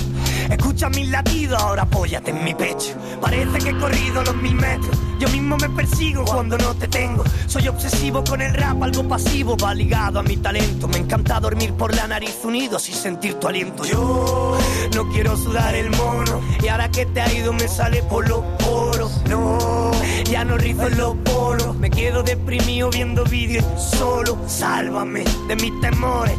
Escucha 0.51 0.89
mis 0.91 1.09
latidos, 1.09 1.62
ahora 1.62 1.83
apóyate 1.83 2.31
en 2.31 2.45
mi 2.45 2.55
pecho. 2.55 2.95
Parece 3.20 3.59
que 3.59 3.70
he 3.70 3.79
corrido 3.79 4.23
los 4.23 4.37
mil 4.37 4.55
metros. 4.55 4.99
Yo 5.19 5.29
mismo 5.29 5.57
me 5.57 5.69
persigo 5.70 6.24
cuando 6.24 6.59
no 6.59 6.74
te 6.74 6.89
tengo. 6.89 7.23
Soy 7.47 7.69
obsesivo 7.69 8.24
con 8.24 8.43
el 8.43 8.53
rap, 8.55 8.83
algo 8.83 9.07
pasivo, 9.09 9.57
va 9.57 9.73
ligado 9.73 10.19
a 10.19 10.23
mi 10.23 10.37
talento. 10.37 10.89
Me 10.89 10.99
encanta 10.99 11.39
dormir 11.39 11.73
por 11.74 11.95
la 11.95 12.07
nariz 12.09 12.39
unidos 12.45 12.89
y 12.89 12.93
sentir 12.93 13.35
tu 13.35 13.47
aliento. 13.47 13.85
Yo 13.85 14.59
no 14.95 15.09
quiero 15.11 15.37
sudar 15.37 15.74
el 15.74 15.91
mono. 15.91 16.41
Y 16.62 16.69
ahora 16.69 16.91
que 16.91 17.07
te 17.07 17.20
ha 17.20 17.33
ido 17.33 17.53
me 17.53 17.69
sale 17.69 18.03
por 18.03 18.29
los 18.29 18.41
poros. 18.59 19.23
No, 19.29 19.93
ya 20.24 20.45
no 20.45 20.59
rizo 20.59 20.89
en 20.89 20.99
los 20.99 21.15
poros. 21.19 21.77
Me 21.77 21.89
quedo 21.89 22.23
deprimido 22.23 22.91
viendo 22.91 23.24
vídeos 23.24 23.65
solo. 23.81 24.37
Sálvame 24.49 25.24
de 25.47 25.57
mis 25.57 25.81
temores. 25.81 26.37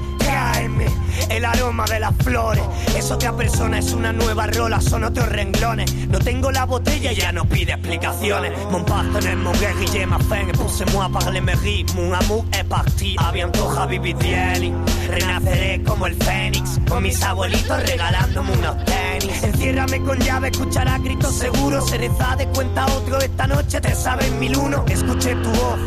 El 1.29 1.45
aroma 1.45 1.85
de 1.85 1.99
las 1.99 2.15
flores. 2.23 2.63
Es 2.95 3.11
otra 3.11 3.35
persona, 3.35 3.79
es 3.79 3.93
una 3.93 4.13
nueva 4.13 4.47
rola, 4.47 4.79
son 4.81 5.03
otros 5.03 5.27
renglones. 5.29 5.93
No 6.07 6.19
tengo 6.19 6.51
la 6.51 6.65
botella, 6.65 7.11
ya 7.11 7.31
no 7.31 7.45
pide 7.45 7.73
explicaciones. 7.73 8.51
Mon 8.71 8.85
partenaire, 8.85 9.35
mon 9.35 9.53
guerrier, 9.59 10.07
ma 10.07 10.19
fin. 10.19 10.51
Poussez-moi 10.53 11.09
par 11.09 11.31
les 11.31 11.41
mérites, 11.41 11.93
mon 11.95 12.13
amour 12.13 12.45
est 12.51 12.67
parti. 12.67 13.15
A 13.17 13.31
bientôt, 13.31 13.69
Habibi 13.77 14.13
Dieli. 14.13 14.73
Renaceré 15.09 15.83
como 15.83 16.07
el 16.07 16.15
fénix, 16.15 16.79
con 16.87 17.03
mis 17.03 17.21
abuelitos 17.23 17.83
regalándome 17.83 18.51
unos 18.53 18.85
tenis. 18.85 19.43
Enciérrame 19.43 20.01
con 20.03 20.19
llave, 20.19 20.49
escuchará 20.49 20.97
gritos 20.99 21.33
seguros. 21.33 21.89
Cereza 21.89 22.35
de 22.37 22.47
cuenta 22.47 22.85
otro, 22.85 23.19
esta 23.19 23.47
noche 23.47 23.81
te 23.81 23.95
sabes 23.95 24.31
mil 24.33 24.55
uno. 24.57 24.85
Escuché 24.87 25.35
tu 25.35 25.49
voz, 25.49 25.79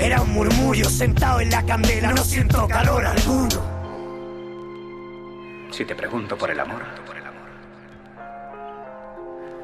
era 0.00 0.20
un 0.22 0.32
murmullo 0.32 0.88
sentado 0.88 1.40
en 1.40 1.50
la 1.50 1.62
candela, 1.64 2.12
no 2.12 2.24
siento 2.24 2.66
calor 2.66 3.04
alguno. 3.06 3.75
Si 5.76 5.84
te 5.84 5.94
pregunto 5.94 6.38
por 6.38 6.50
el 6.50 6.58
amor, 6.58 6.82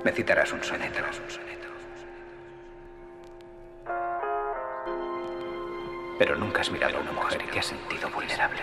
me 0.04 0.12
citarás 0.12 0.52
un 0.52 0.62
soneto. 0.62 0.98
Pero 6.18 6.36
nunca 6.36 6.60
has 6.60 6.70
mirado 6.70 6.98
a 6.98 7.00
una 7.00 7.12
mujer 7.12 7.40
y 7.42 7.50
te 7.50 7.60
has 7.60 7.64
sentido 7.64 8.10
vulnerable. 8.10 8.62